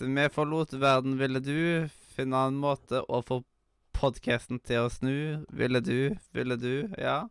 vi 0.00 0.28
forlot 0.32 0.72
verden, 0.80 1.18
ville 1.18 1.40
du 1.42 1.86
finne 2.14 2.40
en 2.48 2.56
måte 2.58 3.02
å 3.06 3.20
få 3.26 3.42
podkasten 3.94 4.58
til 4.64 4.86
å 4.86 4.90
snu? 4.90 5.44
Ville 5.54 5.80
du? 5.84 6.14
Ville 6.34 6.56
du? 6.58 6.88
Ja. 6.98 7.26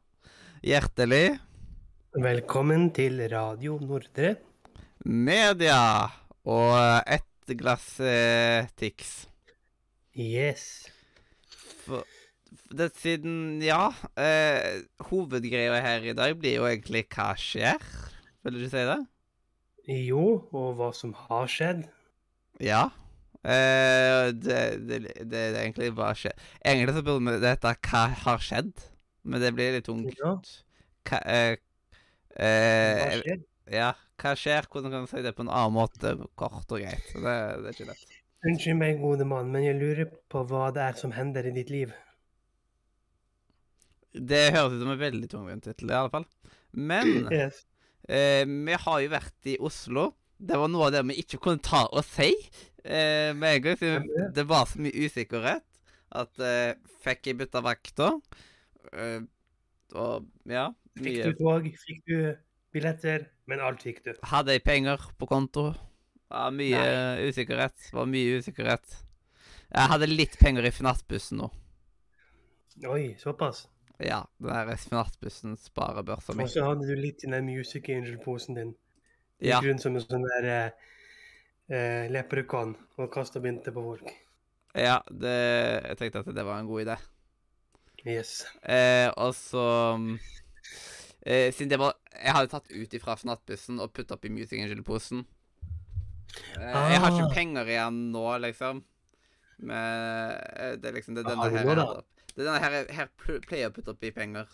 Hjertelig. 0.64 1.40
Velkommen 2.14 2.92
til 2.96 3.20
Radio 3.32 3.80
Nordre. 3.82 4.36
Media 5.04 6.08
og 6.48 6.76
ett 7.04 7.56
glass 7.60 7.98
eh, 8.00 8.70
Tix. 8.80 9.26
Yes. 10.16 10.86
For, 11.84 12.06
det, 12.72 12.94
siden 13.02 13.60
Ja. 13.66 13.90
Eh, 14.16 14.86
hovedgreia 15.10 15.82
her 15.84 16.06
i 16.06 16.16
dag 16.16 16.38
blir 16.40 16.62
jo 16.62 16.70
egentlig 16.70 17.08
hva 17.12 17.34
skjer? 17.36 17.82
Vil 18.44 18.62
du 18.62 18.70
si 18.70 18.88
det? 18.88 19.02
Jo, 19.90 20.48
og 20.56 20.78
hva 20.80 20.94
som 20.96 21.12
har 21.26 21.50
skjedd. 21.52 21.84
Ja. 22.64 22.84
Eh, 23.44 24.30
det, 24.40 24.60
det, 24.88 25.00
det 25.28 25.40
er 25.50 25.58
egentlig 25.66 25.90
bare 25.98 26.16
skjedd. 26.16 26.38
Egentlig 26.64 26.96
så 26.96 27.04
burde 27.04 27.40
det 27.44 27.50
hete 27.58 27.74
'Hva 27.84 28.04
har 28.24 28.40
skjedd?', 28.40 28.86
men 29.28 29.42
det 29.44 29.52
blir 29.58 29.76
litt 29.76 29.88
tungt. 29.90 30.16
Hva, 31.04 31.20
eh, 31.28 31.58
Hva 32.38 32.46
eh, 32.48 33.18
skjer? 33.20 33.42
ja, 33.72 33.90
hva 34.22 34.34
skjer? 34.40 34.70
Hvordan 34.72 34.92
kan 34.96 35.04
du 35.04 35.12
si 35.12 35.22
det 35.26 35.36
på 35.36 35.44
en 35.44 35.52
annen 35.52 35.76
måte? 35.76 36.16
Kort 36.40 36.72
og 36.72 36.80
greit. 36.80 37.04
Så 37.12 37.20
det, 37.20 37.36
det 37.64 37.68
er 37.74 37.76
ikke 37.76 37.90
lett. 37.92 38.16
Unnskyld 38.44 38.80
meg, 38.80 38.98
gode 39.00 39.26
mann, 39.28 39.52
men 39.52 39.64
jeg 39.64 39.76
lurer 39.80 40.10
på 40.32 40.42
hva 40.48 40.72
det 40.76 40.82
er 40.84 40.98
som 41.00 41.12
hender 41.16 41.46
i 41.48 41.54
ditt 41.56 41.70
liv. 41.72 41.94
Det 44.14 44.42
høres 44.54 44.76
ut 44.76 44.82
som 44.84 44.92
en 44.94 45.00
veldig 45.02 45.30
tungvint 45.32 45.64
tittel, 45.66 45.90
i 45.90 45.96
alle 45.98 46.12
fall. 46.14 46.26
Men 46.74 47.28
Yes. 47.32 47.64
eh, 48.08 48.44
vi 48.46 48.76
har 48.86 49.00
jo 49.02 49.10
vært 49.14 49.50
i 49.50 49.58
Oslo. 49.60 50.12
Det 50.44 50.60
var 50.60 50.72
noe 50.72 50.90
av 50.90 50.96
det 50.96 51.04
vi 51.08 51.20
ikke 51.22 51.40
kunne 51.44 51.64
ta 51.64 51.86
og 51.88 52.04
si 52.04 52.32
eh, 52.84 53.32
med 53.36 53.50
en 53.58 53.62
gang. 53.64 53.78
siden 53.80 54.34
Det 54.36 54.44
var 54.50 54.68
så 54.68 54.82
mye 54.84 55.06
usikkerhet 55.06 55.64
at 56.20 56.44
eh, 56.44 56.74
fikk 57.06 57.32
jeg 57.32 57.40
bytta 57.40 57.64
vakta? 57.64 58.10
Eh, 58.92 59.22
og 59.94 60.28
ja 60.50 60.72
Fikk 60.98 61.06
mye 61.06 61.30
du 61.32 61.40
tog, 61.40 61.66
fikk 61.88 62.04
du 62.10 62.18
billetter, 62.74 63.28
men 63.50 63.62
alt 63.66 63.82
fikk 63.86 64.04
du. 64.06 64.12
Hadde 64.30 64.54
jeg 64.54 64.64
penger 64.66 65.02
på 65.18 65.30
konto? 65.30 65.72
Ja, 66.30 66.48
mye 66.54 66.84
usikkerhet. 67.30 67.90
Var 67.94 68.10
mye 68.10 68.40
usikkerhet. 68.42 68.98
Jeg 69.74 69.90
hadde 69.90 70.10
litt 70.10 70.38
penger 70.42 70.66
i 70.70 70.74
Finansbussen 70.74 71.42
nå. 71.42 71.50
Oi, 72.90 73.14
såpass. 73.22 73.68
Ja, 74.02 74.24
den 74.42 74.54
der 74.54 74.78
Finansbussen 74.82 75.58
sparebørsa 75.58 76.34
mi. 76.34 76.46
Og 76.46 76.54
så 76.54 76.66
hadde 76.66 76.88
du 76.90 76.98
litt 76.98 77.26
i 77.26 77.30
den 77.30 77.46
Music 77.50 77.90
Angel-posen 77.90 78.58
din. 78.58 78.74
Ja. 79.44 79.60
grunn 79.62 79.74
rundt 79.74 79.82
som 79.84 79.96
en 79.96 80.04
sånn 80.06 80.28
der 80.28 80.50
eh, 81.70 82.08
eh, 82.08 82.76
og 82.98 83.12
kasta 83.14 83.40
mynter 83.44 83.72
på 83.76 83.84
folk. 83.84 84.14
ja 84.76 85.02
det, 85.10 85.34
jeg 85.90 85.98
tenkte 85.98 86.20
at 86.24 86.36
det 86.36 86.46
var 86.46 86.60
en 86.60 86.68
god 86.68 86.86
idé. 86.86 86.98
Yes. 88.06 88.46
Eh, 88.64 89.10
og 89.16 89.32
så 89.36 89.64
eh, 91.26 91.52
Siden 91.54 91.70
det 91.72 91.80
var 91.80 91.94
Jeg 92.12 92.34
hadde 92.36 92.52
tatt 92.52 92.68
ut 92.72 92.94
ifra 92.98 93.16
Fnattbussen 93.16 93.80
og 93.80 93.94
putta 93.94 94.18
oppi 94.18 94.30
Music 94.30 94.60
Angel-posen. 94.60 95.24
Eh, 96.58 96.92
Jeg 96.92 97.00
har 97.00 97.12
Ah. 97.12 97.16
ikke 97.16 97.34
penger 97.34 97.66
igjen 97.66 98.12
nå, 98.12 98.26
liksom. 98.44 98.84
Men 99.60 99.78
eh, 100.58 100.76
det 100.76 100.90
er 100.90 100.94
liksom 100.98 101.16
det 101.16 101.24
er 101.26 101.30
denne 101.30 101.50
her, 101.50 102.04
Det 102.36 102.42
er 102.42 102.46
denne 102.46 102.60
her 102.60 102.86
her 102.92 103.08
pleier 103.48 103.70
å 103.70 103.74
putte 103.74 103.92
oppi 103.96 104.12
penger 104.12 104.48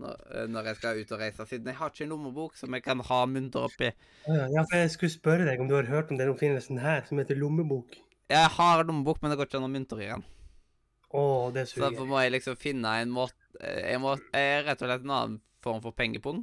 når, 0.00 0.16
eh, 0.34 0.46
når 0.52 0.70
jeg 0.70 0.76
skal 0.76 1.00
ut 1.00 1.12
og 1.12 1.20
reise. 1.20 1.46
Siden 1.48 1.70
jeg 1.70 1.78
har 1.80 1.92
ikke 1.92 2.04
en 2.04 2.12
lommebok 2.14 2.56
som 2.58 2.74
jeg 2.76 2.84
kan 2.84 3.02
ha 3.08 3.20
mynter 3.30 3.66
oppi. 3.68 3.90
Ja, 4.26 4.62
for 4.62 4.76
jeg 4.80 4.92
skulle 4.94 5.14
spørre 5.14 5.46
deg 5.48 5.62
om 5.62 5.70
du 5.70 5.76
har 5.78 5.88
hørt 5.90 6.10
om 6.10 6.20
den 6.20 6.32
oppfinnelsen 6.32 6.80
her, 6.82 7.04
som 7.08 7.18
heter 7.22 7.38
lommebok. 7.38 7.98
Jeg 8.30 8.52
har 8.56 8.84
lommebok, 8.84 9.22
men 9.22 9.30
det 9.30 9.38
går 9.38 9.48
ikke 9.48 9.60
an 9.60 9.68
å 9.68 9.72
mynter 9.72 10.02
i 10.02 10.10
den. 10.10 10.24
Oh, 11.10 11.52
det 11.54 11.68
Så 11.70 11.80
derfor 11.80 12.08
må 12.08 12.20
jeg 12.20 12.34
liksom 12.34 12.56
finne 12.58 12.90
en 13.00 13.12
måte 13.14 13.32
Jeg 13.62 14.00
må 14.02 14.16
jeg 14.18 14.56
er 14.58 14.64
rett 14.66 14.80
og 14.82 14.88
slett 14.90 15.04
en 15.06 15.12
annen 15.14 15.36
form 15.64 15.78
for 15.80 15.94
pengepung. 15.96 16.42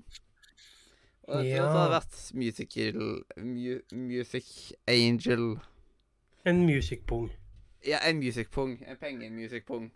Og 1.27 1.45
jeg 1.45 1.59
tror 1.59 1.67
det 1.67 1.81
hadde 1.81 1.91
vært 1.93 2.21
musical 2.35 3.03
mu, 3.37 3.81
Music 3.91 4.47
Angel 4.87 5.59
En 6.45 6.65
musicpung. 6.65 7.29
Ja, 7.85 7.99
en 8.07 8.19
musicpung. 8.19 8.79
En 8.87 8.97
pengemusicpung. 8.97 9.91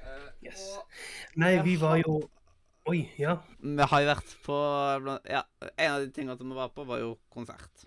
Uh, 0.00 0.28
Yes. 0.44 0.60
Nei, 1.36 1.62
vi 1.64 1.76
var 1.80 1.96
jo 2.00 2.20
Oi, 2.88 3.04
ja. 3.18 3.36
Vi 3.60 3.86
har 3.92 4.00
jo 4.02 4.08
vært 4.08 4.36
på 4.44 4.58
Ja, 5.28 5.42
en 5.76 5.92
av 5.92 6.00
de 6.00 6.10
tingene 6.16 6.36
som 6.38 6.48
vi 6.48 6.56
var 6.56 6.70
på, 6.74 6.84
var 6.88 7.02
jo 7.02 7.18
konsert. 7.28 7.84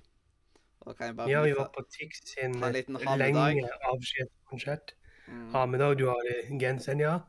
Og 0.84 0.92
da 0.92 0.98
kan 0.98 1.08
jeg 1.08 1.16
bare 1.18 1.32
Ja, 1.32 1.42
vi 1.42 1.56
var 1.58 1.72
på 1.74 1.86
Tix 1.90 2.22
sin 2.30 2.60
lenge 2.60 2.84
en 2.84 2.94
konsert. 2.94 3.88
avskjedskonsert. 3.92 4.94
Mm. 5.28 5.50
Hamedag, 5.54 5.98
du 5.98 6.08
har 6.08 6.30
genseren, 6.60 7.00
ja. 7.00 7.20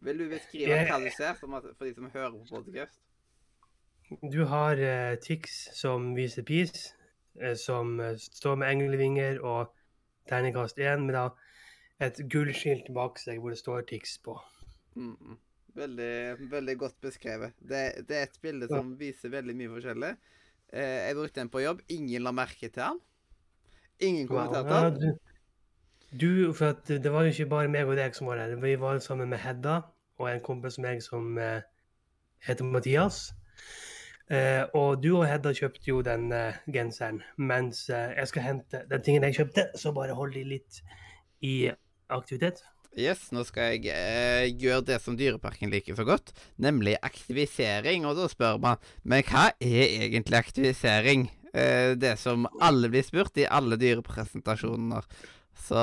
Vil 0.00 0.18
du 0.18 0.28
beskrive 0.28 0.84
hva 0.88 0.98
du 1.00 1.10
ser, 1.12 1.34
for 1.34 1.84
de 1.84 1.94
som 1.94 2.10
hører 2.12 2.30
på 2.30 2.46
podkast? 2.50 3.00
Du 4.32 4.44
har 4.44 4.80
uh, 4.80 5.18
Tix 5.22 5.68
som 5.76 6.14
viser 6.16 6.42
pis, 6.42 6.94
uh, 7.42 7.54
som 7.54 8.00
uh, 8.00 8.16
står 8.16 8.56
med 8.62 8.68
englevinger 8.68 9.40
og 9.40 9.74
terningkast 10.28 10.78
én, 10.78 11.06
med 11.06 11.14
da 11.14 11.28
et 12.00 12.16
gullskilt 12.32 12.88
bak 12.96 13.20
seg 13.20 13.40
hvor 13.40 13.52
det 13.54 13.60
står 13.60 13.84
Tix 13.90 14.18
på. 14.24 14.38
Mm, 14.96 15.16
mm. 15.20 15.38
Veldig, 15.76 16.12
veldig 16.50 16.76
godt 16.78 16.96
beskrevet. 17.04 17.54
Det, 17.58 17.82
det 18.08 18.16
er 18.16 18.28
et 18.28 18.38
bilde 18.42 18.68
som 18.70 18.94
viser 18.98 19.32
veldig 19.32 19.54
mye 19.56 19.72
forskjellig. 19.76 20.10
Eh, 20.72 20.96
jeg 21.06 21.16
brukte 21.18 21.40
den 21.40 21.52
på 21.52 21.62
jobb. 21.64 21.82
Ingen 21.88 22.26
la 22.26 22.32
merke 22.34 22.68
til 22.68 22.82
den. 22.82 23.00
Ingen 24.00 24.28
kommenterte 24.28 24.74
Ja, 24.74 24.90
du, 24.90 25.08
du, 26.20 26.52
for 26.56 26.78
det 26.88 27.12
var 27.12 27.26
jo 27.26 27.34
ikke 27.34 27.50
bare 27.50 27.70
meg 27.72 27.88
og 27.88 27.98
deg 28.00 28.16
som 28.16 28.30
var 28.30 28.40
der. 28.40 28.56
Vi 28.62 28.74
var 28.80 28.98
sammen 29.04 29.30
med 29.30 29.42
Hedda 29.44 29.80
og 30.20 30.30
en 30.30 30.42
kompis 30.44 30.78
med 30.78 30.90
meg 30.90 31.04
som 31.04 31.38
eh, 31.38 31.62
heter 32.46 32.64
Mathias. 32.64 33.30
Eh, 34.30 34.62
og 34.78 35.02
du 35.02 35.10
og 35.16 35.26
Hedda 35.26 35.52
kjøpte 35.56 35.88
jo 35.90 36.02
den 36.06 36.30
eh, 36.32 36.58
genseren, 36.70 37.22
mens 37.36 37.88
eh, 37.90 38.12
jeg 38.14 38.30
skal 38.30 38.44
hente 38.44 38.84
den 38.90 39.02
tingen 39.02 39.26
jeg 39.26 39.40
kjøpte, 39.40 39.64
så 39.74 39.90
bare 39.96 40.14
hold 40.14 40.36
de 40.36 40.44
litt 40.46 40.82
i 41.42 41.54
aktivitet. 42.10 42.62
Yes, 42.98 43.28
nå 43.30 43.44
skal 43.46 43.76
jeg 43.76 43.92
eh, 43.94 44.48
gjøre 44.58 44.82
det 44.88 44.96
som 45.02 45.14
Dyreparken 45.18 45.70
liker 45.70 45.94
så 45.94 46.02
godt, 46.08 46.32
nemlig 46.58 46.96
aktivisering. 47.06 48.02
Og 48.08 48.16
da 48.18 48.26
spør 48.30 48.58
man 48.62 48.80
men 49.06 49.22
hva 49.28 49.52
er 49.62 50.08
egentlig 50.08 50.40
aktivisering? 50.40 51.28
Eh, 51.54 51.94
det 51.98 52.16
som 52.18 52.48
alle 52.62 52.90
blir 52.90 53.06
spurt 53.06 53.38
i 53.38 53.46
alle 53.46 53.78
dyrepresentasjoner. 53.78 55.06
Så 55.60 55.82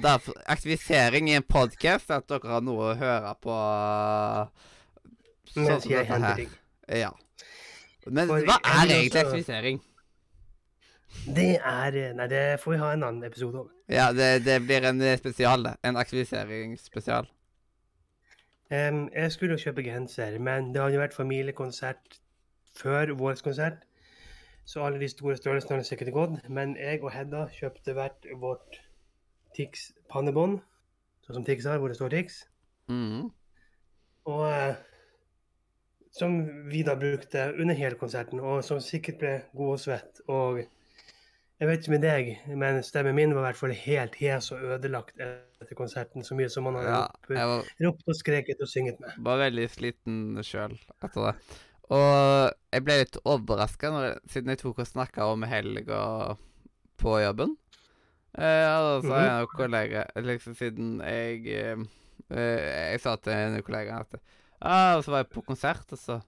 derfor, 0.00 0.36
aktivisering 0.48 1.28
i 1.28 1.36
en 1.36 1.44
podkast 1.44 2.12
at 2.14 2.28
dere 2.30 2.54
har 2.54 2.64
noe 2.64 2.92
å 2.92 2.96
høre 3.00 3.34
på. 3.42 3.56
sånn 5.52 5.80
som 5.80 5.92
dette 5.92 6.20
her. 6.24 6.42
Ja. 7.04 7.12
Men 8.06 8.30
hva 8.30 8.56
er 8.62 8.94
egentlig 8.96 9.24
aktivisering? 9.26 9.82
Det 11.26 11.56
er 11.58 11.96
Nei, 12.14 12.26
det 12.30 12.42
får 12.62 12.72
vi 12.72 12.78
ha 12.82 12.92
en 12.92 13.06
annen 13.06 13.24
episode 13.26 13.64
om. 13.64 13.70
Ja, 13.90 14.12
det, 14.12 14.44
det 14.46 14.60
blir 14.66 14.84
en 14.86 15.00
eh, 15.02 15.18
spesial, 15.18 15.64
det. 15.64 15.76
En 15.86 15.96
aktiviseringsspesial. 15.96 17.28
Um, 18.70 19.06
jeg 19.14 19.32
skulle 19.32 19.54
jo 19.54 19.62
kjøpe 19.62 19.84
genser, 19.86 20.38
men 20.42 20.72
det 20.74 20.82
hadde 20.82 20.96
jo 20.96 21.02
vært 21.04 21.14
familiekonsert 21.14 22.18
før 22.74 23.14
vår 23.18 23.38
konsert. 23.44 23.84
Så 24.66 24.82
alle 24.82 24.98
de 24.98 25.08
store 25.08 25.36
størrelsene 25.38 25.78
hadde 25.78 25.86
sikkert 25.86 26.12
gått. 26.14 26.48
Men 26.50 26.74
jeg 26.76 27.02
og 27.04 27.12
Hedda 27.14 27.46
kjøpte 27.54 27.94
hvert 27.94 28.26
vårt 28.42 28.80
Tix 29.54 29.92
pannebånd, 30.10 30.58
sånn 31.24 31.38
som 31.38 31.46
Tix 31.46 31.68
har, 31.70 31.78
hvor 31.78 31.94
det 31.94 31.98
står 32.00 32.14
Tix. 32.16 32.42
Mhm. 32.90 33.30
Og 34.26 34.42
uh, 34.50 34.74
som 36.16 36.40
vi 36.70 36.82
da 36.82 36.96
brukte 36.98 37.52
under 37.60 37.76
hele 37.78 37.98
konserten, 38.00 38.40
og 38.40 38.64
som 38.64 38.80
sikkert 38.82 39.18
ble 39.20 39.34
god 39.54 39.72
og 39.76 39.80
svett. 39.80 40.22
Og 40.26 40.62
jeg 41.56 41.68
vet 41.70 41.80
ikke 41.80 41.94
med 41.94 42.02
deg, 42.04 42.26
men 42.60 42.82
stemmen 42.84 43.16
min 43.16 43.30
var 43.32 43.40
i 43.40 43.46
hvert 43.46 43.60
fall 43.60 43.72
helt 43.72 44.16
hes 44.20 44.50
og 44.52 44.64
ødelagt 44.76 45.20
etter 45.24 45.78
konserten. 45.78 46.24
Så 46.26 46.36
mye 46.36 46.50
som 46.52 46.66
man 46.68 46.76
hadde 46.76 46.90
Ja, 46.92 47.04
ropt, 47.06 47.30
var 47.32 47.86
ropt 47.86 48.10
og 48.12 48.18
skreket 48.18 48.60
og 48.60 48.68
synget 48.68 49.00
med. 49.00 49.14
var 49.24 49.40
veldig 49.40 49.64
sliten 49.72 50.18
sjøl 50.44 50.76
etter 51.00 51.30
det. 51.30 51.34
Og 51.96 52.50
jeg 52.74 52.84
ble 52.84 52.98
litt 53.00 53.16
overraska 53.22 53.92
siden 54.28 54.52
jeg 54.52 54.60
tok 54.60 54.82
og 54.82 54.90
snakka 54.90 55.30
om 55.32 55.46
helga 55.48 56.02
på 57.00 57.16
jobben. 57.22 57.56
Eh, 58.36 58.68
og 58.68 59.06
så 59.06 59.16
jeg 59.16 59.32
en 59.32 59.48
kollega 59.48 60.02
liksom 60.20 60.52
Siden 60.58 60.88
jeg 61.00 61.38
eh, 61.48 61.84
eh, 62.36 62.90
Jeg 62.92 63.00
sa 63.00 63.14
til 63.16 63.32
en 63.32 63.54
kollega 63.64 64.02
at 64.02 64.18
ah, 64.60 64.98
Og 64.98 65.06
så 65.06 65.14
var 65.14 65.22
jeg 65.22 65.30
på 65.32 65.40
konsert, 65.46 65.86
og 65.88 65.96
så 65.96 66.18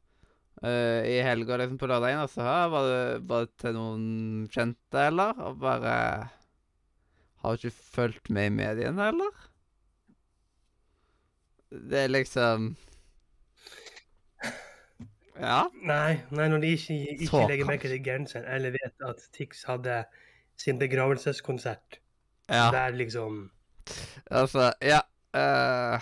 eh, 0.63 1.07
I 1.07 1.21
helga, 1.27 1.57
liksom 1.61 1.79
på 1.81 1.89
lørdagen, 1.91 2.23
altså, 2.23 2.43
så 2.43 2.57
var, 2.73 2.89
det, 2.89 3.29
var 3.29 3.47
det 3.47 3.55
til 3.63 3.77
noen 3.77 4.49
kjente, 4.53 5.07
eller? 5.11 5.39
Og 5.49 5.61
bare 5.63 5.95
Har 7.39 7.55
du 7.55 7.69
ikke 7.69 7.87
fulgt 7.95 8.31
med 8.35 8.51
i 8.51 8.55
mediene, 8.57 9.09
eller? 9.13 9.47
Det 11.71 12.05
er 12.05 12.13
liksom 12.13 12.75
Ja. 15.39 15.69
Nei, 15.87 16.19
nei, 16.35 16.49
når 16.51 16.65
de 16.65 16.73
ikke, 16.75 16.97
ikke 17.15 17.29
Så 17.31 17.45
legger 17.47 17.69
merke 17.69 17.91
til 17.93 18.03
genseren, 18.03 18.49
eller 18.51 18.75
vet 18.75 19.07
at 19.07 19.23
Tix 19.37 19.63
hadde 19.69 20.01
sin 20.59 20.81
begravelseskonsert. 20.81 22.01
Ja, 22.49 22.71
Der 22.73 22.91
liksom 22.97 23.51
altså 24.31 24.73
Ja. 24.83 25.01
uh, 25.37 26.01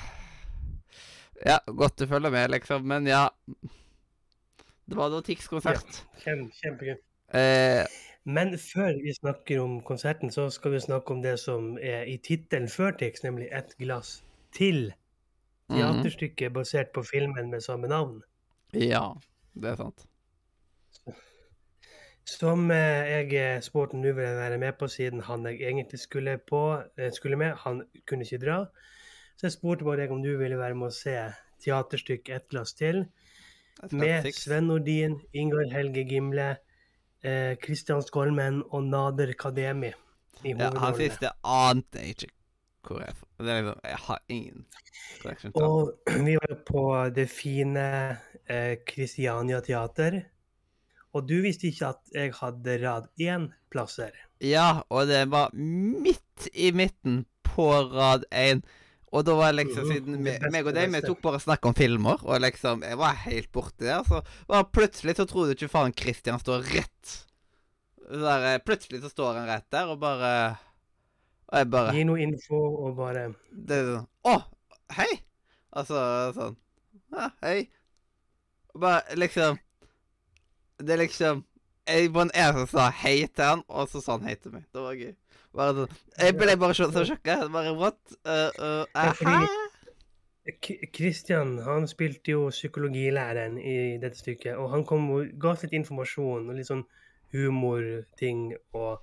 ja, 1.46 1.58
godt 1.66 1.98
du 1.98 2.06
følger 2.06 2.30
med, 2.30 2.48
liksom, 2.50 2.82
men 2.82 3.06
ja. 3.06 3.28
Det 4.86 4.96
var 4.96 5.10
da 5.10 5.20
Tix-konsert. 5.20 6.02
kjem, 6.22 6.50
Kjempegøy. 6.62 6.96
Eh, 7.34 7.86
Men 8.24 8.58
før 8.58 9.02
vi 9.02 9.14
snakker 9.14 9.60
om 9.62 9.80
konserten, 9.82 10.30
så 10.30 10.48
skal 10.50 10.72
vi 10.72 10.80
snakke 10.80 11.14
om 11.14 11.22
det 11.22 11.38
som 11.38 11.76
er 11.78 12.02
i 12.10 12.16
tittelen 12.18 12.68
før 12.68 12.90
Tix, 12.98 13.22
nemlig 13.22 13.48
'Et 13.52 13.76
glass 13.78 14.24
til'. 14.52 14.92
mhm. 15.68 15.78
Teaterstykket 15.78 16.52
basert 16.52 16.92
på 16.94 17.02
filmen 17.02 17.50
med 17.50 17.60
samme 17.60 17.88
navn. 17.88 18.22
Ja, 18.74 19.14
det 19.54 19.70
er 19.70 19.76
sant. 19.76 20.06
Som 22.26 22.70
eh, 22.70 23.06
jeg 23.06 23.34
eh, 23.34 23.60
spurte 23.62 23.96
nå 23.96 24.12
vil 24.12 24.24
jeg 24.24 24.36
være 24.36 24.58
med 24.58 24.72
på, 24.78 24.88
siden 24.88 25.20
han 25.20 25.46
jeg 25.46 25.60
egentlig 25.62 26.00
skulle, 26.00 26.38
på, 26.38 26.82
eh, 26.98 27.12
skulle 27.12 27.36
med, 27.36 27.54
han 27.62 27.84
kunne 28.06 28.22
ikke 28.26 28.44
dra. 28.46 28.66
Så 29.36 29.46
jeg 29.46 29.52
spurte 29.52 29.84
bare 29.84 29.96
deg 29.96 30.10
om 30.10 30.22
du 30.22 30.36
ville 30.36 30.58
være 30.58 30.74
med 30.74 30.88
å 30.88 30.94
se 30.94 31.14
teaterstykket 31.62 32.34
'Et 32.34 32.48
glass 32.48 32.74
til'. 32.74 33.06
Med 33.92 34.30
Sven 34.34 34.70
Nordin, 34.70 35.18
Ingar 35.36 35.68
Helge 35.72 36.06
Gimle, 36.08 36.56
eh, 37.22 37.56
Kristian 37.60 38.02
Skolmen 38.02 38.62
og 38.70 38.86
Nader 38.88 39.32
Kademi 39.38 39.92
Ja, 40.44 40.70
han 40.78 40.96
siste 40.96 41.30
ante 41.44 42.02
jeg 42.02 42.16
ikke 42.16 42.32
hvor 42.86 43.02
jeg. 43.02 43.14
Det 43.40 43.50
er 43.50 43.60
liksom 43.60 43.80
Jeg 43.84 44.00
har 44.06 44.22
ingen 44.28 44.66
connection 45.22 45.52
til. 45.52 45.62
Og 45.62 45.92
vi 46.26 46.36
var 46.38 46.54
på 46.68 46.82
det 47.16 47.28
fine 47.30 47.86
eh, 48.48 48.76
Christiania 48.88 49.60
Teater. 49.60 50.20
Og 51.16 51.28
du 51.28 51.40
visste 51.42 51.70
ikke 51.70 51.94
at 51.94 52.14
jeg 52.14 52.34
hadde 52.36 52.78
rad 52.84 53.08
én 53.20 53.48
plasser. 53.72 54.12
Ja, 54.44 54.82
og 54.92 55.06
det 55.08 55.30
var 55.32 55.50
midt 55.56 56.48
i 56.52 56.70
midten 56.76 57.24
på 57.42 57.70
rad 57.72 58.26
én. 58.30 58.60
Og 59.14 59.22
da 59.24 59.34
var 59.38 59.52
liksom, 59.54 59.86
siden 59.86 60.16
me- 60.24 60.38
meg 60.50 60.66
og 60.66 60.74
deg, 60.74 60.90
vi 60.92 61.00
tok 61.04 61.20
bare 61.22 61.38
snakk 61.40 61.64
om 61.70 61.74
filmer, 61.78 62.18
og 62.26 62.40
liksom, 62.42 62.82
jeg 62.82 62.98
var 62.98 63.14
helt 63.22 63.50
borti 63.54 63.86
der, 63.86 64.02
så 64.08 64.18
bare 64.50 64.66
plutselig 64.74 65.14
så 65.16 65.26
tror 65.30 65.46
du 65.46 65.54
ikke 65.54 65.70
faen 65.70 65.94
Christian 65.96 66.40
står 66.42 66.66
rett. 66.74 67.12
Der, 68.10 68.44
eh, 68.54 68.58
plutselig 68.66 69.00
så 69.02 69.10
står 69.10 69.38
han 69.38 69.48
rett 69.48 69.66
der, 69.70 69.88
og 69.90 69.98
bare 70.02 70.32
Og 71.48 71.58
jeg 71.58 71.70
bare 71.70 71.94
Gi 71.94 72.04
noe 72.06 72.20
info 72.22 72.58
og 72.86 72.92
bare 72.98 73.24
Det 73.50 73.78
er 73.80 73.88
sånn 73.88 74.06
Å, 74.30 74.34
hei! 74.94 75.08
Altså 75.74 76.02
sånn 76.36 76.54
Ja, 77.16 77.26
hei. 77.42 77.64
Og 78.74 78.80
bare 78.84 79.16
liksom 79.18 79.58
Det 80.78 80.94
er 80.94 81.02
liksom 81.02 81.42
Jeg 81.90 82.12
var 82.14 82.28
den 82.28 82.34
eneste 82.44 82.62
som 82.66 82.70
sa 82.78 82.86
hei 83.02 83.16
til 83.26 83.44
han, 83.44 83.64
og 83.68 83.90
så 83.90 84.02
sa 84.02 84.16
han 84.20 84.26
hei 84.30 84.34
til 84.38 84.54
meg. 84.54 84.64
Det 84.74 84.82
var 84.86 84.94
gøy. 84.98 85.12
Bare 85.56 85.74
sånn 85.78 85.94
Jeg 86.20 86.36
ble 86.38 86.56
bare 86.60 86.74
så, 86.76 86.90
så 86.92 87.04
sjokka. 87.08 87.38
Bare 87.52 87.72
what? 87.78 87.98
Uh, 88.26 88.50
uh, 88.60 88.84
Ja, 88.94 89.12
fordi- 89.16 89.38
hæ? 89.46 89.62
K- 90.62 90.86
Christian 90.94 91.56
han 91.66 91.88
spilte 91.90 92.30
jo 92.36 92.44
psykologilæreren 92.54 93.56
i 93.58 93.96
dette 93.98 94.20
stykket, 94.20 94.54
og 94.54 94.70
han 94.70 94.84
kom 94.86 95.08
og 95.10 95.32
ga 95.42 95.50
oss 95.56 95.64
litt 95.66 95.72
informasjon 95.74 96.46
og 96.48 96.54
litt 96.54 96.68
sånn 96.68 96.84
humorting 97.34 98.52
og, 98.78 99.00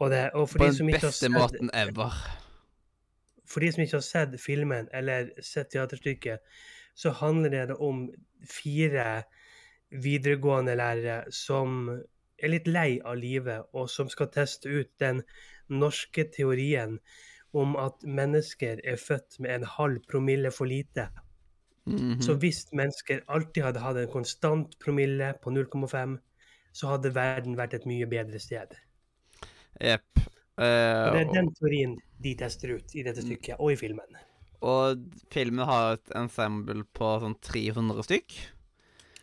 og 0.00 0.10
det. 0.10 0.24
Og 0.34 0.48
På 0.50 0.64
den 0.66 0.90
beste 0.90 1.12
sett 1.14 1.30
måten 1.30 1.70
ever. 1.72 2.16
For 3.46 3.62
de 3.62 3.70
som 3.74 3.84
ikke 3.84 3.98
har 4.00 4.06
sett 4.06 4.34
filmen 4.42 4.88
eller 4.94 5.30
sett 5.42 5.70
teaterstykket, 5.74 6.42
så 6.98 7.12
handler 7.20 7.68
det 7.70 7.76
om 7.78 8.08
fire 8.46 9.22
videregående 9.90 10.74
lærere 10.78 11.22
som 11.34 11.88
er 12.42 12.48
litt 12.52 12.66
lei 12.70 12.98
av 13.04 13.16
livet, 13.20 13.66
og 13.74 13.88
som 13.90 14.08
skal 14.10 14.30
teste 14.34 14.70
ut 14.70 14.90
den 15.02 15.22
norske 15.70 16.26
teorien 16.34 16.98
om 17.56 17.74
at 17.80 18.04
mennesker 18.06 18.80
er 18.86 19.00
født 19.00 19.40
med 19.40 19.54
en 19.54 19.66
halv 19.66 20.02
promille 20.10 20.52
for 20.54 20.70
lite. 20.70 21.08
Mhm. 21.86 22.20
Så 22.22 22.36
hvis 22.38 22.66
mennesker 22.72 23.24
alltid 23.28 23.62
hadde 23.62 23.80
hatt 23.80 23.96
en 23.96 24.12
konstant 24.12 24.78
promille 24.78 25.34
på 25.42 25.50
0,5, 25.50 26.18
så 26.72 26.92
hadde 26.92 27.14
verden 27.14 27.56
vært 27.58 27.74
et 27.74 27.86
mye 27.86 28.06
bedre 28.06 28.38
sted. 28.38 28.76
Jepp. 29.80 30.20
Og 30.60 30.66
det 30.66 31.20
er 31.22 31.28
Uh, 31.28 31.34
den 31.34 31.54
teorien 31.56 31.94
de 32.20 32.34
tester 32.36 32.74
ut 32.76 32.94
i 32.94 33.02
dette 33.02 33.22
stykket, 33.24 33.56
og 33.58 33.72
i 33.72 33.76
filmen. 33.76 34.18
og 34.60 34.98
filmen 35.32 35.64
har 35.64 35.94
et 35.94 36.10
ensemble 36.20 36.84
på 36.92 37.14
sånn 37.22 37.34
300 37.40 38.02
stykk. 38.04 38.34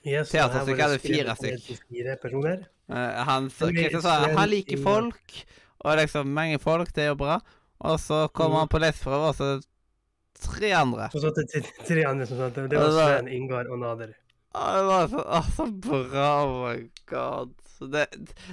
Yes, 0.08 0.32
Teaterstykket 0.32 0.82
hadde 0.82 1.00
fire 1.04 1.36
stykk. 1.38 1.84
Fire 1.92 2.16
personer. 2.18 2.64
Eh, 2.90 3.24
han 3.28 3.50
sa 3.52 3.68
han 3.70 4.50
liker 4.50 4.82
folk, 4.82 5.36
og 5.88 5.98
liksom 6.02 6.28
mange 6.34 6.60
folk, 6.60 6.92
det 6.96 7.04
er 7.08 7.12
jo 7.14 7.18
bra. 7.20 7.40
Og 7.80 8.00
så 8.02 8.28
kommer 8.34 8.56
Mhm. 8.58 8.60
han 8.66 8.68
på 8.74 8.80
leseprøve, 8.82 9.28
og 9.32 9.36
så 9.36 9.50
tre 10.40 10.72
andre. 10.78 11.10
Og 11.14 11.22
Så 11.22 11.32
til 11.36 11.64
tre- 11.88 12.06
andre 12.10 12.26
som 12.26 12.38
satt. 12.38 12.56
Det 12.70 12.78
var 12.80 12.92
Sven, 12.92 13.28
Ingar 13.28 13.70
og 13.70 13.80
Nader. 13.80 14.14
Å, 14.56 14.66
det 14.78 14.86
var 14.88 15.08
så, 15.12 15.24
å, 15.24 15.42
så 15.56 15.66
bra, 15.82 16.30
oh 16.46 16.68
my 16.70 16.90
god. 17.06 17.54
Så 17.78 17.88
det, 17.92 18.08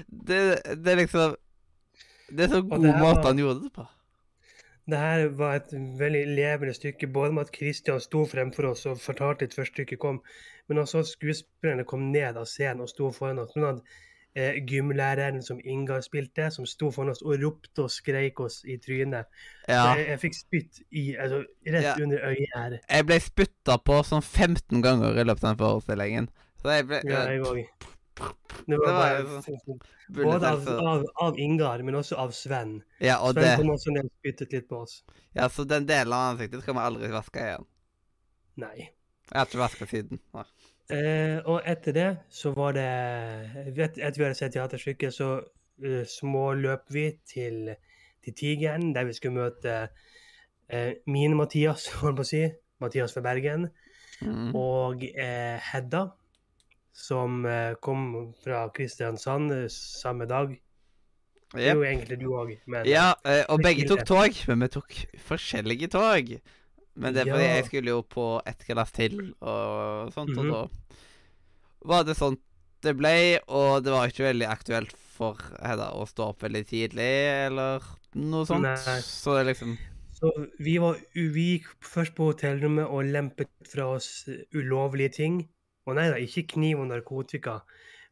det, 0.08 0.60
det 0.84 0.92
er 0.92 0.96
liksom 1.06 1.36
Det 2.34 2.44
er 2.44 2.48
så 2.56 2.60
god 2.68 2.80
måte 2.80 3.00
var- 3.22 3.22
han 3.30 3.38
gjorde 3.38 3.62
det 3.62 3.72
på. 3.72 3.86
Det 4.86 4.98
her 4.98 5.28
var 5.28 5.54
et 5.56 5.70
veldig 5.72 6.26
levende 6.36 6.74
stykke, 6.76 7.06
både 7.12 7.32
med 7.32 7.46
at 7.46 7.56
Christian 7.56 8.00
sto 8.00 8.26
fremfor 8.26 8.66
oss 8.70 8.84
og 8.86 8.98
fortalte 9.00 9.40
litt 9.46 9.54
før 9.56 9.64
stykket 9.64 9.98
kom, 9.98 10.20
men 10.68 10.78
også 10.78 10.98
at 11.00 11.06
skuespillerne 11.08 11.86
kom 11.88 12.10
ned 12.12 12.36
av 12.36 12.44
scenen 12.44 12.82
og 12.82 12.88
sto 12.90 13.10
foran 13.10 13.38
oss. 13.38 13.54
men 13.56 13.64
annet 13.64 13.82
eh, 14.36 14.56
gymlæreren 14.66 15.42
som 15.42 15.60
Ingar 15.64 16.00
spilte, 16.04 16.50
som 16.50 16.66
sto 16.66 16.90
foran 16.90 17.10
oss 17.14 17.22
og 17.22 17.38
ropte 17.42 17.84
og 17.86 17.90
skreik 17.90 18.40
oss 18.40 18.60
i 18.64 18.76
trynet. 18.82 19.26
Ja. 19.68 19.94
Jeg, 19.94 20.06
jeg 20.08 20.20
fikk 20.24 20.38
spytt 20.38 20.80
i, 20.90 21.04
altså, 21.16 21.42
rett 21.66 21.82
Ja. 21.90 21.94
under 22.02 22.18
øyet 22.30 22.54
her. 22.56 22.78
Jeg 22.90 23.06
ble 23.06 23.20
spytta 23.20 23.78
på 23.78 24.00
sånn 24.06 24.22
15 24.22 24.82
ganger 24.82 25.18
i 25.20 25.24
løpet 25.24 25.44
av 25.44 25.54
den 25.54 25.62
forestillingen. 25.64 26.30
Så 26.62 26.70
jeg 26.74 26.86
ble 26.90 27.02
Ja, 27.04 27.26
jeg 27.30 27.42
òg. 27.44 27.64
Det 28.14 28.26
Det 28.70 28.76
var 28.78 28.92
var 28.92 29.00
bare 29.00 29.22
jo 29.22 29.40
sånn 29.42 29.78
Både 30.14 30.46
av, 30.52 30.68
av, 30.68 31.04
av 31.16 31.38
Ingar, 31.38 31.82
men 31.82 31.94
også 31.98 32.14
av 32.20 32.30
Sven. 32.36 32.76
Ja, 33.00 33.16
og 33.24 33.32
Sven 33.34 33.42
det 33.42 33.56
kom 33.58 33.70
også 33.74 33.90
ned 33.90 34.04
og 34.04 34.12
spyttet 34.20 34.52
litt 34.52 34.68
på 34.68 34.82
oss. 34.84 35.02
Ja, 35.34 35.48
så 35.48 35.64
den 35.66 35.86
delen 35.88 36.12
av 36.12 36.34
ansiktet 36.34 36.62
skal 36.62 36.74
vi 36.76 36.84
aldri 36.84 37.08
vaske 37.10 37.40
igjen. 37.42 37.66
Nei. 38.62 38.76
Jeg 39.30 39.38
har 39.40 39.46
ikke 39.48 39.58
vaska 39.58 39.86
siden. 39.90 40.20
Nei. 40.36 40.44
Eh, 40.92 41.38
og 41.48 41.62
etter 41.64 41.94
det 41.96 42.08
så 42.28 42.52
var 42.52 42.74
det 42.76 42.84
et- 42.84 43.98
Etter 43.98 44.18
vi 44.18 44.24
hadde 44.24 44.36
sett 44.36 44.52
teaterstykket, 44.52 45.14
så 45.14 45.40
uh, 45.84 46.04
småløp 46.04 46.90
vi 46.92 47.06
til, 47.24 47.74
til 48.24 48.34
Tigeren, 48.34 48.92
der 48.94 49.04
vi 49.04 49.12
skulle 49.16 49.34
møte 49.34 49.88
uh, 50.72 50.92
min 51.06 51.36
Mathias, 51.36 51.86
holdt 52.02 52.20
på 52.20 52.26
å 52.26 52.28
si. 52.28 52.42
Mathias 52.80 53.14
fra 53.14 53.22
Bergen. 53.24 53.70
Mm. 54.20 54.52
Og 54.54 55.06
uh, 55.08 55.56
Hedda, 55.72 56.04
som 56.94 57.42
kom 57.82 58.34
fra 58.44 58.68
Kristiansand 58.70 59.50
samme 59.72 60.28
dag. 60.30 60.52
Det 61.54 61.64
er 61.66 61.74
jo 61.74 61.82
egentlig 61.82 62.20
du 62.20 62.28
òg, 62.34 62.52
Ja, 62.86 63.14
og 63.48 63.58
begge 63.62 63.88
tok 63.88 64.04
tog, 64.06 64.36
men 64.46 64.62
vi 64.62 64.68
tok 64.76 64.94
forskjellige 65.26 65.88
tog. 65.90 66.30
Men 66.96 67.14
det 67.14 67.24
er 67.24 67.32
fordi 67.32 67.44
Ja. 67.48 67.54
jeg 67.56 67.64
skulle 67.66 67.90
jo 67.90 68.02
på 68.02 68.40
ett 68.46 68.64
glass 68.66 68.92
til 68.92 69.34
og 69.42 70.12
sånt, 70.14 70.30
Mhm. 70.36 70.38
og 70.38 70.52
da 70.52 70.68
var 71.84 72.04
det 72.04 72.16
sånn 72.16 72.38
det 72.82 72.96
ble, 72.96 73.40
og 73.48 73.82
det 73.84 73.92
var 73.92 74.08
ikke 74.08 74.26
veldig 74.32 74.46
aktuelt 74.46 74.92
for 74.92 75.34
Hedda 75.62 75.92
å 75.96 76.04
stå 76.06 76.28
opp 76.28 76.40
veldig 76.44 76.66
tidlig, 76.66 77.46
eller 77.46 77.80
noe 78.14 78.44
sånt. 78.44 78.62
Nei. 78.62 79.00
Så 79.00 79.36
det 79.38 79.46
liksom 79.56 79.78
Så 80.14 80.30
vi, 80.60 80.78
var, 80.78 80.96
vi 81.14 81.58
gikk 81.58 81.66
først 81.82 82.14
på 82.14 82.32
hotellrommet 82.32 82.86
og 82.88 83.04
lempet 83.04 83.48
fra 83.66 83.94
oss 83.96 84.28
ulovlige 84.54 85.12
ting. 85.12 85.48
Og 85.86 85.96
nei 85.96 86.08
da, 86.08 86.16
ikke 86.16 86.46
kniv 86.54 86.78
og 86.80 86.88
narkotika, 86.88 87.62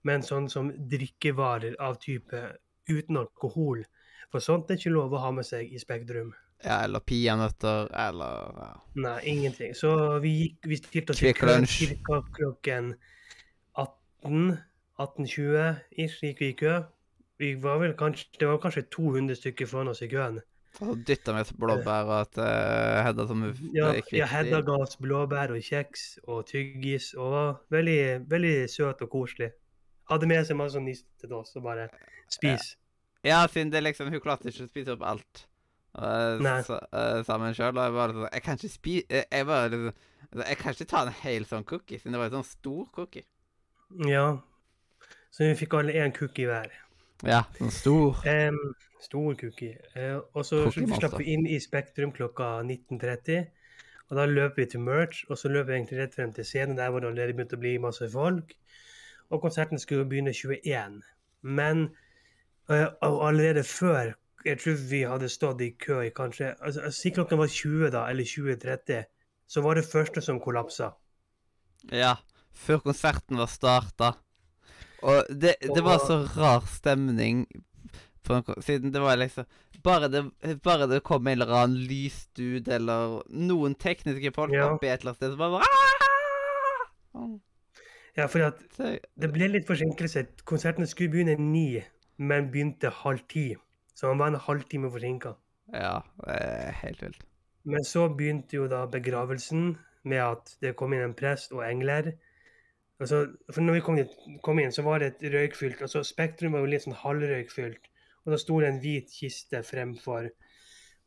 men 0.05 0.21
sånn 0.21 0.51
som 0.51 0.71
drikkevarer 0.73 1.75
av 1.81 1.99
type 2.01 2.57
uten 2.89 3.17
alkohol. 3.17 3.85
For 4.31 4.41
sånt 4.41 4.69
er 4.71 4.77
ikke 4.77 4.93
lov 4.93 5.13
å 5.13 5.21
ha 5.21 5.31
med 5.31 5.45
seg 5.45 5.73
i 5.73 5.79
Spektrum. 5.79 6.33
Ja, 6.63 6.85
eller 6.85 7.03
peanøtter, 7.03 7.89
eller 8.09 8.59
ja. 8.59 8.69
Nei, 9.03 9.17
ingenting. 9.33 9.75
Så 9.75 9.91
vi 10.23 10.31
gikk, 10.37 10.69
vi 10.71 10.79
stilte 10.79 11.15
oss 11.15 11.23
i 11.23 11.33
kø 11.35 11.57
ca. 11.67 12.21
klokken 12.37 12.93
18, 13.75 14.53
18.20 15.03 16.05
ish 16.05 16.23
gikk 16.23 16.43
vi 16.45 16.51
i 16.53 16.57
kø. 16.59 16.77
Vi 17.43 17.55
var 17.59 17.81
vel 17.83 17.97
kanskje, 17.99 18.29
det 18.39 18.49
var 18.49 18.63
kanskje 18.63 18.87
200 18.95 19.41
stykker 19.41 19.67
foran 19.67 19.91
oss 19.91 20.05
i 20.07 20.11
køen. 20.13 20.39
Og 20.81 21.03
dytta 21.07 21.35
med 21.37 21.51
blåbær 21.61 22.07
og 22.09 22.15
at 22.21 22.39
uh, 22.41 23.03
Hedda 23.05 23.27
som 23.29 23.43
Ja, 23.75 23.91
gikk 23.99 24.15
ja. 24.17 24.29
Hedda 24.31 24.63
ga 24.65 24.79
oss 24.87 24.95
blåbær 25.03 25.53
og 25.53 25.67
kjeks 25.67 26.07
og 26.25 26.47
tyggis 26.49 27.13
og 27.19 27.35
var 27.35 27.51
veldig, 27.75 28.01
veldig 28.31 28.55
søt 28.71 29.03
og 29.05 29.11
koselig. 29.13 29.51
Hadde 30.09 30.31
med 30.31 30.47
seg 30.47 30.57
masse 30.63 30.81
niss 30.81 31.03
til 31.21 31.35
oss 31.37 31.57
og 31.59 31.67
bare 31.67 31.91
spis. 32.31 32.77
Ja, 33.27 33.43
siden 33.51 33.71
det 33.71 33.83
liksom 33.85 34.09
Hun 34.11 34.23
klarte 34.23 34.51
ikke 34.51 34.65
å 34.65 34.71
spise 34.71 34.95
opp 34.97 35.05
alt 35.07 35.45
uh, 35.99 36.39
uh, 36.41 37.21
sammen 37.27 37.55
sjøl. 37.57 37.77
Og 37.77 37.85
jeg 37.85 37.97
bare 37.97 38.17
sånn 38.17 38.29
Jeg 38.31 38.45
kan 38.47 38.61
ikke 38.61 38.73
spise 38.73 39.25
Jeg 39.25 39.49
bare 39.49 39.73
liksom 39.73 39.91
altså, 40.31 40.47
Jeg 40.47 40.61
kan 40.63 40.77
ikke 40.77 40.89
ta 40.93 41.03
en 41.07 41.19
hel 41.23 41.49
sånn 41.51 41.67
cookie, 41.69 42.01
siden 42.01 42.17
det 42.17 42.23
var 42.23 42.31
en 42.31 42.39
sånn 42.39 42.49
stor 42.49 42.87
cookie. 42.97 43.27
Ja. 44.09 44.27
Så 45.33 45.45
vi 45.49 45.59
fikk 45.63 45.77
alle 45.79 45.97
én 46.01 46.15
cookie 46.17 46.49
hver. 46.49 46.73
Ja, 47.23 47.45
sånn 47.59 47.73
stor. 47.73 48.23
Um, 48.27 48.61
stor 49.03 49.35
cookie. 49.41 49.77
Uh, 49.97 50.21
og 50.35 50.47
så 50.49 50.65
slapp 50.73 51.19
vi 51.21 51.33
inn 51.35 51.45
i 51.49 51.61
Spektrum 51.63 52.15
klokka 52.17 52.59
19.30. 52.67 53.51
Og 54.13 54.19
da 54.19 54.27
løp 54.29 54.59
vi 54.61 54.67
til 54.69 54.83
merch, 54.85 55.23
og 55.31 55.39
så 55.41 55.49
løp 55.49 55.71
vi 55.71 55.79
egentlig 55.79 56.03
rett 56.03 56.17
frem 56.17 56.33
til 56.37 56.45
scenen. 56.45 56.77
Der 56.77 56.91
hvor 56.93 57.01
det 57.01 57.09
allerede 57.09 57.37
begynte 57.37 57.57
å 57.57 57.63
bli 57.63 57.79
masse 57.81 58.09
folk. 58.13 58.53
Og 59.33 59.41
konserten 59.41 59.81
skulle 59.81 60.05
begynne 60.09 60.35
21. 60.37 60.99
Men 61.43 61.87
eh, 62.69 62.91
og 63.01 63.23
allerede 63.31 63.65
før 63.65 64.13
Jeg 64.45 64.59
tror 64.59 64.77
vi 64.91 65.03
hadde 65.07 65.29
stått 65.29 65.61
i 65.63 65.71
kø 65.79 66.01
i 66.07 66.11
kanskje 66.15 66.55
altså, 66.61 66.91
Si 66.91 67.11
klokken 67.15 67.39
var 67.39 67.47
20, 67.51 67.91
da, 67.95 68.07
eller 68.11 68.25
20.30. 68.25 69.05
Så 69.47 69.63
var 69.63 69.75
det 69.79 69.85
første 69.87 70.23
som 70.25 70.41
kollapsa. 70.41 70.93
Ja, 71.93 72.15
før 72.53 72.79
konserten 72.87 73.39
var 73.39 73.51
starta. 73.51 74.13
Og 75.03 75.27
det, 75.31 75.57
det 75.61 75.83
var 75.85 75.99
så 75.99 76.23
rar 76.37 76.63
stemning 76.71 77.47
en, 78.31 78.45
siden 78.63 78.93
det 78.95 79.01
var 79.03 79.17
liksom 79.19 79.45
bare 79.83 80.09
det, 80.09 80.21
bare 80.63 80.87
det 80.87 81.03
kom 81.03 81.27
en 81.27 81.33
eller 81.41 81.51
annen 81.57 81.81
lysdude 81.91 82.71
eller 82.75 83.23
noen 83.29 83.75
tekniske 83.75 84.31
folk 84.35 84.53
Ja. 84.55 84.69
oppi 84.71 84.87
et 84.87 85.01
eller 85.01 85.11
annet 85.11 85.17
sted, 85.17 85.33
så 85.33 85.37
bare 85.41 85.59
Aah! 87.15 87.35
Ja, 88.17 88.27
for 88.29 88.45
at 88.45 88.61
Det 89.21 89.33
ble 89.33 89.49
litt 89.49 89.67
forsinkelse. 89.67 90.27
Konserten 90.45 90.87
skulle 90.87 91.11
begynne 91.11 91.35
ni, 91.41 91.83
men 92.19 92.51
begynte 92.53 92.91
halv 93.03 93.25
ti. 93.29 93.55
Så 93.95 94.09
han 94.09 94.21
var 94.21 94.33
en 94.33 94.41
halvtime 94.41 94.91
forsinka. 94.91 95.35
Ja, 95.73 96.01
det 96.25 96.37
er 96.41 96.77
helt 96.83 97.03
vilt. 97.03 97.25
Men 97.65 97.85
så 97.87 98.09
begynte 98.09 98.57
jo 98.57 98.67
da 98.71 98.85
begravelsen 98.91 99.77
med 100.09 100.23
at 100.23 100.57
det 100.65 100.75
kom 100.79 100.95
inn 100.95 101.05
en 101.05 101.17
prest 101.19 101.53
og 101.55 101.63
engler. 101.67 102.13
Og 103.03 103.09
så, 103.09 103.25
for 103.51 103.63
når 103.63 103.79
vi 103.79 103.85
kom, 103.87 103.99
dit, 103.99 104.17
kom 104.43 104.59
inn, 104.63 104.75
så 104.75 104.83
var 104.87 105.03
det 105.03 105.13
et 105.13 105.29
røykfylt. 105.35 105.83
altså 105.83 106.03
Spektrum 106.07 106.55
var 106.55 106.65
jo 106.65 106.73
litt 106.73 106.85
sånn 106.87 106.99
halvrøykfylt. 106.99 107.89
Og 108.25 108.35
da 108.35 108.39
sto 108.39 108.59
det 108.63 108.69
en 108.71 108.83
hvit 108.83 109.11
kiste 109.11 109.63
fremfor. 109.67 110.29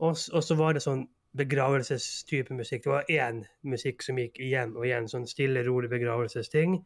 Og, 0.04 0.16
og 0.16 0.42
så 0.44 0.58
var 0.60 0.76
det 0.76 0.84
sånn 0.84 1.06
begravelsestype 1.36 2.56
musikk. 2.56 2.84
Det 2.84 2.92
var 2.92 3.12
én 3.12 3.44
musikk 3.68 4.04
som 4.04 4.20
gikk 4.20 4.40
igjen 4.44 4.76
og 4.76 4.88
igjen. 4.88 5.08
Sånn 5.12 5.28
stille, 5.28 5.64
rolig 5.68 5.92
begravelsesting. 5.92 6.80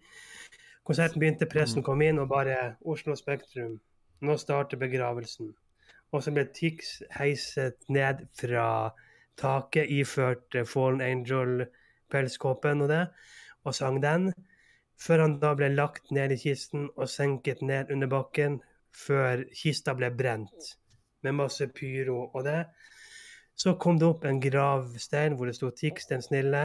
Konserten 0.90 1.22
begynte, 1.22 1.50
pressen 1.50 1.86
kom 1.86 2.02
inn, 2.02 2.22
og 2.22 2.30
bare 2.32 2.60
Oslo 2.82 3.18
Spektrum. 3.18 3.78
Nå 4.26 4.38
starter 4.42 4.82
begravelsen. 4.82 5.54
Og 6.12 6.24
så 6.26 6.34
ble 6.34 6.46
Tix 6.56 7.00
heiset 7.18 7.78
ned 7.90 8.26
fra 8.38 8.68
taket 9.40 9.92
iført 9.94 10.56
eh, 10.56 10.68
Fallen 10.68 11.04
Angel-pelskåpen 11.06 12.86
og 12.86 12.90
det, 12.92 13.04
og 13.66 13.76
sang 13.76 14.02
den. 14.04 14.32
Før 15.00 15.24
han 15.26 15.38
da 15.40 15.54
ble 15.56 15.70
lagt 15.72 16.12
ned 16.12 16.34
i 16.36 16.40
kisten 16.42 16.90
og 16.96 17.08
senket 17.12 17.62
ned 17.64 17.94
under 17.94 18.10
bakken, 18.12 18.60
før 18.92 19.46
kista 19.56 19.94
ble 19.96 20.10
brent 20.12 20.74
med 21.24 21.38
masse 21.38 21.68
pyro 21.76 22.26
og 22.34 22.44
det. 22.48 22.64
Så 23.60 23.76
kom 23.76 24.00
det 24.00 24.08
opp 24.08 24.26
en 24.26 24.42
gravstein 24.44 25.36
hvor 25.38 25.50
det 25.50 25.56
sto 25.58 25.72
Tix 25.76 26.08
den 26.10 26.24
snille, 26.26 26.64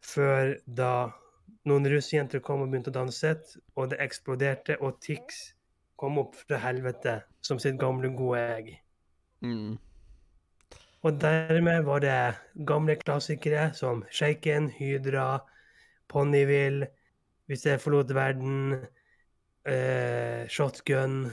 før 0.00 0.56
da 0.66 1.10
noen 1.68 1.86
russejenter 1.92 2.42
kom 2.42 2.62
og 2.64 2.70
begynte 2.70 2.92
å 2.92 2.98
danse, 3.00 3.34
og 3.76 3.90
det 3.92 4.00
eksploderte, 4.02 4.78
og 4.80 5.00
Tix 5.04 5.40
kom 6.00 6.16
opp 6.22 6.34
fra 6.46 6.56
helvete 6.62 7.18
som 7.44 7.58
sitt 7.60 7.76
gamle, 7.80 8.08
gode 8.16 8.40
jeg. 8.40 8.78
Mm. 9.44 9.74
Og 11.04 11.16
dermed 11.20 11.84
var 11.86 12.02
det 12.04 12.16
gamle 12.68 12.96
klassikere 13.00 13.70
som 13.76 14.02
Shaken, 14.12 14.70
Hydra, 14.78 15.38
Ponyville, 16.08 16.88
Hvis 17.50 17.64
jeg 17.66 17.80
forlot 17.82 18.12
verden, 18.14 18.76
eh, 19.66 20.44
Shotgun, 20.48 21.32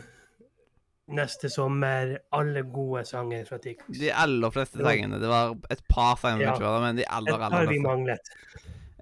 Neste 1.14 1.48
sommer 1.54 2.16
Alle 2.34 2.64
gode 2.74 3.04
sanger 3.08 3.46
fra 3.48 3.60
Tix. 3.64 3.84
De 4.00 4.10
aller 4.12 4.50
fleste 4.52 4.80
Ja. 4.82 4.88
sangene. 4.90 5.20
Det 5.22 5.30
var 5.30 5.54
et 5.72 5.84
par 5.88 6.16
sanger, 6.18 6.42
Ja. 6.48 6.54
ikke 6.56 6.64
var 6.66 6.80
det, 6.80 6.82
men 6.88 6.96
de 6.98 7.06
aller, 7.10 7.34
Et 7.36 7.42
aller 7.42 7.50
par 7.50 7.62
vi 7.62 7.68
fleste. 7.68 7.84
manglet. 7.88 8.20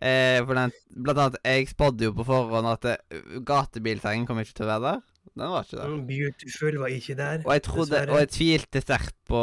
Eh, 0.01 0.45
for 0.45 0.53
den, 0.53 0.71
blant 1.03 1.17
annet, 1.19 1.37
jeg 1.45 1.67
spådde 1.69 2.03
jo 2.03 2.11
på 2.11 2.25
forhånd 2.25 2.67
at 2.67 2.85
eh, 2.85 3.39
gatebilsangen 3.45 4.27
kom 4.27 4.37
ikke 4.39 4.53
til 4.53 4.65
å 4.65 4.73
være 4.79 4.81
der. 4.91 5.01
Den 5.33 5.51
var 5.51 5.63
ikke 5.65 5.77
der. 5.81 5.95
Beautiful 6.07 6.77
var 6.79 6.87
ikke 6.93 7.15
der. 7.19 7.41
Og 7.45 7.53
jeg 7.53 7.63
trodde, 7.63 8.01
og 8.09 8.19
jeg 8.19 8.29
tvilte 8.29 8.81
sterkt 8.81 9.15
på 9.27 9.41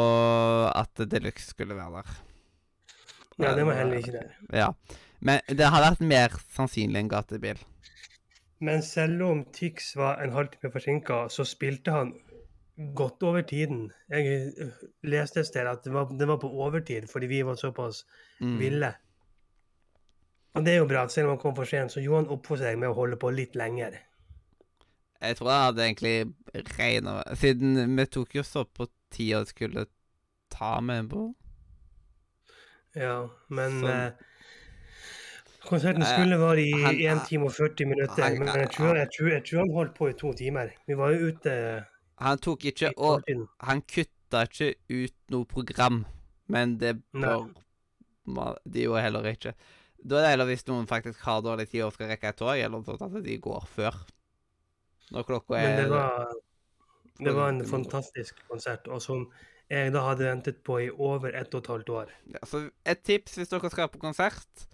at 0.69 1.03
Deluxe 1.11 1.49
skulle 1.53 1.75
være 1.75 2.01
der. 2.01 2.13
Ja, 3.43 3.55
den 3.57 3.67
var 3.67 3.73
heller 3.73 3.97
ikke 3.97 4.11
der. 4.11 4.33
Ja. 4.53 4.71
Men 5.19 5.39
det 5.49 5.65
har 5.69 5.81
vært 5.83 6.01
mer 6.01 6.33
sannsynlig 6.53 6.99
en 6.99 7.09
gatebil. 7.09 7.59
Men 8.63 8.81
selv 8.81 9.21
om 9.27 9.45
Tix 9.53 9.95
var 9.99 10.21
en 10.23 10.31
halvtime 10.31 10.71
forsinka, 10.71 11.27
så 11.29 11.43
spilte 11.47 11.91
han 11.91 12.13
godt 12.95 13.23
over 13.23 13.41
tiden. 13.41 13.91
Jeg 14.09 14.53
øh, 14.57 14.71
leste 15.03 15.39
et 15.39 15.47
sted 15.47 15.67
at 15.67 15.83
det 15.85 15.93
var, 15.93 16.09
det 16.19 16.27
var 16.27 16.37
på 16.41 16.49
overtid 16.49 17.07
fordi 17.11 17.27
vi 17.27 17.41
var 17.45 17.55
såpass 17.55 18.05
Mm. 18.41 18.59
ville. 18.59 18.93
Og 20.53 20.65
det 20.65 20.73
er 20.73 20.77
jo 20.77 20.87
bra. 20.87 21.07
Selv 21.07 21.25
om 21.27 21.29
han 21.29 21.39
kom 21.39 21.55
for 21.55 21.65
sent, 21.69 21.91
så 21.91 22.01
gjorde 22.01 22.23
han 22.23 22.33
opp 22.33 22.47
for 22.47 22.57
seg 22.57 22.77
med 22.77 22.89
å 22.89 22.95
holde 22.97 23.15
på 23.21 23.29
litt 23.31 23.55
lenger. 23.55 23.99
Jeg 25.23 25.37
tror 25.39 25.49
jeg 25.53 25.63
hadde 25.67 25.83
egentlig 25.87 26.15
regna 26.77 27.13
med 27.21 27.37
Siden 27.39 27.95
vi 27.97 28.05
tok 28.11 28.33
jo 28.35 28.43
så 28.43 28.65
på 28.67 28.87
tida 29.13 29.39
vi 29.45 29.51
skulle 29.53 29.85
ta 30.51 30.79
med 30.83 31.09
på. 31.13 31.29
Ja, 32.95 33.29
men 33.49 33.79
Sånn. 33.81 33.89
eh, 33.89 34.11
Konserten 35.63 36.03
Eh, 36.03 36.09
skulle 36.11 36.37
vare 36.37 36.59
i 36.59 36.71
han- 36.83 36.95
1 37.21 37.27
time 37.29 37.45
og 37.47 37.51
40 37.55 37.85
minutter, 37.87 38.21
han- 38.23 38.37
men 38.37 38.47
jeg 38.47 38.69
tror, 38.71 38.95
jeg, 38.95 39.07
tror, 39.17 39.29
jeg 39.31 39.43
tror 39.45 39.59
han 39.59 39.69
holdt 39.73 39.93
på 39.95 40.09
i 40.09 40.13
to 40.13 40.33
timer. 40.33 40.69
Vi 40.87 40.93
var 40.93 41.11
jo 41.13 41.27
ute 41.31 41.85
Han 42.19 42.37
tok 42.37 42.59
ikke 42.65 42.91
og. 42.97 43.23
Han 43.61 43.81
kutta 43.81 44.43
ikke 44.47 44.75
ut 44.89 45.13
noe 45.29 45.45
program, 45.45 46.05
men 46.47 46.77
det 46.77 47.01
bør 47.13 48.57
de 48.69 48.83
jo 48.83 48.93
heller 48.95 49.23
ikke. 49.23 49.53
Da 50.05 50.17
er 50.17 50.21
det 50.21 50.29
heller 50.29 50.45
hvis 50.45 50.67
noen 50.67 50.85
faktisk 50.85 51.19
har 51.21 51.41
dårlig 51.41 51.69
tid 51.69 51.81
og 51.83 51.93
skal 51.93 52.07
rekke 52.09 52.27
et 52.29 52.35
tog, 52.37 52.49
eller 52.57 52.81
sånn 52.83 53.15
at 53.17 53.23
de 53.23 53.37
går 53.37 53.65
før. 53.67 53.93
Når 55.13 55.29
klokka 55.29 55.55
Men 55.55 55.71
er 55.71 55.81
det 55.83 55.89
var, 55.93 56.35
det 57.19 57.33
var 57.37 57.53
en 57.53 57.63
fantastisk 57.69 58.43
konsert, 58.49 58.87
og 58.89 59.01
som 59.03 59.27
jeg 59.71 59.93
da 59.93 60.03
hadde 60.05 60.27
ventet 60.27 60.59
på 60.65 60.77
i 60.83 60.89
over 60.91 61.33
ett 61.37 61.53
og 61.53 61.63
et 61.63 61.71
halvt 61.71 61.89
år. 61.89 62.13
ja, 62.33 62.45
Så 62.45 62.67
et 62.85 63.03
tips 63.05 63.37
hvis 63.39 63.51
dere 63.51 63.71
skal 63.73 63.91
på 63.93 64.01
konsert 64.01 64.67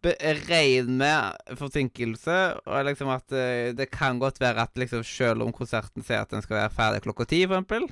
Regn 0.00 0.94
med 0.96 1.56
forsinkelse, 1.60 2.36
og 2.64 2.84
liksom 2.88 3.10
at 3.12 3.34
eh, 3.36 3.74
det 3.76 3.90
kan 3.92 4.16
godt 4.18 4.40
være 4.40 4.62
at 4.62 4.78
liksom 4.80 5.02
selv 5.04 5.44
om 5.44 5.52
konserten 5.52 6.00
sier 6.00 6.22
at 6.24 6.30
den 6.32 6.40
skal 6.40 6.56
være 6.56 6.70
ferdig 6.72 7.02
klokka 7.04 7.26
ti, 7.28 7.42
for 7.44 7.58
eksempel, 7.58 7.84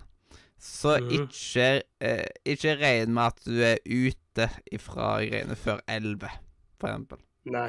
så 0.56 0.94
mm. 0.96 1.10
ikke, 1.18 1.66
eh, 2.00 2.24
ikke 2.48 2.78
regn 2.80 3.12
med 3.12 3.22
at 3.26 3.44
du 3.44 3.60
er 3.60 3.76
ute 3.84 4.48
ifra 4.72 5.18
greiene 5.20 5.58
før 5.60 5.84
elleve, 5.84 6.32
for 6.80 6.88
eksempel. 6.88 7.20
Nei. 7.52 7.68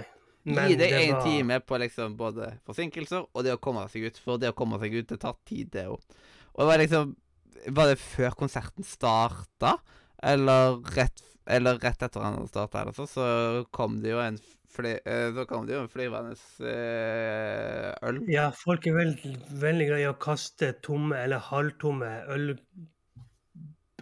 Gi 0.49 0.75
deg 0.75 0.79
det 0.79 1.01
en 1.03 1.13
var- 1.15 1.23
time 1.25 1.59
på 1.61 1.79
liksom 1.79 2.17
både 2.17 2.51
forsinkelser 2.65 3.25
og 3.33 3.43
det 3.45 3.53
å 3.55 3.61
komme 3.61 3.85
seg 3.89 4.07
ut. 4.09 4.17
For 4.17 4.37
det 4.41 4.49
å 4.51 4.57
komme 4.57 4.79
seg 4.81 4.93
ut, 4.93 5.07
det 5.07 5.19
tar 5.21 5.35
tid, 5.45 5.69
det 5.71 5.87
òg. 5.87 5.99
Og 6.55 6.59
det 6.63 6.69
var 6.73 6.77
liksom 6.83 7.15
Var 7.67 7.87
det 7.89 7.97
før 7.99 8.31
konserten 8.39 8.85
starta, 8.87 9.73
eller 10.23 10.77
rett, 10.95 11.21
eller 11.45 11.75
rett 11.77 12.01
etter 12.05 12.21
den 12.23 12.47
starta, 12.47 12.81
eller 12.85 12.93
så, 12.95 13.03
så 13.09 13.25
kom 13.75 13.97
det 13.99 14.13
jo 14.13 14.19
en 14.23 14.37
fly, 14.71 14.93
eh, 15.03 15.33
så 15.35 15.43
kom 15.49 15.65
det 15.67 15.75
jo 15.75 15.81
en 15.81 15.89
flyvende 15.91 16.37
eh, 16.63 17.91
øl. 18.07 18.21
Ja, 18.31 18.45
folk 18.55 18.87
er 18.87 18.95
veld, 18.95 19.25
veldig 19.59 19.89
glad 19.89 20.03
i 20.05 20.07
å 20.07 20.15
kaste 20.15 20.71
tomme 20.85 21.19
eller 21.19 21.43
halvtomme 21.49 22.13
øl, 22.31 22.53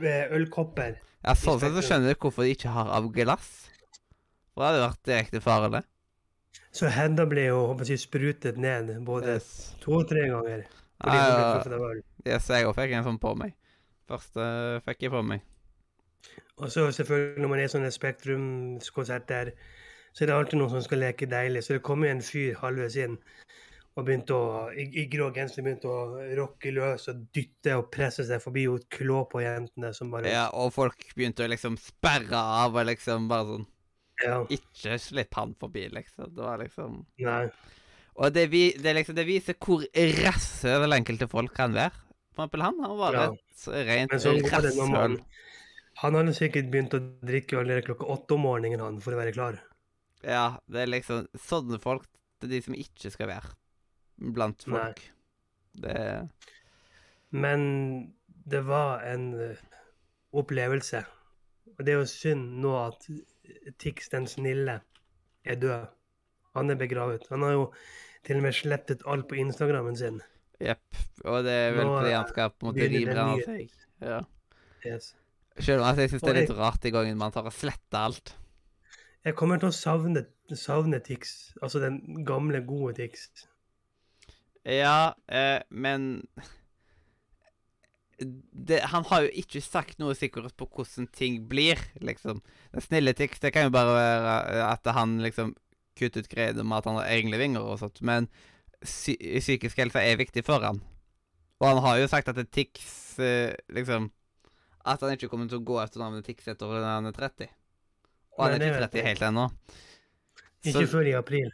eh, 0.03 0.27
ølkopper. 0.37 0.99
Ja, 1.25 1.33
sånn 1.33 1.57
sett 1.59 1.73
så 1.73 1.81
skjønner 1.81 2.13
du 2.13 2.21
hvorfor 2.21 2.45
de 2.45 2.53
ikke 2.53 2.71
har 2.77 2.91
av 2.93 3.09
glass. 3.15 3.49
For 4.53 4.61
det 4.61 4.69
hadde 4.69 4.85
vært 4.85 5.07
direkte 5.09 5.41
farlig. 5.43 5.83
Så 6.77 6.89
henda 6.93 7.25
ble 7.25 7.47
jo 7.47 7.61
jeg, 7.81 7.99
sprutet 8.03 8.57
ned 8.61 8.91
både 9.05 9.37
Yes. 9.37 9.75
to 9.81 9.95
og 9.97 10.09
tre 10.09 10.27
ganger. 10.29 10.65
Fordi 11.01 11.17
Ja, 11.17 11.23
hun 11.25 11.63
ble 11.71 12.03
ja, 12.25 12.35
yes, 12.35 12.49
jeg 12.49 12.67
òg 12.67 12.75
fikk 12.77 12.93
en 12.97 13.05
sånn 13.05 13.19
på 13.21 13.33
meg. 13.37 13.55
Første 14.09 14.47
fikk 14.85 15.07
jeg 15.07 15.13
på 15.13 15.23
meg. 15.25 15.41
Og 16.57 16.71
så 16.73 16.87
selvfølgelig 16.91 17.41
når 17.41 17.49
man 17.51 17.59
er 17.59 17.67
i 17.67 17.71
sånne 17.71 17.91
Spektrum-konserter, 17.93 19.51
så 20.13 20.23
er 20.23 20.29
det 20.29 20.35
alltid 20.35 20.57
noen 20.57 20.73
som 20.73 20.81
skal 20.85 21.03
leke 21.05 21.29
deilig. 21.29 21.63
Så 21.63 21.77
det 21.77 21.83
kom 21.85 22.03
en 22.07 22.23
fyr 22.25 22.57
halvveis 22.61 22.97
inn 23.03 23.17
og 23.97 24.05
begynte 24.05 24.35
å, 24.37 24.67
i, 24.77 24.85
i 25.01 25.05
grå 25.09 25.31
genser 25.33 25.65
begynte 25.65 25.89
å 25.89 26.25
rocke 26.37 26.69
løs 26.73 27.07
og 27.09 27.23
dytte 27.33 27.73
og 27.79 27.87
presse 27.93 28.25
seg 28.27 28.41
forbi 28.43 28.67
og 28.69 28.85
klå 28.93 29.23
på 29.31 29.41
jentene 29.41 29.89
som 29.97 30.11
bare 30.13 30.29
Ja, 30.29 30.47
og 30.53 30.69
folk 30.75 31.07
begynte 31.17 31.47
å 31.47 31.49
liksom 31.49 31.79
sperre 31.81 32.37
av 32.37 32.77
og 32.77 32.85
liksom 32.91 33.25
bare 33.31 33.47
sånn 33.49 33.65
Ja, 34.23 34.39
Ikke 34.49 34.97
slipp 35.01 35.33
han 35.37 35.53
forbi, 35.59 35.87
liksom. 35.93 36.31
Det 36.33 36.41
var 36.43 36.57
liksom 36.63 37.03
nei. 37.21 37.43
Og 38.17 38.33
det, 38.33 38.47
vi, 38.49 38.71
det, 38.73 38.95
liksom, 38.97 39.13
det 39.17 39.27
viser 39.27 39.53
hvor 39.61 39.83
rasshøl 40.23 40.95
enkelte 40.95 41.27
folk 41.29 41.53
kan 41.53 41.75
være. 41.75 41.93
For 42.33 42.45
eksempel 42.47 42.63
han. 42.65 42.79
Han 42.81 42.97
var 42.97 43.13
Ja. 43.13 43.25
et 43.31 43.67
rent 43.91 44.15
rasshøl. 44.15 45.19
Han 46.01 46.13
hadde 46.13 46.33
sikkert 46.37 46.71
begynt 46.73 46.93
å 46.93 47.01
drikke 47.25 47.57
allerede 47.59 47.85
klokka 47.85 48.05
åtte 48.13 48.35
om 48.37 48.43
morgenen 48.45 48.81
han, 48.81 48.99
for 49.01 49.13
å 49.13 49.21
være 49.21 49.33
klar. 49.33 49.59
Ja, 50.25 50.57
det 50.69 50.81
er 50.81 50.89
liksom 50.89 51.27
Sånne 51.37 51.79
folk 51.81 52.05
det 52.41 52.47
er 52.49 52.53
de 52.55 52.61
som 52.65 52.75
ikke 52.77 53.09
skal 53.13 53.29
være 53.31 53.53
blant 54.33 54.65
Nei. 54.67 54.77
folk. 54.77 55.01
Det 55.77 56.29
Men 57.33 58.13
det 58.49 58.61
var 58.65 59.01
en 59.05 59.33
eh, 59.41 59.57
opplevelse. 60.37 61.03
Og 61.77 61.85
det 61.85 61.93
er 61.93 61.99
jo 61.99 62.09
synd 62.09 62.61
nå 62.63 62.73
at 62.87 63.07
Tix 63.81 64.09
den 64.13 64.27
snille 64.29 64.79
er 65.45 65.61
død. 65.61 65.87
Han 66.57 66.73
er 66.73 66.79
begravet. 66.79 67.27
Han 67.29 67.45
har 67.45 67.53
jo 67.55 67.67
til 68.27 68.39
og 68.39 68.47
med 68.47 68.55
slettet 68.57 69.05
alt 69.07 69.27
på 69.29 69.37
Instagrammen 69.39 69.97
sin. 69.97 70.19
Jepp. 70.63 71.03
Og 71.25 71.43
det 71.45 71.53
er 71.53 71.75
vel 71.77 71.91
fordi 71.91 72.15
han 72.15 72.27
skal 72.31 72.51
på 72.53 72.65
en 72.65 72.71
måte 72.71 72.87
rive 72.89 73.13
ribrenne 73.13 73.45
seg. 73.45 73.85
Ja. 74.01 74.19
Yes. 74.85 75.13
Selv 75.57 75.81
om 75.83 75.99
jeg 75.99 76.11
syns 76.11 76.25
det 76.25 76.33
er 76.33 76.39
litt 76.41 76.57
rart 76.57 76.85
i 76.85 76.93
gangen 76.93 77.17
man 77.19 77.33
tar 77.33 77.47
og 77.49 77.55
sletter 77.55 78.09
alt. 78.09 78.33
Jeg 79.25 79.35
kommer 79.35 79.59
til 79.59 79.71
å 79.71 79.75
savne, 79.75 80.23
savne 80.55 80.99
Tix, 81.03 81.53
altså 81.61 81.81
den 81.83 82.23
gamle, 82.27 82.61
gode 82.65 82.93
Tix. 83.01 83.27
Ja, 84.67 85.13
eh, 85.27 85.59
men 85.69 86.21
det, 88.17 88.81
Han 88.91 89.05
har 89.11 89.27
jo 89.27 89.31
ikke 89.43 89.61
sagt 89.61 89.99
noe 90.01 90.15
sikkert 90.17 90.55
på 90.57 90.67
hvordan 90.73 91.07
ting 91.13 91.43
blir, 91.49 91.79
liksom. 92.01 92.41
Den 92.73 92.85
snille 92.85 93.13
Tix, 93.17 93.39
det 93.43 93.53
kan 93.53 93.67
jo 93.67 93.73
bare 93.75 93.93
være 93.93 94.67
at 94.71 94.93
han 94.97 95.19
liksom 95.21 95.53
kuttet 95.97 96.29
greiene 96.29 96.61
om 96.61 96.75
at 96.77 96.85
han 96.85 96.99
har 96.99 97.09
egne 97.09 97.39
vinger 97.41 97.65
og 97.65 97.79
sånt, 97.81 98.01
men 98.05 98.29
psy 98.83 99.15
psykisk 99.41 99.79
helse 99.81 100.01
er 100.01 100.19
viktig 100.19 100.43
for 100.45 100.61
han. 100.65 100.81
Og 101.57 101.67
han 101.71 101.81
har 101.85 102.01
jo 102.01 102.09
sagt 102.09 102.29
at 102.29 102.37
det 102.37 102.51
Tix 102.53 103.17
eh, 103.17 103.55
liksom 103.73 104.11
At 104.85 105.01
han 105.01 105.15
ikke 105.15 105.27
kommer 105.31 105.49
til 105.49 105.57
å 105.57 105.65
gå 105.65 105.79
etter 105.81 105.99
navnet 105.99 106.27
Tix 106.27 106.45
etter 106.47 106.75
at 106.77 106.85
han 106.85 107.09
er 107.09 107.15
30. 107.15 107.49
Og 108.37 108.43
han 108.45 108.53
Nei, 108.53 108.59
er 108.67 108.75
ikke 108.75 108.91
30 108.93 109.07
helt 109.07 109.23
ennå. 109.31 109.47
Ikke 110.69 110.85
før 110.91 111.09
i 111.09 111.15
april. 111.17 111.49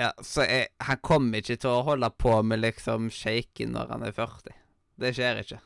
Ja, 0.00 0.08
så 0.24 0.46
jeg, 0.48 0.70
han 0.80 0.98
kommer 1.04 1.42
ikke 1.42 1.58
til 1.60 1.70
å 1.70 1.84
holde 1.86 2.08
på 2.16 2.32
med 2.46 2.62
liksom 2.62 3.10
shaken 3.12 3.76
når 3.76 3.92
han 3.92 4.06
er 4.08 4.16
40. 4.16 4.56
Det 5.00 5.14
skjer 5.16 5.40
ikke. 5.42 5.60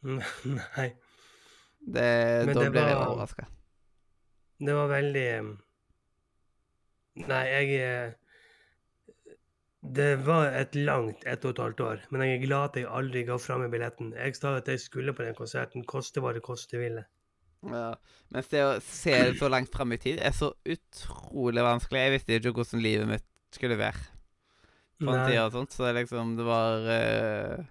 Nei. 0.04 0.88
Det, 1.80 2.06
Men 2.46 2.54
da 2.54 2.62
det 2.66 2.70
blir 2.74 2.86
jeg 2.90 2.96
var- 2.96 3.08
overraska. 3.14 3.46
Det 4.60 4.74
var 4.76 4.88
veldig 4.92 5.26
Nei, 7.26 7.44
jeg 7.48 7.70
eh, 7.80 8.12
Det 9.80 10.10
var 10.26 10.52
et 10.60 10.74
langt 10.76 11.24
ett 11.26 11.44
og 11.48 11.54
et 11.54 11.62
halvt 11.64 11.80
år, 11.86 12.02
men 12.12 12.22
jeg 12.26 12.34
er 12.36 12.42
glad 12.44 12.64
at 12.70 12.76
jeg 12.82 12.90
aldri 13.00 13.22
ga 13.24 13.38
fra 13.40 13.56
meg 13.62 13.70
billetten. 13.72 14.12
Jeg 14.12 14.36
sa 14.36 14.52
at 14.58 14.68
jeg 14.68 14.80
skulle 14.82 15.14
på 15.16 15.24
den 15.24 15.34
konserten, 15.38 15.84
koste 15.88 16.20
hva 16.20 16.34
det 16.36 16.42
koste 16.44 16.76
ville. 16.80 17.06
Ja. 17.64 17.94
Mens 18.32 18.48
det 18.52 18.60
å 18.64 18.74
se 18.84 19.16
det 19.30 19.38
så 19.40 19.48
langt 19.52 19.72
fram 19.72 19.92
i 19.96 19.98
tid 20.00 20.20
er 20.24 20.32
så 20.36 20.52
utrolig 20.68 21.64
vanskelig. 21.64 22.04
Jeg 22.04 22.12
visste 22.18 22.36
ikke 22.38 22.52
hvordan 22.60 22.84
livet 22.84 23.08
mitt 23.08 23.26
skulle 23.56 23.76
være 23.80 24.04
på 25.00 25.08
den 25.08 25.16
Nei. 25.16 25.26
tida 25.32 25.46
og 25.48 25.56
sånt, 25.56 25.72
så 25.72 25.88
det 25.88 25.94
liksom 26.02 26.36
Det 26.36 26.44
var 26.46 26.86
eh, 26.92 27.64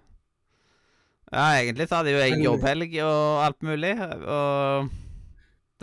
Ja, 1.29 1.45
egentlig 1.61 1.87
så 1.89 1.99
hadde 1.99 2.13
jo 2.15 2.21
jeg 2.23 2.39
jobbhelg 2.41 2.95
og 3.05 3.45
alt 3.45 3.65
mulig, 3.65 3.91
og 4.25 4.89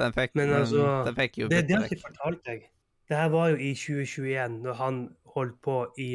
den 0.01 0.17
fikk 0.17 0.35
Men 0.35 0.49
men 0.51 0.57
altså, 0.61 0.87
den 1.07 1.19
fikk 1.19 1.39
jo 1.39 1.49
Det, 1.49 1.63
det 1.69 1.77
har 1.77 1.85
jeg 1.87 1.99
ikke 1.99 2.09
fortalt 2.09 2.43
deg. 2.49 2.65
Det 3.09 3.17
her 3.17 3.29
var 3.31 3.53
jo 3.53 3.57
i 3.57 3.71
2021, 3.75 4.59
når 4.65 4.75
han 4.81 4.97
holdt 5.37 5.61
på 5.63 5.77
i, 6.03 6.11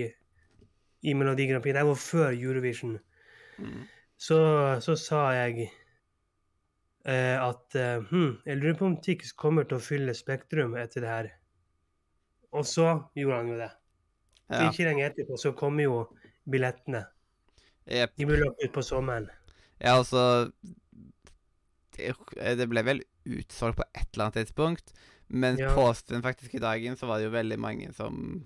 i 1.02 1.14
Melodi 1.14 1.48
Grand 1.48 1.64
Prix. 1.64 1.76
Det 1.78 1.86
var 1.88 1.96
før 1.96 2.34
Eurovision. 2.36 2.98
Mm. 3.58 3.86
Så, 4.18 4.40
så 4.84 4.96
sa 5.00 5.22
jeg 5.34 5.70
eh, 7.06 7.38
at 7.40 7.78
eh, 7.80 8.04
hm, 8.10 8.34
jeg 8.46 8.58
lurer 8.60 8.76
på 8.78 8.90
om 8.90 8.98
Tix 9.02 9.32
kommer 9.32 9.64
til 9.64 9.80
å 9.80 9.86
fylle 9.86 10.14
Spektrum 10.18 10.76
etter 10.78 11.06
det 11.06 11.14
her. 11.14 11.32
Og 12.52 12.68
så 12.68 12.90
gjorde 13.16 13.40
han 13.40 13.54
jo 13.54 13.62
det. 13.62 13.72
Ja. 14.52 14.68
Ikke 14.68 14.90
lenge 14.90 15.08
etterpå 15.08 15.40
så 15.40 15.54
kommer 15.56 15.88
jo 15.88 16.04
billettene. 16.52 17.06
Jep. 17.88 18.14
De 18.18 18.26
ble 18.30 18.38
lagt 18.44 18.62
ut 18.64 18.72
på 18.74 18.84
sommeren. 18.86 19.30
Ja, 19.82 19.96
altså 19.98 20.52
det, 21.98 22.14
det 22.60 22.68
ble 22.72 22.84
vel 22.86 23.02
utsolgt 23.26 23.78
på 23.80 23.86
et 23.94 24.08
eller 24.14 24.28
annet 24.30 24.40
tidspunkt, 24.42 24.94
men 25.30 25.58
Ja. 25.60 25.74
påsken 25.76 26.22
faktisk 26.24 26.56
i 26.56 26.60
dagen 26.64 26.96
så 26.98 27.08
var 27.08 27.18
det 27.20 27.26
jo 27.30 27.34
veldig 27.36 27.60
mange 27.60 27.92
som 27.94 28.46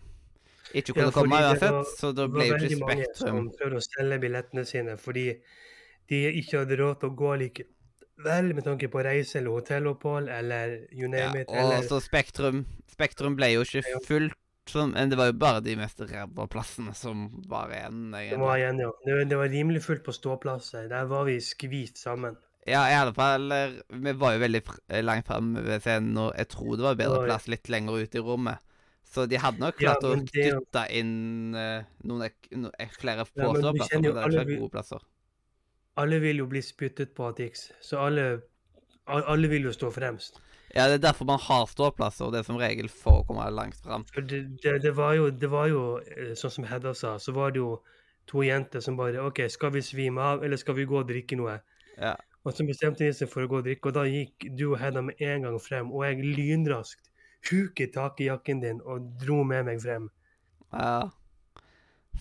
ikke 0.74 0.94
kunne 0.94 1.06
Ja, 1.06 1.12
komme 1.12 1.38
det 1.38 1.46
uansett, 1.52 1.72
var- 1.72 1.86
så 2.00 2.12
da 2.16 2.26
Det 2.28 2.32
ble 2.34 2.46
jo 2.48 2.54
ikke 2.56 2.62
veldig 2.62 2.80
mange 2.82 3.06
som 3.16 3.50
prøvde 3.60 3.78
å 3.80 3.86
selge 3.86 4.20
billettene 4.20 4.66
sine 4.66 4.98
fordi 4.98 5.28
de 6.10 6.20
ikke 6.42 6.60
hadde 6.64 6.78
råd 6.78 7.00
til 7.00 7.10
å 7.10 7.16
gå 7.16 7.32
likevel 7.42 8.54
med 8.56 8.64
tanke 8.64 8.88
på 8.92 9.04
reise 9.04 9.40
eller 9.40 9.52
hotellopphold 9.52 10.30
eller 10.30 10.88
you 10.92 11.10
ja, 11.10 11.32
name 11.32 11.42
it. 11.42 11.48
Og 11.50 11.84
så 11.90 12.02
Spektrum 12.02 12.66
Spektrum 12.92 13.36
ble 13.36 13.54
jo 13.54 13.62
ikke 13.66 13.84
fullt, 14.06 14.34
som, 14.70 14.92
men 14.96 15.12
det 15.12 15.18
var 15.20 15.30
jo 15.30 15.38
bare 15.40 15.62
de 15.66 15.76
mest 15.80 16.02
ræva 16.02 16.48
plassene 16.52 16.96
som 16.98 17.28
var 17.50 17.74
igjen. 17.74 18.10
det 18.16 18.40
var 18.42 18.58
igjen, 18.58 18.82
ja. 18.82 18.92
Det, 19.06 19.20
det 19.30 19.40
var 19.40 19.52
rimelig 19.54 19.84
fullt 19.86 20.04
på 20.06 20.16
ståplasser. 20.16 20.90
Der 20.92 21.10
var 21.10 21.28
vi 21.30 21.38
skvist 21.44 22.02
sammen. 22.02 22.38
Ja, 22.66 22.82
i 22.90 22.96
alle 22.98 23.14
fall 23.14 23.52
Vi 23.94 24.14
var 24.18 24.34
jo 24.34 24.40
veldig 24.42 24.62
langt 25.06 25.28
framme 25.28 25.62
ved 25.62 25.84
scenen, 25.86 26.18
og 26.18 26.32
jeg 26.34 26.50
tror 26.50 26.80
det 26.80 26.88
var 26.88 26.98
bedre 26.98 27.20
plass 27.28 27.46
litt 27.52 27.70
lenger 27.70 28.02
ute 28.02 28.18
i 28.18 28.24
rommet. 28.26 28.64
Så 29.16 29.26
de 29.30 29.40
hadde 29.40 29.62
nok 29.62 29.78
Ja, 29.80 29.94
klart 29.94 30.08
å 30.08 30.16
dytte 30.18 30.58
dytte 30.58 30.86
inn 30.98 31.56
uh, 31.56 31.86
noen 32.10 32.26
ek 32.28 32.50
no 32.58 32.72
flere 32.98 33.24
Ja, 33.24 33.28
få 33.30 33.52
ståplasser, 33.54 33.94
kjenner 33.94 34.18
men 34.18 34.34
det 34.34 34.42
er 34.42 34.50
ikke 34.50 34.64
gode 34.66 34.74
plasser. 34.74 35.06
Alle 36.02 36.20
vil 36.20 36.42
jo 36.42 36.48
bli 36.52 36.60
spyttet 36.66 37.14
på 37.16 37.30
av 37.30 37.38
Tix, 37.38 37.70
så 37.86 38.02
alle, 38.04 38.26
alle 39.08 39.48
vil 39.48 39.70
jo 39.70 39.72
stå 39.72 39.94
fremst. 39.96 40.42
Ja, 40.76 40.88
det 40.92 40.98
er 41.00 41.04
derfor 41.08 41.26
man 41.30 41.40
har 41.40 41.66
ståplasser, 41.72 42.26
og 42.28 42.34
det 42.34 42.42
er 42.42 42.48
som 42.50 42.58
regel 42.60 42.90
for 42.92 43.22
å 43.22 43.26
komme 43.30 43.46
langt 43.56 43.78
fram. 43.80 44.04
Det, 44.16 44.42
det, 44.64 44.74
det 44.84 44.92
var 44.98 45.14
jo, 45.16 45.30
det 45.32 45.48
var 45.52 45.70
jo 45.72 45.84
eh, 46.04 46.34
sånn 46.36 46.52
som 46.52 46.66
Hedda 46.68 46.92
sa, 46.94 47.14
så 47.22 47.32
var 47.36 47.54
det 47.56 47.62
jo 47.64 47.78
to 48.28 48.44
jenter 48.44 48.82
som 48.84 48.98
bare 49.00 49.22
OK, 49.24 49.46
skal 49.54 49.72
vi 49.72 49.82
svime 49.86 50.20
av, 50.22 50.44
eller 50.44 50.58
skal 50.60 50.76
vi 50.76 50.86
gå 50.90 51.00
og 51.00 51.08
drikke 51.08 51.38
noe? 51.40 51.60
Ja. 51.96 52.16
Og 52.46 52.54
så 52.54 52.66
bestemte 52.68 53.06
de 53.08 53.14
seg 53.16 53.30
for 53.32 53.46
å 53.46 53.50
gå 53.50 53.62
og 53.62 53.68
drikke, 53.70 53.90
og 53.90 53.96
da 53.96 54.04
gikk 54.10 54.50
du 54.60 54.66
og 54.74 54.80
Hedda 54.84 55.02
med 55.08 55.22
en 55.24 55.48
gang 55.48 55.60
frem, 55.64 55.94
og 55.96 56.04
jeg 56.10 56.20
lynraskt 56.36 57.08
huket 57.50 57.94
tak 57.96 58.20
i 58.22 58.28
jakken 58.28 58.60
din 58.64 58.82
og 58.84 59.08
dro 59.22 59.44
med 59.48 59.66
meg 59.72 59.80
frem. 59.86 60.10
ja. 60.74 61.06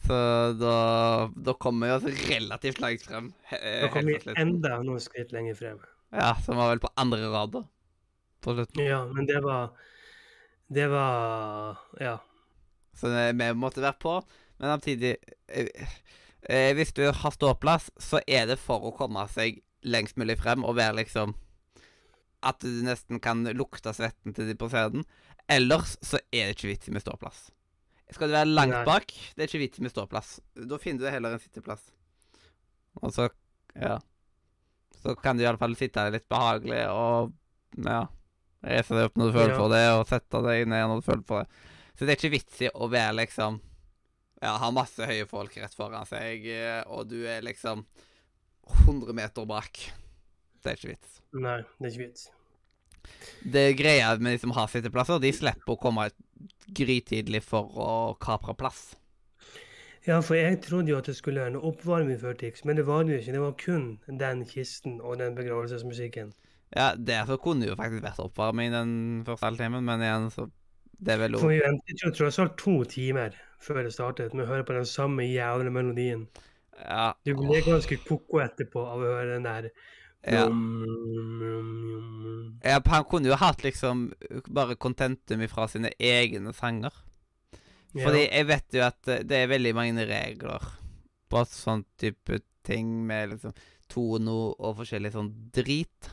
Så 0.04 0.16
da, 0.60 1.30
da 1.32 1.52
kommer 1.56 1.86
vi 1.86 1.92
altså 1.94 2.10
relativt 2.28 2.80
langt 2.82 3.04
frem. 3.06 3.28
he- 3.48 3.60
Da 3.80 3.88
kom 3.94 4.04
vi 4.10 4.16
enda 4.36 4.74
noen 4.84 5.00
skritt 5.00 5.30
lenger 5.32 5.54
frem. 5.56 5.78
Ja, 6.12 6.34
som 6.44 6.58
var 6.60 6.72
vel 6.74 6.82
på 6.82 6.90
andre 7.00 7.30
rad, 7.32 7.54
da. 7.54 7.62
På 8.44 8.54
slutten. 8.56 8.84
Ja, 8.84 9.02
men 9.08 9.26
det 9.26 9.40
var 9.44 9.72
Det 10.68 10.86
var 10.92 11.78
Ja. 12.00 12.18
Så 12.94 13.10
vi 13.10 13.52
måtte 13.58 13.82
være 13.82 13.98
på. 14.00 14.18
Men 14.58 14.74
samtidig 14.76 15.16
eh, 15.48 15.66
eh, 16.48 16.74
Hvis 16.76 16.92
du 16.94 17.06
har 17.10 17.30
ståplass, 17.34 17.90
så 17.98 18.20
er 18.26 18.46
det 18.46 18.58
for 18.62 18.84
å 18.86 18.94
komme 18.96 19.26
seg 19.32 19.62
lengst 19.84 20.16
mulig 20.16 20.38
frem 20.40 20.64
og 20.64 20.76
være 20.78 21.00
liksom 21.02 21.34
At 22.44 22.60
du 22.60 22.82
nesten 22.84 23.20
kan 23.24 23.44
lukte 23.56 23.92
svetten 23.96 24.34
til 24.36 24.48
de 24.50 24.54
på 24.60 24.68
scenen. 24.72 25.04
Ellers 25.48 25.96
så 26.04 26.20
er 26.32 26.48
det 26.48 26.56
ikke 26.58 26.70
vits 26.70 26.88
i 26.88 26.92
med 26.94 27.04
ståplass. 27.04 27.46
Skal 28.12 28.28
du 28.28 28.36
være 28.36 28.48
langt 28.52 28.76
Nei. 28.76 28.84
bak, 28.84 29.12
det 29.34 29.42
er 29.44 29.48
ikke 29.48 29.62
vits 29.64 29.80
i 29.80 29.84
med 29.84 29.92
ståplass. 29.92 30.36
Da 30.54 30.78
finner 30.80 31.04
du 31.06 31.12
heller 31.12 31.34
en 31.34 31.40
sitteplass. 31.42 31.86
Og 33.02 33.12
så 33.16 33.30
Ja. 33.74 33.98
Så 35.02 35.14
kan 35.20 35.36
du 35.36 35.42
iallfall 35.42 35.74
sitte 35.76 36.04
litt 36.12 36.28
behagelig 36.32 36.84
og 36.88 37.32
ja, 37.84 38.06
reise 38.64 38.96
deg 38.96 39.08
opp 39.10 39.16
når 39.20 39.30
du 39.30 39.36
føler 39.38 39.54
Ja. 39.54 39.58
for 39.60 39.74
det, 39.74 39.84
og 39.98 40.06
sette 40.10 40.42
deg 40.48 40.68
ned 40.68 40.88
når 40.90 41.00
du 41.02 41.06
føler 41.10 41.24
for 41.28 41.42
det. 41.44 41.48
Så 41.94 42.04
det 42.06 42.14
er 42.14 42.18
ikke 42.20 42.34
vits 42.34 42.62
i 42.66 42.70
å 42.74 42.90
være 42.90 43.14
liksom 43.22 43.60
Ja, 44.42 44.58
ha 44.60 44.70
masse 44.74 45.06
høye 45.08 45.24
folk 45.30 45.54
rett 45.56 45.72
foran 45.72 46.04
seg, 46.04 46.42
eh, 46.52 46.82
og 46.92 47.06
du 47.08 47.22
er 47.24 47.40
liksom 47.46 47.86
100 48.84 49.14
meter 49.16 49.46
bak. 49.48 49.78
Det 50.62 50.72
er 50.72 50.76
ikke 50.76 50.90
vits. 50.90 51.20
Nei, 51.32 51.60
det 51.80 51.86
er 51.86 51.92
ikke 51.94 52.02
vits. 52.08 52.26
Det 53.44 53.76
greia 53.78 54.10
med 54.18 54.34
de 54.34 54.38
som 54.42 54.52
har 54.56 54.68
sitteplasser, 54.68 55.20
de 55.20 55.32
slipper 55.32 55.76
å 55.76 55.80
komme 55.80 56.10
grytidlig 56.76 57.42
for 57.44 57.72
å 57.76 58.18
kapre 58.20 58.54
plass. 58.58 58.94
Ja, 60.06 60.18
for 60.20 60.36
jeg 60.36 60.60
trodde 60.60 60.92
jo 60.92 60.98
at 60.98 61.06
det 61.08 61.16
skulle 61.16 61.40
være 61.40 61.54
noe 61.54 61.70
oppvarming 61.70 62.18
før 62.20 62.36
Tix, 62.36 62.64
men 62.68 62.76
det 62.76 62.84
var 62.84 63.04
det 63.04 63.14
jo 63.14 63.20
ikke. 63.22 63.32
Det 63.32 63.40
var 63.40 63.54
kun 63.60 64.18
den 64.20 64.44
kisten 64.44 64.98
og 65.00 65.18
den 65.22 65.36
begravelsesmusikken. 65.38 66.34
Ja, 66.74 66.88
det 66.98 67.20
så 67.28 67.36
kunne 67.38 67.68
jo 67.68 67.76
faktisk 67.78 68.02
vært 68.02 68.22
oppvarming 68.24 68.72
den 68.74 68.92
første 69.26 69.46
halvtimen, 69.46 69.84
men 69.86 70.02
igjen, 70.02 70.30
så 70.34 70.48
Det 71.04 71.12
er 71.14 71.18
vel 71.18 71.34
For 71.36 71.48
lov. 71.48 71.50
vi 71.52 71.60
ventet 71.60 72.02
jo 72.04 72.10
tross 72.14 72.38
alt 72.38 72.54
to 72.58 72.76
timer 72.88 73.34
før 73.60 73.82
det 73.84 73.92
startet 73.92 74.34
med 74.34 74.46
å 74.46 74.50
høre 74.52 74.64
på 74.66 74.74
den 74.76 74.86
samme 74.86 75.26
jævla 75.26 75.70
melodien. 75.74 76.26
Ja. 76.78 77.12
Du 77.26 77.34
ble 77.38 77.60
ganske 77.66 77.98
ko-ko 78.06 78.40
etterpå 78.42 78.82
av 78.82 79.02
å 79.02 79.10
høre 79.18 79.34
den 79.36 79.46
der 79.46 79.70
Ja. 80.24 80.46
Ja, 82.64 82.80
Han 82.86 83.04
kunne 83.10 83.28
jo 83.28 83.36
hatt 83.36 83.62
liksom 83.64 84.06
bare 84.48 84.76
contentum 84.80 85.42
ifra 85.44 85.66
sine 85.68 85.90
egne 86.00 86.54
sanger. 86.56 86.94
Ja. 87.94 88.06
Fordi 88.06 88.24
jeg 88.24 88.46
vet 88.48 88.74
jo 88.74 88.82
at 88.86 89.08
eh, 89.08 89.22
det 89.22 89.42
er 89.42 89.52
veldig 89.52 89.74
mange 89.76 90.06
regler 90.08 90.64
på 91.30 91.44
sånn 91.46 91.84
type 92.00 92.40
ting 92.66 93.04
med 93.06 93.34
liksom 93.34 93.52
tono 93.92 94.54
og 94.58 94.78
forskjellig 94.80 95.12
sånn 95.14 95.30
drit. 95.54 96.08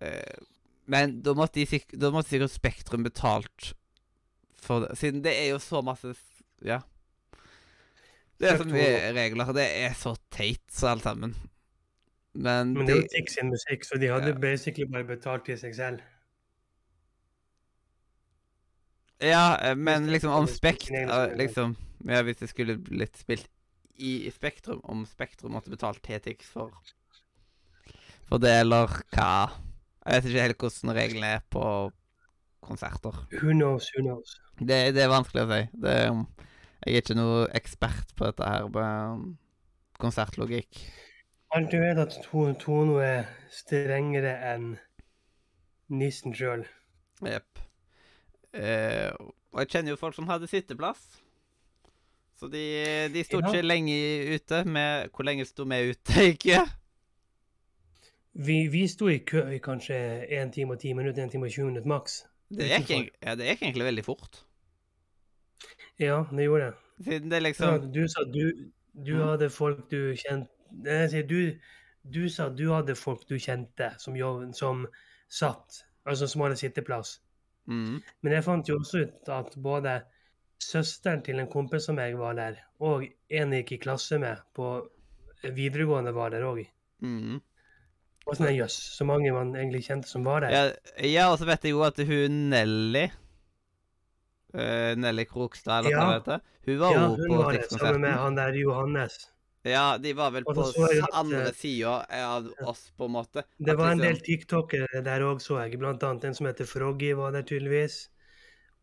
Eh, 0.00 0.44
Men 0.86 1.20
da 1.22 1.32
måtte, 1.34 1.64
de 1.64 1.80
da 1.98 2.10
måtte 2.14 2.30
sikkert 2.30 2.52
Spektrum 2.54 3.02
betalt 3.02 3.72
for 4.66 4.84
det, 4.84 4.96
siden 4.98 5.22
det 5.24 5.32
er 5.34 5.48
jo 5.50 5.58
så 5.62 5.82
masse 5.82 6.14
Ja. 6.62 6.80
Det 8.38 8.50
er 8.50 8.56
så 8.60 8.64
mye 8.68 9.12
regler. 9.16 9.52
Det 9.56 9.64
er 9.64 9.94
så 9.96 10.14
teit, 10.30 10.60
så 10.70 10.90
alt 10.92 11.02
sammen. 11.02 11.34
Men, 12.34 12.74
Men 12.74 12.86
det 12.86 12.92
er 12.94 13.00
jo 13.00 13.08
Tix 13.14 13.32
sin 13.38 13.48
musikk, 13.48 13.84
så 13.84 13.96
de 13.98 14.10
hadde 14.12 14.28
Ja. 14.34 14.38
basically 14.38 14.84
bare 14.84 15.04
betalt 15.08 15.44
til 15.46 15.56
seg 15.58 15.74
selv. 15.74 16.00
Ja, 19.20 19.56
eh, 19.62 19.74
men 19.76 20.06
liksom 20.12 20.32
om 20.32 20.46
Spektrum. 20.46 21.08
Liksom 21.38 21.76
Ja, 22.06 22.22
hvis 22.22 22.36
det 22.36 22.48
skulle 22.50 22.76
blitt 22.78 23.16
spilt 23.18 23.48
i 23.96 24.30
Spektrum, 24.30 24.80
om 24.84 25.06
Spektrum 25.08 25.52
måtte 25.56 25.70
betalt 25.72 26.02
TTX 26.04 26.44
for 26.52 26.70
For 28.28 28.38
det, 28.38 28.52
eller 28.60 28.86
hva 29.14 29.50
Jeg 30.06 30.22
vet 30.22 30.28
ikke 30.30 30.42
helt 30.46 30.60
hvordan 30.62 30.94
reglene 30.96 31.30
er 31.38 31.40
på 31.50 31.64
konserter. 32.62 33.16
Who 33.40 33.50
knows, 33.54 33.88
who 33.94 34.04
knows. 34.04 34.36
Det, 34.58 34.94
det 34.94 35.02
er 35.02 35.10
vanskelig 35.10 35.42
å 35.42 35.48
si. 35.50 35.60
Det, 35.82 35.96
jeg 36.86 36.94
er 36.94 37.02
ikke 37.02 37.16
noe 37.18 37.42
ekspert 37.58 38.14
på 38.18 38.28
dette 38.28 38.46
her 38.46 38.68
med 38.70 38.86
um, 39.18 39.26
konsertlogikk. 39.98 40.78
Alt 41.56 41.70
du 41.72 41.78
vet 41.80 41.98
at 42.02 42.14
Tono 42.26 42.98
er 43.02 43.26
strengere 43.54 44.34
enn 44.52 44.72
nissen 45.94 46.34
sjøl. 46.36 46.64
Jepp. 47.26 47.62
Eh, 48.56 49.10
og 49.54 49.62
jeg 49.62 49.70
kjenner 49.72 49.94
jo 49.94 50.00
folk 50.00 50.16
som 50.16 50.28
hadde 50.30 50.48
sitteplass. 50.50 51.02
Så 52.36 52.50
de, 52.52 52.64
de 53.14 53.22
sto 53.24 53.40
Ja. 53.40 53.48
ikke 53.48 53.64
lenge 53.64 53.96
ute. 54.36 54.62
Med, 54.68 55.08
hvor 55.14 55.24
lenge 55.24 55.46
sto 55.48 55.64
vi 55.64 55.78
ute 55.94 56.26
i 56.26 56.34
kø? 56.36 56.58
Vi, 58.36 58.68
vi 58.68 58.88
sto 58.88 59.08
i 59.10 59.18
kø 59.24 59.42
i 59.54 59.58
kanskje 59.64 59.96
1 60.42 60.52
time 60.52 60.74
og 60.76 60.80
10 60.80 60.92
minutter, 60.98 61.24
1 61.24 61.30
time 61.30 61.46
og 61.46 61.52
20 61.52 61.66
minutter 61.70 61.88
maks. 61.88 62.18
Det 62.58 62.68
gikk, 62.86 63.10
ja, 63.22 63.34
det 63.38 63.48
gikk 63.50 63.62
egentlig 63.66 63.88
veldig 63.88 64.04
fort. 64.06 64.42
Ja, 65.98 66.24
det 66.32 66.44
gjorde 66.44 66.64
det. 66.64 66.74
Siden 67.04 67.30
det 67.30 67.42
Ja, 67.60 67.76
liksom 67.76 67.92
du 67.92 68.08
sa 68.08 68.24
du, 68.24 68.72
du 69.06 69.12
Mm. 69.14 69.28
hadde 69.28 69.50
folk 69.50 69.90
du 69.90 70.14
kjente 70.16 71.22
du, 71.28 71.58
du 72.14 72.28
sa 72.28 72.48
du 72.48 72.70
hadde 72.72 72.94
folk 72.94 73.26
du 73.28 73.38
kjente 73.38 73.90
som, 73.98 74.14
som 74.52 74.86
satt, 75.28 75.84
altså 76.06 76.26
som 76.28 76.40
hadde 76.42 76.56
sitteplass. 76.56 77.20
mm, 77.66 78.02
Men 78.22 78.32
jeg 78.32 78.44
fant 78.44 78.68
jo 78.68 78.78
også 78.78 78.98
ut 79.06 79.28
at 79.28 79.56
både 79.62 80.00
søsteren 80.62 81.22
til 81.22 81.38
en 81.40 81.48
kompis 81.50 81.84
som 81.84 81.98
jeg 81.98 82.18
var 82.18 82.34
der, 82.34 82.56
og 82.80 83.04
en 83.30 83.52
jeg 83.52 83.64
gikk 83.64 83.72
i 83.72 83.82
klasse 83.84 84.18
med 84.18 84.36
på 84.54 84.88
videregående 85.42 86.14
var 86.14 86.30
der 86.30 86.42
òg. 86.44 86.66
mm. 87.00 87.40
Og 88.26 88.34
sånn, 88.34 88.48
jøss, 88.56 88.74
så 88.96 89.04
mange 89.06 89.30
man 89.32 89.52
egentlig 89.54 89.84
kjente 89.86 90.08
som 90.10 90.24
var 90.26 90.42
der. 90.42 90.50
Ja, 90.50 91.06
ja, 91.06 91.28
og 91.30 91.38
så 91.38 91.46
vet 91.46 91.62
jeg 91.62 91.76
jo 91.76 91.84
at 91.86 91.98
hun 92.08 92.50
Nelly 92.50 93.04
uh, 94.56 94.92
Nelly 94.98 95.24
Krokstad, 95.30 95.84
eller 95.84 95.94
hva 95.94 96.02
Ja. 96.02 96.06
det 96.10 96.18
heter. 96.22 96.40
Hun 96.66 96.78
var 96.80 96.92
Ja, 96.92 97.00
jo 97.00 97.08
hun 97.14 97.28
på 97.30 97.42
var 97.42 97.52
det, 97.52 97.70
sammen 97.70 98.00
med 98.00 98.12
han 98.18 98.34
der 98.34 98.52
Johannes. 98.58 99.30
Ja, 99.66 99.98
de 99.98 100.12
var 100.14 100.30
vel 100.30 100.44
på 100.44 100.54
at, 100.62 101.08
andre 101.12 101.46
eh, 101.48 101.52
sida 101.52 102.06
av 102.10 102.52
oss, 102.66 102.92
på 102.96 103.04
en 103.06 103.10
måte. 103.12 103.42
Det 103.58 103.74
var 103.76 103.90
en 103.90 103.98
liksom- 103.98 104.06
del 104.06 104.20
tiktokere 104.22 105.02
der 105.02 105.20
òg, 105.22 105.40
så 105.42 105.62
jeg. 105.62 105.78
Blant 105.78 106.02
annet 106.02 106.24
en 106.24 106.34
som 106.34 106.46
heter 106.46 106.64
Froggy 106.66 107.14
var 107.14 107.32
der 107.32 107.42
tydeligvis. 107.42 108.08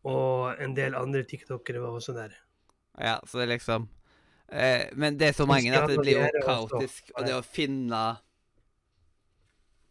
Og 0.04 0.60
en 0.60 0.74
del 0.74 0.94
andre 0.94 1.22
tiktokere 1.24 1.80
var 1.80 1.88
også 1.96 2.12
der. 2.14 2.34
Ja, 3.00 3.18
så 3.26 3.38
det 3.38 3.48
liksom 3.48 3.88
eh, 4.52 4.90
Men 4.94 5.16
det 5.16 5.28
er 5.28 5.32
så 5.32 5.46
mange 5.46 5.72
at 5.72 5.88
det 5.88 5.98
blir 5.98 6.20
jo 6.20 6.42
kaotisk. 6.44 7.10
Og 7.16 7.24
det 7.24 7.34
å 7.34 7.42
finne 7.42 8.18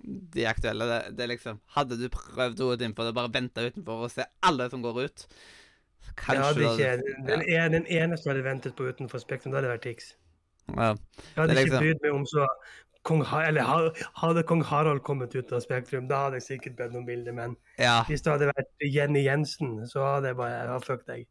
de 0.03 0.45
aktuelle 0.49 0.85
det, 0.89 1.01
det 1.17 1.27
liksom 1.31 1.59
Hadde 1.77 1.97
du 1.99 2.09
prøvd 2.11 2.59
å 2.65 2.71
innenfor 2.75 3.07
og 3.09 3.15
bare 3.15 3.31
venta 3.33 3.63
utenfor 3.63 4.05
og 4.07 4.11
se 4.11 4.25
alle 4.43 4.69
som 4.71 4.83
går 4.83 5.03
ut 5.05 5.25
så 5.25 6.09
Jeg 6.09 6.15
Kanskje 6.19 6.43
hadde 6.43 6.63
ikke, 6.67 6.89
hadde- 6.91 7.27
den, 7.29 7.41
en, 7.47 7.71
den 7.77 7.85
eneste 7.87 8.27
jeg 8.27 8.35
hadde 8.35 8.45
ventet 8.49 8.75
på 8.75 8.87
utenfor 8.91 9.23
Spektrum, 9.23 9.53
det 9.53 9.61
hadde 9.61 9.71
vært 9.71 9.85
Tix. 9.87 10.13
ja. 10.75 10.89
Jeg 10.91 11.39
hadde 11.39 11.53
er 11.53 11.57
ikke 11.57 11.63
liksom- 11.63 11.85
brydd 11.85 12.01
meg 12.03 12.13
om 12.19 12.25
så 12.25 12.47
Kong, 13.03 13.19
eller, 13.35 13.91
Hadde 14.15 14.43
kong 14.47 14.61
Harald 14.63 15.01
kommet 15.03 15.33
ut 15.35 15.51
av 15.51 15.59
Spektrum, 15.59 16.07
da 16.07 16.21
hadde 16.25 16.39
jeg 16.39 16.45
sikkert 16.47 16.77
bedt 16.77 16.95
om 16.95 17.05
bilde. 17.05 17.33
Men 17.35 17.57
ja. 17.77 17.97
hvis 18.07 18.21
det 18.23 18.31
hadde 18.31 18.47
vært 18.47 18.69
Jenny 18.79 19.25
Jensen, 19.25 19.73
så 19.91 20.05
hadde 20.15 20.31
jeg 20.31 20.37
bare 20.39 20.61
ja, 20.69 20.77
fuck 20.79 21.03
deg. 21.09 21.25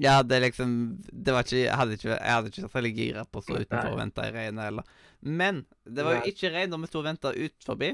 Ja, 0.00 0.22
det 0.24 0.38
liksom 0.40 0.70
Det 1.12 1.32
var 1.34 1.44
ikke 1.44 1.58
Jeg 1.60 1.76
hadde 1.76 1.96
ikke, 1.98 2.14
jeg 2.14 2.32
hadde 2.32 2.48
ikke 2.52 2.62
vært 2.66 2.76
veldig 2.78 2.92
gira 2.96 3.24
på 3.28 3.40
å 3.40 3.44
stå 3.44 3.58
utenfor 3.60 3.90
og 3.92 3.98
vente 4.00 4.24
i 4.24 4.32
regnet 4.36 4.64
heller. 4.64 4.94
Men 5.20 5.64
det 5.84 6.06
var 6.06 6.16
jo 6.16 6.32
ikke 6.32 6.52
regn 6.54 6.72
når 6.72 6.80
vi 6.84 6.90
sto 6.90 7.02
og 7.02 7.08
venta 7.10 7.32
ut 7.36 7.66
forbi 7.66 7.90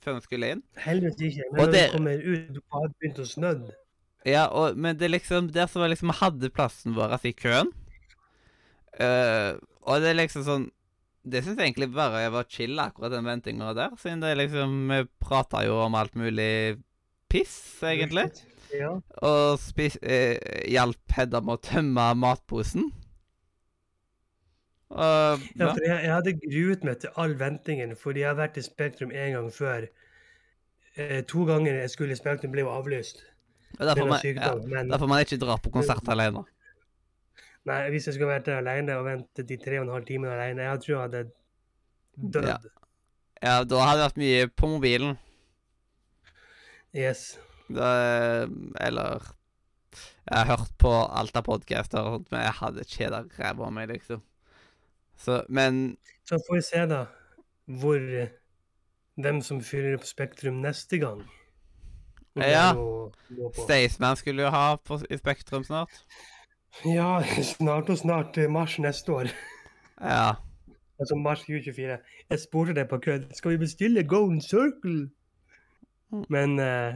før 0.00 0.16
vi 0.16 0.24
skulle 0.24 0.48
inn. 0.54 0.62
Heldigvis 0.80 1.20
ikke. 1.36 1.48
Og 1.50 1.58
når 1.60 1.72
det- 1.74 1.82
vi 1.84 1.96
kommer 1.98 2.22
ut, 2.24 2.60
har 2.72 2.86
det 2.88 2.96
begynt 2.96 3.18
å 3.20 3.26
snødd. 3.28 3.70
Ja, 4.24 4.46
og, 4.48 4.76
men 4.76 4.96
det 4.96 5.10
liksom 5.10 5.50
Der 5.52 5.66
som 5.66 5.82
liksom 5.88 6.10
hadde 6.12 6.50
plassen 6.52 6.94
vår 6.94 7.18
i 7.24 7.32
køen. 7.32 7.72
uh, 9.00 9.56
og 9.86 10.00
det 10.02 10.10
er 10.10 10.18
liksom 10.18 10.44
sånn 10.44 10.70
Det 11.24 11.42
syns 11.44 11.58
jeg 11.58 11.68
egentlig 11.74 11.92
bare 11.92 12.30
var 12.32 12.44
chill, 12.48 12.78
akkurat 12.80 13.12
den 13.12 13.24
ventinga 13.24 13.74
der. 13.76 13.90
Siden 14.00 14.20
det 14.20 14.36
liksom 14.38 14.88
Vi 14.88 15.04
prata 15.20 15.64
jo 15.66 15.76
om 15.84 15.94
alt 15.94 16.14
mulig 16.14 16.80
piss, 17.28 17.78
egentlig. 17.82 18.30
Ja. 18.76 18.90
Og 19.26 19.58
spis, 19.62 19.96
eh, 20.02 20.38
hjalp 20.70 21.14
Hedda 21.16 21.40
med 21.44 21.58
å 21.58 21.62
tømme 21.64 22.10
matposen. 22.18 22.90
Uh, 24.90 25.38
Ja, 25.54 25.70
for 25.70 25.82
jeg, 25.86 25.98
jeg 26.02 26.12
hadde 26.12 26.32
gruet 26.42 26.84
meg 26.86 27.02
til 27.02 27.10
all 27.22 27.36
ventingen, 27.38 27.94
fordi 27.96 28.24
jeg 28.24 28.32
har 28.32 28.38
vært 28.40 28.58
i 28.58 28.64
Spektrum 28.66 29.12
en 29.14 29.36
gang 29.36 29.50
før. 29.54 29.86
Eh, 30.96 31.20
to 31.30 31.44
ganger 31.46 31.78
jeg 31.78 31.92
skulle 31.92 32.16
i 32.16 32.18
Spektrum, 32.18 32.50
ble 32.54 32.64
jo 32.64 32.72
avlyst. 32.74 33.22
Og 33.78 33.84
derfor, 33.86 34.08
man, 34.10 34.18
sykdom, 34.18 34.64
ja. 34.64 34.72
Men 34.72 34.90
derfor 34.90 35.06
man 35.06 35.22
ikke 35.22 35.38
dra 35.38 35.54
på 35.62 35.70
konsert 35.70 36.08
alene. 36.10 36.42
nei, 37.68 37.78
hvis 37.94 38.08
jeg 38.08 38.16
skulle 38.16 38.32
vært 38.32 38.48
der 38.48 38.58
alene 38.58 38.96
og 38.98 39.06
ventet 39.06 39.46
de 39.46 39.58
tre 39.60 39.78
og 39.78 39.86
en 39.86 39.94
halv 39.94 40.08
timen 40.08 40.32
alene, 40.32 40.66
jeg 40.66 40.82
tror 40.82 40.94
jeg 40.94 41.02
hadde 41.04 41.22
dødd. 42.16 42.48
Ja. 42.50 42.58
Ja, 43.40 43.54
da 43.64 43.84
hadde 43.86 44.00
det 44.00 44.08
vært 44.08 44.20
mye 44.20 44.48
på 44.52 44.68
mobilen. 44.74 45.14
Yes. 46.92 47.38
Eller 47.76 49.28
Jeg 50.30 50.38
har 50.38 50.46
hørt 50.46 50.72
på 50.78 50.90
alt 50.90 51.36
av 51.36 51.44
podcaster, 51.46 52.18
men 52.30 52.44
jeg 52.44 52.56
hadde 52.60 52.84
kjeda 52.88 53.22
ræva 53.38 53.66
av 53.66 53.72
meg, 53.74 53.88
liksom. 53.90 54.22
Så, 55.20 55.42
men 55.48 55.96
Så 56.24 56.38
får 56.46 56.56
vi 56.56 56.62
se, 56.62 56.84
da, 56.86 57.04
hvor 57.80 58.04
Hvem 59.20 59.42
som 59.44 59.60
fyller 59.60 59.98
opp 59.98 60.06
Spektrum 60.08 60.62
neste 60.62 60.96
gang. 60.98 61.24
Ja. 62.36 62.72
på. 62.72 63.52
Staysman 63.64 64.16
skulle 64.16 64.42
jo 64.42 64.48
ha 64.48 64.76
på, 64.76 65.00
i 65.10 65.18
Spektrum 65.18 65.64
snart. 65.64 66.04
Ja, 66.84 67.22
snart 67.56 67.90
og 67.90 67.98
snart 67.98 68.38
eh, 68.38 68.50
mars 68.50 68.78
neste 68.78 69.12
år. 69.12 69.32
Ja. 70.00 70.34
Altså 71.00 71.14
mars 71.14 71.38
2024. 71.38 71.98
Jeg 72.30 72.40
spurte 72.40 72.74
deg 72.74 72.88
på 72.88 72.98
kødd. 72.98 73.34
Skal 73.34 73.50
vi 73.50 73.56
bestille 73.56 74.08
Golden 74.08 74.40
Circle? 74.40 75.10
Mm. 76.12 76.24
Men 76.28 76.58
uh, 76.58 76.94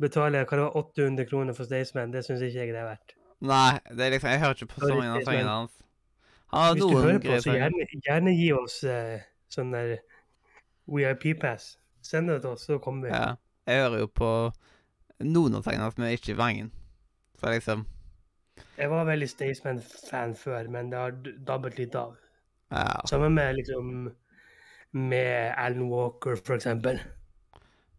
betale 0.00 0.42
hva 0.44 0.58
det 0.58 0.64
var, 0.64 0.76
800 0.76 1.28
kroner 1.30 1.56
for 1.56 1.68
Staysman, 1.68 2.12
det 2.12 2.24
syns 2.26 2.44
ikke 2.44 2.64
jeg 2.64 2.74
det 2.74 2.82
er 2.82 2.90
verdt. 2.90 3.16
Nei, 3.46 3.78
det 3.92 4.06
er 4.06 4.14
liksom 4.14 4.30
Jeg 4.32 4.40
hører 4.40 4.54
ikke 4.54 4.66
på 4.72 4.88
mange 4.88 5.08
av 5.12 5.24
sangene 5.24 5.54
hans. 5.54 5.72
Han 6.52 6.62
har 6.62 6.74
Hvis 6.74 6.82
du 6.82 6.98
hører 6.98 7.18
på, 7.18 7.40
så 7.42 7.56
gjerne, 7.56 7.88
gjerne 8.06 8.36
gi 8.36 8.46
oss 8.56 8.76
uh, 8.86 9.16
sånn 9.52 9.74
der 9.74 9.96
VIP-pass. 10.86 11.74
Send 12.06 12.30
det 12.30 12.40
til 12.44 12.54
oss, 12.54 12.64
så 12.68 12.78
kommer 12.82 13.08
vi. 13.08 13.12
Ja. 13.12 13.34
Jeg 13.66 13.82
hører 13.82 14.04
jo 14.04 14.10
på 14.14 14.30
noen 15.26 15.58
av 15.58 15.66
sangene 15.66 15.88
hans, 15.88 15.98
men 15.98 16.14
ikke 16.14 16.36
Vangen. 16.38 16.70
Så 17.40 17.50
liksom 17.52 17.86
Jeg 18.78 18.88
var 18.88 19.04
veldig 19.04 19.28
Staysman-fan 19.28 20.36
før, 20.38 20.70
men 20.72 20.92
det 20.92 21.00
har 21.00 21.18
dabbet 21.48 21.76
litt 21.80 21.96
av. 21.98 22.14
Ja. 22.70 23.02
Sammen 23.10 23.34
med 23.36 23.58
liksom 23.58 23.90
med 24.96 25.52
Alan 25.58 25.90
Walker, 25.90 26.38
for 26.46 26.56
eksempel. 26.56 27.00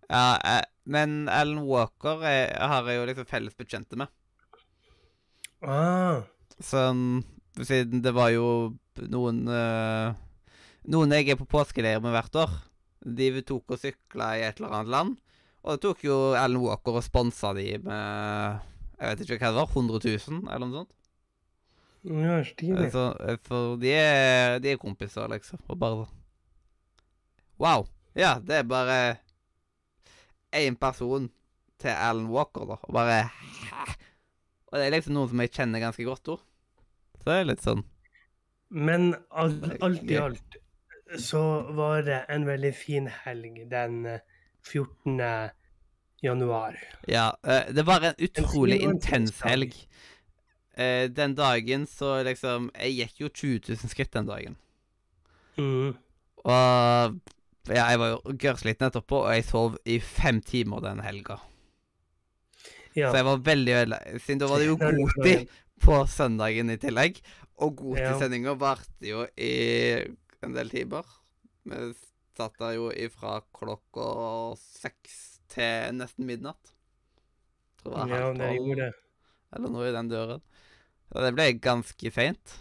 ja 0.09 0.37
eh, 0.39 0.63
men 0.87 1.27
Alan 1.29 1.65
Walker 1.67 2.23
er, 2.25 2.53
har 2.71 2.87
jeg 2.87 2.99
jo 3.01 3.07
liksom 3.09 3.27
felles 3.29 3.57
bekjente 3.59 3.99
med. 3.99 4.11
Ah, 5.61 6.21
Sånn 6.61 7.23
Siden 7.57 8.03
det 8.05 8.11
var 8.13 8.29
jo 8.29 8.47
noen 9.09 9.39
uh, 9.49 10.13
Noen 10.93 11.13
jeg 11.15 11.31
er 11.33 11.39
på 11.39 11.47
påskeleir 11.49 11.99
med 12.03 12.13
hvert 12.13 12.37
år. 12.37 12.53
De 13.01 13.31
tok 13.41 13.73
og 13.75 13.81
sykla 13.81 14.27
i 14.37 14.43
et 14.45 14.59
eller 14.61 14.75
annet 14.77 14.91
land. 14.93 15.15
Og 15.65 15.73
det 15.75 15.81
tok 15.83 16.05
jo 16.05 16.17
Alan 16.37 16.61
Walker 16.63 16.99
og 16.99 17.03
sponsa 17.05 17.51
de 17.57 17.65
med 17.83 18.61
Jeg 19.01 19.09
vet 19.09 19.23
ikke 19.25 19.39
hva 19.41 19.51
det 19.51 19.59
var, 19.59 19.73
100 19.73 19.99
000 20.29 20.45
eller 20.47 20.65
noe 20.69 20.83
sånt. 20.83 20.93
ja, 22.07 22.37
stilig. 22.47 22.87
Så, 22.93 23.03
for 23.49 23.75
de 23.81 23.91
er, 23.97 24.59
de 24.63 24.71
er 24.71 24.79
kompiser, 24.81 25.27
liksom. 25.33 25.59
Og 25.67 25.79
bare 25.81 26.07
Wow. 27.59 27.87
Ja, 28.15 28.37
det 28.39 28.61
er 28.61 28.69
bare 28.69 28.99
én 30.55 30.77
person 30.79 31.29
til 31.81 31.93
Alan 31.93 32.29
Walker, 32.31 32.65
da. 32.65 32.77
Og 32.87 32.93
bare 32.93 33.23
Hæ? 33.71 33.97
Og 34.67 34.79
det 34.79 34.85
er 34.87 34.95
liksom 34.97 35.15
noen 35.15 35.29
som 35.31 35.41
jeg 35.41 35.53
kjenner 35.55 35.79
ganske 35.83 36.03
godt 36.03 36.31
òg. 36.33 36.41
Så 37.21 37.29
det 37.29 37.35
er 37.39 37.47
litt 37.47 37.63
sånn 37.63 37.83
Men 38.69 39.13
alt, 39.31 39.63
alt 39.81 40.09
i 40.11 40.17
alt 40.19 40.57
så 41.23 41.41
var 41.71 42.01
det 42.03 42.17
en 42.29 42.43
veldig 42.43 42.73
fin 42.75 43.05
helg 43.23 43.61
den 43.71 44.01
eh, 44.05 44.19
14. 44.67 45.21
januar. 46.19 46.75
Ja. 47.07 47.29
eh, 47.47 47.69
det 47.71 47.85
var 47.87 48.03
en 48.03 48.17
utrolig 48.19 48.81
en 48.81 48.89
intens 48.91 49.39
helg. 49.45 49.71
eh, 50.75 51.07
den 51.07 51.35
dagen 51.35 51.87
så 51.87 52.17
liksom 52.27 52.71
Jeg 52.75 52.97
gikk 52.97 53.21
jo 53.21 53.29
20 53.29 53.61
000 53.69 53.93
skritt 53.93 54.13
den 54.13 54.27
dagen. 54.27 54.57
Mm. 55.57 55.95
Og 56.43 57.15
jeg 57.75 57.99
var 57.99 58.09
jo 58.13 58.33
gørrsliten 58.39 58.87
etterpå, 58.87 59.21
og 59.25 59.33
jeg 59.35 59.45
sov 59.47 59.77
i 59.85 59.99
fem 60.03 60.41
timer 60.45 60.83
den 60.85 61.01
helga. 61.03 61.39
Ja. 62.97 63.11
Så 63.11 63.19
jeg 63.19 63.27
var 63.27 63.41
veldig 63.45 63.73
veldig 63.75 63.97
Siden 64.23 64.39
da 64.41 64.47
var 64.49 64.61
det 64.63 64.69
jo 64.71 64.77
Ja, 64.81 64.99
tid 65.21 65.51
på 65.83 65.99
søndagen 66.09 66.71
i 66.73 66.77
tillegg. 66.81 67.19
Og 67.61 67.73
Ja. 67.73 67.81
godtidssendinga 67.81 68.53
varte 68.57 69.05
jo 69.09 69.25
i 69.37 69.53
en 70.45 70.53
del 70.53 70.69
timer. 70.69 71.05
Vi 71.67 71.93
satt 72.37 72.57
der 72.61 72.75
jo 72.77 72.91
ifra 72.93 73.39
klokka 73.53 74.07
seks 74.61 75.39
til 75.49 75.97
nesten 75.97 76.25
midnatt. 76.29 76.73
Tror 77.81 77.93
det 77.93 77.97
var 77.97 78.07
ja, 78.13 78.21
halv 78.27 78.41
tolv, 78.41 78.93
eller 79.57 79.73
noe 79.73 79.89
i 79.89 79.95
den 79.95 80.09
døren. 80.11 80.41
Så 81.07 81.23
det 81.23 81.33
ble 81.37 81.47
ganske 81.63 82.11
seint. 82.13 82.57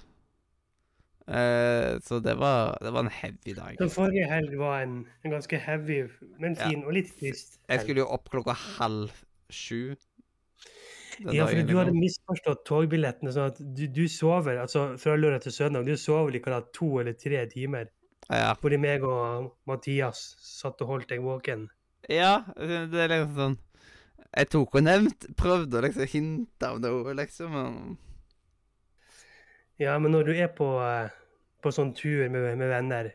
Eh, 1.27 1.97
så 2.07 2.21
det 2.23 2.37
var, 2.39 2.77
det 2.83 2.93
var 2.95 3.03
en 3.03 3.11
heavy 3.11 3.55
dag. 3.57 3.79
Så 3.81 3.89
forrige 3.91 4.29
helg 4.31 4.55
var 4.61 4.85
en, 4.85 5.01
en 5.25 5.33
ganske 5.35 5.59
heavy, 5.59 6.05
men 6.39 6.55
Ja. 6.55 6.69
fin 6.69 6.85
og 6.85 6.93
litt 6.95 7.11
trist. 7.19 7.59
Jeg 7.69 7.83
skulle 7.83 8.05
jo 8.05 8.07
opp 8.15 8.31
klokka 8.31 8.55
halv 8.55 9.11
sju. 9.51 9.97
Ja, 11.33 11.47
for 11.49 11.57
du 11.65 11.77
hadde 11.79 11.91
liksom. 11.95 12.01
misforstått 12.03 12.65
togbillettene. 12.69 13.33
sånn 13.33 13.51
at 13.51 13.59
du, 13.59 13.87
du 13.89 14.05
sover 14.13 14.59
altså 14.61 14.99
fra 15.01 15.17
lørdag 15.17 15.47
til 15.47 15.55
søndag. 15.57 15.87
Du 15.89 15.97
sover 15.97 16.31
like 16.35 16.51
da 16.53 16.61
to 16.77 16.99
eller 17.01 17.17
tre 17.17 17.47
timer. 17.51 17.89
Ja. 18.29 18.53
Fordi 18.61 18.77
meg 18.77 19.05
og 19.07 19.53
Mathias 19.71 20.35
satt 20.43 20.83
og 20.83 20.91
holdt 20.93 21.09
deg 21.09 21.23
våken. 21.25 21.69
Ja, 22.11 22.45
det 22.59 23.01
er 23.03 23.11
liksom 23.11 23.35
sånn 23.39 23.57
Jeg 24.37 24.49
tok 24.53 24.75
og 24.77 24.83
nevnt, 24.85 25.25
prøvde 25.39 25.79
å 25.79 25.83
liksom 25.87 26.07
hinte 26.13 26.69
av 26.69 26.81
noe, 26.83 27.15
liksom. 27.17 27.55
Men 27.57 27.97
Ja, 29.83 29.99
men 30.01 30.15
når 30.15 30.31
du 30.31 30.35
er 30.35 30.51
på, 30.57 30.71
eh, 30.81 31.15
på 31.63 31.73
sånn 31.75 31.93
tur 31.97 32.29
med, 32.33 32.53
med 32.57 32.71
venner, 32.71 33.13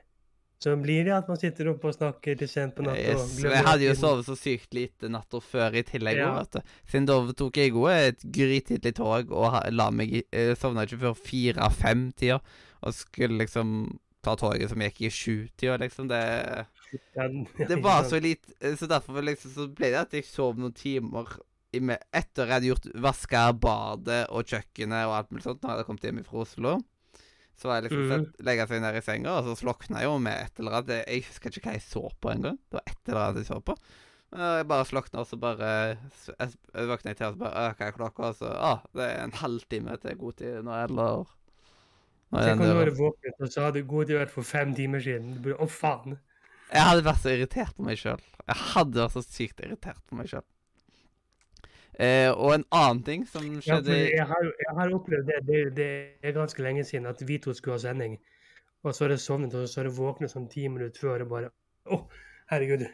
så 0.62 0.76
blir 0.78 1.08
det 1.08 1.13
at 1.15 1.30
man 1.30 1.39
sitter 1.41 1.71
oppe 1.71 1.89
og 1.89 1.95
snakker 1.95 2.36
til 2.38 2.50
sent 2.50 2.76
på 2.78 2.84
natta. 2.86 3.02
yes, 3.02 3.39
jeg 3.41 3.65
hadde 3.65 3.88
jo 3.88 3.95
sovet 3.97 4.28
så 4.28 4.36
sykt 4.38 4.76
lite 4.78 5.10
natta 5.10 5.41
før 5.41 5.80
i 5.80 5.82
tillegg. 5.88 6.19
Ja. 6.21 6.36
Vet 6.38 6.60
du. 6.60 6.76
Siden 6.91 7.08
da 7.10 7.17
tok 7.39 7.58
jeg 7.58 7.74
òg 7.74 7.89
et 7.95 8.26
grytidlig 8.38 8.93
tog 9.00 9.34
og 9.34 9.58
la 9.74 9.89
meg 9.89 10.19
eh, 10.21 10.54
Sovna 10.60 10.86
ikke 10.86 11.02
før 11.08 11.17
fire-fem-tida. 11.17 12.38
Og 12.86 12.93
skulle 12.93 13.41
liksom 13.41 13.74
ta 14.21 14.36
toget 14.38 14.69
som 14.69 14.86
gikk 14.86 15.02
i 15.02 15.10
sju-tida, 15.10 15.80
liksom. 15.82 16.12
Det 16.12 16.21
Det 17.71 17.80
var 17.82 18.04
så 18.04 18.19
lite 18.19 18.54
eh, 18.60 18.76
Så 18.78 18.86
derfor 18.86 19.21
liksom, 19.24 19.52
så 19.56 19.67
ble 19.71 19.93
det 19.93 20.02
at 20.02 20.13
jeg 20.13 20.28
sov 20.28 20.60
noen 20.60 20.76
timer 20.76 21.39
etter 21.71 22.45
jeg 22.45 22.51
hadde 22.51 22.69
gjort 22.69 22.88
vaska 23.03 23.43
badet 23.55 24.23
og 24.29 24.47
kjøkkenet 24.51 25.07
og 25.07 25.15
alt 25.17 25.31
mulig 25.31 25.45
sånt, 25.45 25.62
når 25.62 25.69
jeg 25.69 25.77
hadde 25.77 25.88
kommet 25.88 26.07
hjem 26.07 26.23
fra 26.27 26.43
Oslo. 26.43 26.75
Så 27.62 27.69
var 27.69 27.77
jeg 27.77 27.89
liksom 27.89 28.03
mm. 28.03 28.12
sett, 28.12 28.45
legge 28.47 28.67
seg 28.67 28.79
ned 28.81 28.95
i 28.97 29.01
senga, 29.05 29.34
og 29.38 29.47
så 29.47 29.57
slokna 29.60 30.01
jeg 30.01 30.10
jo 30.10 30.15
med 30.23 30.47
et 30.47 30.62
eller 30.62 30.79
annet. 30.79 31.03
Jeg- 31.05 31.25
husker 31.27 31.51
ikke 31.51 31.67
hva 31.69 31.75
jeg 31.77 31.84
så 31.86 32.07
på 32.19 32.31
engang. 32.31 32.57
Det 32.69 32.79
var 32.79 32.88
et 32.89 33.12
eller 33.12 33.21
annet 33.21 33.43
jeg 33.43 33.49
så 33.51 33.60
på. 33.62 33.75
Jeg 34.31 34.67
bare 34.71 34.88
slokna, 34.88 35.19
og 35.21 35.27
så 35.27 35.38
bare 35.38 35.67
jeg, 35.67 36.55
våkna 36.88 37.13
til 37.13 37.27
og 37.27 37.36
så 37.36 37.39
bare 37.41 37.51
«Å, 37.51 37.75
Hva 37.75 37.88
er 37.88 37.95
klokka? 37.97 38.29
Og 38.31 38.38
så 38.39 38.47
Å, 38.47 38.73
det 38.95 39.03
er 39.03 39.25
en 39.25 39.36
halvtime 39.36 39.97
til 39.99 40.15
nå, 40.63 40.71
eller 40.71 41.25
nå 42.31 42.39
er 42.39 42.47
Tenk 42.47 42.62
om 42.63 42.69
du 42.69 42.77
hadde 42.79 42.95
våknet, 42.95 43.41
og 43.43 43.51
så 43.51 43.65
hadde 43.65 43.84
god 43.84 44.07
tid 44.07 44.21
vært 44.21 44.31
for 44.31 44.47
fem 44.47 44.71
timer 44.73 45.03
siden. 45.03 45.34
Du 45.36 45.43
burde, 45.43 45.60
Å, 45.60 45.67
faen! 45.67 46.15
Jeg 46.71 46.88
hadde 46.88 47.03
vært 47.03 47.19
så 47.19 47.34
irritert 47.34 47.75
på 47.75 47.84
meg 47.84 47.99
sjøl. 47.99 48.23
Jeg 48.47 48.60
hadde 48.71 49.01
vært 49.03 49.17
så 49.17 49.23
sykt 49.25 49.60
irritert 49.65 49.99
på 50.07 50.15
meg 50.15 50.31
sjøl. 50.31 50.45
Eh, 51.99 52.32
og 52.32 52.54
en 52.56 52.63
annen 52.71 53.01
ting 53.04 53.25
som 53.27 53.43
skjedde 53.62 53.93
ja, 53.93 54.06
jeg, 54.15 54.25
har, 54.30 54.45
jeg 54.63 54.75
har 54.77 54.93
opplevd 54.95 55.27
det, 55.27 55.39
det. 55.47 55.60
Det 55.75 55.89
er 56.23 56.36
ganske 56.38 56.63
lenge 56.63 56.84
siden 56.88 57.06
at 57.12 57.21
vi 57.27 57.38
to 57.43 57.54
skulle 57.54 57.75
ha 57.77 57.84
sending. 57.84 58.15
Og 58.84 58.95
så 58.95 59.06
har 59.06 59.13
jeg 59.13 59.19
sovnet, 59.21 59.54
og 59.54 59.67
så 59.69 59.82
har 59.82 59.89
jeg 59.91 59.97
våknet 59.99 60.32
sånn 60.34 60.47
ti 60.49 60.65
minutter 60.71 61.04
før 61.04 61.25
og 61.27 61.30
bare 61.36 61.51
Å, 61.91 61.97
herregud. 62.54 62.88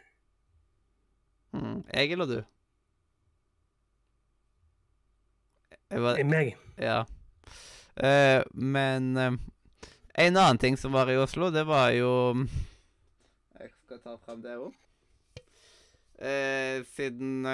mm, 1.53 1.83
Jeg 1.93 2.11
eller 2.11 2.25
du? 2.31 2.37
Jeg 5.91 6.01
var, 6.03 6.17
meg. 6.27 6.55
ja. 6.81 7.03
Eh, 7.97 8.41
men 8.53 9.17
eh, 9.17 9.37
en 10.25 10.35
annen 10.37 10.59
ting 10.61 10.75
som 10.77 10.91
var 10.93 11.09
i 11.09 11.15
Oslo, 11.17 11.47
det 11.53 11.63
var 11.67 11.91
jo 11.95 12.11
Jeg 13.59 13.71
skal 13.85 14.01
ta 14.03 14.17
frem 14.25 14.41
det 14.43 14.57
òg. 14.59 14.73
Eh, 16.19 16.83
siden 16.97 17.45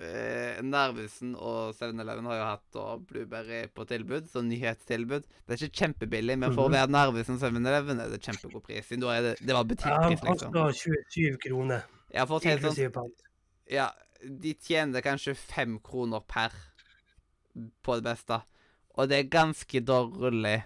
eh, 0.00 0.60
Nervesen 0.64 1.34
og 1.36 1.74
7-Eleven 1.76 2.28
har 2.30 2.38
jo 2.38 2.44
hatt 2.46 2.64
da 2.76 2.84
Blueberry 3.08 3.62
på 3.74 3.86
tilbud, 3.88 4.28
så 4.32 4.42
nyhetstilbud. 4.46 5.26
Det 5.26 5.56
er 5.56 5.64
ikke 5.66 5.82
kjempebillig, 5.84 6.38
men 6.38 6.54
for 6.54 6.68
å 6.68 6.72
være 6.72 6.90
være 6.92 7.36
og 7.38 7.42
7-Eleven 7.42 8.00
er 8.04 8.12
det 8.12 8.20
kjempegod 8.24 8.64
pris. 8.66 8.86
Siden 8.88 9.04
da 9.04 9.16
er 9.16 9.26
det, 9.28 9.34
det 9.42 9.56
var 9.56 9.66
Ja, 9.66 9.70
butikkpris, 9.72 10.22
han 10.24 10.36
liksom. 10.36 10.54
koster 10.56 11.02
27 11.12 11.38
kroner, 11.46 11.84
Ja, 12.12 12.26
for 12.28 12.38
å 12.38 12.42
si 12.44 12.52
det 12.52 12.74
sånn, 12.92 13.12
ja, 13.72 13.88
de 14.22 14.54
tjener 14.60 15.02
kanskje 15.04 15.34
fem 15.38 15.78
kroner 15.82 16.22
per 16.28 16.54
på 17.82 17.98
det 17.98 18.06
beste. 18.06 18.40
Og 18.96 19.08
det 19.08 19.18
er 19.18 19.32
ganske 19.32 19.80
dårlig 19.88 20.62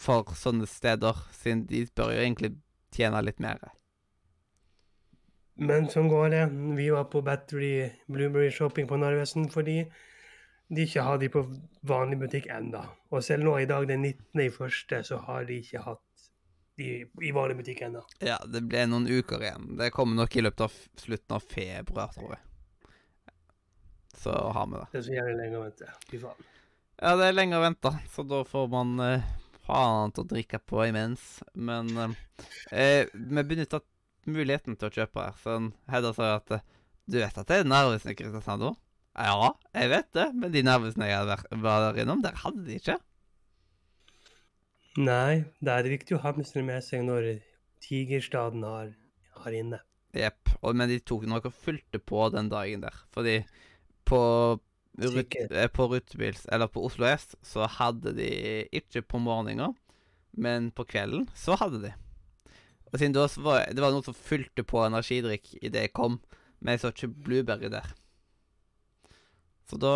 for 0.00 0.32
sånne 0.36 0.68
steder, 0.68 1.16
siden 1.36 1.66
de 1.68 1.84
bør 1.96 2.14
jo 2.14 2.22
egentlig 2.24 2.54
tjene 2.94 3.20
litt 3.24 3.40
mer. 3.42 3.60
Men 5.60 5.90
sånn 5.92 6.08
går 6.08 6.30
det. 6.32 6.44
Vi 6.78 6.86
var 6.92 7.08
på 7.12 7.20
Battery 7.24 7.90
Blueberry 8.08 8.50
Shopping 8.54 8.88
på 8.88 8.96
Narvesen 9.00 9.50
fordi 9.52 9.82
de 10.70 10.86
ikke 10.86 11.02
har 11.04 11.18
de 11.20 11.28
på 11.32 11.42
vanlig 11.86 12.20
butikk 12.22 12.46
enda. 12.54 12.84
Og 13.10 13.24
selv 13.26 13.44
nå 13.44 13.56
i 13.58 13.66
dag, 13.68 13.88
den 13.90 14.04
19. 14.06 14.44
i 14.44 14.52
første, 14.54 15.02
så 15.04 15.18
har 15.26 15.44
de 15.48 15.58
ikke 15.60 15.82
hatt 15.82 16.06
de 16.78 17.26
i 17.26 17.32
vanlig 17.34 17.58
butikk 17.58 17.82
ennå. 17.88 18.04
Ja, 18.24 18.38
det 18.46 18.62
ble 18.70 18.86
noen 18.88 19.08
uker 19.10 19.42
igjen. 19.42 19.74
Det 19.80 19.90
kommer 19.92 20.22
nok 20.22 20.36
i 20.36 20.44
løpet 20.46 20.64
av 20.68 20.78
slutten 21.02 21.36
av 21.36 21.44
februar, 21.50 22.14
tror 22.14 22.36
jeg. 22.36 22.46
Så 24.20 24.32
har 24.32 24.70
vi 24.70 24.78
det. 24.78 24.86
Det 24.92 25.02
er 25.02 25.06
så 25.08 25.18
jævlig 25.18 25.36
lenge 25.42 25.58
å 25.58 25.66
vente. 25.66 25.92
Fy 26.08 26.22
faen. 26.22 26.48
Ja, 27.00 27.14
det 27.16 27.28
er 27.28 27.36
lenge 27.36 27.56
å 27.58 27.64
vente, 27.64 27.92
så 28.12 28.24
da 28.28 28.42
får 28.44 28.66
man 28.72 28.96
eh, 29.04 29.28
ha 29.68 29.84
annet 29.90 30.20
å 30.20 30.26
drikke 30.28 30.60
på 30.60 30.82
imens. 30.86 31.40
Men 31.52 31.92
eh, 31.96 32.18
eh, 32.72 33.12
vi 33.12 33.44
benytta 33.52 33.80
muligheten 34.26 34.76
til 34.78 34.90
å 34.90 34.94
kjøpe 34.94 35.24
her. 35.24 35.36
Sånn, 35.42 35.72
Hedda 35.90 36.12
sa 36.16 36.34
at 36.36 36.50
eh, 36.56 36.64
Du 37.10 37.18
vet 37.18 37.38
at 37.38 37.48
det 37.48 37.60
er 37.64 38.10
i 38.10 38.14
Kristiansand 38.14 38.62
nå? 38.62 38.74
Ja, 39.18 39.52
jeg 39.74 39.90
vet 39.90 40.12
det, 40.14 40.26
men 40.34 40.52
de 40.52 40.62
Narvesene 40.62 41.08
jeg 41.08 41.18
hadde 41.18 41.34
vært- 41.36 41.62
var 41.62 41.92
der 41.92 42.02
innom, 42.04 42.22
der 42.22 42.36
hadde 42.44 42.64
de 42.64 42.76
ikke. 42.78 42.98
Nei, 45.00 45.44
det 45.60 45.72
er 45.72 45.88
viktig 45.90 46.16
å 46.16 46.20
ha 46.22 46.32
hamstre 46.32 46.62
med 46.66 46.82
seg 46.84 47.04
når 47.06 47.40
Tigerstaden 47.82 48.62
har, 48.66 48.92
har 49.42 49.56
inne. 49.56 49.80
Jepp. 50.14 50.50
Men 50.74 50.88
de 50.90 50.98
tok 51.00 51.26
nok 51.30 51.46
og 51.50 51.54
fulgte 51.54 52.00
på 52.02 52.30
den 52.34 52.48
dagen 52.50 52.82
der. 52.82 52.96
Fordi 53.14 53.36
på 54.08 54.20
rut, 55.00 55.36
eh, 55.50 55.68
på 55.70 55.86
rutebils, 55.90 56.46
eller 56.50 56.66
på 56.68 56.82
Oslo 56.84 57.06
S, 57.06 57.34
så 57.46 57.66
hadde 57.78 58.14
de 58.16 58.30
ikke 58.74 59.02
på 59.06 59.20
morgenen, 59.22 59.76
men 60.36 60.70
på 60.70 60.84
kvelden 60.86 61.28
så 61.34 61.56
hadde 61.58 61.82
de. 61.86 61.92
Og 62.90 62.98
siden 62.98 63.14
det, 63.14 63.24
var 63.38 63.66
det 63.70 63.82
var 63.84 63.92
noen 63.94 64.04
som 64.06 64.16
fylte 64.16 64.64
på 64.66 64.80
energidrikk 64.82 65.52
idet 65.62 65.84
jeg 65.86 65.92
kom, 65.94 66.18
men 66.60 66.74
jeg 66.74 66.82
så 66.82 66.90
ikke 66.92 67.08
Blueberry 67.26 67.70
der. 67.72 67.86
Så 69.70 69.78
da 69.78 69.92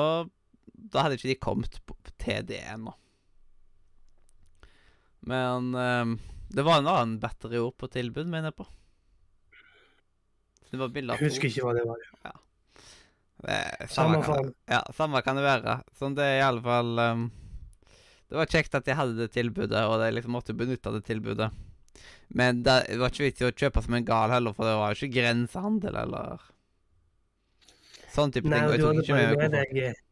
Da 0.94 1.02
hadde 1.02 1.16
ikke 1.18 1.32
de 1.32 1.38
kommet 1.42 1.80
på, 1.86 1.96
til 2.22 2.44
det 2.46 2.60
ennå. 2.70 2.92
Men 5.26 5.74
um, 5.74 6.18
det 6.52 6.62
var 6.62 6.78
en 6.78 6.86
annen 6.90 7.18
batteriord 7.22 7.76
på 7.80 7.88
tilbud, 7.88 8.26
mener 8.28 8.50
jeg 8.52 8.58
på. 8.58 8.66
Det 10.70 10.80
var 10.80 10.90
bilder 10.92 11.18
Jeg 11.22 11.30
husker 11.30 11.48
ikke 11.50 11.64
hva 11.64 11.74
det 11.76 11.84
var. 11.86 12.02
det 13.44 13.54
er, 13.54 13.86
Samme 13.88 14.18
samme, 14.18 14.22
kan, 14.26 14.48
det- 14.48 14.74
ja, 14.74 14.80
samme 14.96 15.22
kan 15.24 15.38
det 15.38 15.44
være. 15.46 15.76
Sånn 15.98 16.16
det 16.18 16.24
er 16.26 16.38
i 16.40 16.44
alle 16.46 16.62
fall 16.64 16.98
um, 16.98 17.24
Det 18.28 18.38
var 18.40 18.50
kjekt 18.50 18.74
at 18.78 18.86
jeg 18.90 18.98
hadde 18.98 19.16
det 19.18 19.30
tilbudet, 19.34 19.82
og 19.86 20.02
jeg 20.02 20.16
liksom 20.18 20.34
måtte 20.34 20.56
benytte 20.58 20.92
det 20.96 21.04
tilbudet. 21.06 21.50
Men 22.28 22.62
det 22.66 22.98
var 23.00 23.12
ikke 23.12 23.28
vits 23.28 23.42
i 23.42 23.48
å 23.48 23.52
kjøpe 23.54 23.82
som 23.84 23.96
en 23.98 24.06
gal 24.08 24.32
heller, 24.32 24.56
for 24.56 24.68
det 24.68 24.74
var 24.78 24.92
jo 24.92 25.00
ikke 25.00 25.20
grensehandel 25.20 26.02
eller 26.04 26.50
Sånn 28.14 28.30
type 28.30 28.46
Nei, 28.46 28.60
ting. 28.60 28.68
Og 28.68 28.74
jeg 28.74 28.82
tok 28.84 28.98
ikke 29.02 29.16
med 29.16 29.30
meg 29.32 29.40
koffert. 29.42 30.02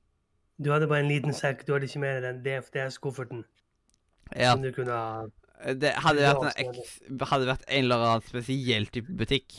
Du 0.63 0.71
hadde 0.75 0.89
bare 0.91 1.03
en 1.05 1.11
liten 1.11 1.35
sekk, 1.35 1.63
du 1.67 1.73
hadde 1.75 1.87
ikke 1.89 2.03
med 2.03 2.17
deg 2.19 2.25
den 2.27 2.41
DFDS-kofferten 2.45 3.45
Ja, 4.35 4.53
som 4.53 4.63
du 4.63 4.73
kunne 4.75 4.99
ha 4.99 5.23
det 5.63 5.93
hadde 6.03 6.25
vært, 6.25 6.57
en 6.59 6.73
eks, 6.73 6.95
hadde 7.31 7.47
vært 7.47 7.69
en 7.69 7.85
eller 7.85 8.03
annen 8.03 8.25
spesiell 8.27 8.89
type 8.91 9.15
butikk 9.15 9.55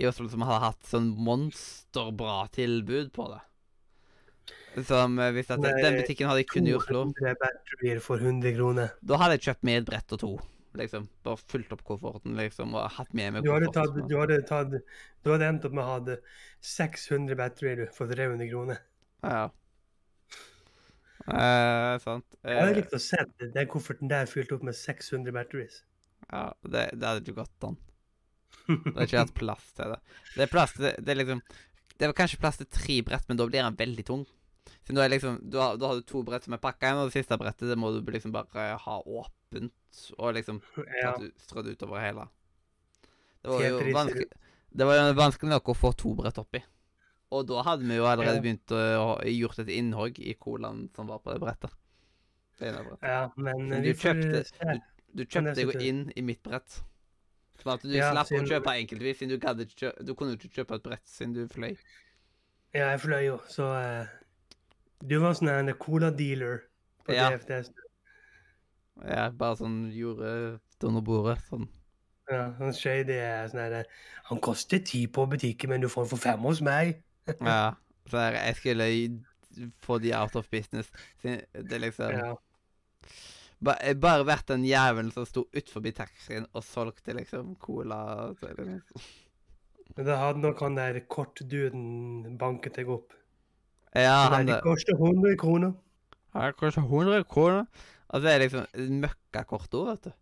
i 0.00 0.06
Oslo 0.08 0.30
som 0.32 0.44
hadde 0.46 0.62
hatt 0.62 0.88
sånn 0.88 1.10
monsterbra 1.26 2.46
tilbud 2.54 3.12
på 3.16 3.28
det. 3.32 3.42
Som 4.88 5.18
eh, 5.20 5.32
hvis 5.36 5.52
at 5.52 5.60
Den 5.60 5.98
butikken 6.00 6.28
hadde 6.28 6.42
jeg 6.42 6.50
kun 6.52 6.68
i 6.68 6.74
Oslo. 6.76 7.06
for 8.04 8.20
100 8.20 8.56
kroner. 8.56 8.92
Da 9.00 9.20
hadde 9.20 9.38
jeg 9.38 9.48
kjøpt 9.48 9.68
med 9.68 9.82
et 9.82 9.88
brett 9.88 10.16
og 10.16 10.22
to. 10.22 10.32
Liksom. 10.80 11.08
Bare 11.26 11.40
fulgt 11.50 11.72
opp 11.74 11.82
kofferten 11.88 12.36
liksom, 12.38 12.74
og 12.76 12.90
hatt 12.96 13.12
med 13.16 13.32
meg 13.36 13.44
Du 13.46 13.50
hadde, 13.52 13.70
tatt, 13.74 13.94
du, 14.08 14.16
hadde 14.20 14.40
tatt, 14.48 14.74
du 15.24 15.30
hadde 15.32 15.48
endt 15.50 15.64
opp 15.68 15.72
med 15.76 15.84
å 15.84 15.88
ha 15.94 16.16
600 16.60 17.36
batterier 17.38 17.76
du, 17.82 17.86
for 17.94 18.10
300 18.12 18.48
kroner. 18.50 18.82
Ja. 19.22 19.46
Eh, 21.26 21.96
sant. 22.04 22.36
Jeg 22.44 22.54
hadde 22.60 22.70
Eh, 22.70 22.76
likt 22.78 22.94
å 22.94 23.00
se 23.02 23.18
den 23.40 23.66
kofferten 23.72 24.10
der 24.10 24.28
fylt 24.30 24.52
opp 24.54 24.62
med 24.66 24.76
600 24.78 25.32
batteries. 25.34 25.80
ja, 26.30 26.52
det, 26.62 26.84
det 26.94 27.06
hadde 27.06 27.22
ikke 27.24 27.40
gått 27.42 27.66
an. 27.66 27.76
Det 28.66 28.94
har 28.96 29.06
ikke 29.08 29.22
hatt 29.24 29.34
plass 29.38 29.66
til 29.78 29.92
det. 29.94 29.98
Det 30.36 30.42
er 30.46 30.50
plass 30.50 30.72
til 30.74 30.86
Det 31.02 31.12
er 31.12 31.18
liksom 31.20 31.40
Det 31.98 32.08
var 32.10 32.14
kanskje 32.18 32.38
plass 32.42 32.56
til 32.60 32.66
tre 32.70 32.96
brett, 33.06 33.26
men 33.28 33.38
da 33.38 33.46
blir 33.46 33.62
den 33.62 33.76
veldig 33.78 34.04
tung. 34.06 34.24
Så 34.86 34.94
nå 34.94 35.00
er 35.02 35.08
liksom, 35.10 35.38
da, 35.50 35.60
har- 35.70 35.76
du 35.78 35.84
har 35.86 35.94
du 35.98 36.02
to 36.06 36.22
brett 36.26 36.44
som 36.44 36.54
er 36.54 36.58
pakka 36.62 36.90
inn, 36.90 36.98
og 37.00 37.08
det 37.10 37.16
siste 37.18 37.38
brettet 37.38 37.70
det 37.70 37.78
må 37.78 37.90
du 37.94 38.10
liksom 38.12 38.32
bare 38.34 38.76
ha 38.82 38.96
åpent 39.02 39.72
og 40.18 40.34
liksom 40.36 40.60
Ja. 41.02 41.14
strødd 41.46 41.72
utover 41.74 42.00
hele. 42.02 42.26
Det 43.42 43.50
var 43.52 43.62
jo 43.68 43.78
vanskelig 43.94 44.26
Det 44.76 44.86
var 44.88 44.96
jo 45.00 45.12
vanskelig 45.16 45.50
nok 45.54 45.68
å 45.72 45.76
få 45.78 45.92
to 45.96 46.14
brett 46.18 46.38
oppi. 46.42 46.60
Og 47.34 47.46
da 47.48 47.62
hadde 47.66 47.86
vi 47.88 47.96
jo 47.96 48.04
allerede 48.06 48.36
Ja. 48.38 48.42
begynt 48.44 48.72
å 48.76 49.22
gjort 49.24 49.58
et 49.64 49.70
innhogg 49.74 50.18
i 50.20 50.34
colaen 50.34 50.88
som 50.94 51.06
var 51.10 51.18
på 51.24 51.32
det 51.32 51.40
brettet. 51.42 51.72
Det 52.58 52.72
brettet. 52.72 53.02
ja, 53.02 53.30
men 53.36 53.68
du 53.82 53.92
kjøpte- 53.92 54.44
du, 54.44 54.84
Du 55.16 55.24
kjøpte 55.24 55.62
jo 55.64 55.70
inn 55.80 56.12
i 56.16 56.22
mitt 56.22 56.42
brett. 56.42 56.82
Sånn 57.62 57.72
at 57.74 57.82
du 57.82 57.88
Ja, 57.88 58.12
slapp 58.12 58.30
å 58.36 58.44
kjøpe 58.46 58.74
enkeltvis, 58.76 59.16
siden 59.18 59.28
du, 59.32 59.38
gadd 59.38 59.58
kjø 59.64 59.92
du 60.04 60.14
kunne 60.14 60.34
jo 60.34 60.36
ikke 60.36 60.52
kjøpe 60.60 60.74
et 60.76 60.82
brett 60.82 61.06
siden 61.08 61.32
du 61.34 61.46
fløy. 61.48 61.76
Ja, 62.74 62.90
jeg 62.92 63.00
fløy 63.00 63.24
jo, 63.24 63.38
så 63.48 63.64
uh, 63.72 64.06
Du 65.02 65.18
var 65.20 65.32
sånn 65.34 65.48
en 65.48 65.72
cola-dealer 65.74 66.62
på 67.06 67.14
Ja. 67.14 67.30
DFDS. 67.30 67.70
Ja, 69.04 69.28
bare 69.30 69.58
sånn 69.60 69.90
gjorde 69.92 70.30
det 70.80 70.88
under 70.88 71.02
bordet. 71.04 71.40
Sånn. 71.50 71.66
Ja, 72.30 72.48
sånn 72.58 72.72
shady 72.74 73.14
er 73.22 73.48
sånn 73.52 73.60
her 73.62 73.84
Han 74.30 74.40
koster 74.42 74.80
ti 74.82 75.04
på 75.06 75.26
butikken, 75.30 75.70
men 75.70 75.80
du 75.84 75.88
får 75.92 76.06
den 76.06 76.12
for 76.14 76.22
fem 76.24 76.40
hos 76.48 76.62
meg. 76.64 77.02
Ja. 77.40 77.74
Så 78.06 78.20
jeg, 78.22 78.34
jeg 78.38 78.56
skulle 78.60 78.86
få 79.82 79.98
de 79.98 80.12
out 80.14 80.36
of 80.38 80.48
business. 80.50 80.90
Det 81.22 81.40
er 81.56 81.80
liksom 81.82 82.10
Ja. 82.14 82.34
bare, 83.62 83.94
Bare 83.98 84.26
vært 84.26 84.46
den 84.52 84.64
jævelen 84.64 85.10
som 85.12 85.26
sto 85.26 85.46
utenfor 85.52 85.82
taxien 85.92 86.46
og 86.54 86.62
solgte 86.64 87.14
liksom 87.16 87.56
cola. 87.58 88.32
Så 88.38 88.52
det 88.54 88.66
liksom. 88.68 89.02
Men 89.96 90.06
da 90.06 90.16
hadde 90.20 90.42
nok 90.42 90.60
han 90.60 90.76
der 90.76 91.00
kortduden 91.08 92.36
banket 92.38 92.76
deg 92.76 92.88
opp. 92.90 93.12
Ja, 93.94 94.28
han 94.30 94.46
der, 94.46 94.54
der. 94.54 94.60
de 94.60 94.68
koster 94.68 94.94
100 94.98 95.36
kroner. 95.40 95.72
Ja, 96.34 96.50
koster 96.52 96.82
100 96.82 97.24
kroner. 97.24 97.66
Altså, 98.10 98.22
det 98.28 98.34
er 98.34 98.38
liksom 98.44 98.66
et 98.74 98.90
møkkakort 99.02 99.74
ord, 99.74 99.88
vet 99.90 100.04
du. 100.04 100.12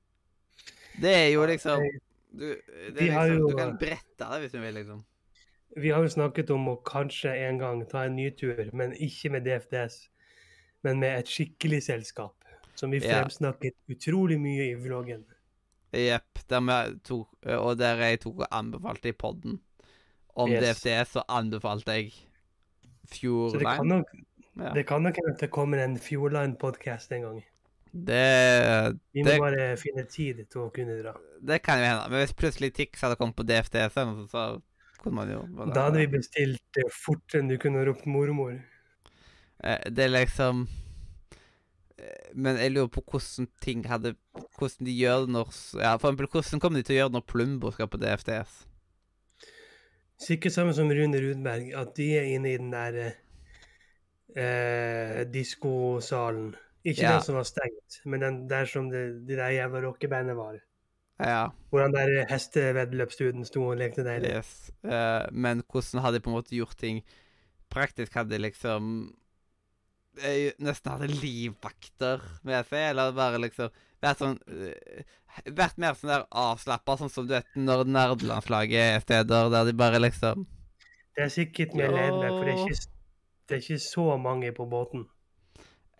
Det 1.02 1.10
er 1.14 1.28
jo 1.34 1.44
liksom 1.46 1.82
du, 2.34 2.46
det 2.94 3.02
er 3.02 3.02
liksom, 3.02 3.36
jo- 3.38 3.50
du 3.50 3.56
kan 3.56 3.76
brette 3.78 4.30
det 4.30 4.40
hvis 4.40 4.52
du 4.52 4.60
vil, 4.60 4.74
liksom. 4.74 5.04
Vi 5.76 5.88
har 5.90 6.02
jo 6.02 6.08
snakket 6.08 6.50
om 6.54 6.68
å 6.70 6.76
kanskje 6.86 7.32
en 7.48 7.58
gang 7.58 7.80
ta 7.90 8.04
en 8.06 8.14
ny 8.16 8.30
tur, 8.30 8.70
men 8.72 8.92
ikke 8.94 9.30
med 9.34 9.42
DFDS. 9.44 10.08
Men 10.84 11.00
med 11.00 11.18
et 11.18 11.26
skikkelig 11.26 11.82
selskap, 11.82 12.34
som 12.76 12.90
vi 12.92 12.98
Ja. 13.00 13.22
fremsnakket 13.24 13.74
utrolig 13.90 14.38
mye 14.40 14.70
i 14.70 14.74
vloggen. 14.74 15.24
Jepp. 15.92 16.22
Og 16.52 17.78
der 17.78 17.96
jeg 17.96 18.20
tok 18.20 18.38
og 18.40 18.46
anbefalte 18.52 19.08
i 19.08 19.12
podden 19.12 19.60
om 20.36 20.50
Yes. 20.50 20.62
DFDS, 20.82 21.08
så 21.12 21.22
anbefalte 21.28 21.92
jeg 21.92 22.12
Så 22.12 23.52
det 23.52 23.60
kan 23.62 23.76
Fjordline. 23.76 23.88
nok, 23.88 24.06
Ja. 24.60 24.72
det 24.74 24.86
kan 24.86 25.02
nok 25.02 25.14
hende 25.16 25.34
at 25.34 25.40
det 25.40 25.50
kommer 25.50 25.78
en 25.84 25.96
Fjordline-podkast 25.98 27.12
en 27.12 27.22
gang. 27.22 27.44
Det, 27.94 28.96
Vi 29.14 29.22
må 29.22 29.26
Det- 29.28 29.38
bare 29.40 29.76
finne 29.78 30.02
tid 30.10 30.40
til 30.50 30.60
å 30.64 30.70
kunne 30.74 30.96
dra. 31.02 31.12
det 31.40 31.62
kan 31.62 31.78
jo 31.78 31.84
hende. 31.84 32.10
Men 32.10 32.26
hvis 32.26 32.32
plutselig 32.34 32.72
Tix 32.74 33.00
hadde 33.00 33.16
kommet 33.16 33.36
på 33.36 33.46
DFDS, 33.46 33.92
så, 33.94 34.26
så 34.28 34.62
kunne 34.98 35.14
man 35.14 35.30
jo 35.30 35.42
Da 35.72 35.84
hadde 35.84 35.98
vi 36.02 36.06
bestilt 36.18 36.60
det 36.74 36.88
fortere 36.90 37.40
enn 37.42 37.48
du 37.48 37.56
kunne 37.58 37.84
ropt 37.86 38.06
mormor. 38.06 38.58
Eh, 39.62 39.78
Det 39.90 40.04
er 40.04 40.08
liksom 40.10 40.66
eh, 41.98 42.32
Men 42.34 42.56
jeg 42.56 42.72
lurer 42.72 42.88
på 42.90 43.02
hvordan 43.06 43.46
ting 43.60 43.84
hadde 43.84 44.16
Hvordan 44.58 44.84
de 44.84 44.98
gjør 44.98 45.26
det 45.26 45.30
når 45.36 45.80
Ja, 45.80 45.96
for 45.96 46.10
eksempel, 46.10 46.26
hvordan 46.26 46.60
kommer 46.60 46.76
de 46.78 46.82
til 46.82 46.96
å 46.96 46.98
gjøre 46.98 47.12
det 47.12 47.18
når 47.20 47.26
Plumbo 47.30 47.70
skal 47.70 47.86
på 47.86 48.00
DFDS? 48.02 48.66
Sikkert 50.18 50.52
samme 50.52 50.74
som 50.74 50.88
Rune 50.90 51.18
Rudberg, 51.20 51.72
at 51.74 51.94
de 51.96 52.10
er 52.16 52.22
inne 52.34 52.52
i 52.54 52.56
den 52.56 52.70
der 52.72 53.14
eh, 54.36 55.24
diskosalen. 55.30 56.54
Ikke 56.84 57.02
Ja. 57.02 57.12
den 57.14 57.22
som 57.24 57.34
var 57.38 57.46
stengt, 57.48 58.00
men 58.04 58.20
den 58.20 58.48
der 58.48 58.64
som 58.68 58.90
det, 58.90 59.26
de 59.28 59.36
der 59.36 59.48
jævla 59.56 59.80
rockebandet 59.86 60.36
var. 60.36 60.58
Ja, 61.20 61.48
Hvor 61.70 61.80
han 61.80 61.92
der 61.94 62.26
hesteveddeløpsstuden 62.28 63.44
sto 63.44 63.62
og 63.68 63.76
lekte 63.78 64.02
deilig. 64.04 64.32
yes. 64.36 64.72
Uh, 64.84 65.30
men 65.32 65.62
hvordan 65.70 66.02
hadde 66.02 66.18
de 66.18 66.20
på 66.24 66.30
en 66.30 66.36
måte 66.36 66.56
gjort 66.56 66.76
ting 66.76 67.04
Praktisk 67.70 68.14
hadde 68.14 68.30
de 68.34 68.38
liksom 68.42 69.14
jeg 70.22 70.52
Nesten 70.58 70.92
hadde 70.92 71.08
livvakter 71.10 72.20
med 72.42 72.66
seg, 72.66 72.90
eller 72.90 73.14
bare 73.16 73.38
liksom 73.42 73.70
Vært 74.02 74.18
sånn 74.18 74.36
eh, 74.50 75.06
Vært 75.50 75.78
mer 75.78 75.94
sånn 75.98 76.10
der 76.12 76.26
avslappa, 76.30 76.98
sånn 76.98 77.10
som 77.10 77.26
du 77.26 77.34
vet 77.34 77.46
når 77.58 77.86
nerdelandslaget 77.86 78.94
er 78.96 79.00
steder 79.02 79.50
der 79.54 79.64
de 79.70 79.72
bare 79.78 80.02
liksom 80.02 80.46
Det 81.16 81.24
er 81.24 81.32
sikkert 81.34 81.74
mer 81.78 81.94
ledende, 81.94 82.28
for 82.34 82.44
det 82.44 82.54
er, 82.54 82.62
ikke, 82.66 82.86
det 83.48 83.54
er 83.56 83.62
ikke 83.62 83.78
så 83.78 84.16
mange 84.18 84.52
på 84.52 84.66
båten. 84.66 85.06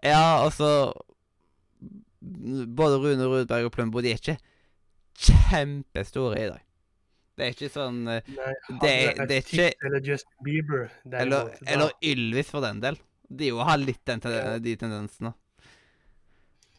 Ja, 0.05 0.45
altså 0.45 0.93
Både 2.21 2.99
Rune 3.01 3.27
Rudberg 3.29 3.67
og 3.69 3.73
Plumbo 3.75 4.01
de 4.05 4.13
er 4.15 4.21
ikke 4.21 4.39
kjempestore 5.25 6.39
i 6.41 6.47
dag. 6.51 6.63
Det 7.35 7.45
er 7.47 7.53
ikke 7.55 7.69
sånn 7.75 8.01
eh, 8.11 8.23
Nei, 8.31 8.53
Det- 8.81 8.91
hadde 9.19 9.27
det 9.29 9.37
er 9.37 9.43
ikke- 9.43 9.87
Eller 9.87 10.01
Justin 10.07 10.45
Bieber, 10.47 10.91
Eller, 11.13 11.51
eller 11.67 11.91
Ylvis, 12.03 12.51
for 12.51 12.61
den 12.63 12.81
del. 12.81 12.99
De 13.31 13.47
jo 13.49 13.59
har 13.59 13.77
litt 13.79 14.05
den, 14.05 14.21
de 14.63 14.77
tendensene. 14.77 15.35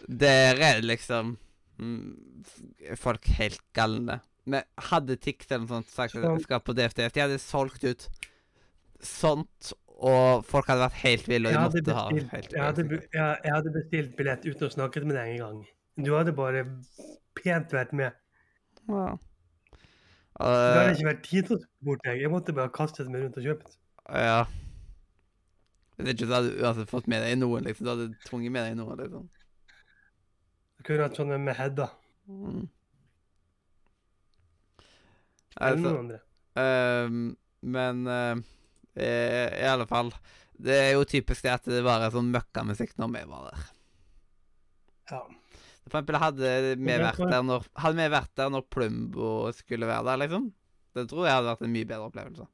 Der 0.08 0.56
er 0.56 0.82
det 0.82 0.86
liksom 0.86 1.38
mm, 1.80 2.46
folk 2.98 3.26
helt 3.40 3.62
galne. 3.74 4.22
Men 4.46 4.64
hadde 4.78 5.18
Tix 5.20 5.48
eller 5.50 5.66
noe 5.66 5.68
sånt 5.82 5.90
sagt 5.90 6.16
at 6.16 6.22
de 6.38 6.44
skal 6.44 6.60
på 6.62 6.76
DFDF, 6.78 7.12
de 7.14 7.22
hadde 7.22 7.40
solgt 7.42 7.84
ut 7.84 8.08
sånt, 9.08 9.72
og 9.96 10.44
folk 10.48 10.68
hadde 10.70 10.84
vært 10.88 11.00
helt 11.04 11.30
ville, 11.30 11.50
og 11.50 11.56
de 11.56 11.62
måtte 11.62 11.82
måtte 11.82 11.96
ha 11.98 12.06
helt 12.12 12.52
jeg, 12.52 12.62
hadde, 12.62 12.86
jeg, 13.14 13.38
jeg 13.46 13.54
hadde 13.54 13.74
bestilt 13.78 14.18
billett 14.18 14.44
uten 14.48 14.68
å 14.68 14.74
snakke 14.74 15.06
med 15.06 15.16
deg 15.18 15.38
engang. 15.38 15.64
Du 15.96 16.12
hadde 16.16 16.34
bare 16.36 16.66
pent 17.40 17.72
vært 17.76 17.96
med. 17.96 18.18
Ja. 18.90 19.08
Det 20.36 20.52
hadde 20.52 20.92
ikke 20.98 21.08
vært 21.08 21.24
tid 21.24 21.48
til 21.48 21.58
å 21.58 21.88
bort 21.88 22.04
deg. 22.04 22.20
Jeg 22.26 22.32
måtte 22.34 22.56
bare 22.56 22.74
kastet 22.76 23.08
meg 23.12 23.24
rundt 23.24 23.40
og 23.40 23.48
kjøpt. 23.48 23.80
ja. 24.12 24.46
Det 25.96 26.10
er 26.10 26.18
ikke 26.18 26.28
så 26.28 26.42
du 26.44 26.50
uansett 26.60 26.90
fått 26.92 27.06
med 27.08 27.22
deg 27.24 27.38
noen, 27.40 27.64
liksom. 27.64 27.86
Du 27.88 27.92
hadde 27.94 28.08
tvunget 28.28 28.52
med 28.52 28.66
deg 28.68 28.74
noen, 28.76 29.00
liksom. 29.00 29.30
Jeg 30.76 30.88
kunne 30.90 31.06
hatt 31.08 31.16
sånn 31.16 31.32
med 31.40 31.56
Hedda. 31.56 31.88
Mm. 32.28 32.66
Eller 35.56 35.72
Altså, 35.72 35.86
noen 35.86 36.02
andre. 36.02 36.20
Uh, 36.60 37.36
men 37.66 38.04
eh, 38.12 38.42
eh, 38.96 39.52
i 39.60 39.68
alle 39.70 39.88
fall 39.90 40.12
Det 40.56 40.76
er 40.76 40.92
jo 40.96 41.06
typisk 41.08 41.44
det 41.44 41.54
at 41.54 41.66
det 41.68 41.84
bare 41.86 42.08
er 42.08 42.14
sånn 42.16 42.32
møkkamusikk 42.32 42.96
når 43.02 43.12
vi 43.16 43.24
var 43.32 43.50
der. 43.50 43.66
Ja. 45.12 45.22
For 45.86 45.92
eksempel 45.92 46.18
hadde 46.18 46.52
vi 46.80 46.98
vært 46.98 47.20
der 47.22 47.44
når 47.46 47.68
Hadde 47.84 48.00
vi 48.00 48.12
vært 48.16 48.36
der 48.40 48.54
når 48.54 48.68
Plumbo 48.74 49.32
skulle 49.54 49.90
være 49.90 50.08
der, 50.10 50.22
liksom. 50.24 50.52
Det 50.96 51.10
tror 51.12 51.28
jeg 51.28 51.36
hadde 51.36 51.52
vært 51.52 51.66
en 51.68 51.74
mye 51.76 51.90
bedre 51.90 52.08
opplevelse. 52.10 52.48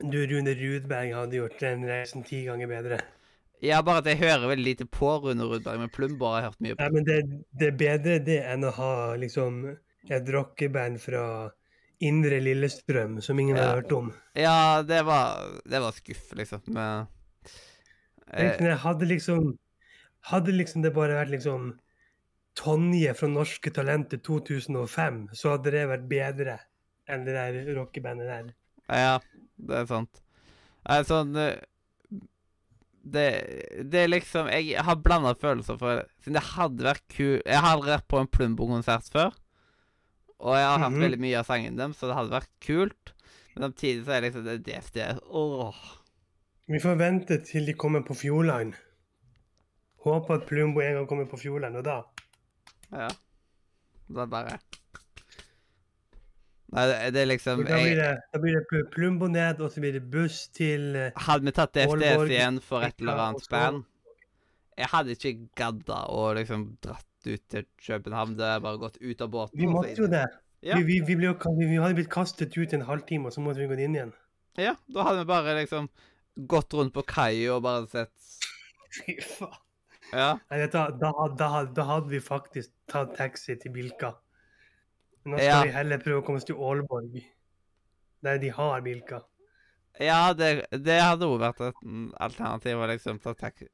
Du, 0.00 0.16
Rune 0.30 0.54
Rudberg 0.56 1.12
hadde 1.12 1.36
gjort 1.36 1.58
den 1.60 1.82
reisen 1.84 2.22
ti 2.24 2.44
ganger 2.46 2.70
bedre. 2.70 3.00
Ja, 3.60 3.82
bare 3.84 4.00
at 4.00 4.08
jeg 4.08 4.22
hører 4.22 4.48
veldig 4.48 4.64
lite 4.64 4.86
på 4.88 5.10
Rune 5.20 5.44
Rudberg, 5.44 5.82
men 5.82 5.92
Plumbo 5.92 6.30
har 6.30 6.38
jeg 6.38 6.46
hørt 6.48 6.62
mye 6.64 6.76
på. 6.76 6.86
Ja, 6.86 6.92
men 6.94 7.04
det, 7.04 7.18
det 7.60 7.66
er 7.68 7.80
bedre 7.82 8.18
det 8.24 8.38
enn 8.48 8.64
å 8.64 8.72
ha 8.78 8.92
liksom 9.20 9.66
et 10.08 10.30
rockeband 10.32 10.96
fra 11.02 11.24
Indre 12.00 12.38
Lillestrøm 12.40 13.18
som 13.22 13.38
ingen 13.38 13.56
Ja. 13.56 13.62
har 13.68 13.80
hørt 13.82 13.92
om. 13.92 14.12
Ja, 14.34 14.82
det 14.82 15.02
var 15.04 15.60
Det 15.68 15.80
var 15.80 15.92
skuff, 15.92 16.32
liksom. 16.34 16.62
Men 16.66 17.06
eh, 18.32 18.56
jeg 18.56 18.78
hadde 18.78 19.06
liksom 19.06 19.58
Hadde 20.30 20.52
liksom 20.52 20.82
det 20.82 20.92
bare 20.94 21.16
vært 21.16 21.30
liksom 21.32 21.78
Tonje 22.56 23.14
fra 23.14 23.28
Norske 23.30 23.70
Talenter 23.72 24.18
2005, 24.18 25.28
så 25.32 25.54
hadde 25.54 25.70
det 25.70 25.84
vært 25.88 26.08
bedre 26.10 26.58
enn 27.08 27.24
det 27.24 27.32
der 27.34 27.74
rockebandet 27.76 28.26
der. 28.28 28.50
Ja, 28.90 29.18
det 29.56 29.76
er 29.78 29.86
sant. 29.86 30.20
Eh, 30.88 31.60
det, 33.02 33.24
det 33.90 34.02
er 34.02 34.10
liksom 34.10 34.48
Jeg 34.52 34.82
har 34.84 34.96
blanda 35.00 35.32
følelser 35.40 35.78
for. 35.80 36.02
Siden 36.20 36.36
det 36.36 36.42
hadde 36.52 36.84
vært 36.84 37.06
kult 37.08 37.46
Jeg 37.46 37.60
har 37.62 37.76
aldri 37.76 37.94
vært 37.94 38.08
på 38.08 38.20
en 38.20 38.28
Plumbo-konsert 38.28 39.08
før. 39.12 39.32
Og 40.40 40.54
jeg 40.56 40.66
har 40.66 40.78
hørt 40.80 40.92
Mhm. 40.96 41.02
veldig 41.04 41.20
mye 41.20 41.38
av 41.38 41.46
sangen 41.46 41.76
dem, 41.76 41.92
så 41.92 42.08
det 42.08 42.16
hadde 42.16 42.30
vært 42.32 42.48
kult. 42.64 43.12
Men 43.54 43.66
samtidig 43.68 44.04
så 44.06 44.12
er 44.16 44.20
det 44.20 44.32
liksom 44.32 44.44
det 44.44 44.62
DFD 44.64 45.20
Åh. 45.30 45.74
Vi 46.70 46.78
får 46.78 46.96
vente 46.96 47.36
til 47.44 47.66
de 47.66 47.74
kommer 47.74 48.00
på 48.06 48.14
Fjordline. 48.14 48.74
Håper 50.04 50.34
at 50.38 50.46
Plumbo 50.48 50.80
en 50.80 50.94
gang 50.94 51.06
kommer 51.10 51.26
på 51.28 51.36
Fjordline, 51.38 51.76
og 51.76 51.84
da 51.84 52.02
Ja. 52.92 53.08
Er 54.16 54.26
bare 54.26 54.58
Nei, 56.72 56.86
det, 56.86 56.96
det 57.14 57.22
er 57.24 57.26
liksom 57.26 57.64
Da 57.66 57.76
blir 57.82 57.96
det, 57.98 58.10
da 58.32 58.38
blir 58.38 58.58
det 58.60 58.90
Plumbo 58.94 59.26
ned, 59.26 59.60
og 59.60 59.72
så 59.74 59.80
blir 59.82 59.92
det 59.98 60.04
buss 60.10 60.44
til 60.54 60.94
eh, 60.96 61.10
Hadde 61.26 61.44
vi 61.48 61.54
tatt 61.56 61.72
DFDS 61.74 62.30
igjen 62.30 62.60
for 62.62 62.86
et 62.86 62.94
eller 63.02 63.18
annet 63.26 63.42
spenn 63.46 63.80
Jeg 64.78 64.86
hadde 64.92 65.16
ikke 65.16 65.32
gadda 65.58 66.04
og 66.14 66.36
liksom 66.38 66.68
dratt 66.84 67.06
ut 67.26 67.42
til 67.52 67.66
København. 67.86 68.36
Det 68.38 68.46
er 68.46 68.62
bare 68.64 68.80
gått 68.80 69.00
ut 69.00 69.20
av 69.20 69.32
båten. 69.32 69.58
Vi 69.60 69.68
måtte 69.68 69.96
jo 69.98 70.08
det. 70.10 70.26
Ja. 70.60 70.76
Vi, 70.76 70.84
vi, 70.84 71.00
vi, 71.08 71.16
ble 71.16 71.30
jo, 71.30 71.34
vi, 71.56 71.78
hadde 71.80 71.96
blitt 71.96 72.12
kastet 72.12 72.56
ut 72.56 72.72
en 72.76 72.84
halvtime, 72.84 73.28
og 73.28 73.34
så 73.34 73.40
måtte 73.44 73.62
vi 73.62 73.68
gå 73.70 73.78
inn 73.80 73.96
igjen. 73.96 74.12
Ja, 74.60 74.74
da 74.92 75.06
hadde 75.06 75.22
vi 75.22 75.30
bare 75.30 75.56
liksom 75.60 75.88
gått 76.50 76.74
rundt 76.76 76.94
på 76.94 77.04
kaia 77.08 77.56
og 77.56 77.64
bare 77.64 77.88
sett 77.90 78.12
Fy 78.96 79.16
faen. 79.24 79.58
Ja. 80.10 80.30
Nei, 80.50 80.64
hva, 80.64 80.88
da, 80.98 81.10
da, 81.38 81.48
da 81.70 81.84
hadde 81.86 82.10
vi 82.10 82.18
faktisk 82.24 82.72
tatt 82.90 83.12
taxi 83.14 83.54
til 83.62 83.70
Bilka. 83.76 84.16
Nå 85.28 85.36
skal 85.38 85.46
Ja. 85.46 85.60
vi 85.62 85.74
heller 85.74 86.00
prøve 86.02 86.22
å 86.22 86.24
komme 86.26 86.40
oss 86.40 86.48
til 86.48 86.58
Aalborg, 86.58 87.20
der 88.24 88.40
de 88.42 88.50
har 88.56 88.80
Bilka. 88.82 89.20
Ja, 90.00 90.32
det, 90.34 90.66
det 90.72 90.96
hadde 91.02 91.28
òg 91.28 91.40
vært 91.42 91.60
et 91.68 91.80
alternativ 92.24 92.80
å 92.80 92.88
liksom 92.90 93.20
ta, 93.22 93.34
taxi, 93.38 93.68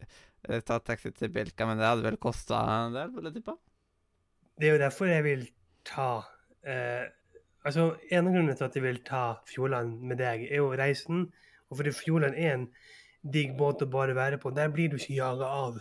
ta 0.66 0.78
taxi 0.80 1.10
til 1.16 1.32
Bilka, 1.34 1.66
men 1.66 1.78
det 1.80 1.86
hadde 1.88 2.04
vel 2.06 2.18
kosta 2.22 2.60
en 2.86 2.96
del, 2.96 3.10
vil 3.14 3.28
jeg 3.28 3.38
tippe. 3.38 3.56
Det 4.56 4.68
er 4.68 4.76
jo 4.76 4.82
derfor 4.82 5.10
jeg 5.10 5.24
vil 5.26 5.46
ta 5.84 6.10
eh, 6.64 7.06
Altså, 7.66 7.96
En 8.14 8.28
av 8.28 8.32
grunnene 8.32 8.54
til 8.54 8.64
at 8.68 8.76
jeg 8.78 8.82
vil 8.84 9.00
ta 9.02 9.40
Fjordland 9.50 9.96
med 10.06 10.20
deg, 10.22 10.44
er 10.46 10.60
jo 10.60 10.68
reisen. 10.78 11.24
Og 11.66 11.80
fordi 11.80 11.90
Fjordland 11.98 12.36
er 12.38 12.52
en 12.54 12.66
digg 13.26 13.56
båt 13.58 13.82
å 13.82 13.88
bare 13.90 14.14
være 14.14 14.38
på. 14.38 14.52
Der 14.54 14.70
blir 14.70 14.92
du 14.92 14.94
ikke 15.00 15.16
jaga 15.16 15.48
av. 15.50 15.80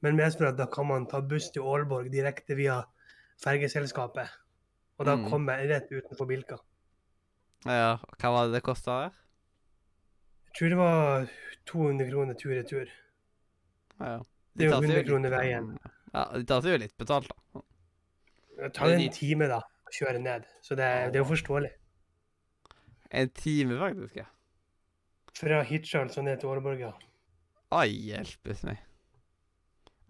Men 0.00 0.16
mest 0.16 0.40
for 0.40 0.48
at 0.48 0.56
da 0.56 0.64
kan 0.64 0.88
man 0.88 1.04
ta 1.10 1.20
buss 1.20 1.50
til 1.52 1.66
Aalborg 1.68 2.08
direkte 2.08 2.56
via 2.56 2.78
fergeselskapet. 3.44 4.32
Og 4.98 5.06
da 5.06 5.16
Mm. 5.16 5.28
jeg 5.48 5.68
rett 5.68 5.92
utenfor 5.92 6.26
Bilka. 6.26 6.56
Ja, 7.66 7.98
hva 8.18 8.32
var 8.32 8.46
det 8.46 8.54
det 8.54 8.62
kosta 8.64 9.02
der? 9.02 9.12
Jeg 10.46 10.54
tror 10.56 10.68
det 10.68 10.78
var 10.78 11.28
200 11.66 12.10
kroner 12.10 12.34
tur-retur. 12.34 12.88
Ja. 14.00 14.16
Det 14.56 14.66
er 14.66 14.70
jo 14.70 14.76
tar 14.76 14.86
100 14.88 15.04
kroner 15.06 15.34
veien. 15.34 15.68
Ja, 16.10 16.24
de 16.34 16.42
tar 16.48 16.64
seg 16.64 16.74
jo 16.74 16.80
litt 16.82 16.96
betalt, 16.98 17.30
da. 17.30 17.62
Det 18.60 18.72
tar 18.76 18.94
en 18.96 19.06
time 19.14 19.48
da, 19.50 19.60
å 19.62 19.94
kjøre 19.94 20.20
ned. 20.22 20.48
Så 20.64 20.76
det, 20.78 20.88
det 21.12 21.20
er 21.20 21.22
jo 21.22 21.28
forståelig. 21.30 21.70
En 23.20 23.30
time, 23.34 23.78
faktisk. 23.78 24.18
ja. 24.20 24.26
Fra 25.40 25.62
Hirtshals 25.66 26.18
og 26.20 26.26
ned 26.26 26.42
til 26.42 26.50
Åreborga. 26.50 26.90
Ai, 27.74 27.88
hjelpes 28.10 28.64
meg. 28.66 28.82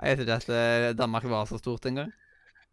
Jeg 0.00 0.16
vet 0.16 0.24
ikke 0.24 0.38
at 0.40 0.50
eh, 0.56 0.88
Danmark 0.96 1.26
var 1.28 1.44
så 1.48 1.58
stort 1.60 1.86
en 1.90 2.00
gang. 2.00 2.12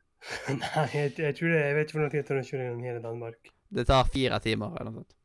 Nei, 0.62 0.86
jeg, 0.94 1.14
jeg 1.20 1.36
tror 1.38 1.52
det, 1.52 1.60
jeg 1.60 1.76
vet 1.76 1.90
ikke 1.90 1.98
hvor 1.98 2.06
lang 2.06 2.14
tid 2.14 2.22
det 2.24 2.28
tar 2.30 2.40
å 2.40 2.46
kjøre 2.48 2.68
gjennom 2.68 2.86
hele 2.88 3.04
Danmark. 3.04 3.52
Det 3.78 3.84
tar 3.90 4.08
fire 4.14 4.40
timer 4.44 4.78
eller 4.80 4.94
noe 4.94 5.04
sånt. 5.04 5.18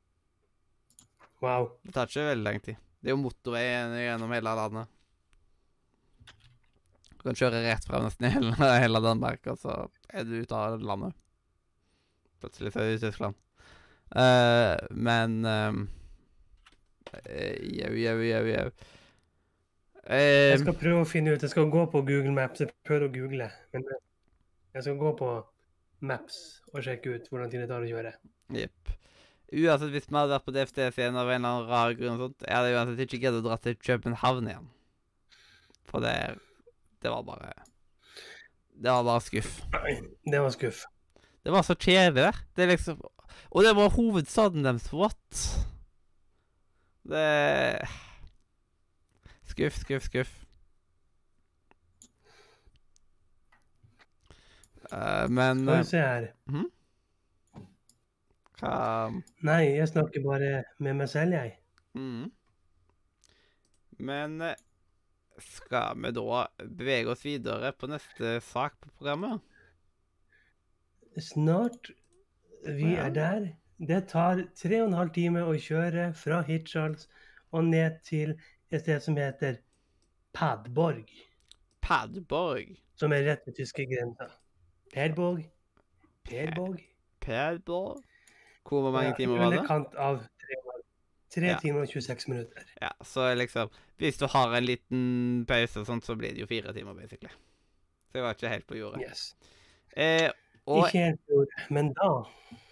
Wow. 1.42 1.68
Det 1.86 1.94
tar 1.94 2.10
ikke 2.10 2.26
veldig 2.26 2.46
lang 2.46 2.60
tid. 2.62 2.82
Det 3.02 3.10
er 3.10 3.16
jo 3.16 3.22
motorvei 3.22 3.62
gjennom 4.02 4.34
hele 4.34 4.56
landet. 4.58 4.90
Du 7.22 7.30
kan 7.30 7.38
kjøre 7.38 7.62
rett 7.62 7.84
frem 7.86 8.02
nesten 8.02 8.26
hele, 8.34 8.52
hele 8.82 9.02
Danmark, 9.04 9.46
og 9.52 9.60
så 9.62 9.78
er 10.10 10.26
du 10.26 10.34
ute 10.42 10.58
av 10.58 10.82
landet. 10.82 11.14
Plutselig 12.42 12.72
så 12.74 12.82
er 12.82 12.90
du 12.90 12.96
i 12.96 13.02
Tyskland. 13.04 13.38
Uh, 14.12 14.74
men 14.90 15.38
um, 15.46 15.84
Jau, 17.12 17.92
jau, 17.92 18.16
jau, 18.24 18.42
jau. 18.48 18.66
Jeg 20.02 20.52
Eh, 20.52 20.58
skal 20.58 20.74
prøve 20.74 21.04
å 21.04 21.06
finne 21.06 21.34
ut, 21.34 21.42
jeg 21.44 21.52
skal 21.52 21.68
gå 21.70 21.84
på 21.92 22.00
Google 22.08 22.32
Maps, 22.34 22.62
jeg 22.64 22.72
prøver 22.86 23.06
å 23.06 23.12
google, 23.12 23.46
men 23.70 23.84
jeg 23.86 24.86
skal 24.86 24.96
gå 24.98 25.12
på 25.20 25.28
Maps 26.02 26.38
og 26.72 26.80
sjekke 26.82 27.12
ut 27.14 27.28
hvordan 27.30 27.52
tid 27.52 27.62
det 27.62 27.68
tar 27.70 27.84
å 27.84 27.90
kjøre. 27.90 28.10
Jepp. 28.56 28.94
Uansett, 29.52 29.92
hvis 29.92 30.08
vi 30.08 30.16
hadde 30.16 30.32
vært 30.32 30.46
på 30.48 30.54
DFDS 30.56 30.98
igjen 30.98 31.20
av 31.20 31.28
en 31.28 31.36
eller 31.36 31.52
annen 31.52 31.68
rar 31.70 31.94
grunn, 31.94 32.16
og 32.16 32.24
sånt, 32.24 32.46
jeg 32.48 32.56
hadde 32.56 32.72
uansett 32.74 33.04
ikke 33.04 33.20
giddet 33.20 33.42
å 33.42 33.46
dra 33.46 33.58
til 33.62 33.76
København 33.78 34.48
igjen. 34.50 34.70
For 35.92 36.02
det 36.02 36.16
Det 37.02 37.10
var 37.10 37.22
bare 37.26 37.52
Det 38.72 38.90
var 38.90 39.04
bare 39.04 39.20
skuff. 39.20 39.62
Det 40.24 40.40
var 40.40 40.50
skuff. 40.54 40.84
Det 41.42 41.52
var 41.52 41.62
så 41.62 41.74
kjedelig. 41.74 42.32
Det 42.56 42.68
liksom 42.68 43.00
Og 43.50 43.64
det 43.64 43.76
var 43.76 43.90
hovedstaden 43.90 44.64
deres. 44.64 44.92
What? 44.92 45.66
Det 47.02 47.88
Skuff, 49.44 49.76
skuff, 49.76 50.02
skuff. 50.02 50.38
Uh, 54.92 55.28
men 55.28 55.64
Skal 55.64 55.74
eh, 55.74 55.78
vi 55.78 55.84
se 55.84 56.00
her. 56.00 56.26
hva 58.60 59.10
Nei, 59.42 59.62
jeg 59.74 59.88
snakker 59.88 60.22
bare 60.24 60.50
med 60.78 60.94
meg 61.00 61.08
selv, 61.10 61.34
jeg. 61.34 61.56
Mm. 61.98 62.30
Men 63.98 64.40
eh, 64.40 64.54
skal 65.40 65.96
vi 66.02 66.12
da 66.16 66.44
bevege 66.58 67.10
oss 67.12 67.24
videre 67.24 67.72
på 67.72 67.88
neste 67.90 68.38
sak 68.44 68.76
på 68.80 68.90
programmet? 68.98 69.40
Snart. 71.20 71.92
Vi 72.62 72.94
er 72.94 73.10
der. 73.10 73.48
Det 73.82 74.04
tar 74.12 74.44
tre 74.54 74.82
og 74.82 74.92
en 74.92 74.98
halv 75.00 75.10
time 75.14 75.42
å 75.42 75.54
kjøre 75.58 76.12
fra 76.14 76.42
Hirtshals 76.46 77.08
og 77.52 77.64
ned 77.66 77.98
til 78.06 78.36
et 78.70 78.84
sted 78.84 79.02
som 79.02 79.18
heter 79.18 79.58
Padborg, 80.32 81.10
Padborg. 81.82 82.76
som 82.96 83.12
er 83.12 83.26
rett 83.26 83.42
ved 83.46 83.58
tyske 83.58 83.84
grensa. 83.90 84.30
Perborg. 84.94 85.42
Perborg. 86.24 86.80
Padborg? 87.20 88.04
Hvor 88.68 88.90
mange 88.94 89.14
timer 89.18 89.38
var 89.38 89.50
det? 89.50 89.58
underkant 89.58 89.94
av 89.98 90.22
tre, 91.32 91.40
tre 91.40 91.48
Ja. 91.54 91.58
timer 91.62 91.80
og 91.86 91.88
26 91.88 92.28
minutter. 92.28 92.62
Ja, 92.82 92.90
så 93.04 93.30
liksom 93.38 93.70
Hvis 93.98 94.18
du 94.18 94.26
har 94.26 94.52
en 94.56 94.64
liten 94.66 95.44
pause 95.46 95.80
og 95.80 95.86
sånt, 95.86 96.04
så 96.04 96.16
blir 96.18 96.32
det 96.34 96.40
jo 96.42 96.46
fire 96.50 96.72
timer, 96.74 96.94
basically. 96.94 97.30
Så 98.10 98.18
jeg 98.18 98.22
var 98.24 98.34
ikke 98.34 98.48
helt 98.50 98.66
på 98.66 98.76
jordet. 98.76 99.00
Yes. 99.08 99.34
Eh, 99.96 100.30
og 100.66 100.86
Ikke 100.88 100.98
helt 101.06 101.20
på 101.26 101.32
jordet, 101.36 101.70
men 101.70 101.92
da 101.94 102.24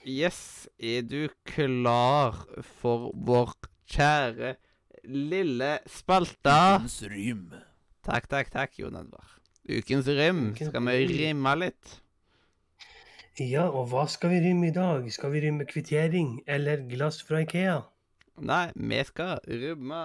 yes, 0.06 0.68
er 0.78 1.02
du 1.02 1.28
klar 1.46 2.34
for 2.62 3.12
vår 3.14 3.52
kjære 3.90 4.56
lille 5.04 5.78
spalte? 5.86 6.56
Ukens 6.80 7.02
rym. 7.12 7.46
Takk, 8.04 8.28
takk, 8.28 8.50
takk, 8.50 8.78
Jon 8.78 8.96
Edvard. 8.96 9.36
Ukens 9.68 10.06
rym. 10.08 10.50
Ukens 10.52 10.68
Skal 10.72 10.82
vi 10.86 10.96
rim. 11.06 11.16
rimme 11.20 11.54
litt? 11.60 12.00
Ja, 13.40 13.68
og 13.70 13.88
hva 13.92 14.06
skal 14.10 14.30
vi 14.34 14.40
rymme 14.44 14.68
i 14.68 14.74
dag? 14.74 15.06
Skal 15.12 15.30
vi 15.32 15.40
rymme 15.46 15.64
kvittering 15.68 16.40
eller 16.50 16.82
glass 16.90 17.22
fra 17.22 17.40
Ikea? 17.44 17.78
Nei, 18.40 18.70
vi 18.74 19.00
skal 19.04 19.40
rømme 19.46 20.02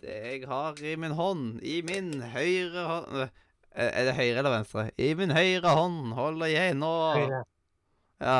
det 0.00 0.14
jeg 0.22 0.44
har 0.48 0.78
i 0.80 0.94
min 0.96 1.16
hånd. 1.18 1.58
I 1.62 1.80
min 1.86 2.12
høyre 2.34 2.84
hånd 2.90 3.30
Eh, 3.74 3.90
Er 3.90 4.04
det 4.06 4.14
høyre 4.14 4.38
eller 4.38 4.52
venstre? 4.54 4.90
I 5.02 5.14
min 5.18 5.32
høyre 5.34 5.72
hånd 5.74 6.12
holder 6.14 6.46
jeg 6.46 6.74
nå 6.78 6.90
Høyre. 7.16 7.40
Ja. 8.22 8.36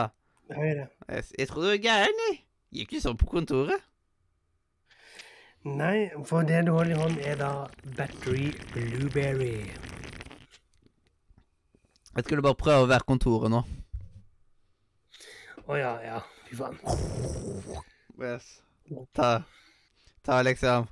Høyre. 0.54 0.84
Jeg, 1.08 1.24
jeg 1.38 1.48
tror 1.50 1.62
du 1.66 1.70
er 1.72 1.80
gæren, 1.82 2.20
jeg. 2.28 2.36
Gikk 2.78 2.92
du 2.94 3.00
sånn 3.02 3.18
på 3.18 3.26
kontoret? 3.32 3.82
Nei, 5.64 6.10
for 6.28 6.46
det 6.46 6.60
du 6.68 6.70
holder 6.76 6.94
i 6.94 7.00
hånd, 7.00 7.18
er 7.26 7.38
da 7.40 7.50
Battery 7.96 8.52
Blueberry. 8.70 9.66
Jeg 12.14 12.24
skulle 12.28 12.44
bare 12.46 12.54
prøve 12.60 12.84
å 12.86 12.90
være 12.94 13.08
kontoret 13.08 13.50
nå. 13.50 13.64
Å 15.66 15.80
ja, 15.80 15.94
ja. 16.04 16.20
Fy 16.46 16.60
faen. 16.60 16.78
Yes. 18.22 18.60
Ta, 19.16 19.42
ta 20.22 20.42
liksom 20.42 20.88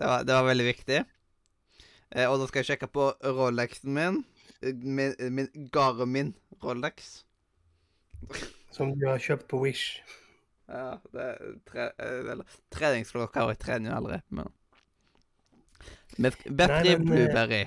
det 0.00 0.06
var, 0.06 0.24
det 0.24 0.32
var 0.32 0.44
veldig 0.46 0.64
viktig. 0.64 1.00
Eh, 2.10 2.26
og 2.26 2.38
da 2.40 2.46
skal 2.48 2.62
jeg 2.62 2.70
sjekke 2.70 2.88
på 2.88 3.10
Rolexen 3.20 3.92
min. 3.94 4.22
Eh, 4.62 4.74
Min, 4.74 5.12
min 5.32 5.68
Garmin 5.72 6.34
Rolex. 6.64 7.24
Som 8.72 8.94
du 8.98 9.06
har 9.08 9.20
kjøpt 9.20 9.48
på 9.50 9.60
Wish. 9.60 10.00
Ja, 10.70 10.96
det 11.12 11.26
er 11.26 11.54
tre, 11.66 11.90
eh, 11.98 12.30
eller, 12.32 12.56
treningsklokka 12.70 13.44
og 13.44 13.54
jeg 13.54 13.60
trener 13.64 13.90
jo 13.90 13.96
aldri, 13.98 14.20
men 14.30 14.52
Battery 16.20 16.92
Nei, 16.92 16.96
men, 16.98 17.00
eh, 17.00 17.10
Blueberry. 17.10 17.62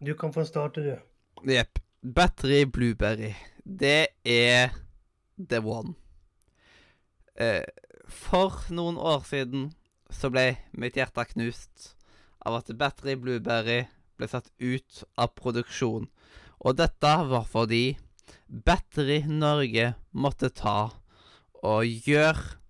Du 0.00 0.14
kan 0.14 0.32
få 0.32 0.44
starte, 0.44 0.82
du. 0.84 1.50
Jepp. 1.52 1.78
Battery 2.02 2.64
Blueberry. 2.64 3.34
Det 3.64 4.08
er 4.24 4.70
the 5.38 5.60
one. 5.60 5.94
Eh, 7.40 7.64
for 8.04 8.66
noen 8.68 8.98
år 9.00 9.24
siden 9.24 9.70
så 10.12 10.28
ble 10.32 10.58
mitt 10.76 10.98
hjerte 10.98 11.24
knust 11.32 11.94
av 12.44 12.58
at 12.58 12.72
Battery 12.76 13.16
Blueberry 13.16 13.84
ble 14.20 14.28
satt 14.28 14.50
ut 14.60 15.02
av 15.16 15.32
produksjon. 15.38 16.08
Og 16.60 16.76
dette 16.76 17.12
var 17.30 17.46
fordi 17.48 17.96
Battery 18.46 19.22
Norge 19.24 19.94
måtte 20.12 20.50
ta 20.52 20.90
og 21.64 22.06
gjøre 22.06 22.60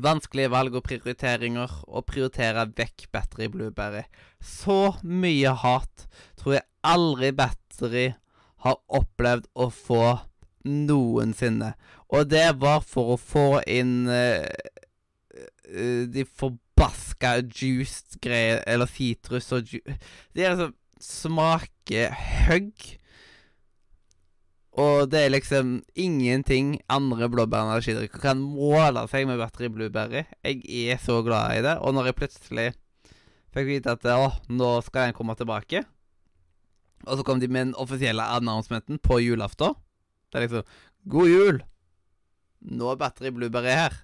vanskelige 0.00 0.52
valg 0.52 0.76
og 0.78 0.84
prioriteringer 0.86 1.72
og 1.88 2.06
prioritere 2.06 2.66
vekk 2.76 3.08
Battery 3.14 3.48
Blueberry. 3.50 4.04
Så 4.38 4.96
mye 5.02 5.54
hat 5.64 6.06
tror 6.38 6.58
jeg 6.58 6.68
aldri 6.86 7.32
Battery 7.36 8.10
har 8.64 8.76
opplevd 8.92 9.48
å 9.56 9.70
få 9.72 10.04
noensinne. 10.68 11.72
Og 12.10 12.26
det 12.30 12.48
var 12.58 12.82
for 12.86 13.14
å 13.14 13.20
få 13.20 13.48
inn 13.70 14.08
eh, 14.10 14.46
de 16.10 16.24
forbaska 16.26 17.36
juice-greier 17.46 18.64
eller 18.66 18.90
sitrus 18.90 19.52
og 19.54 19.70
ju... 19.70 19.82
De 20.34 20.42
er 20.42 20.56
liksom 20.56 20.74
smaker 21.00 22.16
hugg. 22.48 22.88
Og 24.80 25.08
det 25.10 25.24
er 25.24 25.32
liksom 25.34 25.80
ingenting 25.98 26.76
andre 26.90 27.28
blåbær- 27.30 27.72
og 27.78 28.20
kan 28.22 28.38
måle 28.42 29.06
seg 29.10 29.26
med 29.26 29.40
Battery 29.40 29.70
Blueberry. 29.72 30.24
Jeg 30.44 30.92
er 30.94 31.00
så 31.02 31.20
glad 31.26 31.58
i 31.58 31.64
det. 31.66 31.78
Og 31.82 31.94
når 31.94 32.10
jeg 32.10 32.18
plutselig 32.20 32.68
fikk 33.54 33.66
vite 33.66 33.96
at 33.96 34.06
å, 34.14 34.30
nå 34.48 34.76
skal 34.86 35.08
den 35.08 35.16
komme 35.16 35.34
tilbake 35.34 35.82
Og 37.02 37.16
så 37.18 37.24
kom 37.26 37.40
de 37.42 37.48
med 37.50 37.64
den 37.64 37.78
offisielle 37.80 38.22
announcementen 38.22 39.00
på 39.02 39.18
julaften. 39.24 39.74
Det 40.30 40.38
er 40.38 40.46
liksom 40.46 40.78
God 41.10 41.28
jul! 41.30 41.62
Nå 42.60 42.90
er 42.92 43.00
Battery 43.00 43.32
Blueberry 43.34 43.72
her. 43.74 43.96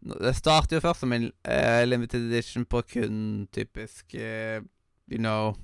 Det 0.00 0.34
starter 0.38 0.78
jo 0.78 0.84
først 0.84 1.02
som 1.04 1.12
en 1.12 1.26
uh, 1.28 1.82
limited 1.84 2.30
edition 2.30 2.64
på 2.64 2.82
kun 2.94 3.48
typisk 3.52 4.14
uh, 4.16 4.62
You 5.10 5.18
know 5.18 5.56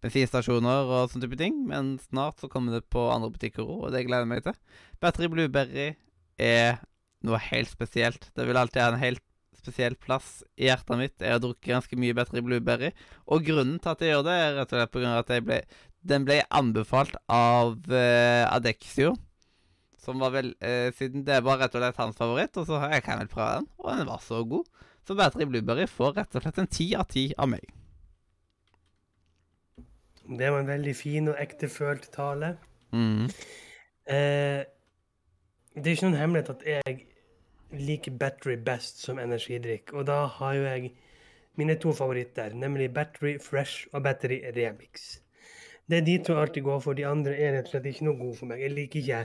bensinstasjoner 0.00 0.88
og 0.88 1.10
sånne 1.10 1.26
type 1.26 1.38
ting. 1.40 1.64
Men 1.68 1.94
snart 2.08 2.40
så 2.42 2.50
kommer 2.52 2.76
det 2.76 2.90
på 2.92 3.06
andre 3.12 3.32
butikker 3.34 3.64
òg, 3.64 3.88
og 3.88 3.94
det 3.94 4.04
gleder 4.06 4.26
jeg 4.26 4.32
meg 4.32 4.44
til. 4.46 4.56
Battery 5.02 5.30
Blueberry 5.32 5.88
er 6.40 6.80
noe 7.26 7.40
helt 7.50 7.72
spesielt. 7.72 8.30
Det 8.36 8.46
vil 8.48 8.60
alltid 8.60 8.82
ha 8.82 8.94
en 8.94 9.02
helt 9.02 9.24
spesiell 9.60 9.96
plass 10.00 10.40
i 10.56 10.70
hjertet 10.70 11.00
mitt. 11.00 11.16
Jeg 11.20 11.36
har 11.36 11.42
drukket 11.42 11.74
ganske 11.74 11.98
mye 12.00 12.16
Battery 12.16 12.44
Blueberry, 12.44 12.92
og 13.28 13.44
grunnen 13.44 13.80
til 13.82 13.92
at 13.92 14.04
jeg 14.04 14.14
gjør 14.14 14.26
det, 14.28 14.36
er 14.36 14.54
rett 14.56 14.72
og 14.72 14.78
slett 14.78 14.94
på 14.94 15.02
grunn 15.02 15.16
av 15.16 15.24
at 15.24 15.48
ble, 15.48 15.58
den 16.12 16.24
ble 16.28 16.38
anbefalt 16.62 17.18
av 17.28 17.76
uh, 17.92 18.44
Adexio. 18.48 19.12
Som 20.00 20.22
var 20.22 20.32
vel 20.32 20.54
eh, 20.64 20.88
Siden 20.96 21.26
det 21.26 21.42
var 21.44 21.60
rett 21.60 21.74
og 21.76 21.82
slett 21.82 22.00
hans 22.00 22.16
favoritt, 22.16 22.56
og 22.56 22.68
så 22.68 22.80
jeg 22.88 23.04
kan 23.04 23.20
vel 23.20 23.30
prøve 23.32 23.60
den, 23.60 23.68
og 23.78 23.90
den 23.98 24.08
var 24.08 24.22
så 24.24 24.42
god. 24.48 24.64
Så 25.06 25.16
Battery 25.18 25.46
Blueberry 25.48 25.86
får 25.90 26.16
rett 26.16 26.36
og 26.36 26.44
slett 26.44 26.58
en 26.62 26.70
ti 26.70 26.90
av 26.96 27.08
ti 27.10 27.30
av 27.36 27.50
meg. 27.52 27.64
Det 30.30 30.50
var 30.52 30.62
en 30.62 30.70
veldig 30.70 30.94
fin 30.94 31.28
og 31.32 31.38
ektefølt 31.42 32.10
tale. 32.14 32.54
Mm. 32.94 33.26
Eh, 34.06 34.60
det 35.74 35.86
er 35.86 35.96
ikke 35.96 36.08
noen 36.08 36.20
hemmelighet 36.20 36.52
at 36.54 36.66
jeg 36.66 37.00
liker 37.76 38.18
Battery 38.18 38.56
best 38.66 39.02
som 39.04 39.18
energidrikk. 39.18 39.92
Og 39.94 40.06
da 40.06 40.24
har 40.38 40.54
jo 40.54 40.66
jeg 40.66 40.92
mine 41.58 41.76
to 41.82 41.92
favoritter, 41.92 42.54
nemlig 42.54 42.92
Battery 42.94 43.38
Fresh 43.42 43.86
og 43.92 44.02
Battery 44.02 44.40
Remix. 44.56 45.20
Det 45.90 45.98
er 45.98 46.06
de 46.06 46.18
to 46.22 46.32
jeg 46.32 46.42
alltid 46.42 46.62
går 46.62 46.80
for. 46.80 46.94
De 46.94 47.06
andre 47.06 47.34
er 47.34 47.56
rett 47.56 47.66
og 47.66 47.74
slett 47.74 47.88
ikke 47.90 48.06
noe 48.06 48.18
gode 48.18 48.38
for 48.38 48.50
meg. 48.50 48.62
Jeg 48.62 48.74
liker 48.76 49.00
ikke 49.00 49.24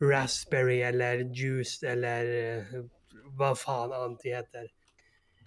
raspberry 0.00 0.80
eller 0.82 1.24
juice 1.34 1.86
eller 1.86 2.30
eh, 2.38 2.80
hva 3.38 3.52
faen 3.58 3.92
annet 3.92 4.22
de 4.22 4.34
heter. 4.34 4.72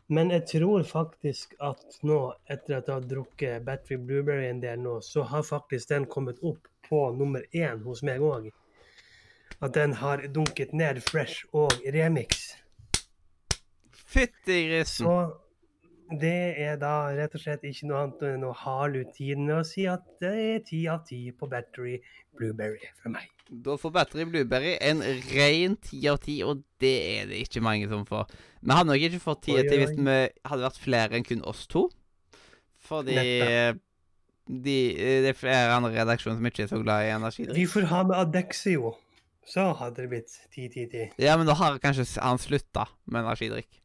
Men 0.07 0.31
jeg 0.31 0.45
tror 0.47 0.83
faktisk 0.87 1.57
at 1.59 1.97
nå, 2.07 2.19
etter 2.47 2.77
at 2.77 2.87
jeg 2.87 2.95
har 2.95 3.07
drukket 3.09 3.65
Battery 3.67 3.97
Blueberry 3.99 4.47
en 4.47 4.61
del 4.63 4.79
nå, 4.79 5.01
så 5.03 5.25
har 5.27 5.43
faktisk 5.43 5.89
den 5.91 6.07
kommet 6.07 6.39
opp 6.47 6.69
på 6.87 7.01
nummer 7.11 7.43
én 7.51 7.83
hos 7.83 8.03
meg 8.07 8.23
òg. 8.23 8.47
At 9.59 9.73
den 9.75 9.97
har 9.99 10.23
dunket 10.31 10.71
ned 10.71 11.01
fresh 11.03 11.43
og 11.51 11.75
remix. 11.93 12.53
Fytti 14.07 14.61
grisen. 14.69 15.03
Så 15.03 15.17
det 16.11 16.55
er 16.63 16.77
da 16.79 17.09
rett 17.17 17.33
og 17.35 17.41
slett 17.41 17.65
ikke 17.67 17.87
noe 17.89 18.03
annet 18.05 18.21
enn 18.29 18.45
å 18.47 18.53
hale 18.55 19.03
ut 19.03 19.15
tiden 19.15 19.47
med 19.49 19.57
å 19.59 19.65
si 19.67 19.87
at 19.91 20.05
det 20.23 20.33
er 20.43 20.61
ti 20.67 20.85
av 20.91 21.01
ti 21.07 21.19
på 21.35 21.49
Battery 21.51 21.97
Blueberry 22.37 22.91
for 23.01 23.11
meg. 23.11 23.27
Da 23.47 23.77
får 23.79 23.93
Battery 23.95 24.27
Blueberry 24.27 24.75
en 24.83 25.01
ren 25.31 25.75
ti 25.83 26.01
av 26.11 26.19
ti, 26.23 26.39
og 26.43 26.63
det 26.83 26.95
er 27.17 27.31
det 27.31 27.41
ikke 27.43 27.63
mange 27.63 27.89
som 27.91 28.05
får. 28.07 28.31
Vi 28.61 28.75
hadde 28.75 28.91
nok 28.91 29.07
ikke 29.09 29.23
fått 29.23 29.43
ti 29.47 29.57
av 29.57 29.67
ti 29.67 29.79
hvis 29.81 29.95
vi 29.97 30.17
hadde 30.51 30.63
vært 30.63 30.79
flere 30.83 31.19
enn 31.19 31.27
kun 31.27 31.43
oss 31.47 31.65
to. 31.71 31.87
Fordi 32.87 33.17
de, 34.47 34.77
det 35.27 35.31
er 35.33 35.35
flere 35.35 35.75
andre 35.75 35.91
redaksjoner 35.95 36.39
som 36.39 36.47
ikke 36.47 36.63
er 36.67 36.71
så 36.71 36.79
glad 36.79 37.07
i 37.07 37.11
energidrikk. 37.15 37.57
Vi 37.57 37.67
får 37.67 37.89
ha 37.91 38.03
med 38.07 38.19
Adexio. 38.21 38.95
Så 39.47 39.63
hadde 39.79 40.03
det 40.03 40.09
blitt 40.11 40.33
10-10-10. 40.51 41.13
Ja, 41.23 41.37
men 41.39 41.47
da 41.47 41.55
har 41.55 41.77
kanskje 41.83 42.03
han 42.19 42.39
slutta 42.39 42.83
med 43.07 43.23
energidrikk. 43.23 43.79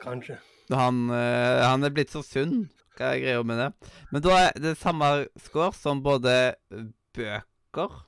Kanskje. 0.00 0.38
Han, 0.70 1.08
uh, 1.10 1.64
han 1.66 1.86
er 1.86 1.94
blitt 1.94 2.12
så 2.14 2.22
sunn. 2.26 2.68
Hva 2.98 3.14
er 3.14 3.22
greia 3.22 3.42
med 3.46 3.58
det? 3.62 3.70
Men 4.12 4.22
da 4.24 4.36
er 4.44 4.60
det 4.60 4.76
samme 4.78 5.08
score 5.40 5.72
som 5.76 6.02
både 6.04 6.34
bøker 7.16 7.98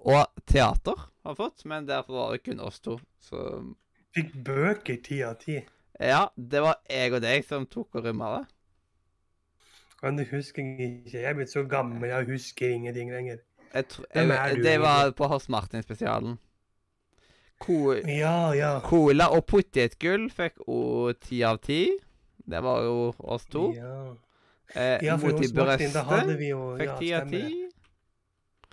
og 0.00 0.44
teater 0.48 0.96
har 1.26 1.36
fått, 1.36 1.66
men 1.68 1.88
derfor 1.88 2.16
var 2.16 2.32
det 2.32 2.44
kun 2.46 2.62
oss 2.64 2.80
to. 2.80 2.96
Så 3.20 3.42
Fikk 4.16 4.32
bøker 4.46 5.02
ti 5.04 5.20
av 5.26 5.36
ti? 5.42 5.58
ja, 6.00 6.22
det 6.34 6.62
var 6.64 6.80
jeg 6.88 7.12
og 7.12 7.22
deg 7.22 7.44
som 7.44 7.66
tok 7.68 8.00
og 8.00 8.06
rømma 8.08 8.30
det. 8.38 8.44
Kan 10.00 10.16
du 10.16 10.24
huske 10.30 10.64
ikke? 10.64 11.18
Jeg 11.18 11.28
er 11.28 11.36
blitt 11.36 11.52
så 11.52 11.66
gammel, 11.68 12.08
jeg 12.08 12.28
husker 12.30 12.72
ingenting 12.72 13.12
lenger. 13.12 13.42
Jeg 13.74 13.84
jeg, 14.14 14.62
det 14.64 14.78
var 14.80 15.12
på 15.14 15.28
Hos 15.30 15.48
Martin-spesialen. 15.52 16.38
Co 17.60 17.94
Ja, 18.08 18.54
ja. 18.56 18.70
Cola 18.84 19.28
og 19.36 19.44
potetgull 19.50 20.28
fikk 20.32 20.62
òg 20.66 21.18
ti 21.20 21.42
av 21.44 21.58
ti. 21.64 21.82
Det 22.50 22.62
var 22.64 22.82
jo 22.86 23.14
oss 23.18 23.44
to. 23.52 23.70
Ja, 23.76 24.16
Eh, 24.72 25.00
ja 25.02 25.16
for 25.18 25.32
hos 25.34 25.50
Martin, 25.52 25.90
da 25.90 26.04
hadde 26.06 26.36
vi 26.38 26.52
jo 26.52 26.76
fikk 26.78 26.92
ti 27.00 27.08
av 27.12 27.26
ti. 27.30 27.42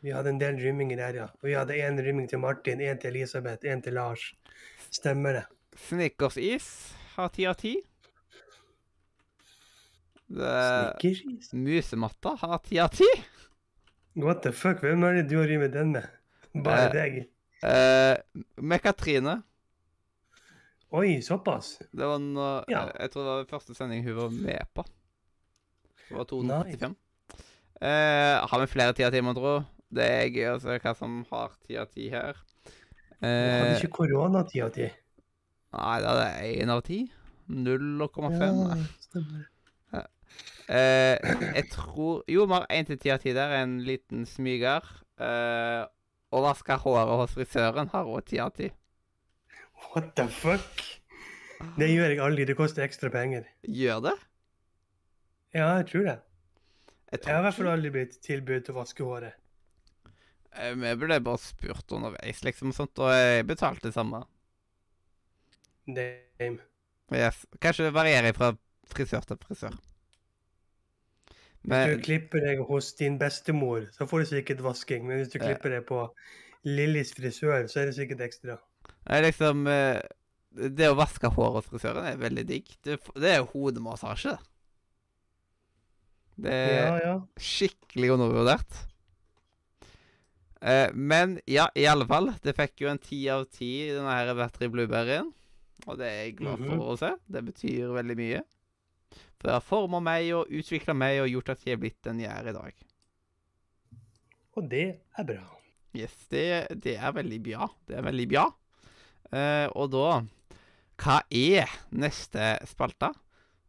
Vi 0.04 0.12
hadde 0.14 0.30
en 0.30 0.38
del 0.38 0.60
rymminger 0.62 1.00
der, 1.00 1.16
ja. 1.18 1.24
Og 1.42 1.48
vi 1.50 1.56
hadde 1.58 1.74
én 1.74 1.98
rymming 1.98 2.28
til 2.30 2.38
Martin, 2.40 2.80
én 2.86 3.00
til 3.02 3.16
Elisabeth, 3.16 3.66
én 3.66 3.82
til 3.82 3.94
Lars. 3.98 4.28
Stemmer 4.94 5.34
det. 5.40 5.46
Snickersis 5.88 6.68
har 7.16 7.30
ti 7.34 7.48
av 7.50 7.56
ti. 7.58 7.74
Snickers-is? 10.30 11.50
Musematta 11.54 12.36
har 12.44 12.58
ti 12.66 12.78
av 12.84 12.90
ti. 12.94 13.08
What 14.18 14.44
the 14.44 14.52
fuck? 14.52 14.82
Hvem 14.86 15.04
er 15.08 15.14
det 15.22 15.28
du 15.32 15.38
har 15.40 15.48
rymmet 15.50 15.74
den 15.74 15.92
med? 15.96 16.08
Bare 16.54 16.88
Eh. 16.88 16.92
deg? 16.94 17.28
Eh, 17.64 18.18
med 18.58 18.82
Katrine. 18.84 19.42
Oi, 20.94 21.22
såpass? 21.22 21.78
Det 21.92 22.06
var 22.08 22.20
nå 22.22 22.64
Ja. 22.72 22.86
Jeg 23.00 23.12
tror 23.12 23.24
det 23.26 23.34
var 23.34 23.50
første 23.60 23.76
sending 23.76 24.04
hun 24.06 24.16
var 24.16 24.30
med 24.30 24.68
på. 24.74 24.86
Det 26.08 26.16
var 26.16 26.24
Nice. 26.24 26.78
295. 26.78 26.96
Eh, 27.82 28.48
har 28.50 28.60
vi 28.60 28.68
flere 28.72 28.94
ti 28.94 29.04
av 29.04 29.12
ti, 29.12 29.22
mon 29.22 29.36
tro? 29.36 29.58
Det 29.94 30.04
er 30.06 30.30
gøy 30.30 30.48
å 30.56 30.60
se 30.62 30.78
hva 30.80 30.96
som 30.96 31.26
har 31.32 31.52
ti 31.68 31.76
av 31.78 31.88
ti 31.92 32.10
her. 32.10 32.34
Du 32.34 33.26
hadde 33.28 33.74
Eh, 33.74 33.82
ikke 33.82 33.92
korona 33.92 34.44
ti 34.48 34.60
av 34.62 34.70
ti? 34.72 34.88
nei, 35.74 36.00
det 36.02 36.08
er 36.08 36.64
én 36.64 36.70
av 36.70 36.82
ti. 36.84 37.12
0,5. 37.50 38.88
stemmer. 39.02 39.48
Eh, 40.70 41.16
jeg 41.56 41.70
tror 41.72 42.24
Jo, 42.28 42.46
vi 42.46 42.54
har 42.54 42.66
én 42.70 42.86
til 42.86 42.98
ti 43.00 43.10
av 43.10 43.20
ti 43.20 43.32
der. 43.34 43.64
En 43.64 43.80
liten 43.84 44.26
smyger. 44.26 44.84
Eh, 45.20 45.86
og 46.32 46.44
vaske 46.44 46.78
håret 46.84 47.20
hos 47.22 47.36
frisøren 47.38 47.90
har 47.94 48.10
òg 48.10 48.34
av 48.44 48.54
ti. 48.58 48.70
What 49.94 50.14
the 50.18 50.28
fuck? 50.28 50.84
Det 51.78 51.90
gjør 51.90 52.14
jeg 52.14 52.22
aldri. 52.22 52.46
Det 52.46 52.58
koster 52.58 52.86
ekstra 52.86 53.10
penger. 53.14 53.48
Gjør 53.64 54.04
det? 54.10 54.16
Ja, 55.56 55.78
jeg 55.80 55.88
tror 55.92 56.06
det. 56.06 56.18
Jeg 57.12 57.20
Jeg 57.24 57.34
har 57.34 57.40
i 57.40 57.46
hvert 57.48 57.56
fall 57.56 57.70
aldri 57.72 57.92
blitt 57.94 58.18
tilbudt 58.22 58.70
å 58.70 58.78
vaske 58.78 59.04
håret. 59.04 59.38
Eh, 60.58 60.74
Vi 60.76 60.96
ble 61.00 61.20
bare 61.24 61.40
spurt 61.42 61.92
underveis, 61.96 62.44
liksom, 62.44 62.74
sånt, 62.74 63.00
og 63.00 63.14
jeg 63.14 63.46
betalte 63.48 63.88
det 63.88 63.94
samme. 63.96 64.26
Dame. 65.88 66.60
Yes. 67.16 67.46
Kanskje 67.62 67.88
det 67.88 67.94
varierer 67.96 68.36
fra 68.36 68.52
frisør 68.92 69.24
til 69.24 69.40
frisør. 69.40 69.78
Hvis 71.68 71.98
du 71.98 72.04
klipper 72.06 72.40
deg 72.46 72.62
hos 72.70 72.94
din 72.96 73.18
bestemor, 73.20 73.88
så 73.92 74.08
får 74.08 74.24
du 74.24 74.26
sikkert 74.30 74.62
vasking. 74.64 75.06
Men 75.08 75.20
hvis 75.20 75.34
du 75.34 75.40
klipper 75.40 75.74
deg 75.76 75.86
på 75.90 76.06
Lillys 76.64 77.12
frisør, 77.16 77.68
så 77.68 77.82
er 77.82 77.90
det 77.90 77.96
sikkert 77.98 78.22
ekstra. 78.24 78.56
det 78.88 79.18
er 79.18 79.26
liksom 79.28 79.68
eh, 79.68 80.00
Det 80.78 80.88
å 80.90 80.96
vaske 80.98 81.28
hår 81.36 81.52
hos 81.60 81.68
frisøren 81.70 82.06
er 82.08 82.18
veldig 82.18 82.46
digg. 82.48 82.72
Det, 82.84 82.98
er 83.20 83.42
jo 83.42 83.50
hodemassasje. 83.54 84.38
Det 86.38 86.54
er 86.54 86.78
Ja, 86.88 86.98
ja. 87.04 87.16
skikkelig 87.38 88.12
undervurdert. 88.16 88.84
Eh, 90.62 90.90
men 90.94 91.40
ja, 91.46 91.68
i 91.76 91.86
alle 91.86 92.08
fall. 92.10 92.32
Det 92.42 92.56
fikk 92.58 92.82
jo 92.86 92.90
en 92.90 92.98
ti 93.02 93.26
av 93.30 93.46
ti, 93.52 93.90
denne 93.94 94.10
her 94.16 94.34
Battery 94.40 94.70
Blueberryen. 94.74 95.34
Og 95.86 95.98
det 96.00 96.08
er 96.08 96.24
jeg 96.24 96.38
glad 96.40 96.60
Mhm. 96.60 96.70
for 96.70 96.96
å 96.96 96.98
se. 96.98 97.12
Det 97.30 97.44
betyr 97.46 97.92
veldig 97.94 98.16
mye. 98.18 98.42
For 99.38 99.50
det 99.50 99.58
har 99.58 99.66
forma 99.66 100.02
meg 100.04 100.32
og 100.36 100.54
utvikla 100.54 100.96
meg 100.98 101.22
og 101.22 101.30
gjort 101.32 101.54
at 101.54 101.66
jeg 101.66 101.78
er 101.78 101.82
blitt 101.82 102.00
den 102.08 102.24
jeg 102.24 102.34
er 102.34 102.50
i 102.50 102.56
dag. 102.56 102.88
Og 104.58 104.70
det 104.72 104.88
er 105.14 105.28
bra. 105.28 105.44
Yes, 105.98 106.16
det, 106.32 106.48
det 106.84 106.98
er 106.98 107.14
veldig 107.14 107.40
bra. 107.46 107.70
Det 107.88 107.98
er 107.98 108.06
veldig 108.06 108.28
bra. 108.34 108.48
Eh, 109.32 109.68
og 109.76 109.92
da 109.94 110.10
Hva 110.98 111.20
er 111.30 111.70
neste 111.94 112.56
spalte? 112.66 113.12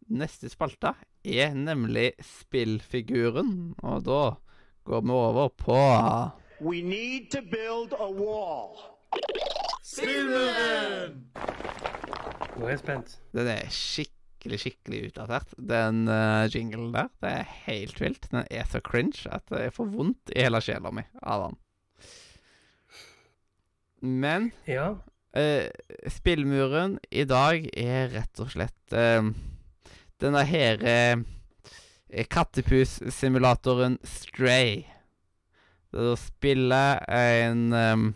Neste 0.08 0.48
spalte 0.48 0.94
er 1.28 1.52
nemlig 1.52 2.14
spillfiguren. 2.24 3.74
Og 3.84 4.04
da 4.06 4.22
går 4.88 5.04
vi 5.04 5.12
over 5.12 5.48
på 5.52 5.80
We 6.60 6.80
need 6.82 7.30
to 7.30 7.42
build 7.42 7.92
a 7.92 8.08
wall. 8.08 8.80
Spillmuren! 9.84 11.28
Nå 12.56 12.64
er 12.64 12.72
jeg 12.72 12.80
spent. 12.80 13.18
Den 13.36 13.46
er 13.52 13.68
skikkelig, 13.70 14.17
skikkelig 14.62 15.08
utdatert. 15.08 15.52
Den 15.58 16.06
uh, 16.10 16.46
jinglen 16.46 16.92
der, 16.94 17.10
det 17.22 17.32
er 17.40 17.52
helt 17.66 18.00
vilt. 18.00 18.30
Den 18.30 18.44
er 18.46 18.68
så 18.70 18.80
cringe 18.84 19.26
at 19.34 19.50
jeg 19.50 19.74
får 19.76 19.90
vondt 19.92 20.32
i 20.34 20.46
hele 20.46 20.62
sjela 20.64 20.92
mi 20.94 21.04
av 21.22 21.48
den. 21.48 21.60
Men 24.22 24.52
Ja. 24.68 24.94
Uh, 25.36 25.68
spillmuren 26.08 26.96
i 27.12 27.26
dag 27.28 27.66
er 27.76 28.08
rett 28.14 28.40
og 28.40 28.48
slett 28.54 28.94
uh, 28.96 29.28
denne 30.18 30.42
her 30.48 30.80
eh, 32.08 32.26
kattepus-simulatoren 32.26 33.98
Stray. 34.02 34.86
Det 35.92 36.00
er 36.02 36.12
å 36.12 36.20
spille 36.20 36.82
en 37.08 37.68
um, 37.72 38.08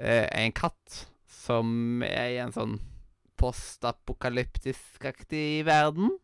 eh, 0.00 0.28
en 0.28 0.54
katt 0.56 1.04
som 1.28 2.02
er 2.06 2.36
i 2.36 2.40
en 2.44 2.54
sånn 2.54 2.78
postapokalyptisk-aktig 3.44 5.68
verden. 5.68 6.16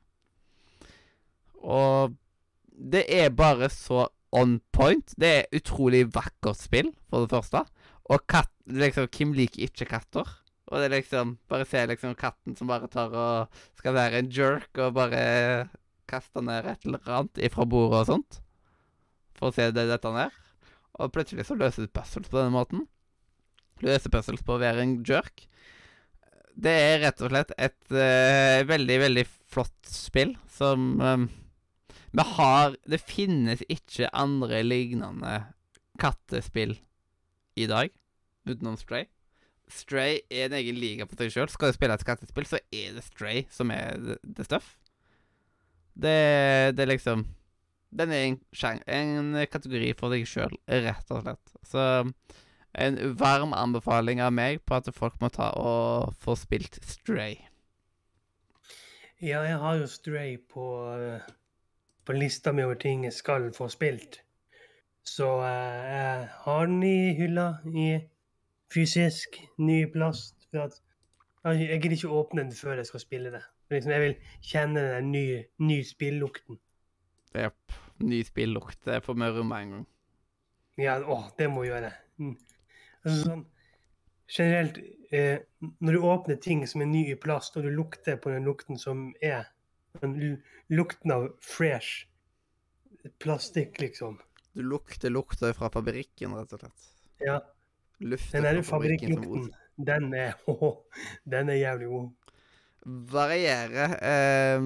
Og 1.60 2.16
det 2.72 3.04
er 3.12 3.28
bare 3.36 3.68
så 3.68 4.08
on 4.32 4.60
point. 4.72 5.12
Det 5.20 5.28
er 5.28 5.56
utrolig 5.56 6.14
vakkert 6.14 6.56
spill, 6.56 6.92
for 7.10 7.24
det 7.24 7.30
første. 7.34 7.64
Og 8.10 8.26
katt, 8.30 8.50
liksom, 8.66 9.08
hvem 9.12 9.32
liker 9.36 9.68
ikke 9.68 9.86
katter? 9.92 10.26
Og 10.70 10.78
det 10.78 10.86
er 10.86 10.96
liksom 11.00 11.36
Bare 11.50 11.66
se 11.66 11.82
liksom 11.86 12.14
katten 12.14 12.54
som 12.54 12.68
bare 12.70 12.86
tar 12.90 13.10
og 13.10 13.62
skal 13.78 13.96
være 13.96 14.20
en 14.20 14.30
jerk 14.30 14.78
og 14.78 14.94
bare 14.94 15.66
kaste 16.10 16.42
ned 16.42 16.66
et 16.66 16.86
eller 16.86 17.10
annet 17.10 17.42
ifra 17.42 17.66
bordet 17.66 18.02
og 18.02 18.06
sånt. 18.06 18.38
For 19.38 19.50
å 19.50 19.56
se 19.56 19.70
det 19.74 19.88
dette 19.90 20.14
ned. 20.14 20.34
Og 21.00 21.10
plutselig 21.14 21.48
så 21.48 21.56
løser 21.58 21.86
du 21.86 21.94
puzzles 21.94 22.30
på 22.30 22.38
denne 22.38 22.54
måten. 22.54 22.86
Løser 23.82 24.12
puzzles 24.12 24.44
på 24.46 24.56
å 24.56 24.62
være 24.62 24.84
en 24.84 24.98
jerk. 25.06 25.46
Det 26.54 26.72
er 26.72 26.98
rett 27.04 27.22
og 27.22 27.30
slett 27.32 27.52
et 27.56 27.78
uh, 27.94 28.60
veldig, 28.68 28.98
veldig 29.04 29.24
flott 29.50 29.90
spill 29.90 30.34
som 30.50 30.92
um, 31.00 31.28
Vi 32.10 32.26
har 32.34 32.76
Det 32.84 33.00
finnes 33.02 33.62
ikke 33.68 34.10
andre 34.12 34.62
lignende 34.66 35.38
kattespill 36.00 36.78
i 37.60 37.66
dag 37.68 37.90
utenom 38.48 38.76
Stray. 38.80 39.04
Stray 39.70 40.20
er 40.32 40.48
en 40.48 40.56
egen 40.58 40.78
liga 40.80 41.06
på 41.06 41.18
seg 41.18 41.32
sjøl. 41.34 41.50
Skal 41.52 41.70
du 41.70 41.76
spille 41.76 41.94
et 41.94 42.06
kattespill, 42.06 42.46
så 42.48 42.58
er 42.72 42.94
det 42.96 43.04
Stray 43.04 43.44
som 43.52 43.70
er 43.74 43.98
the, 44.00 44.16
the 44.24 44.46
stuff. 44.46 44.72
Det, 45.92 46.14
det 46.76 46.84
er 46.86 46.88
liksom 46.88 47.26
Den 47.90 48.12
er 48.14 48.24
en, 48.30 48.80
en 48.86 49.46
kategori 49.50 49.92
for 49.98 50.14
deg 50.14 50.26
sjøl, 50.30 50.54
rett 50.70 51.12
og 51.12 51.24
slett. 51.24 51.54
Så 51.66 51.84
en 52.72 52.98
varm 53.18 53.52
anbefaling 53.56 54.22
av 54.22 54.32
meg 54.32 54.62
på 54.64 54.76
at 54.78 54.90
folk 54.94 55.18
må 55.20 55.30
ta 55.34 55.50
og 55.58 56.14
få 56.22 56.36
spilt 56.38 56.78
Stray. 56.86 57.36
Ja, 59.20 59.42
jeg 59.44 59.58
har 59.60 59.76
jo 59.76 59.86
Stray 59.90 60.36
på, 60.38 60.66
eh, 60.96 61.26
på 62.06 62.16
lista 62.16 62.52
mi 62.52 62.64
over 62.64 62.78
ting 62.80 63.04
jeg 63.04 63.12
skal 63.12 63.50
få 63.52 63.68
spilt. 63.68 64.22
Så 65.04 65.28
eh, 65.44 65.80
jeg 65.90 66.28
har 66.44 66.66
den 66.66 66.82
i 66.82 67.12
hylla 67.18 67.48
i 67.66 67.90
fysisk, 68.72 69.40
ny 69.58 69.84
plast. 69.92 70.36
For 70.50 70.70
at 70.70 70.80
jeg 71.58 71.80
gidder 71.82 71.96
ikke 71.96 72.16
åpne 72.20 72.46
den 72.46 72.56
før 72.56 72.80
jeg 72.80 72.86
skal 72.86 73.00
spille 73.00 73.32
det. 73.34 73.42
Liksom, 73.70 73.92
jeg 73.92 74.00
vil 74.00 74.16
kjenne 74.42 74.82
den 74.96 75.12
nye, 75.12 75.36
nye, 75.36 75.44
ny 75.66 75.82
spillukten. 75.86 76.58
Jepp. 77.34 77.74
Ny 78.00 78.22
spillukt. 78.24 78.80
Det 78.84 79.02
får 79.04 79.14
vi 79.14 79.28
rømme 79.36 79.58
en 79.62 79.74
gang. 79.74 79.86
Ja, 80.80 80.96
å, 81.04 81.20
det 81.38 81.50
må 81.52 81.66
gjøre. 81.68 81.92
Altså 83.04 83.26
sånn 83.26 83.46
generelt 84.30 84.76
eh, 85.10 85.40
Når 85.82 85.96
du 85.96 86.06
åpner 86.06 86.36
ting 86.42 86.66
som 86.70 86.84
er 86.84 86.90
ny 86.90 87.04
i 87.10 87.18
plast, 87.18 87.56
og 87.58 87.66
du 87.66 87.72
lukter 87.74 88.18
på 88.20 88.30
den 88.30 88.46
lukten 88.46 88.78
som 88.78 89.10
er 89.24 89.48
den 90.00 90.38
lukten 90.70 91.10
av 91.10 91.30
fresh 91.42 92.06
plastikk, 93.18 93.80
liksom. 93.80 94.20
Du 94.54 94.62
lukter 94.62 95.10
lukta 95.10 95.50
fra 95.56 95.70
fabrikken, 95.72 96.36
rett 96.36 96.52
og 96.54 96.62
slett. 96.62 96.86
Ja, 97.24 97.40
Lufter 98.00 98.40
den 98.40 98.56
der 98.56 98.62
fabrikken 98.64 99.12
som 99.12 99.24
fabrikklukten, 99.24 99.50
den 99.76 100.14
er 100.16 100.36
oh, 100.52 100.78
den 101.28 101.50
er 101.52 101.58
jævlig 101.60 101.90
god. 101.90 102.36
Varierer. 103.12 103.96
Eh, 104.00 104.62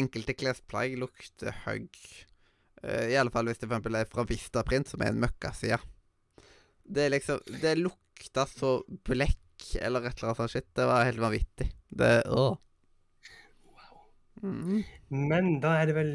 enkelte 0.00 0.34
klesplagg 0.34 0.96
lukter 0.98 1.54
hugg. 1.66 2.00
Eh, 2.82 3.12
I 3.12 3.18
alle 3.20 3.30
fall 3.34 3.46
hvis 3.46 3.60
det 3.60 3.68
for 3.68 3.76
eksempel 3.76 4.00
er 4.00 4.10
fra 4.10 4.26
Vistaprint, 4.26 4.90
som 4.90 5.04
er 5.04 5.12
en 5.14 5.22
møkkaside. 5.22 5.78
Det 6.90 7.04
er 7.06 7.12
liksom 7.14 7.38
Det 7.62 7.76
lukta 7.78 8.46
så 8.50 8.80
blekk 9.06 9.36
eller 9.80 10.06
et 10.08 10.16
eller 10.18 10.30
annet 10.30 10.36
sånt 10.40 10.50
shit. 10.54 10.66
Det 10.74 10.86
var 10.88 11.04
helt 11.06 11.20
vanvittig. 11.22 11.68
Det 11.90 12.12
Åh. 12.26 12.56
Mhm. 14.42 14.82
Men 15.12 15.60
da 15.60 15.74
er 15.82 15.86
det 15.90 15.94
vel 15.98 16.12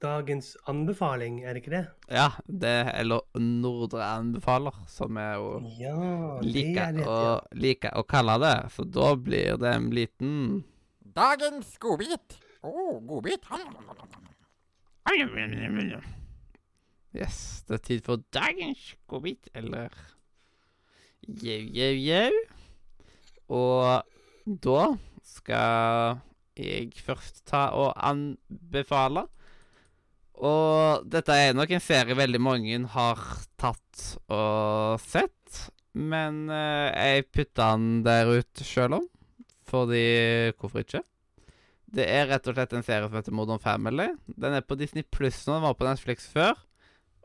dagens 0.00 0.52
anbefaling, 0.70 1.40
er 1.44 1.52
det 1.56 1.62
ikke 1.64 1.72
det? 1.74 1.82
Ja, 2.14 2.28
det 2.46 2.70
Eller 2.94 3.20
Nordre 3.36 4.06
anbefaler, 4.14 4.72
som 4.88 5.16
jeg 5.18 5.36
jo 5.36 5.48
Ja, 5.76 6.40
liker 6.40 6.82
er 6.86 6.92
det. 6.96 7.04
å, 7.06 7.18
Ja. 7.18 7.40
liker 7.52 7.90
å 7.98 8.06
kalle 8.06 8.38
det. 8.40 8.70
Så 8.72 8.84
da 8.90 9.14
blir 9.16 9.58
det 9.58 9.74
en 9.74 9.90
liten 9.90 10.64
Dagens 11.18 11.76
godbit. 11.78 12.38
Å, 12.62 12.70
oh, 12.70 13.00
godbit. 13.00 13.42
Yes, 17.18 17.64
det 17.66 17.78
er 17.78 17.84
tid 17.84 18.04
for 18.06 18.22
dagens 18.34 18.92
godbit, 19.10 19.50
eller 19.58 19.94
Jau, 21.28 21.58
jau, 21.76 21.94
jau. 22.00 22.36
Og 23.52 24.54
da 24.64 24.84
skal 25.26 26.20
jeg 26.56 26.94
først 27.04 27.42
ta 27.48 27.66
og 27.76 27.90
anbefale. 28.00 29.26
Og 30.38 31.04
dette 31.10 31.34
er 31.34 31.56
nok 31.56 31.74
en 31.74 31.82
serie 31.82 32.16
veldig 32.16 32.40
mange 32.40 32.78
har 32.94 33.20
tatt 33.60 34.04
og 34.30 35.02
sett. 35.02 35.64
Men 35.98 36.46
eh, 36.54 36.88
jeg 36.94 37.28
putta 37.34 37.72
den 37.74 38.04
der 38.06 38.30
ut 38.38 38.62
sjøl 38.64 39.00
om. 39.00 39.08
Fordi 39.68 40.54
Hvorfor 40.56 40.84
ikke? 40.84 41.02
Det 41.88 42.04
er 42.08 42.28
rett 42.28 42.46
og 42.48 42.56
slett 42.56 42.72
en 42.76 42.84
serie 42.86 43.08
som 43.08 43.16
heter 43.16 43.34
Modern 43.36 43.60
Family. 43.60 44.10
Den 44.28 44.56
er 44.56 44.64
på 44.64 44.76
Disney 44.78 45.04
Pluss 45.04 45.42
nå. 45.46 45.56
Den 45.56 45.66
var 45.66 45.76
på 45.76 45.88
Netflix 45.88 46.28
før. 46.30 46.56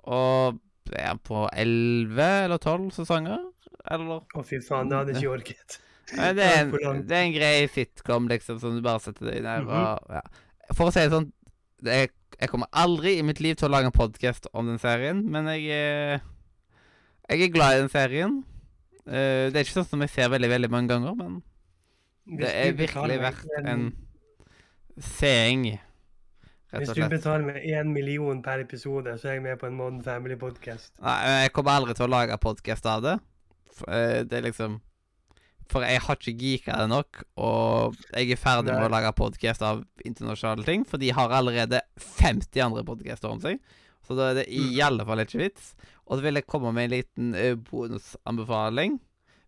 Og 0.04 0.60
er 1.00 1.16
på 1.24 1.46
elleve 1.56 2.30
eller 2.46 2.58
tolv 2.62 2.90
sesonger? 2.96 3.40
Eller 3.92 4.20
Å, 4.36 4.44
fy 4.48 4.60
faen, 4.64 4.90
det 4.92 4.98
hadde 5.00 5.14
jeg 5.14 5.24
ikke 5.24 5.36
orket. 5.40 5.78
Det, 6.14 6.44
er 6.44 6.58
en, 6.66 6.74
det 7.08 7.16
er 7.18 7.24
en 7.30 7.36
grei 7.36 7.54
sitcom, 7.72 8.28
liksom, 8.32 8.60
som 8.60 8.76
du 8.76 8.82
bare 8.84 9.00
setter 9.04 9.30
deg 9.32 9.44
ned 9.46 9.64
Mhm. 9.64 9.72
og 9.72 10.18
ja. 10.20 10.22
For 10.74 10.88
å 10.90 10.94
si 10.96 11.00
det 11.04 11.12
sånn 11.12 11.32
det 11.84 11.94
er, 12.00 12.08
Jeg 12.40 12.50
kommer 12.50 12.68
aldri 12.72 13.18
i 13.20 13.24
mitt 13.24 13.40
liv 13.44 13.56
til 13.60 13.68
å 13.68 13.72
lage 13.72 13.86
en 13.92 13.96
podkast 13.96 14.48
om 14.54 14.68
den 14.68 14.80
serien, 14.80 15.20
men 15.30 15.46
jeg 15.52 15.68
er 15.72 16.22
Jeg 17.30 17.42
er 17.48 17.52
glad 17.54 17.76
i 17.78 17.82
den 17.84 17.90
serien. 17.94 18.38
Uh, 19.08 19.52
det 19.52 19.56
er 19.56 19.64
ikke 19.66 19.76
sånn 19.82 19.90
som 19.90 20.02
jeg 20.04 20.10
ser 20.14 20.30
veldig, 20.32 20.50
veldig 20.50 20.70
mange 20.72 20.88
ganger, 20.92 21.16
men 21.20 21.42
det 22.40 22.50
er 22.56 22.72
virkelig 22.80 23.20
verdt 23.20 23.52
en 23.68 23.90
seing, 25.00 25.66
Hvis 26.74 26.94
du 26.96 27.04
betaler 27.10 27.46
meg 27.46 27.66
én 27.70 27.92
million 27.94 28.42
per 28.42 28.64
episode, 28.64 29.14
så 29.22 29.28
er 29.30 29.34
jeg 29.38 29.44
med 29.46 29.60
på 29.62 29.68
en 29.70 29.76
Modern 29.78 30.02
Family-podkast. 30.06 30.96
Nei, 31.04 31.18
jeg 31.46 31.52
kommer 31.54 31.76
aldri 31.78 31.94
til 31.98 32.08
å 32.08 32.14
lage 32.14 32.38
podkast 32.42 32.86
av 32.90 33.04
det. 33.06 33.14
Eh, 33.88 34.24
det 34.26 34.40
er 34.40 34.48
liksom 34.48 34.80
For 35.72 35.82
jeg 35.88 36.02
har 36.04 36.18
ikke 36.20 36.34
geeka 36.38 36.76
det 36.82 36.90
nok, 36.92 37.22
og 37.40 37.96
jeg 38.14 38.34
er 38.36 38.38
ferdig 38.42 38.74
med 38.76 38.84
å 38.90 38.92
lage 38.92 39.14
podkast 39.16 39.62
av 39.64 39.80
internasjonale 40.06 40.66
ting, 40.68 40.84
for 40.86 40.98
de 41.02 41.10
har 41.16 41.32
allerede 41.34 41.80
50 41.98 42.60
andre 42.66 42.84
podcaster 42.84 43.32
om 43.32 43.40
seg. 43.42 43.62
Så 44.04 44.18
da 44.18 44.32
er 44.32 44.42
det 44.42 44.48
i 44.52 44.60
Mm. 44.60 44.82
alle 44.86 45.06
fall 45.08 45.20
ikke 45.24 45.40
vits. 45.40 45.76
Og 46.08 46.18
så 46.18 46.22
vil 46.26 46.36
jeg 46.36 46.46
komme 46.52 46.74
med 46.74 46.84
en 46.92 46.98
liten 46.98 47.36
eh, 47.36 47.56
bonusanbefaling. 47.56 49.00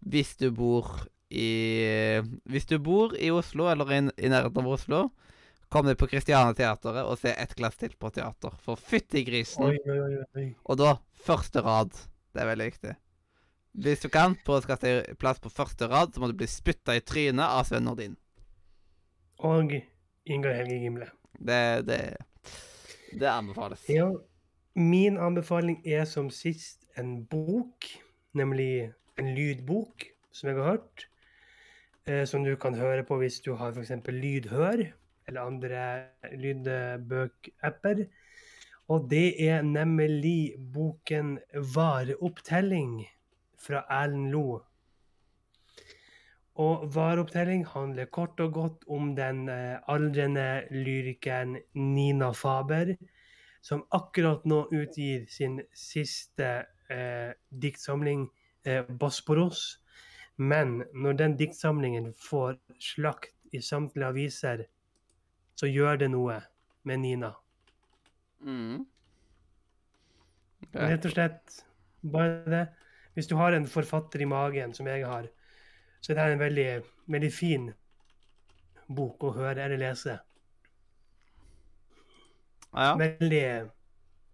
Hvis 0.08 0.38
du 0.40 0.52
bor 0.52 1.08
i 1.30 2.22
Hvis 2.48 2.66
du 2.70 2.78
bor 2.80 3.12
i 3.20 3.30
Oslo, 3.32 3.68
eller 3.68 3.86
i, 3.92 3.98
i 4.26 4.30
nærheten 4.32 4.62
av 4.64 4.68
Oslo, 4.72 5.12
kom 5.70 5.88
deg 5.88 5.98
på 6.00 6.10
Christiane 6.12 6.56
Teatret 6.58 7.04
og 7.04 7.18
se 7.20 7.34
Et 7.36 7.56
glass 7.58 7.78
til 7.80 7.96
på 8.00 8.12
teater. 8.14 8.54
For 8.64 8.80
fytti 8.80 9.24
grisen. 9.28 9.66
Oi, 9.68 9.80
oi, 9.86 10.22
oi. 10.36 10.46
Og 10.66 10.80
da 10.82 10.96
første 11.26 11.64
rad. 11.66 11.96
Det 12.36 12.44
er 12.44 12.52
veldig 12.52 12.68
viktig. 12.70 12.94
Hvis 13.86 14.06
du 14.06 14.10
kan, 14.12 14.38
på 14.48 14.56
å 14.56 14.62
skaffe 14.64 14.88
deg 14.88 15.18
plass 15.20 15.42
på 15.44 15.52
første 15.52 15.88
rad, 15.92 16.14
så 16.14 16.22
må 16.24 16.30
du 16.32 16.38
bli 16.40 16.48
spytta 16.48 16.96
i 16.96 17.04
trynet 17.04 17.44
av 17.44 17.66
Sven 17.68 17.84
Nordin. 17.88 18.16
Og 19.44 19.74
Ingar 20.32 20.56
Helge 20.56 20.78
Gimle. 20.80 21.10
Det, 21.36 21.60
det, 21.88 22.00
det 23.20 23.28
anbefales. 23.32 23.84
Ja, 23.92 24.08
min 24.76 25.20
anbefaling 25.20 25.82
er 25.88 26.08
som 26.08 26.30
sist 26.32 26.86
en 27.00 27.26
bok, 27.32 27.88
nemlig 28.36 28.94
en 29.20 29.34
lydbok, 29.36 30.08
som 30.32 30.50
jeg 30.50 30.60
har 30.60 30.72
hørt. 30.76 31.08
Eh, 32.08 32.24
som 32.30 32.44
du 32.48 32.54
kan 32.56 32.76
høre 32.80 33.04
på 33.04 33.18
hvis 33.20 33.42
du 33.44 33.56
har 33.60 33.76
f.eks. 33.76 33.92
lydhør 34.08 34.86
eller 35.28 35.42
andre 35.42 35.84
lydbøkapper. 36.38 38.06
Og 38.88 39.10
det 39.10 39.42
er 39.42 39.62
nemlig 39.62 40.56
boken 40.74 41.40
'Vareopptelling' 41.54 43.06
fra 43.58 43.86
Erlend 43.90 44.32
Lo. 44.32 44.62
Og 46.56 46.86
vareopptelling 46.96 47.66
handler 47.68 48.06
kort 48.06 48.40
og 48.40 48.54
godt 48.54 48.86
om 48.88 49.16
den 49.16 49.50
eh, 49.52 49.76
aldrende 49.92 50.64
lyrikeren 50.72 51.58
Nina 51.74 52.32
Faber, 52.32 52.94
som 53.62 53.84
akkurat 53.92 54.46
nå 54.48 54.62
utgir 54.72 55.26
sin 55.28 55.60
siste 55.76 56.52
eh, 56.90 57.34
diktsamling, 57.50 58.30
eh, 58.64 58.86
'Bosporos'. 58.88 59.82
Men 60.38 60.84
når 60.94 61.14
den 61.14 61.36
diktsamlingen 61.38 62.14
får 62.14 62.56
slakt 62.80 63.36
i 63.52 63.60
samtlige 63.60 64.08
aviser, 64.08 64.66
så 65.56 65.70
gjør 65.70 66.02
det 66.04 66.10
noe 66.14 66.40
med 66.86 67.02
Nina. 67.02 67.32
Mm. 68.46 68.84
Rett 70.76 71.08
og 71.08 71.14
slett 71.16 71.62
bare 72.06 72.52
det. 72.52 72.66
Hvis 73.16 73.30
du 73.32 73.38
har 73.40 73.56
en 73.56 73.68
forfatter 73.68 74.22
i 74.22 74.28
magen, 74.28 74.74
som 74.76 74.88
jeg 74.92 75.06
har, 75.08 75.30
så 76.02 76.12
er 76.14 76.20
det 76.20 76.34
en 76.36 76.44
veldig, 76.44 76.70
veldig 77.16 77.32
fin 77.34 77.70
bok 78.92 79.24
å 79.24 79.32
høre 79.38 79.64
eller 79.66 79.82
lese. 79.82 80.18
Ja, 82.76 82.92
Veldig 83.00 83.72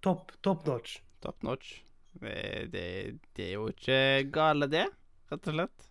topp 0.02 0.34
top 0.42 0.66
notch. 0.66 0.98
top 1.22 1.44
notch. 1.46 1.76
Det, 2.22 2.74
det, 2.74 3.46
er 3.46 3.54
jo 3.54 3.68
ikke 3.70 4.26
gale, 4.34 4.68
det, 4.68 4.88
rett 5.30 5.48
og 5.48 5.56
slett. 5.56 5.88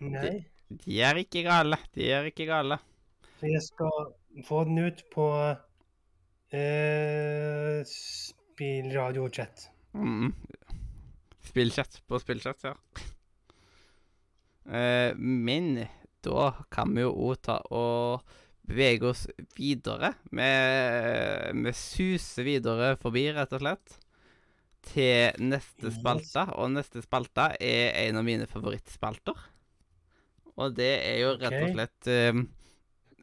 Nei. 0.00 0.36
De 0.70 1.00
er 1.02 1.18
ikke 1.18 1.42
gale. 1.44 1.80
De 1.98 2.06
er 2.14 2.30
ikke 2.30 2.46
gale. 2.48 2.78
Jeg 3.42 3.60
skal 3.66 4.12
få 4.46 4.64
den 4.64 4.78
ut 4.78 5.04
på 5.12 5.26
eh, 6.54 7.80
spillradio-chat. 7.86 9.70
Mm. 9.94 10.32
Spillchat 11.50 12.02
på 12.06 12.18
spillchat, 12.22 12.64
ja. 12.64 12.74
Eh, 14.70 15.16
men 15.16 15.86
da 16.22 16.52
kan 16.70 16.94
vi 16.94 17.02
jo 17.02 17.14
òg 17.30 17.40
ta 17.42 17.58
og 17.74 18.22
bevege 18.70 19.08
oss 19.10 19.24
videre. 19.56 20.12
Vi, 20.30 20.50
vi 21.64 21.72
suser 21.74 22.46
videre 22.46 22.94
forbi, 23.00 23.26
rett 23.34 23.56
og 23.56 23.64
slett, 23.64 23.96
til 24.92 25.42
neste 25.42 25.90
spalte. 25.96 26.46
Og 26.54 26.70
neste 26.76 27.02
spalte 27.04 27.50
er 27.58 27.96
en 28.06 28.20
av 28.20 28.26
mine 28.28 28.46
favorittspalter. 28.50 29.48
Og 30.60 30.76
det 30.76 30.92
er 31.08 31.22
jo 31.24 31.34
rett 31.40 31.60
og 31.64 31.74
slett 31.74 32.10
eh, 32.12 32.44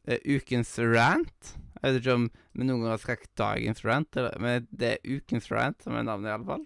eh, 0.08 0.24
ukens 0.24 0.74
rant. 0.80 1.54
Jeg 1.78 1.84
vet 1.84 2.00
ikke 2.02 2.18
om 2.18 2.26
vi 2.58 2.66
noen 2.66 2.82
gang 2.82 2.96
har 2.96 3.04
sagt 3.04 3.30
dagens 3.38 3.84
rant, 3.86 4.10
eller, 4.18 4.40
men 4.42 4.66
det 4.72 4.96
er 4.96 5.20
ukens 5.20 5.52
rant 5.54 5.84
som 5.84 5.96
er 5.96 6.08
navnet, 6.08 6.32
iallfall. 6.34 6.66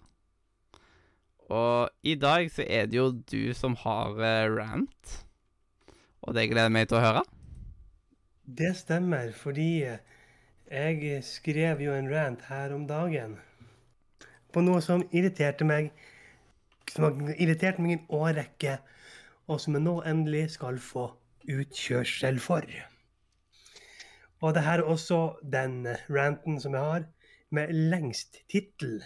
Og 1.51 2.07
i 2.07 2.15
dag 2.15 2.47
så 2.53 2.63
er 2.63 2.87
det 2.87 2.95
jo 2.95 3.09
du 3.11 3.51
som 3.57 3.75
har 3.81 4.15
uh, 4.15 4.47
rant. 4.55 5.17
Og 6.23 6.37
det 6.37 6.47
gleder 6.47 6.69
jeg 6.69 6.75
meg 6.77 6.87
til 6.87 7.01
å 7.01 7.03
høre. 7.03 7.23
Det 8.47 8.71
stemmer, 8.79 9.33
fordi 9.35 9.83
jeg 10.71 11.23
skrev 11.27 11.83
jo 11.83 11.95
en 11.97 12.07
rant 12.11 12.45
her 12.47 12.71
om 12.75 12.85
dagen 12.87 13.35
på 14.51 14.63
noe 14.63 14.81
som 14.83 15.03
irriterte 15.15 15.67
meg, 15.67 15.91
som 16.91 17.07
har 17.07 17.35
irritert 17.37 17.79
meg 17.79 17.93
i 17.93 17.97
en 17.99 18.07
årrekke, 18.21 18.77
og 19.47 19.59
som 19.63 19.75
jeg 19.77 19.85
nå 19.85 19.97
endelig 20.07 20.49
skal 20.57 20.79
få 20.83 21.09
utkjørsel 21.51 22.39
for. 22.43 22.67
Og 24.41 24.53
det 24.53 24.63
her 24.65 24.81
er 24.81 24.89
også 24.89 25.37
den 25.53 25.87
ranten 26.09 26.59
som 26.59 26.73
jeg 26.73 26.81
har 26.81 27.03
med 27.51 27.73
lengst 27.73 28.37
tittel. 28.49 29.03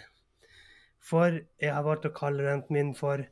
For 1.00 1.38
jeg 1.60 1.74
har 1.74 1.84
valgt 1.84 2.08
å 2.08 2.14
kalle 2.16 2.46
ranten 2.46 2.74
min 2.74 2.94
for 2.94 3.26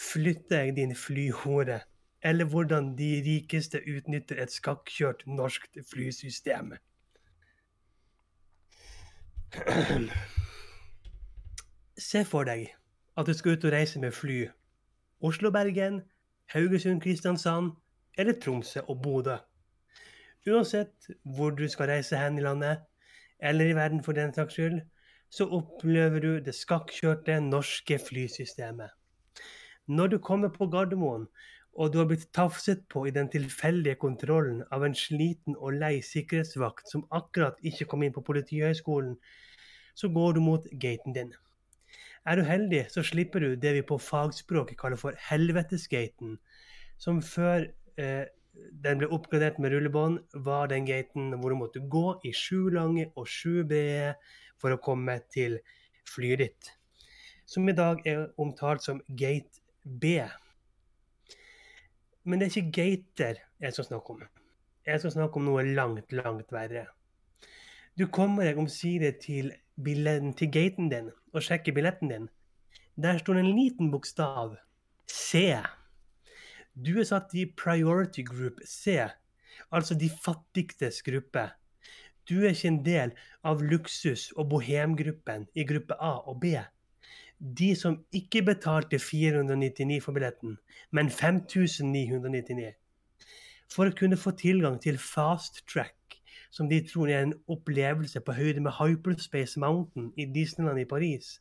'Flytter 0.00 0.62
jeg 0.62 0.76
din 0.76 0.94
flyhore'? 0.96 1.80
Eller 2.22 2.44
hvordan 2.44 2.98
de 2.98 3.22
rikeste 3.24 3.80
utnytter 3.96 4.42
et 4.42 4.52
skakkjørt 4.52 5.26
norskt 5.26 5.78
flysystem. 5.92 6.72
Se 11.98 12.24
for 12.24 12.44
deg 12.44 12.68
at 13.16 13.26
du 13.26 13.32
skal 13.32 13.52
ut 13.52 13.64
og 13.64 13.72
reise 13.72 14.00
med 14.00 14.12
fly. 14.12 14.48
Oslo-Bergen, 15.20 16.02
Haugesund-Kristiansand 16.54 17.72
eller 18.18 18.40
Tromsø 18.40 18.80
og 18.80 19.02
Bodø. 19.02 19.36
Uansett 20.48 21.10
hvor 21.24 21.52
du 21.52 21.66
skal 21.68 21.90
reise 21.92 22.16
hen 22.16 22.38
i 22.38 22.44
landet, 22.44 22.80
eller 23.40 23.68
i 23.68 23.76
verden 23.76 24.02
for 24.04 24.16
den 24.16 24.32
saks 24.36 24.56
skyld, 24.56 24.80
så 25.30 25.46
opplever 25.46 26.20
du 26.20 26.30
det 26.44 26.54
skakkjørte 26.56 27.38
norske 27.44 27.98
flysystemet. 28.02 28.90
Når 29.86 30.06
du 30.06 30.18
kommer 30.18 30.48
på 30.54 30.66
Gardermoen, 30.70 31.26
og 31.72 31.92
du 31.92 32.00
har 32.00 32.08
blitt 32.10 32.26
tafset 32.34 32.82
på 32.90 33.04
i 33.06 33.12
den 33.14 33.28
tilfeldige 33.30 33.98
kontrollen 34.00 34.64
av 34.74 34.82
en 34.84 34.96
sliten 34.96 35.54
og 35.56 35.76
lei 35.78 36.00
sikkerhetsvakt 36.02 36.90
som 36.90 37.06
akkurat 37.14 37.60
ikke 37.62 37.86
kom 37.90 38.02
inn 38.02 38.14
på 38.14 38.24
Politihøgskolen, 38.26 39.14
så 39.94 40.10
går 40.10 40.34
du 40.36 40.40
mot 40.42 40.66
gaten 40.82 41.14
din. 41.14 41.32
Er 42.26 42.36
du 42.36 42.44
heldig, 42.44 42.84
så 42.92 43.02
slipper 43.06 43.40
du 43.40 43.54
det 43.56 43.72
vi 43.78 43.86
på 43.86 43.98
fagspråket 44.02 44.78
kaller 44.80 45.00
for 45.00 45.16
helvetesgaten, 45.30 46.36
som 47.00 47.22
før 47.24 47.70
eh, 47.96 48.26
den 48.84 49.00
ble 49.00 49.08
oppgradert 49.12 49.58
med 49.62 49.72
rullebånd, 49.74 50.20
var 50.46 50.70
den 50.70 50.86
gaten 50.88 51.32
hvor 51.40 51.52
du 51.52 51.58
måtte 51.60 51.82
gå 51.92 52.20
i 52.26 52.32
sju 52.36 52.70
lange 52.74 53.08
og 53.14 53.28
sju 53.28 53.62
brede 53.68 54.14
for 54.60 54.74
å 54.74 54.82
komme 54.82 55.16
til 55.32 55.58
flyet 56.08 56.42
ditt, 56.42 56.70
som 57.48 57.68
i 57.68 57.76
dag 57.76 58.02
er 58.08 58.28
omtalt 58.40 58.84
som 58.84 59.00
gate 59.08 59.62
B. 59.84 60.20
Men 62.24 62.40
det 62.40 62.50
er 62.50 62.56
ikke 62.58 62.76
gater 62.80 63.42
jeg 63.60 63.76
skal 63.76 63.88
snakke 63.88 64.16
om. 64.16 64.24
Jeg 64.86 65.00
skal 65.00 65.14
snakke 65.14 65.40
om 65.40 65.46
noe 65.48 65.64
langt, 65.66 66.12
langt 66.12 66.52
verre. 66.52 66.86
Du 67.98 68.06
kommer 68.08 68.46
deg 68.46 68.58
omsider 68.60 69.16
til, 69.20 69.52
til 69.84 70.52
gaten 70.52 70.88
din 70.92 71.10
og 71.34 71.44
sjekker 71.44 71.74
billetten 71.76 72.12
din. 72.12 72.28
Der 73.00 73.18
står 73.18 73.38
det 73.38 73.44
en 73.44 73.56
liten 73.56 73.90
bokstav. 73.92 74.56
C. 75.10 75.60
Du 76.74 76.98
er 76.98 77.04
satt 77.04 77.34
i 77.34 77.46
priority 77.46 78.22
group 78.26 78.60
C, 78.66 78.94
altså 79.74 79.94
de 79.98 80.10
fattigstes 80.10 81.02
gruppe. 81.02 81.48
Du 82.28 82.44
er 82.44 82.54
ikke 82.54 82.68
en 82.70 82.84
del 82.84 83.14
av 83.44 83.62
luksus- 83.62 84.30
og 84.36 84.50
bohemgruppen 84.52 85.48
i 85.54 85.64
gruppe 85.66 85.96
A 85.98 86.12
og 86.30 86.40
B. 86.40 86.54
De 87.40 87.74
som 87.74 87.96
ikke 88.12 88.42
betalte 88.46 88.98
499 88.98 89.98
for 90.04 90.12
billetten, 90.12 90.58
men 90.92 91.10
5999. 91.10 92.74
For 93.70 93.88
å 93.88 93.96
kunne 93.96 94.18
få 94.20 94.34
tilgang 94.38 94.78
til 94.82 94.98
fast 94.98 95.64
track, 95.66 96.20
som 96.50 96.68
de 96.68 96.80
tror 96.86 97.10
er 97.10 97.24
en 97.24 97.36
opplevelse 97.50 98.20
på 98.20 98.34
høyde 98.36 98.62
med 98.62 98.76
Hyperspace 98.78 99.60
Mountain 99.60 100.12
i 100.18 100.26
Disneyland 100.34 100.82
i 100.82 100.88
Paris. 100.90 101.38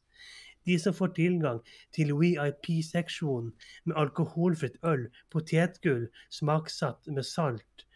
De 0.69 0.77
som 0.79 0.93
får 0.93 1.13
tilgang 1.17 1.61
til 1.95 2.13
VIP-seksjonen 2.19 3.53
med 3.89 3.97
alkoholfritt 3.97 4.77
øl, 4.85 5.07
potetgull 5.33 6.05
smaksatt 6.29 7.09
med 7.09 7.25
salt, 7.25 7.87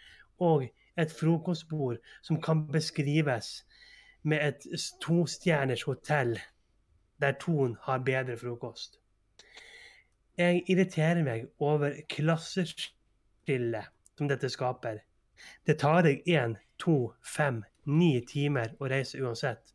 og 0.41 0.65
et 0.97 1.13
frokostbord 1.13 1.99
som 2.21 2.41
kan 2.41 2.65
beskrives 2.71 3.51
med 4.23 4.47
et 4.47 4.89
tostjerners 5.01 5.85
hotell 5.85 6.39
der 7.21 7.37
Ton 7.39 7.77
har 7.81 7.97
bedre 7.97 8.37
frokost. 8.37 8.99
Jeg 10.37 10.63
irriterer 10.67 11.23
meg 11.23 11.45
over 11.59 11.93
klasseskillet 12.09 13.91
som 14.17 14.29
dette 14.31 14.49
skaper. 14.49 15.03
Det 15.67 15.77
tar 15.79 16.01
deg 16.07 16.25
én, 16.25 16.57
to, 16.81 17.13
fem, 17.21 17.61
ni 17.85 18.17
timer 18.27 18.73
å 18.79 18.89
reise 18.89 19.21
uansett. 19.21 19.72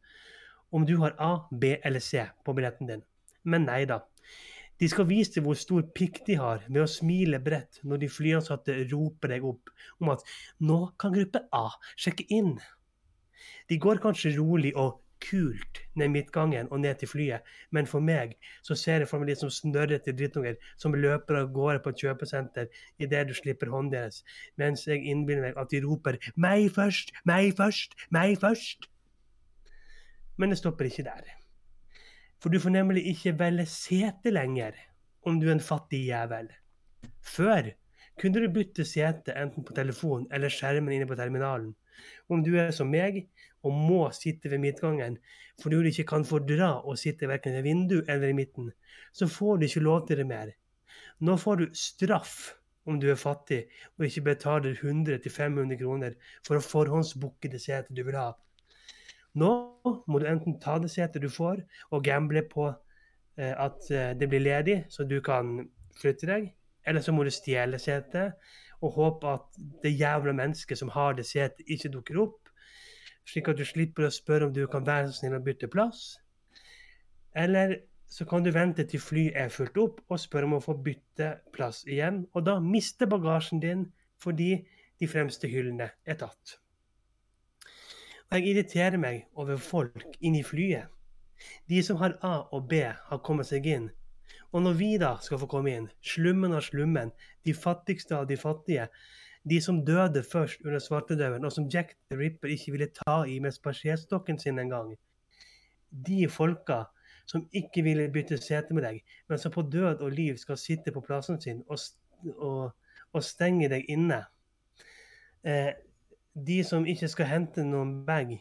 Om 0.71 0.85
du 0.87 0.97
har 1.01 1.17
A, 1.19 1.49
B 1.51 1.77
eller 1.83 2.01
C 2.05 2.27
på 2.45 2.55
billetten 2.57 2.91
din. 2.91 3.03
Men 3.45 3.65
nei 3.69 3.85
da. 3.89 4.03
De 4.79 4.87
skal 4.87 5.09
vise 5.09 5.35
deg 5.35 5.47
hvor 5.47 5.59
stor 5.59 5.83
pikk 5.97 6.21
de 6.27 6.37
har 6.39 6.63
ved 6.69 6.85
å 6.85 6.91
smile 6.91 7.41
bredt 7.43 7.81
når 7.83 8.03
de 8.05 8.11
flyansatte 8.13 8.77
roper 8.93 9.35
deg 9.35 9.47
opp 9.49 9.73
om 9.99 10.13
at 10.15 10.23
'nå 10.61 10.79
kan 11.01 11.15
gruppe 11.17 11.43
A 11.53 11.67
sjekke 11.97 12.27
inn'. 12.31 12.59
De 13.69 13.79
går 13.79 13.99
kanskje 14.05 14.37
rolig 14.37 14.75
og 14.77 15.01
kult 15.25 15.81
ned 15.99 16.13
midtgangen 16.15 16.69
og 16.71 16.81
ned 16.81 17.01
til 17.01 17.11
flyet, 17.11 17.47
men 17.75 17.87
for 17.91 18.05
meg 18.05 18.37
så 18.63 18.77
ser 18.79 19.03
jeg 19.03 19.09
for 19.11 19.19
meg 19.19 19.33
de 19.33 19.37
som 19.41 19.51
snørrete 19.51 20.15
drittunger 20.15 20.55
som 20.77 20.95
løper 20.95 21.41
av 21.41 21.51
gårde 21.57 21.83
på 21.83 21.95
et 21.95 22.05
kjøpesenter 22.05 22.69
idet 23.03 23.25
du 23.29 23.35
slipper 23.35 23.73
hånden 23.75 23.97
deres, 23.97 24.23
mens 24.57 24.87
jeg 24.87 25.03
innbiller 25.03 25.49
meg 25.49 25.59
at 25.59 25.75
de 25.75 25.83
roper 25.83 26.21
'meg 26.37 26.71
først, 26.71 27.13
meg 27.25 27.57
først, 27.57 27.99
meg 28.11 28.39
først'. 28.39 28.87
Men 30.39 30.53
det 30.53 30.61
stopper 30.61 30.87
ikke 30.89 31.07
der. 31.07 31.27
For 32.39 32.55
du 32.55 32.61
får 32.63 32.71
nemlig 32.71 33.03
ikke 33.11 33.35
velge 33.39 33.67
sete 33.67 34.31
lenger 34.31 34.77
om 35.27 35.41
du 35.41 35.49
er 35.49 35.57
en 35.57 35.65
fattig 35.65 36.05
jævel. 36.07 36.49
Før 37.23 37.73
kunne 38.19 38.43
du 38.43 38.53
bytte 38.55 38.87
sete 38.87 39.35
enten 39.39 39.67
på 39.67 39.75
telefonen 39.75 40.29
eller 40.35 40.53
skjermen 40.53 40.95
inne 40.95 41.09
på 41.11 41.19
terminalen. 41.19 41.75
Om 42.31 42.45
du 42.47 42.53
er 42.59 42.71
som 42.75 42.91
meg 42.91 43.25
og 43.67 43.75
må 43.75 44.05
sitte 44.15 44.51
ved 44.53 44.63
midtgangen 44.63 45.19
fordi 45.63 45.81
du 45.83 45.89
ikke 45.91 46.07
kan 46.13 46.27
fordra 46.27 46.77
å 46.87 46.95
sitte 46.99 47.27
verken 47.27 47.57
ved 47.57 47.67
vindu 47.67 47.97
eller 48.07 48.31
i 48.31 48.37
midten, 48.39 48.71
så 49.13 49.27
får 49.27 49.59
du 49.59 49.67
ikke 49.67 49.83
lov 49.83 50.05
til 50.07 50.21
det 50.23 50.27
mer. 50.31 50.53
Nå 51.19 51.35
får 51.43 51.57
du 51.59 51.65
straff 51.75 52.37
om 52.87 53.01
du 53.03 53.09
er 53.11 53.19
fattig 53.19 53.65
og 53.99 54.07
ikke 54.07 54.29
betaler 54.31 54.79
100-500 54.79 55.81
kroner 55.81 56.15
for 56.47 56.59
å 56.59 56.63
forhåndsbooke 56.63 57.51
det 57.51 57.61
setet 57.65 57.91
du 57.97 58.05
vil 58.07 58.19
ha. 58.21 58.31
Nå 59.39 59.53
må 60.09 60.21
du 60.21 60.27
enten 60.29 60.59
ta 60.63 60.79
det 60.83 60.91
setet 60.93 61.23
du 61.23 61.31
får, 61.33 61.63
og 61.95 62.05
gamble 62.05 62.43
på 62.51 62.69
eh, 62.71 63.55
at 63.55 63.91
eh, 63.91 64.15
det 64.19 64.29
blir 64.31 64.45
ledig, 64.45 64.81
så 64.93 65.07
du 65.09 65.21
kan 65.25 65.69
flytte 65.99 66.29
deg, 66.31 66.51
eller 66.87 67.05
så 67.05 67.15
må 67.15 67.27
du 67.27 67.33
stjele 67.35 67.81
setet 67.83 68.39
og 68.79 68.95
håpe 68.95 69.31
at 69.35 69.59
det 69.83 69.97
jævla 69.99 70.33
mennesket 70.39 70.79
som 70.79 70.91
har 70.95 71.17
det 71.19 71.27
setet, 71.27 71.67
ikke 71.67 71.91
dukker 71.97 72.21
opp, 72.23 72.51
slik 73.29 73.51
at 73.51 73.59
du 73.59 73.67
slipper 73.67 74.07
å 74.07 74.15
spørre 74.15 74.49
om 74.49 74.55
du 74.55 74.65
kan 74.71 74.87
være 74.87 75.11
så 75.11 75.19
snill 75.19 75.37
å 75.37 75.45
bytte 75.45 75.69
plass. 75.73 76.21
Eller 77.37 77.81
så 78.09 78.25
kan 78.25 78.45
du 78.45 78.53
vente 78.55 78.87
til 78.89 79.03
flyet 79.03 79.37
er 79.37 79.51
fullt 79.53 79.77
opp 79.83 80.01
og 80.09 80.23
spørre 80.23 80.49
om 80.49 80.57
å 80.57 80.65
få 80.65 80.79
bytte 80.85 81.35
plass 81.53 81.83
igjen, 81.87 82.23
og 82.33 82.47
da 82.47 82.57
miste 82.63 83.11
bagasjen 83.11 83.61
din 83.61 83.85
fordi 84.23 84.55
de 84.99 85.11
fremste 85.11 85.51
hyllene 85.51 85.91
er 86.07 86.19
tatt. 86.19 86.57
Jeg 88.29 88.45
irriterer 88.45 89.01
meg 89.01 89.23
over 89.41 89.57
folk 89.57 90.03
inni 90.21 90.43
flyet. 90.45 90.91
De 91.71 91.79
som 91.85 91.97
har 91.97 92.19
A 92.21 92.35
og 92.53 92.67
B, 92.69 92.83
har 92.85 93.23
kommet 93.25 93.49
seg 93.49 93.65
inn. 93.67 93.87
Og 94.53 94.61
når 94.65 94.77
vi 94.77 94.89
da 95.01 95.15
skal 95.25 95.41
få 95.41 95.49
komme 95.49 95.73
inn, 95.73 95.87
slummen 96.05 96.53
av 96.53 96.67
slummen, 96.67 97.15
de 97.49 97.55
fattigste 97.57 98.19
av 98.19 98.27
de 98.29 98.37
fattige, 98.37 98.89
de 99.49 99.61
som 99.65 99.81
døde 99.85 100.21
først 100.29 100.61
under 100.67 100.83
svartedauden, 100.83 101.47
og 101.49 101.55
som 101.55 101.71
Jack 101.73 101.95
the 102.11 102.19
Ripper 102.21 102.53
ikke 102.53 102.75
ville 102.75 102.91
ta 102.93 103.23
i 103.25 103.39
med 103.41 103.57
spaserstokken 103.57 104.41
sin 104.43 104.61
engang, 104.61 104.93
de 105.89 106.27
folka 106.29 106.83
som 107.29 107.49
ikke 107.57 107.85
ville 107.85 108.11
bytte 108.13 108.37
sete 108.41 108.77
med 108.77 108.85
deg, 108.85 109.01
men 109.29 109.41
som 109.41 109.53
på 109.53 109.65
død 109.73 110.05
og 110.05 110.13
liv 110.13 110.37
skal 110.37 110.61
sitte 110.61 110.93
på 110.93 111.01
plassen 111.05 111.41
sin 111.41 111.63
og, 111.69 111.81
og, 112.37 112.75
og 113.13 113.25
stenge 113.25 113.73
deg 113.73 113.89
inne. 113.89 114.23
Eh, 115.45 115.73
de 116.47 116.65
som 116.65 116.87
ikke 116.87 117.09
skal 117.09 117.31
hente 117.31 117.65
noen 117.67 118.05
bag 118.07 118.35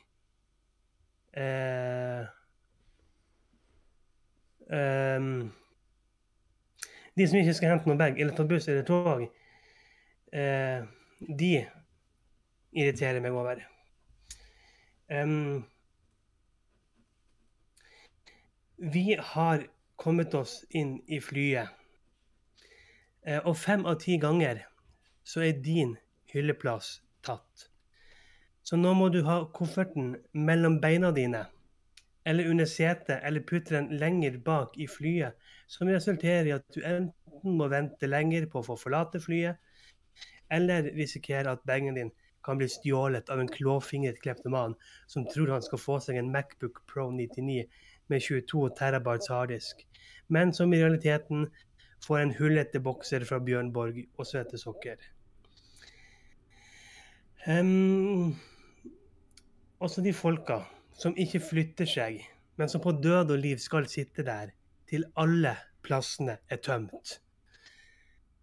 eh, 1.38 2.26
eh, 4.70 5.30
De 7.18 7.28
som 7.28 7.40
ikke 7.40 7.56
skal 7.58 7.74
hente 7.74 7.90
noen 7.90 8.02
bag, 8.02 8.20
eller 8.20 8.36
ta 8.38 8.46
buss 8.46 8.68
eller 8.70 8.86
tog, 8.86 9.24
eh, 10.34 10.84
de 11.18 11.54
irriterer 12.78 13.24
meg 13.24 13.34
over. 13.34 13.64
Um, 15.10 15.66
vi 18.78 19.16
har 19.18 19.66
kommet 19.96 20.36
oss 20.38 20.60
inn 20.70 21.00
i 21.08 21.18
flyet, 21.24 21.74
eh, 23.26 23.40
og 23.40 23.58
fem 23.58 23.86
av 23.90 23.98
ti 24.04 24.20
ganger 24.22 24.62
så 25.26 25.42
er 25.48 25.64
din 25.64 25.96
hylleplass 26.30 27.00
tatt. 27.26 27.70
Så 28.68 28.76
nå 28.76 28.92
må 29.00 29.08
du 29.08 29.22
ha 29.24 29.38
kofferten 29.56 30.10
mellom 30.36 30.82
beina 30.84 31.14
dine, 31.16 31.46
eller 32.28 32.50
under 32.52 32.68
setet, 32.68 33.22
eller 33.24 33.46
putte 33.48 33.78
den 33.78 33.94
lenger 34.02 34.42
bak 34.44 34.74
i 34.76 34.90
flyet, 34.92 35.38
som 35.72 35.88
resulterer 35.88 36.50
i 36.50 36.56
at 36.58 36.66
du 36.76 36.82
enten 36.84 37.54
må 37.62 37.70
vente 37.72 38.10
lenger 38.10 38.50
på 38.52 38.60
å 38.60 38.66
få 38.68 38.76
forlate 38.82 39.22
flyet, 39.24 39.56
eller 40.52 40.90
risikere 40.98 41.54
at 41.56 41.64
bagen 41.70 41.96
din 41.96 42.12
kan 42.44 42.60
bli 42.60 42.68
stjålet 42.72 43.32
av 43.32 43.40
en 43.40 43.52
klåfingret 43.52 44.20
kleptoman 44.24 44.76
som 45.08 45.24
tror 45.32 45.54
han 45.56 45.64
skal 45.64 45.82
få 45.84 45.98
seg 46.04 46.20
en 46.20 46.34
Macbook 46.36 46.84
Pro 46.92 47.08
99 47.16 47.64
med 48.12 48.24
22 48.24 48.66
terabytes 48.82 49.32
harddisk, 49.32 49.86
men 50.28 50.52
som 50.56 50.76
i 50.76 50.82
realiteten 50.84 51.48
får 52.04 52.20
en 52.20 52.36
hullete 52.42 52.84
bokser 52.84 53.24
fra 53.32 53.40
Bjørnborg 53.44 54.04
og 54.18 54.28
søte 54.28 54.60
sokker. 54.60 55.00
Um, 57.48 58.36
også 59.80 60.02
de 60.02 60.14
folka 60.14 60.62
som 60.98 61.16
ikke 61.18 61.42
flytter 61.44 61.90
seg, 61.90 62.22
men 62.58 62.70
som 62.70 62.82
på 62.82 62.96
død 62.98 63.36
og 63.36 63.42
liv 63.42 63.60
skal 63.62 63.88
sitte 63.90 64.26
der 64.26 64.54
til 64.90 65.06
alle 65.20 65.54
plassene 65.86 66.40
er 66.50 66.62
tømt. 66.64 67.20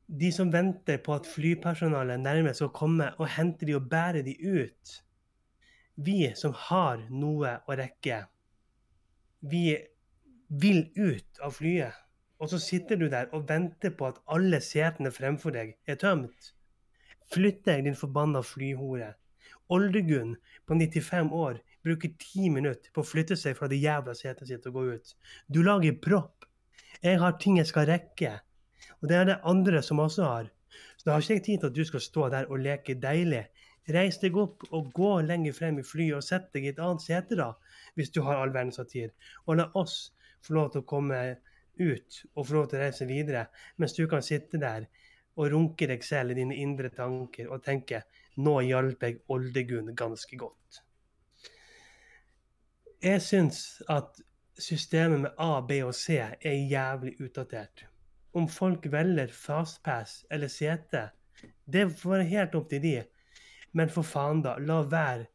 De 0.06 0.30
som 0.32 0.52
venter 0.52 1.00
på 1.02 1.14
at 1.16 1.26
flypersonalet 1.26 2.20
nærmest 2.20 2.60
skal 2.60 2.74
komme 2.76 3.08
og 3.18 3.28
hente 3.36 3.66
de 3.66 3.74
og 3.74 3.88
bære 3.90 4.22
de 4.22 4.36
ut. 4.44 4.94
Vi 5.96 6.18
som 6.36 6.52
har 6.68 7.06
noe 7.10 7.56
å 7.66 7.76
rekke. 7.78 8.24
Vi 9.40 9.64
vil 10.48 10.84
ut 10.96 11.40
av 11.42 11.56
flyet, 11.56 11.96
og 12.38 12.50
så 12.52 12.60
sitter 12.60 13.00
du 13.00 13.08
der 13.08 13.32
og 13.32 13.48
venter 13.48 13.94
på 13.96 14.10
at 14.12 14.20
alle 14.28 14.60
setene 14.62 15.12
fremfor 15.14 15.54
deg 15.56 15.74
er 15.88 15.98
tømt. 15.98 16.52
Flytt 17.32 17.64
deg, 17.66 17.86
din 17.86 17.96
forbanna 17.96 18.44
flyhore. 18.44 19.14
Oldegunn 19.72 20.34
på 20.66 20.74
95 20.74 21.32
år 21.32 21.60
bruker 21.84 22.12
ti 22.20 22.50
minutter 22.50 22.92
på 22.92 23.02
å 23.02 23.08
flytte 23.08 23.36
seg 23.36 23.56
fra 23.58 23.68
det 23.68 23.80
jævla 23.82 24.14
setet 24.16 24.48
sitt 24.48 24.66
og 24.68 24.78
gå 24.78 24.84
ut. 24.96 25.14
Du 25.48 25.62
lager 25.64 25.96
propp. 26.06 26.48
Jeg 27.04 27.20
har 27.20 27.38
ting 27.40 27.58
jeg 27.60 27.68
skal 27.68 27.88
rekke. 27.90 28.38
Og 29.00 29.08
det 29.10 29.16
er 29.18 29.28
det 29.28 29.40
andre 29.48 29.82
som 29.84 30.00
også 30.04 30.28
har. 30.28 30.50
Så 30.96 31.06
da 31.06 31.14
har 31.14 31.24
ikke 31.24 31.38
jeg 31.38 31.46
tid 31.46 31.60
til 31.60 31.70
at 31.70 31.76
du 31.76 31.84
skal 31.88 32.04
stå 32.04 32.28
der 32.32 32.50
og 32.50 32.62
leke 32.64 32.96
deilig. 33.00 33.44
Reis 33.94 34.16
deg 34.22 34.36
opp 34.40 34.64
og 34.72 34.92
gå 34.96 35.10
lenger 35.28 35.56
frem 35.56 35.80
i 35.80 35.84
flyet 35.84 36.16
og 36.18 36.24
sett 36.24 36.48
deg 36.54 36.64
i 36.64 36.72
et 36.72 36.80
annet 36.80 37.04
sete, 37.04 37.36
da, 37.36 37.50
hvis 37.98 38.12
du 38.14 38.22
har 38.24 38.40
all 38.40 38.54
verdens 38.54 38.80
tid. 38.88 39.12
Og 39.44 39.60
la 39.60 39.68
oss 39.76 40.14
få 40.44 40.56
lov 40.56 40.70
til 40.72 40.84
å 40.84 40.88
komme 40.88 41.20
ut 41.76 42.20
og 42.34 42.46
få 42.46 42.56
lov 42.56 42.68
til 42.70 42.78
å 42.78 42.84
reise 42.84 43.08
videre, 43.08 43.48
mens 43.76 43.96
du 43.96 44.06
kan 44.08 44.24
sitte 44.24 44.60
der 44.62 44.88
og 45.34 45.50
runke 45.50 45.88
deg 45.90 46.04
selv 46.06 46.32
i 46.32 46.38
dine 46.38 46.56
indre 46.62 46.90
tanker 46.94 47.50
og 47.50 47.64
tenke 47.64 48.04
nå 48.36 48.58
hjalp 48.66 49.02
jeg 49.02 49.20
Oldegunn 49.32 49.94
ganske 49.96 50.38
godt. 50.40 50.82
Jeg 53.04 53.20
syns 53.20 53.82
at 53.92 54.22
systemet 54.58 55.26
med 55.26 55.42
A, 55.42 55.58
B 55.60 55.82
og 55.84 55.94
C 55.94 56.20
er 56.22 56.62
jævlig 56.70 57.18
utdatert 57.20 57.86
om 58.34 58.48
folk 58.50 58.86
velger 58.90 59.30
fastpass 59.30 60.24
eller 60.30 60.50
sete, 60.50 61.08
det 61.64 61.86
får 61.98 62.16
være 62.16 62.30
helt 62.32 62.56
opp 62.58 62.66
til 62.70 62.82
de. 62.82 62.96
Men 63.74 63.90
for 63.90 64.06
faen, 64.06 64.42
da. 64.42 64.56
La 64.58 64.80
være 64.90 65.26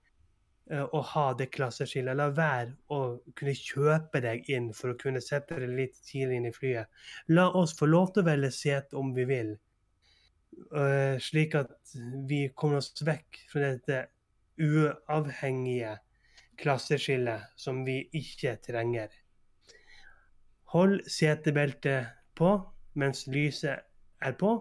uh, 0.71 0.85
å 0.95 1.01
ha 1.13 1.25
det 1.39 1.49
klasseskillet. 1.55 2.17
La 2.19 2.29
være 2.35 2.75
å 2.91 2.99
kunne 3.39 3.55
kjøpe 3.55 4.21
deg 4.23 4.51
inn 4.51 4.69
for 4.75 4.93
å 4.93 4.99
kunne 4.99 5.23
sette 5.23 5.59
deg 5.59 5.75
litt 5.79 5.99
tidlig 6.07 6.39
inn 6.39 6.49
i 6.51 6.55
flyet. 6.55 6.91
La 7.31 7.49
oss 7.55 7.75
få 7.79 7.87
lov 7.89 8.13
til 8.13 8.23
å 8.23 8.29
velge 8.31 8.51
sete 8.55 8.99
om 8.99 9.13
vi 9.15 9.27
vil. 9.29 9.55
Uh, 10.69 11.17
slik 11.21 11.55
at 11.57 11.93
vi 12.29 12.47
kommer 12.57 12.81
oss 12.81 12.91
vekk 13.05 13.39
fra 13.49 13.71
dette 13.71 14.01
uavhengige 14.59 15.95
klasseskillet 16.59 17.55
som 17.59 17.83
vi 17.87 18.01
ikke 18.17 18.57
trenger. 18.65 19.13
Hold 20.73 20.99
setebeltet 21.09 22.11
på 22.37 22.51
mens 22.99 23.25
lyset 23.31 23.85
er 24.21 24.35
på. 24.37 24.51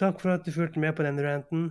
Takk 0.00 0.20
for 0.22 0.34
at 0.34 0.46
du 0.46 0.52
fulgte 0.54 0.80
med 0.82 0.96
på 0.96 1.04
denne 1.06 1.22
renten. 1.26 1.68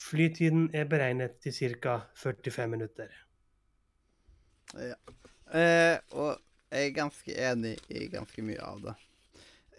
Flytiden 0.00 0.70
er 0.72 0.86
beregnet 0.88 1.40
til 1.44 1.76
ca. 1.82 1.98
45 2.16 2.68
minutter. 2.72 3.10
Ja. 4.78 4.96
Eh, 5.50 5.98
og 6.14 6.38
jeg 6.70 6.86
er 6.86 6.94
ganske 6.94 7.34
enig 7.50 7.74
i 7.90 8.06
ganske 8.08 8.42
mye 8.46 8.62
av 8.62 8.80
det. 8.84 8.94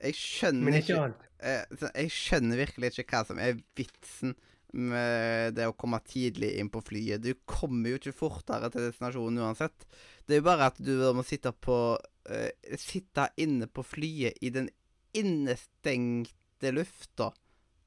Jeg 0.01 0.15
skjønner 0.17 0.65
Men 0.67 0.77
ikke 0.79 0.97
alt. 1.01 1.25
eh, 1.39 1.65
Jeg 2.01 2.11
skjønner 2.15 2.57
virkelig 2.63 2.91
ikke 2.95 3.05
hva 3.13 3.25
som 3.27 3.39
er 3.39 3.59
vitsen 3.77 4.35
med 4.73 5.53
det 5.57 5.65
å 5.67 5.75
komme 5.75 5.99
tidlig 6.07 6.53
inn 6.61 6.69
på 6.71 6.79
flyet. 6.87 7.19
Du 7.21 7.33
kommer 7.45 7.91
jo 7.91 7.97
ikke 7.99 8.13
fortere 8.15 8.69
til 8.71 8.85
destinasjonen 8.87 9.41
uansett. 9.43 9.83
Det 10.25 10.37
er 10.37 10.39
jo 10.39 10.45
bare 10.47 10.69
at 10.71 10.77
du 10.79 10.93
må 11.13 11.25
sitte 11.27 11.51
på 11.51 11.75
uh, 11.99 12.75
Sitte 12.79 13.25
inne 13.43 13.67
på 13.67 13.83
flyet 13.83 14.39
i 14.41 14.49
den 14.55 14.69
innestengte 15.17 16.71
lufta 16.71 17.31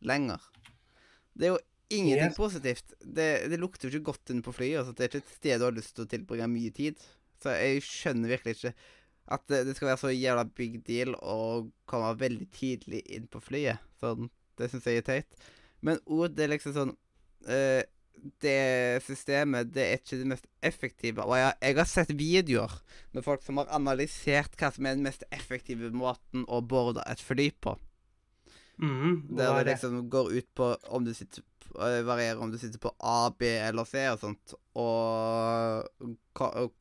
lenger. 0.04 0.40
Det 1.34 1.48
er 1.48 1.54
jo 1.54 1.62
ingenting 1.94 2.30
Yes. 2.32 2.36
positivt. 2.36 2.92
Det, 3.00 3.48
det 3.50 3.58
lukter 3.60 3.88
jo 3.88 3.98
ikke 3.98 4.10
godt 4.12 4.30
inne 4.34 4.42
på 4.44 4.52
flyet. 4.54 4.78
Altså, 4.82 4.92
det 4.94 5.04
er 5.04 5.08
ikke 5.12 5.22
et 5.24 5.34
sted 5.38 5.58
du 5.60 5.64
har 5.68 5.76
lyst 5.76 5.94
til 5.96 6.04
å 6.04 6.10
tilbringe 6.10 6.48
mye 6.50 6.72
tid. 6.74 7.00
Så 7.42 7.54
jeg 7.56 7.82
skjønner 7.84 8.32
virkelig 8.36 8.56
ikke 8.58 8.74
at 9.26 9.44
det, 9.48 9.62
det 9.68 9.74
skal 9.76 9.88
være 9.92 10.00
så 10.02 10.12
jævla 10.12 10.44
big 10.56 10.80
deal 10.86 11.14
å 11.22 11.68
komme 11.88 12.12
veldig 12.20 12.48
tidlig 12.52 13.00
inn 13.16 13.26
på 13.32 13.40
flyet. 13.40 13.80
Sånn, 14.00 14.28
det 14.58 14.68
syns 14.70 14.86
jeg 14.90 15.00
er 15.02 15.06
teit. 15.08 15.38
Men 15.84 16.00
òg 16.06 16.34
det 16.36 16.44
er 16.46 16.52
liksom 16.54 16.74
sånn 16.76 16.92
uh, 17.48 17.82
Det 18.40 19.02
systemet, 19.04 19.72
det 19.74 19.82
er 19.84 19.98
ikke 19.98 20.16
det 20.20 20.28
mest 20.30 20.46
effektive. 20.64 21.24
Og 21.26 21.34
jeg, 21.36 21.56
jeg 21.60 21.76
har 21.76 21.88
sett 21.90 22.12
videoer 22.16 22.76
med 23.12 23.24
folk 23.26 23.42
som 23.44 23.58
har 23.60 23.68
analysert 23.74 24.54
hva 24.60 24.70
som 24.72 24.86
er 24.86 24.94
den 24.96 25.04
mest 25.04 25.24
effektive 25.34 25.90
måten 25.92 26.46
å 26.48 26.60
borde 26.64 27.04
et 27.10 27.20
fly 27.20 27.50
på. 27.64 27.74
Mhm, 28.78 29.36
Der 29.36 29.52
er 29.52 29.64
det 29.64 29.64
det? 29.64 29.74
liksom 29.74 30.08
går 30.10 30.32
ut 30.38 30.48
på 30.54 30.76
om 30.90 31.04
du 31.04 31.12
sitter 31.14 31.42
eh, 31.78 32.00
varierer 32.06 32.40
om 32.42 32.50
du 32.50 32.58
sitter 32.58 32.78
på 32.82 32.90
A, 33.00 33.30
B 33.38 33.46
eller 33.46 33.84
C 33.86 34.02
og 34.10 34.18
sånt, 34.22 34.54
og 34.74 35.84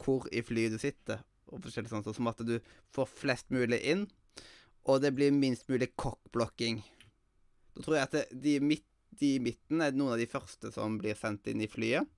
hvor 0.03 0.25
i 0.31 0.41
flyet 0.41 0.73
du 0.73 0.79
sitter, 0.81 1.21
og 1.53 1.61
forskjellig 1.63 1.91
sånt, 1.91 2.09
som 2.15 2.31
at 2.31 2.41
du 2.45 2.57
får 2.95 3.11
flest 3.11 3.53
mulig 3.53 3.79
inn, 3.93 4.07
og 4.89 5.03
det 5.03 5.13
blir 5.15 5.31
minst 5.35 5.69
mulig 5.71 5.93
cockblocking. 5.99 6.81
Da 7.73 7.85
tror 7.85 7.97
jeg 7.97 8.09
at 8.09 8.17
det, 8.17 8.25
de, 8.43 8.57
midt, 8.63 8.85
de 9.19 9.35
i 9.37 9.43
midten 9.43 9.81
er 9.81 9.95
noen 9.95 10.15
av 10.15 10.21
de 10.21 10.29
første 10.29 10.73
som 10.73 10.99
blir 11.01 11.17
sendt 11.19 11.47
inn 11.51 11.63
i 11.63 11.69
flyet, 11.71 12.09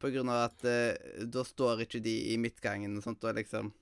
på 0.00 0.12
grunn 0.14 0.30
av 0.32 0.46
at 0.46 0.64
eh, 0.68 1.24
da 1.28 1.42
står 1.44 1.84
ikke 1.84 2.00
de 2.04 2.14
i 2.32 2.38
midtgangen 2.40 2.94
og 2.96 3.04
sånt, 3.04 3.26
og 3.26 3.36
liksom 3.36 3.74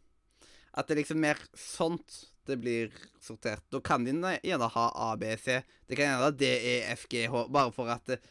At 0.79 0.89
det 0.89 0.99
liksom 0.99 1.21
mer 1.23 1.39
sånt 1.57 2.27
det 2.49 2.57
blir 2.57 2.93
sortert. 3.21 3.65
Da 3.69 3.81
kan 3.85 4.05
de 4.05 4.13
gjerne 4.43 4.69
ha 4.73 4.85
A, 4.95 5.17
B, 5.17 5.31
C. 5.37 5.61
Det 5.87 5.97
kan 5.97 6.07
gjerne 6.07 6.25
ha 6.25 6.31
D, 6.31 6.49
E, 6.49 6.75
F, 6.95 7.07
G, 7.11 7.27
H, 7.29 7.45
bare 7.53 7.73
for 7.75 7.91
at 7.93 8.09
eh, 8.15 8.25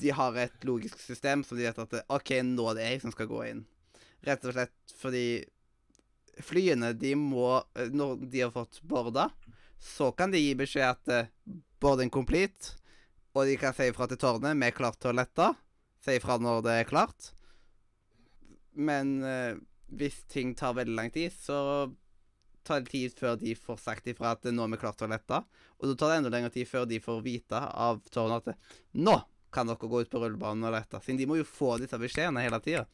de 0.00 0.12
har 0.16 0.36
et 0.40 0.64
logisk 0.64 1.00
system 1.02 1.44
som 1.44 1.58
de 1.58 1.66
vet 1.68 1.82
at 1.84 1.98
eh, 1.98 2.06
OK, 2.08 2.32
nå 2.46 2.70
er 2.70 2.78
det 2.78 2.86
jeg 2.86 3.02
som 3.04 3.14
skal 3.14 3.28
gå 3.30 3.42
inn. 3.50 3.64
Rett 4.26 4.44
og 4.44 4.54
slett 4.54 4.94
fordi 5.00 5.24
flyene, 6.44 6.92
de 6.96 7.14
må 7.16 7.60
eh, 7.76 7.88
Når 7.92 8.26
de 8.30 8.44
har 8.44 8.52
fått 8.54 8.82
borda, 8.82 9.30
så 9.80 10.10
kan 10.12 10.32
de 10.32 10.40
gi 10.40 10.54
beskjed 10.58 10.86
at 10.88 11.12
eh, 11.14 11.32
boarding 11.80 12.12
complete, 12.12 12.76
og 13.32 13.46
de 13.48 13.56
kan 13.60 13.74
si 13.76 13.88
ifra 13.88 14.08
til 14.10 14.20
tårnet 14.20 14.58
vi 14.58 14.68
er 14.68 14.76
klart 14.76 14.98
til 15.00 15.12
å 15.12 15.16
lette. 15.20 15.52
Si 16.04 16.16
ifra 16.18 16.36
når 16.40 16.64
det 16.66 16.76
er 16.80 16.88
klart. 16.88 17.30
Men 18.76 19.20
eh, 19.24 19.54
hvis 19.90 20.22
ting 20.30 20.54
tar 20.58 20.76
veldig 20.78 20.96
lang 20.96 21.10
tid, 21.14 21.32
så 21.32 21.90
tar 22.66 22.82
det 22.82 22.92
tid 22.92 23.16
før 23.16 23.38
de 23.40 23.54
får 23.56 23.80
sagt 23.80 24.10
ifra 24.10 24.34
at 24.36 24.44
nå 24.50 24.64
er 24.66 24.74
vi 24.74 24.80
klart 24.82 24.98
til 25.00 25.08
å 25.08 25.14
lette. 25.14 25.42
Og 25.80 25.90
da 25.90 25.96
tar 25.96 26.12
det 26.12 26.18
enda 26.20 26.32
lengre 26.34 26.52
tid 26.54 26.68
før 26.68 26.88
de 26.90 27.00
får 27.02 27.22
vite 27.24 27.60
av 27.60 28.02
tårnet 28.12 28.52
at 28.52 28.74
nå 28.98 29.16
kan 29.50 29.66
dere 29.66 29.90
gå 29.90 30.02
ut 30.04 30.10
på 30.10 30.20
rullebanen 30.22 30.68
og 30.68 30.74
lette. 30.76 31.00
Siden 31.02 31.18
de 31.18 31.26
må 31.26 31.40
jo 31.40 31.48
få 31.48 31.76
disse 31.80 31.98
beskjedene 31.98 32.44
hele 32.44 32.60
tida. 32.62 32.84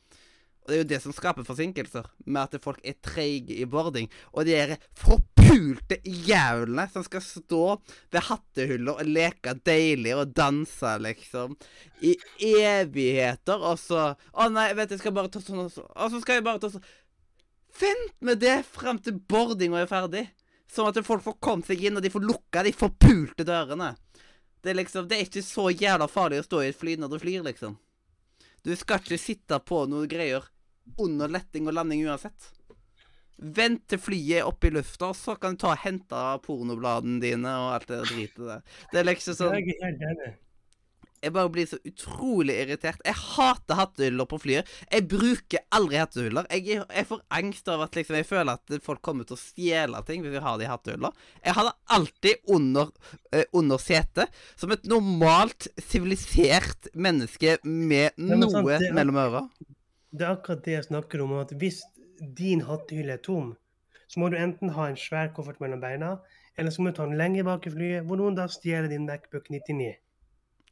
Og 0.67 0.73
det 0.73 0.77
er 0.77 0.81
jo 0.81 0.89
det 0.91 0.99
som 1.05 1.15
skaper 1.15 1.47
forsinkelser, 1.47 2.07
med 2.27 2.43
at 2.43 2.63
folk 2.63 2.81
er 2.83 2.97
treige 2.99 3.55
i 3.55 3.67
boarding. 3.71 4.09
Og 4.35 4.49
de 4.49 4.57
er 4.59 4.73
forpulte 4.99 6.01
jævlene 6.03 6.89
som 6.91 7.05
skal 7.07 7.23
stå 7.23 7.61
ved 8.11 8.27
hattehyller 8.27 8.99
og 8.99 9.07
leke 9.07 9.55
deilig 9.63 10.17
og 10.19 10.33
danse, 10.35 10.97
liksom, 11.07 11.55
i 12.03 12.17
evigheter, 12.43 13.63
og 13.63 13.79
så 13.79 14.09
Å 14.35 14.49
nei, 14.51 14.73
vet 14.75 14.91
du, 14.91 14.97
jeg 14.97 15.05
skal 15.05 15.15
bare 15.15 15.31
ta 15.31 15.41
sånn 15.41 15.63
og 15.63 15.71
så 15.73 15.87
Og 15.87 16.11
så 16.13 16.19
skal 16.21 16.41
jeg 16.41 16.45
bare 16.45 16.61
ta 16.61 16.73
sånn 16.75 16.85
Vent 17.79 18.19
med 18.25 18.43
det 18.43 18.59
frem 18.67 18.99
til 19.05 19.21
boardinga 19.29 19.83
er 19.83 19.89
ferdig. 19.91 20.25
Sånn 20.73 20.89
at 20.89 20.99
folk 21.07 21.23
får 21.23 21.39
kommet 21.45 21.69
seg 21.69 21.83
inn, 21.85 21.99
og 21.99 22.03
de 22.03 22.11
får 22.11 22.25
lukka 22.25 22.63
de 22.65 22.73
forpulte 22.75 23.45
dørene. 23.47 23.93
Det 24.65 24.73
er 24.73 24.79
liksom, 24.81 25.07
det 25.07 25.19
er 25.19 25.27
ikke 25.29 25.45
så 25.45 25.69
jævla 25.71 26.09
farlig 26.11 26.41
å 26.41 26.47
stå 26.47 26.63
i 26.65 26.71
et 26.73 26.79
fly 26.79 26.97
når 26.99 27.13
du 27.13 27.19
flyr, 27.23 27.45
liksom. 27.45 27.77
Du 28.65 28.73
skal 28.75 28.99
ikke 28.99 29.21
sitte 29.21 29.61
på 29.63 29.85
noen 29.87 30.09
greier 30.11 30.49
under 30.99 31.29
letting 31.29 31.67
og 31.69 31.77
landing 31.77 32.07
uansett. 32.07 32.53
Vent 33.37 33.83
til 33.91 34.01
flyet 34.01 34.41
er 34.41 34.49
oppe 34.49 34.71
i 34.71 34.73
lufta, 34.73 35.11
så 35.13 35.37
kan 35.37 35.57
du 35.57 35.61
ta 35.61 35.75
og 35.75 35.83
hente 35.83 36.25
pornobladene 36.47 37.21
dine 37.21 37.53
og 37.67 37.75
alt 37.77 37.91
det 37.93 38.03
dritet 38.09 38.43
der. 38.49 38.65
Det 38.93 39.03
er 39.03 39.09
liksom 39.11 39.37
sånn 39.37 39.57
Jeg 41.21 41.33
bare 41.33 41.51
blir 41.53 41.69
så 41.69 41.77
utrolig 41.85 42.55
irritert. 42.63 43.01
Jeg 43.05 43.17
hater 43.19 43.77
hattehyller 43.77 44.29
på 44.31 44.39
flyet. 44.41 44.73
Jeg 44.93 45.05
bruker 45.11 45.65
aldri 45.75 46.01
hattehyller. 46.01 46.49
Jeg, 46.53 46.81
jeg 46.81 47.09
får 47.09 47.23
angst 47.41 47.71
over 47.73 47.89
at 47.89 47.97
liksom, 47.99 48.19
jeg 48.21 48.29
føler 48.29 48.57
at 48.57 48.77
folk 48.85 49.03
kommer 49.05 49.29
til 49.29 49.37
å 49.37 49.41
stjele 49.41 50.03
ting 50.09 50.25
hvis 50.25 50.37
vi 50.37 50.45
har 50.45 50.61
de 50.61 50.69
i. 50.69 51.13
Jeg 51.45 51.57
har 51.59 51.69
det 51.69 51.77
alltid 51.99 52.53
under, 52.57 52.93
uh, 53.35 53.45
under 53.53 53.81
setet, 53.83 54.45
som 54.57 54.73
et 54.73 54.89
normalt, 54.89 55.69
sivilisert 55.89 56.89
menneske 56.95 57.59
med 57.65 58.17
noe 58.21 58.81
mellom 58.97 59.25
øra. 59.27 59.49
Det 60.11 60.27
er 60.27 60.37
akkurat 60.37 60.65
det 60.65 60.75
jeg 60.77 60.89
snakker 60.89 61.23
om, 61.25 61.37
at 61.41 61.53
hvis 61.61 61.83
din 62.39 62.65
hattehylle 62.67 63.19
er 63.19 63.23
tom, 63.23 63.55
så 64.07 64.23
må 64.23 64.31
du 64.31 64.39
enten 64.39 64.73
ha 64.77 64.89
en 64.89 64.99
svær 65.01 65.33
koffert 65.37 65.61
mellom 65.61 65.83
beina, 65.83 66.17
eller 66.57 66.73
så 66.73 66.83
må 66.83 66.93
du 66.93 66.99
ta 66.99 67.07
den 67.09 67.19
lenger 67.21 67.45
bak 67.49 67.67
i 67.67 67.73
flyet, 67.75 68.07
hvor 68.07 68.21
noen 68.21 68.39
da 68.39 68.47
stjeler 68.49 68.89
din 68.93 69.09
Macbook 69.09 69.51
99. 69.53 69.97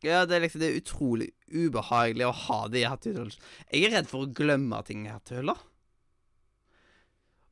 Ja, 0.05 0.25
det 0.29 0.37
er 0.37 0.45
liksom 0.45 0.61
det 0.61 0.71
er 0.71 0.81
utrolig 0.81 1.31
ubehagelig 1.49 2.27
å 2.29 2.35
ha 2.45 2.59
det 2.69 2.83
i 2.83 2.89
hattehylla. 2.89 3.33
Jeg 3.73 3.89
er 3.89 3.95
redd 3.99 4.11
for 4.11 4.25
å 4.25 4.33
glemme 4.37 4.81
ting 4.85 5.07
i 5.07 5.13
hattehylla. 5.13 5.57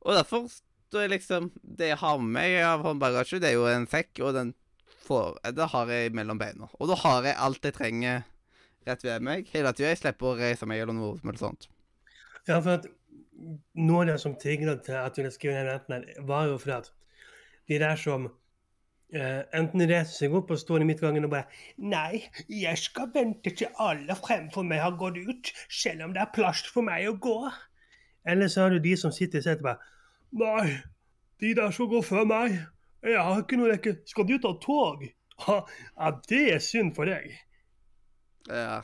Og 0.03 0.17
derfor 0.19 0.49
er 0.93 1.07
jeg 1.07 1.13
liksom 1.15 1.47
Det 1.63 1.87
jeg 1.89 1.97
har 1.97 2.19
med 2.21 2.33
meg 2.35 2.59
av 2.67 2.83
håndbagasje, 2.85 3.39
det 3.41 3.49
er 3.49 3.55
jo 3.57 3.65
en 3.65 3.87
sekk, 3.89 4.19
og 4.21 4.35
den 4.37 4.53
får 5.07 5.39
Det 5.57 5.69
har 5.73 5.89
jeg 5.89 6.13
mellom 6.13 6.37
beina. 6.37 6.69
Og 6.77 6.91
da 6.91 6.99
har 7.01 7.25
jeg 7.25 7.39
alt 7.47 7.65
jeg 7.65 7.77
trenger 7.79 8.23
rett 8.85 9.03
ved 9.03 9.23
meg 9.25 9.49
hele 9.53 9.73
tida. 9.73 9.89
Jeg 9.89 10.03
slipper 10.03 10.29
å 10.29 10.37
reise 10.37 10.67
meg 10.69 10.83
eller 10.83 10.93
noe 10.93 11.17
som 11.17 11.31
helst 11.31 11.45
sånt. 11.45 11.72
Ja, 12.47 12.59
for 12.59 12.77
at 12.77 12.87
noe 13.75 14.03
av 14.03 14.11
det 14.11 14.19
som 14.21 14.37
trigget 14.39 14.85
til 14.85 14.99
at 14.99 15.15
du 15.15 15.21
ville 15.23 15.33
skrive 15.33 15.57
den 15.57 15.69
retten, 15.71 15.93
her, 15.95 16.23
var 16.27 16.47
jo 16.51 16.57
for 16.61 16.79
at 16.79 16.93
de 17.71 17.81
der 17.81 17.99
som 17.99 18.31
Uh, 19.13 19.43
enten 19.53 19.83
reiser 19.85 20.09
seg 20.09 20.33
opp 20.33 20.49
og 20.49 20.57
står 20.57 20.81
i 20.81 20.85
midtgangen 20.89 21.27
og 21.27 21.29
bare 21.35 21.59
Nei, 21.77 22.23
jeg 22.49 22.79
skal 22.81 23.11
vente 23.13 23.51
til 23.53 23.69
alle 23.77 24.15
fremfor 24.17 24.65
meg 24.65 24.81
har 24.81 24.95
gått 24.97 25.19
ut, 25.21 25.51
selv 25.69 26.07
om 26.07 26.15
det 26.15 26.23
er 26.23 26.31
plass 26.33 26.63
for 26.65 26.81
meg 26.87 27.05
å 27.05 27.13
gå. 27.21 27.35
Eller 28.25 28.49
så 28.49 28.63
har 28.63 28.73
du 28.73 28.79
de 28.81 28.95
som 28.97 29.13
sitter 29.13 29.43
og 29.43 29.45
sier 29.45 29.61
bare 29.61 29.77
Nei, 30.41 30.79
de 31.45 31.53
der 31.59 31.75
som 31.77 31.91
går 31.91 32.01
før 32.07 32.25
meg, 32.25 32.57
jeg 33.05 33.21
har 33.27 33.43
ikke 33.43 33.59
noe 33.59 33.69
rekke. 33.75 33.93
Skal 34.09 34.25
du 34.31 34.39
ta 34.41 34.55
tog? 34.63 35.05
Ja, 35.45 36.09
det 36.29 36.41
er 36.55 36.61
synd 36.63 36.93
for 36.97 37.09
deg. 37.09 37.33
Ja. 38.47 38.81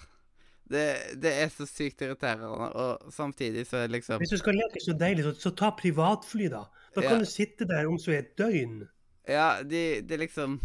Det, 0.69 0.85
det 1.17 1.31
er 1.41 1.49
så 1.49 1.65
sykt 1.65 2.01
irriterende, 2.05 2.49
og 2.77 3.11
samtidig 3.13 3.63
så 3.65 3.79
er 3.81 3.87
det 3.87 3.95
liksom 3.97 4.19
Hvis 4.21 4.35
du 4.35 4.37
skal 4.37 4.53
leke 4.59 4.81
så 4.83 4.93
deilig, 4.93 5.23
så, 5.25 5.31
så 5.47 5.51
ta 5.57 5.71
privatfly, 5.79 6.49
da. 6.53 6.67
Da 6.93 7.01
kan 7.01 7.15
Ja. 7.15 7.21
du 7.23 7.25
sitte 7.29 7.65
der 7.69 7.87
om 7.89 7.97
så 8.01 8.13
et 8.13 8.35
døgn. 8.37 8.83
Ja, 9.29 9.63
de, 9.65 10.01
de 10.05 10.17
liksom 10.21 10.59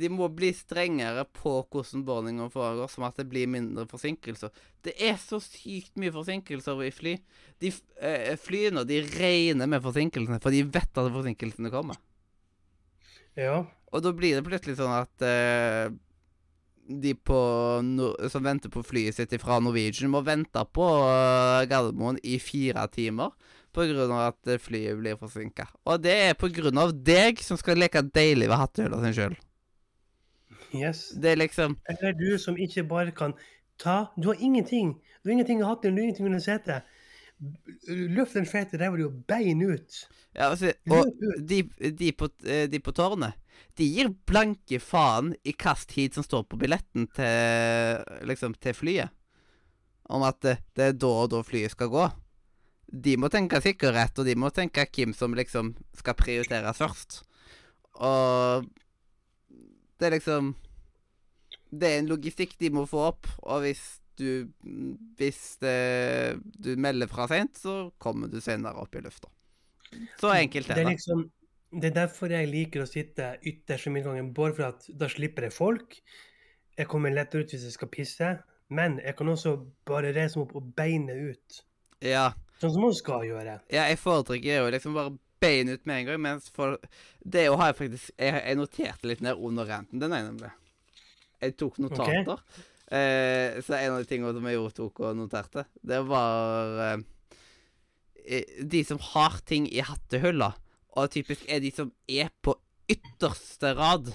De 0.00 0.08
må 0.08 0.28
bli 0.32 0.48
strengere 0.56 1.26
på 1.36 1.58
hvordan 1.68 2.04
boardingen 2.08 2.48
foregår, 2.52 2.88
som 2.88 3.04
at 3.04 3.18
det 3.20 3.26
blir 3.28 3.48
mindre 3.52 3.84
forsinkelser. 3.90 4.52
Det 4.84 4.94
er 4.96 5.18
så 5.20 5.36
sykt 5.44 5.96
mye 6.00 6.12
forsinkelser 6.14 6.80
i 6.86 6.90
fly. 6.94 7.12
De 7.60 7.68
eh, 8.00 8.32
flyene 8.40 8.84
de 8.88 9.02
regner 9.18 9.68
med 9.68 9.84
forsinkelsene, 9.84 10.40
for 10.40 10.54
de 10.56 10.62
vet 10.64 10.88
at 11.02 11.12
forsinkelsene 11.12 11.72
kommer. 11.72 12.00
Ja. 13.36 13.58
Og 13.92 14.02
da 14.02 14.12
blir 14.16 14.38
det 14.38 14.46
plutselig 14.46 14.78
sånn 14.80 14.94
at 14.96 15.24
eh, 15.28 15.92
de 16.88 17.14
på 17.14 17.38
som 18.30 18.44
venter 18.44 18.72
på 18.72 18.82
flyet 18.84 19.16
sitt 19.16 19.34
fra 19.40 19.58
Norwegian, 19.62 20.10
må 20.12 20.20
vente 20.24 20.64
på 20.76 20.86
eh, 21.08 21.64
Gardermoen 21.70 22.20
i 22.22 22.38
fire 22.42 22.86
timer 22.92 23.32
av 23.74 24.28
at 24.28 24.52
eh, 24.52 24.60
flyet 24.60 24.98
blir 25.00 25.18
forsinka. 25.18 25.66
Og 25.88 26.02
det 26.04 26.14
er 26.28 26.38
av 26.78 26.94
deg 26.94 27.42
som 27.42 27.58
skal 27.58 27.80
leke 27.80 28.04
deilig 28.14 28.48
ved 28.50 28.60
hattehylla 28.60 29.00
sin 29.02 29.16
sjøl. 29.16 29.36
Yes. 30.74 31.08
Det 31.14 31.30
er 31.32 31.38
liksom 31.38 31.76
Eller 31.88 32.12
du 32.18 32.38
som 32.38 32.56
ikke 32.58 32.82
bare 32.82 33.12
kan 33.14 33.34
ta 33.78 34.10
Du 34.16 34.28
har 34.28 34.36
ingenting. 34.40 34.94
Du 35.22 35.28
har 35.28 35.32
ingenting 35.32 35.60
i 35.60 35.64
hatten, 35.64 35.94
du 35.94 36.00
har 36.00 36.08
ingenting 36.08 36.26
under 36.26 36.42
setet. 36.42 36.82
Løft 37.88 38.36
den 38.38 38.48
fete 38.48 38.78
ræva 38.80 38.98
di 38.98 39.06
og 39.06 39.16
bein 39.28 39.62
ut. 39.62 40.04
Ja, 40.34 40.50
altså, 40.50 40.72
og 40.90 41.10
ut. 41.10 41.40
de, 41.48 41.62
de, 41.90 42.12
på, 42.16 42.28
eh, 42.46 42.66
de 42.70 42.80
på 42.82 42.94
tårnet, 42.96 43.36
de 43.78 43.86
gir 43.90 44.10
blanke 44.26 44.78
faen 44.82 45.32
i 45.42 45.52
hvilken 45.52 45.86
tid 45.90 46.16
som 46.16 46.26
står 46.26 46.46
på 46.48 46.58
billetten 46.60 47.08
til, 47.14 48.04
liksom, 48.26 48.54
til 48.62 48.76
flyet. 48.76 49.14
Om 50.04 50.24
at 50.26 50.40
det, 50.44 50.58
det 50.76 50.90
er 50.90 50.98
da 51.00 51.12
og 51.24 51.30
da 51.32 51.40
flyet 51.46 51.72
skal 51.72 51.90
gå. 51.92 52.08
De 53.04 53.16
må 53.18 53.30
tenke 53.32 53.62
sikkerhet, 53.64 54.18
og 54.20 54.28
de 54.28 54.34
må 54.38 54.50
tenke 54.54 54.84
hvem 54.92 55.14
som 55.16 55.34
liksom 55.34 55.72
skal 55.96 56.18
prioriteres 56.18 56.78
først. 56.78 57.22
Og 58.04 58.68
det 59.98 60.08
er 60.08 60.16
liksom 60.16 60.54
Det 61.74 61.88
er 61.88 61.98
en 61.98 62.10
logistikk 62.10 62.54
de 62.58 62.70
må 62.70 62.84
få 62.86 63.00
opp, 63.08 63.26
og 63.42 63.64
hvis 63.64 63.98
du 64.16 64.48
Hvis 65.18 65.56
det, 65.62 66.40
du 66.58 66.74
melder 66.76 67.06
fra 67.10 67.26
seint, 67.30 67.56
så 67.58 67.90
kommer 67.98 68.28
du 68.32 68.40
senere 68.40 68.76
opp 68.82 68.94
i 68.96 69.02
lufta. 69.04 69.28
Så 70.20 70.30
enkelt 70.34 70.66
Det 70.68 70.76
er 70.76 70.80
er 70.80 70.84
det. 70.84 70.96
liksom 70.98 71.30
det 71.74 71.88
er 71.90 71.94
derfor 72.06 72.30
jeg 72.30 72.46
liker 72.46 72.84
å 72.84 72.86
sitte 72.86 73.32
ytterst 73.42 73.88
i 73.88 73.90
midtgangen, 73.90 74.28
bare 74.34 74.54
for 74.54 74.68
at 74.68 74.84
da 74.94 75.08
slipper 75.10 75.42
jeg 75.48 75.52
folk. 75.56 75.96
Jeg 76.78 76.86
kommer 76.86 77.10
lettere 77.10 77.42
ut 77.42 77.50
hvis 77.50 77.64
jeg 77.66 77.74
skal 77.74 77.88
pisse, 77.90 78.28
men 78.70 79.00
jeg 79.02 79.16
kan 79.18 79.26
også 79.32 79.56
bare 79.86 80.12
reise 80.14 80.38
meg 80.38 80.46
opp 80.46 80.54
og 80.60 80.68
beine 80.78 81.16
ut. 81.32 81.60
Ja, 82.04 82.28
Sånn 82.62 82.70
som 82.76 82.84
man 82.86 82.94
skal 82.94 83.24
gjøre. 83.26 83.56
ja 83.74 83.88
jeg 83.90 83.98
foretrekker 83.98 84.60
jo 84.60 84.70
liksom 84.70 84.94
bare 84.94 85.16
bein 85.42 85.68
ut 85.74 85.82
med 85.90 85.98
en 86.04 86.06
gang, 86.12 86.20
mens 86.22 86.46
for 86.54 86.78
Det 87.26 87.48
har 87.50 87.66
jeg 87.72 87.76
faktisk 87.80 88.10
Jeg, 88.18 88.42
jeg 88.46 88.56
noterte 88.56 89.08
litt 89.10 89.20
ned 89.20 89.34
under 89.36 89.66
renten. 89.66 89.98
Den 90.00 90.12
ene. 90.14 90.52
Jeg 91.42 91.56
tok 91.58 91.78
notater. 91.82 92.38
Eh, 92.92 93.60
så 93.64 93.78
en 93.78 93.94
av 93.94 94.02
de 94.02 94.08
tingene 94.08 94.34
som 94.36 94.44
jeg 94.48 94.58
gjorde, 94.58 94.76
tok 94.76 95.00
og 95.06 95.16
noterte, 95.16 95.64
det 95.80 96.02
var 96.04 96.82
eh, 96.84 98.60
De 98.60 98.82
som 98.84 99.00
har 99.12 99.40
ting 99.48 99.66
i 99.72 99.80
hattehylla, 99.84 100.52
og 100.94 101.10
typisk 101.12 101.44
er 101.48 101.62
de 101.64 101.72
som 101.74 101.90
er 102.08 102.30
på 102.44 102.54
ytterste 102.90 103.72
rad. 103.76 104.12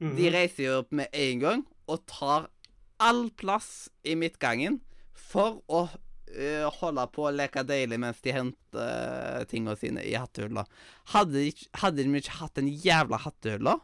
Mhm. 0.00 0.14
De 0.18 0.30
reiser 0.34 0.64
jo 0.66 0.78
opp 0.82 0.92
med 0.92 1.10
en 1.12 1.42
gang 1.42 1.66
og 1.90 2.04
tar 2.10 2.48
all 3.00 3.28
plass 3.30 3.88
i 4.04 4.14
midtgangen 4.18 4.80
for 5.14 5.60
å 5.70 5.86
eh, 6.34 6.66
holde 6.80 7.06
på 7.14 7.26
å 7.26 7.34
leke 7.34 7.64
deilig 7.66 7.98
mens 8.02 8.20
de 8.24 8.34
henter 8.34 8.58
uh, 8.76 9.42
tingene 9.50 9.76
sine 9.78 10.04
i 10.06 10.14
hattehylla. 10.18 10.66
Hadde, 11.14 11.46
hadde 11.80 12.04
de 12.04 12.20
ikke 12.20 12.38
hatt 12.42 12.58
den 12.58 12.70
jævla 12.70 13.20
hattehylla, 13.24 13.78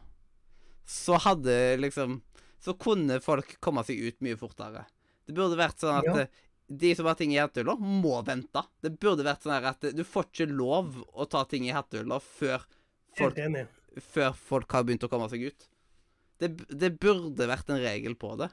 så 0.87 1.17
hadde 1.19 1.55
liksom 1.81 2.21
Så 2.63 2.73
kunne 2.79 3.19
folk 3.23 3.59
komme 3.63 3.83
seg 3.85 3.99
ut 4.01 4.21
mye 4.25 4.37
fortere. 4.39 4.85
Det 5.27 5.35
burde 5.37 5.57
vært 5.59 5.77
sånn 5.83 5.97
at 5.99 6.05
Ja. 6.07 6.17
eh, 6.23 6.27
de 6.67 6.95
som 6.95 7.05
har 7.05 7.15
ting 7.15 7.31
i 7.31 7.37
hattehylla, 7.39 7.77
må 7.79 8.17
vente. 8.25 8.63
Det 8.81 8.97
burde 8.99 9.23
vært 9.23 9.43
sånn 9.45 9.63
at 9.63 9.83
eh, 9.83 9.91
du 9.95 10.03
får 10.03 10.25
ikke 10.31 10.47
lov 10.51 10.97
å 11.13 11.27
ta 11.29 11.43
ting 11.45 11.67
i 11.67 11.71
hattehylla 11.75 12.19
før 12.19 12.65
folk 13.17 13.37
før 13.97 14.33
folk 14.35 14.71
har 14.71 14.83
begynt 14.83 15.03
å 15.07 15.09
komme 15.09 15.29
seg 15.29 15.47
ut. 15.49 15.67
Det, 16.37 16.51
det 16.69 16.99
burde 17.01 17.47
vært 17.49 17.69
en 17.73 17.79
regel 17.81 18.13
på 18.15 18.35
det. 18.37 18.49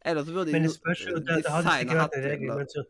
Eller 0.00 0.24
så 0.24 0.32
burde 0.32 0.52
Men 0.52 0.62
de 0.64 0.68
designe 0.70 1.50
en 1.50 1.66
regel, 1.66 1.98
hattehyller. 1.98 2.56
men 2.62 2.68
så, 2.72 2.84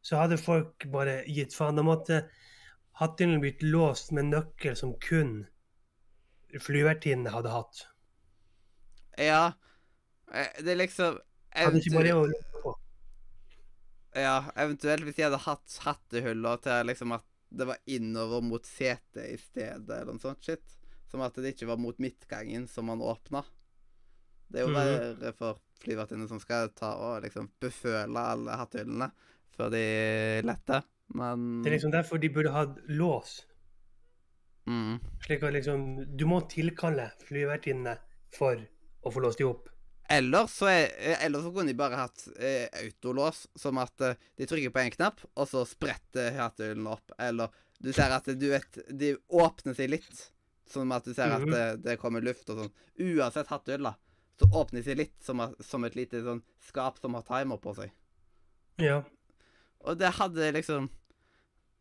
så 0.00 0.16
hadde 0.22 0.38
folk 0.40 0.86
bare 0.94 1.18
gitt 1.28 1.52
faen. 1.52 1.76
Da 1.76 1.82
måtte 1.84 2.22
hatthyllen 3.00 3.42
blitt 3.42 3.60
låst 3.62 4.12
med 4.16 4.30
nøkkel 4.30 4.76
som 4.78 4.94
kun 5.02 5.46
flyvertinnene 6.60 7.32
hadde 7.34 7.52
hatt. 7.52 7.86
Ja. 9.20 9.52
Eh, 10.34 10.48
Det 10.62 10.72
er 10.72 10.80
liksom. 10.80 11.18
Ja, 14.14 14.36
eventuelt 14.60 15.06
hvis 15.06 15.16
de 15.16 15.24
hadde 15.24 15.40
hatt 15.46 15.78
hattehuller 15.86 16.60
til 16.62 16.88
liksom 16.90 17.14
at 17.16 17.24
det 17.52 17.66
var 17.68 17.80
innover 17.92 18.42
mot 18.44 18.64
setet 18.64 19.24
i 19.28 19.36
stedet, 19.40 19.88
eller 19.88 20.12
noe 20.16 20.20
sånt 20.22 20.44
shit. 20.44 20.62
Som 21.12 21.20
at 21.24 21.36
det 21.36 21.52
ikke 21.54 21.68
var 21.68 21.80
mot 21.80 21.98
midtgangen 22.00 22.64
som 22.68 22.86
man 22.88 23.00
åpna. 23.04 23.42
Det 24.48 24.60
er 24.60 24.66
jo 24.66 24.72
Mhm. 24.72 24.76
verre 24.76 25.32
for 25.36 25.58
flyvertinnene 25.80 26.28
som 26.28 26.40
skal 26.40 26.68
ta 26.70 26.94
og 26.94 27.22
liksom 27.24 27.50
beføle 27.60 28.16
alle 28.16 28.56
hattehyllene 28.56 29.10
før 29.56 29.70
de 29.70 30.42
letter, 30.44 30.82
men 31.14 31.62
Det 31.62 31.72
er 31.72 31.76
liksom 31.78 31.92
derfor 31.92 32.18
de 32.20 32.28
burde 32.28 32.52
hatt 32.52 32.78
lås. 32.88 33.44
mm. 34.66 35.00
Slik 35.26 35.42
at 35.42 35.52
liksom 35.52 36.16
Du 36.16 36.24
må 36.26 36.40
tilkalle 36.48 37.10
flyvertinnene 37.26 37.98
for 38.30 38.56
å 39.04 39.10
få 39.12 39.20
låst 39.20 39.38
de 39.38 39.44
opp. 39.44 39.68
Eller 40.10 40.46
så, 40.50 40.66
er, 40.68 40.90
eh, 40.98 41.24
eller 41.26 41.40
så 41.44 41.52
kunne 41.54 41.70
de 41.72 41.78
bare 41.78 41.96
hatt 41.96 42.24
eh, 42.38 42.66
autolås, 42.82 43.46
som 43.56 43.78
at 43.78 44.00
eh, 44.04 44.14
de 44.36 44.46
trykker 44.50 44.72
på 44.74 44.82
en 44.82 44.90
knapp, 44.90 45.20
og 45.36 45.48
så 45.48 45.62
spretter 45.68 46.34
hatthyllen 46.36 46.86
opp. 46.90 47.14
Eller 47.22 47.48
du 47.82 47.92
ser 47.92 48.12
at 48.14 48.26
du 48.26 48.48
vet, 48.50 48.78
de 48.90 49.14
åpner 49.28 49.74
seg 49.78 49.90
litt, 49.94 50.28
som 50.68 50.90
at 50.92 51.04
du 51.04 51.14
ser 51.14 51.28
Mhm. 51.28 51.42
at 51.42 51.50
det, 51.54 51.82
det 51.84 51.98
kommer 52.00 52.20
luft 52.24 52.48
og 52.50 52.58
sånn. 52.62 52.72
Uansett 53.00 53.48
hatthylla, 53.52 53.94
så 54.40 54.48
åpner 54.52 54.80
de 54.80 54.84
seg 54.90 54.96
litt 54.98 55.16
som, 55.24 55.40
som 55.60 55.84
et 55.84 55.96
lite 55.96 56.22
sånn 56.24 56.42
skap 56.68 56.98
som 57.00 57.14
har 57.14 57.22
timer 57.28 57.58
på 57.62 57.74
seg. 57.76 57.90
Ja. 58.80 59.02
Og 59.82 59.98
det 59.98 60.12
hadde 60.18 60.52
liksom 60.54 60.88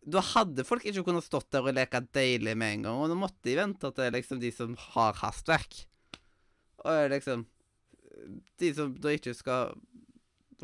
Da 0.04 0.20
hadde 0.20 0.64
folk 0.66 0.82
ikke 0.90 1.04
kunnet 1.06 1.24
stått 1.24 1.52
der 1.54 1.62
og 1.62 1.76
leke 1.78 2.00
deilig 2.12 2.56
med 2.58 2.74
en 2.74 2.82
gang, 2.88 3.02
og 3.04 3.10
nå 3.12 3.16
måtte 3.22 3.44
de 3.46 3.54
vente 3.60 3.92
til 3.94 4.12
liksom 4.16 4.40
de 4.42 4.50
som 4.52 4.74
har 4.96 5.14
hastverk. 5.20 5.84
Og 6.84 7.10
liksom 7.14 7.46
De 8.62 8.74
som 8.78 8.94
da 9.02 9.14
ikke 9.16 9.34
skal 9.38 9.74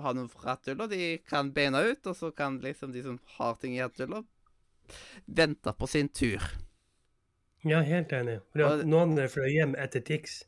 ha 0.04 0.14
noen 0.14 0.30
ratthyller, 0.44 0.90
de 0.92 1.18
kan 1.28 1.52
beina 1.56 1.82
ut, 1.88 2.06
og 2.06 2.16
så 2.18 2.32
kan 2.36 2.60
liksom 2.64 2.94
de 2.94 3.04
som 3.06 3.20
har 3.38 3.58
ting 3.62 3.78
i 3.78 3.82
ratthyller, 3.82 4.26
vente 5.26 5.74
på 5.74 5.90
sin 5.90 6.10
tur. 6.10 6.44
ja, 7.68 7.82
helt 7.84 8.14
enig. 8.16 8.40
For 8.54 8.84
noen 8.86 9.10
andre 9.10 9.28
fløy 9.32 9.50
hjem 9.52 9.76
etter 9.80 10.04
Tix. 10.06 10.44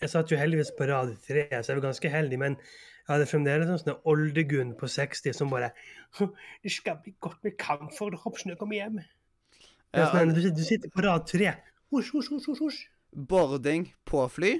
Jeg 0.00 0.12
satt 0.12 0.32
jo 0.32 0.38
heldigvis 0.40 0.72
på 0.76 0.88
rad 0.90 1.14
tre, 1.24 1.46
så 1.50 1.72
jeg 1.72 1.78
var 1.78 1.86
ganske 1.88 2.10
heldig. 2.12 2.38
Men 2.40 2.56
jeg 2.58 3.12
hadde 3.12 3.28
fremdeles 3.30 3.70
en 3.70 3.80
sånn 3.80 4.00
oldegunn 4.08 4.74
på 4.80 4.88
60 4.90 5.36
som 5.36 5.52
bare 5.52 5.70
Det 6.18 6.72
skal 6.72 6.98
bli 7.04 7.14
godt 7.20 7.44
med 7.44 7.56
kamfer 7.60 8.10
når 8.10 8.24
hoppsnø 8.24 8.56
kommer 8.58 8.80
hjem. 8.80 8.98
Ja, 9.94 10.10
sånn, 10.10 10.34
du, 10.34 10.42
du 10.50 10.64
sitter 10.66 10.92
på 10.92 11.04
rad 11.06 11.28
tre. 11.30 11.54
Hosj, 11.94 12.10
hosj, 12.16 12.32
hosj, 12.34 12.60
hosj. 12.60 12.80
boarding 13.12 13.86
på 14.04 14.24
fly 14.28 14.56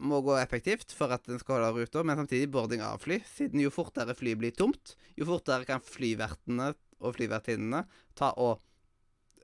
må 0.00 0.20
gå 0.24 0.34
effektivt 0.40 0.92
for 0.96 1.12
at 1.14 1.24
den 1.28 1.38
skal 1.40 1.60
holde 1.60 1.82
ruta, 1.84 2.02
men 2.06 2.16
samtidig 2.18 2.48
boarding 2.52 2.82
av 2.84 3.02
fly. 3.04 3.20
Siden 3.28 3.60
jo 3.62 3.70
fortere 3.74 4.14
flyet 4.18 4.40
blir 4.40 4.54
tomt, 4.56 4.94
jo 5.18 5.26
fortere 5.28 5.66
kan 5.68 5.82
flyvertene 5.84 6.72
og 7.02 7.16
flyvertinnene 7.16 7.84
ta 8.18 8.32
og 8.40 8.62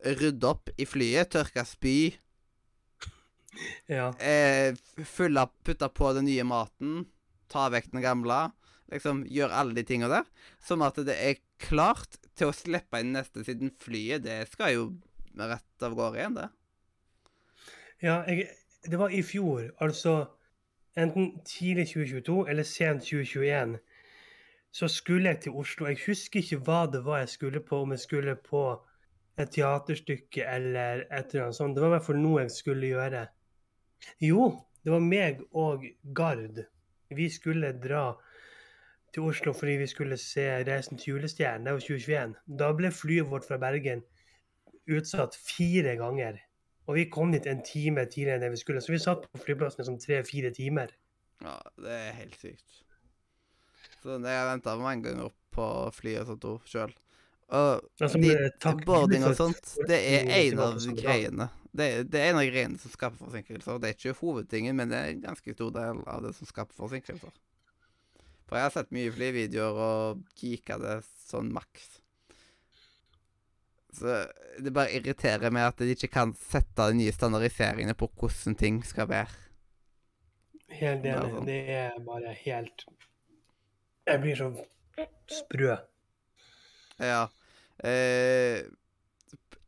rydde 0.07 0.47
opp 0.49 0.71
i 0.79 0.87
flyet, 0.87 1.31
tørke 1.35 1.65
spy, 1.67 1.99
Ja. 3.91 4.13
eh, 4.23 4.77
fylle, 5.09 5.49
putte 5.67 5.89
på 5.91 6.13
den 6.15 6.29
nye 6.29 6.45
maten, 6.47 7.07
ta 7.51 7.67
vekk 7.73 7.91
den 7.95 8.05
gamle. 8.05 8.49
Liksom 8.93 9.25
gjøre 9.29 9.53
alle 9.59 9.75
de 9.77 9.83
tinga 9.85 10.09
der. 10.09 10.29
Sånn 10.65 10.81
at 10.87 10.97
det 11.05 11.17
er 11.19 11.41
klart 11.61 12.17
til 12.39 12.49
å 12.49 12.55
slippe 12.57 13.01
inn 13.03 13.11
neste, 13.17 13.43
siden 13.45 13.73
flyet 13.83 14.23
det 14.25 14.39
skal 14.53 14.73
jo 14.77 14.85
rett 15.39 15.85
av 15.85 15.97
gårde 15.99 16.21
igjen, 16.21 16.39
det. 16.39 16.47
Ja, 18.03 18.21
jeg, 18.31 18.47
det 18.87 18.99
var 19.01 19.11
i 19.13 19.21
fjor, 19.27 19.73
altså 19.83 20.15
enten 20.99 21.31
tidlig 21.47 21.87
2022 21.93 22.49
eller 22.51 22.67
sent 22.67 23.07
2021, 23.07 23.79
så 24.73 24.89
skulle 24.89 25.29
jeg 25.33 25.41
til 25.41 25.53
Oslo. 25.53 25.87
Jeg 25.87 26.01
husker 26.07 26.41
ikke 26.43 26.61
hva 26.67 26.85
det 26.93 27.05
var 27.07 27.23
jeg 27.23 27.33
skulle 27.35 27.61
på, 27.65 27.83
om 27.83 27.95
jeg 27.95 28.05
skulle 28.05 28.37
på 28.37 28.65
et 29.39 29.51
teaterstykke 29.55 30.45
eller 30.45 31.05
et 31.07 31.35
eller 31.35 31.49
annet 31.49 31.57
sånt. 31.57 31.77
Det 31.77 31.83
var 31.83 31.93
i 31.93 31.97
hvert 31.97 32.07
fall 32.07 32.21
noe 32.23 32.43
jeg 32.43 32.55
skulle 32.55 32.91
gjøre. 32.91 33.27
Jo, 34.23 34.51
det 34.85 34.93
var 34.93 35.05
meg 35.05 35.41
og 35.53 35.87
Gard. 36.15 36.65
Vi 37.15 37.29
skulle 37.33 37.73
dra 37.83 38.13
til 39.15 39.31
Oslo 39.31 39.55
fordi 39.57 39.79
vi 39.81 39.87
skulle 39.87 40.17
se 40.21 40.45
'Reisen 40.65 40.99
til 40.99 41.15
julestjernen'. 41.15 41.65
Det 41.65 41.73
var 41.73 41.81
2021. 41.81 42.35
Da 42.59 42.73
ble 42.73 42.91
flyet 42.91 43.31
vårt 43.31 43.49
fra 43.49 43.57
Bergen 43.57 44.03
utsatt 44.89 45.37
fire 45.37 45.97
ganger. 45.97 46.39
Og 46.89 46.97
vi 46.97 47.05
kom 47.13 47.33
dit 47.35 47.45
en 47.51 47.61
time 47.67 48.07
tidligere 48.09 48.39
enn 48.39 48.47
det 48.47 48.53
vi 48.55 48.61
skulle. 48.63 48.81
Så 48.81 48.95
vi 48.95 49.01
satt 49.03 49.27
på 49.29 49.41
flyplassen 49.45 49.83
i 49.85 49.89
sånn 49.91 50.01
tre-fire 50.01 50.51
timer. 50.57 50.95
Ja, 51.45 51.59
det 51.79 51.93
er 51.93 52.15
helt 52.17 52.39
sykt. 52.41 52.79
Så 54.03 54.17
jeg 54.17 54.47
venta 54.49 54.75
mange 54.81 55.05
ganger 55.05 55.29
opp 55.29 55.37
på 55.59 55.67
flyet 55.93 56.25
og 56.25 56.31
sånt 56.41 56.71
sjøl. 56.71 56.95
Og 57.49 57.85
Altså, 58.01 58.19
de, 58.21 58.33
boarding 58.87 59.25
og 59.25 59.37
sånt, 59.37 59.75
det 59.89 59.99
er 60.01 60.29
en 60.39 60.59
av 60.65 60.75
for- 60.81 60.97
greiene. 60.99 61.49
Det, 61.79 61.87
er- 61.99 62.05
det 62.09 62.21
er 62.21 62.31
en 62.33 62.41
av 62.41 62.49
greiene 62.49 62.79
som 62.81 62.91
skaper 62.91 63.21
forsinkelser. 63.21 63.79
Det 63.81 63.89
er 63.91 63.95
ikke 63.97 64.17
hovedtingen, 64.21 64.77
men 64.77 64.89
det 64.93 64.99
er 64.99 65.13
en 65.13 65.23
ganske 65.23 65.55
stor 65.55 65.71
del 65.77 66.03
av 66.07 66.23
det 66.25 66.35
som 66.37 66.47
skaper 66.49 66.75
forsinkelser. 66.75 67.33
For 68.49 68.57
jeg 68.57 68.65
har 68.65 68.71
sett 68.75 68.91
mye 68.97 69.13
flyvideoer 69.13 69.81
og 69.85 70.23
geeka 70.41 70.79
det 70.81 71.03
sånn 71.29 71.53
maks. 71.53 72.01
Så 73.99 74.17
det 74.63 74.73
bare 74.75 74.95
irriterer 74.95 75.53
meg 75.55 75.69
at 75.69 75.83
de 75.83 75.95
ikke 75.95 76.11
kan 76.13 76.33
sette 76.39 76.89
de 76.91 76.99
nye 77.01 77.15
standardiseringene 77.15 77.97
på 77.99 78.11
hvordan 78.19 78.57
ting 78.59 78.81
skal 78.87 79.09
være. 79.11 79.45
Helt 80.79 81.07
enig. 81.07 81.31
sånn. 81.35 81.47
Det 81.49 81.61
er 81.73 82.01
bare 82.05 82.35
helt 82.43 82.85
Jeg 84.09 84.21
blir 84.23 84.37
så 84.37 84.51
sprø. 85.33 85.77
Ja. 86.99 87.23
Eh, 87.85 88.65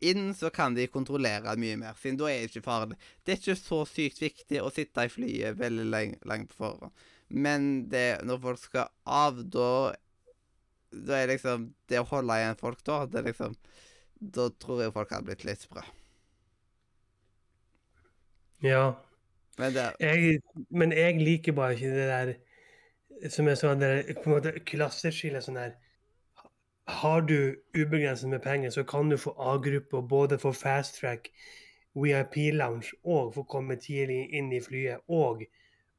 inn 0.00 0.30
så 0.34 0.50
kan 0.50 0.74
de 0.74 0.88
kontrollere 0.90 1.54
mye 1.60 1.76
mer, 1.78 1.98
siden 2.00 2.18
da 2.20 2.30
er 2.30 2.40
det 2.40 2.50
ikke 2.50 2.66
farlig. 2.66 2.96
Det 3.24 3.34
er 3.34 3.42
ikke 3.42 3.58
så 3.60 3.80
sykt 3.88 4.22
viktig 4.22 4.62
å 4.64 4.72
sitte 4.72 5.04
i 5.04 5.12
flyet 5.12 5.58
veldig 5.60 5.86
lenge, 5.92 6.20
lenge 6.28 6.48
på 6.50 6.62
forhånd. 6.64 7.04
Men 7.30 7.68
det, 7.92 8.22
når 8.26 8.40
folk 8.42 8.62
skal 8.64 8.88
av, 9.06 9.44
da 9.46 9.94
Da 10.90 11.20
er 11.20 11.28
liksom 11.30 11.68
Det 11.86 12.00
å 12.00 12.08
holde 12.10 12.34
igjen 12.40 12.56
folk 12.58 12.80
da, 12.82 13.04
det 13.06 13.20
er 13.20 13.28
liksom 13.28 13.52
Da 14.20 14.50
tror 14.60 14.82
jeg 14.82 14.92
folk 14.92 15.12
hadde 15.14 15.30
blitt 15.30 15.46
litt 15.48 15.64
sprø. 15.64 15.82
Ja. 18.62 18.92
Men 19.58 19.74
det 19.74 19.86
Jeg, 20.00 20.40
men 20.68 20.92
jeg 20.92 21.20
liker 21.20 21.52
bare 21.52 21.74
ikke 21.74 21.94
det 21.96 22.08
der 22.08 22.34
som 23.28 23.48
er 23.48 23.56
sånn 23.58 23.80
der, 23.80 24.02
på 24.16 24.30
en 24.30 24.36
måte 24.36 24.52
klasseskille 24.64 25.42
sånn 25.44 25.58
her 25.60 25.74
Har 27.00 27.20
du 27.22 27.56
ubegrenset 27.76 28.30
med 28.30 28.42
penger, 28.42 28.70
så 28.70 28.84
kan 28.84 29.10
du 29.10 29.16
få 29.20 29.34
A-gruppe 29.38 29.96
og 30.00 30.08
både 30.08 30.38
få 30.42 30.52
fast 30.56 30.98
track, 30.98 31.28
VIP 31.94 32.50
lounge 32.56 32.90
og 33.04 33.34
få 33.34 33.44
komme 33.44 33.76
tidlig 33.76 34.24
inn 34.34 34.50
i 34.52 34.62
flyet 34.64 35.04
og 35.08 35.44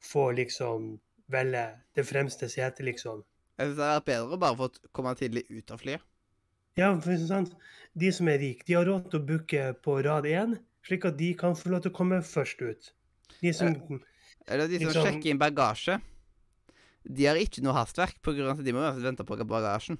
få 0.03 0.31
liksom 0.35 0.97
velge 1.31 1.63
det 1.95 2.05
fremste 2.07 2.49
setet, 2.49 2.83
liksom. 2.85 3.23
Jeg 3.57 3.69
synes 3.69 3.77
det 3.77 3.85
hadde 3.85 3.99
vært 3.99 4.09
bedre 4.09 4.35
å 4.35 4.41
bare 4.41 4.59
få 4.59 4.91
komme 4.91 5.15
tidlig 5.15 5.45
ut 5.51 5.71
av 5.71 5.79
flyet. 5.79 6.10
Ja, 6.79 6.93
for 7.03 7.17
sant? 7.27 7.55
De 7.97 8.11
som 8.15 8.29
er 8.31 8.39
rike, 8.39 8.63
de 8.67 8.77
har 8.77 8.85
råd 8.87 9.09
til 9.11 9.19
å 9.19 9.25
booke 9.27 9.63
på 9.83 9.97
rad 10.05 10.27
én, 10.29 10.55
slik 10.87 11.05
at 11.09 11.17
de 11.19 11.33
kan 11.37 11.57
få 11.57 11.73
lov 11.73 11.83
til 11.83 11.91
å 11.91 11.97
komme 11.97 12.21
først 12.23 12.61
ut. 12.63 12.91
De 13.41 13.51
som 13.53 13.75
Eller 14.47 14.67
de 14.67 14.79
som 14.79 14.87
Liksom- 14.87 15.05
sjekker 15.05 15.29
inn 15.29 15.39
bagasje. 15.39 16.01
De 17.05 17.25
har 17.25 17.35
ikke 17.35 17.61
noe 17.61 17.73
hastverk, 17.73 18.21
på 18.21 18.33
grunn 18.33 18.49
av 18.49 18.59
at 18.59 18.65
de 18.65 18.71
må 18.73 19.01
vente 19.01 19.23
på 19.25 19.37
bagasjen. 19.45 19.97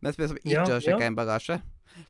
Mens 0.00 0.16
vi 0.16 0.28
som 0.28 0.36
ikke 0.36 0.50
Ja, 0.50 0.64
har 0.66 0.80
sjekka 0.80 1.00
ja. 1.00 1.06
inn 1.06 1.16
bagasje 1.16 1.62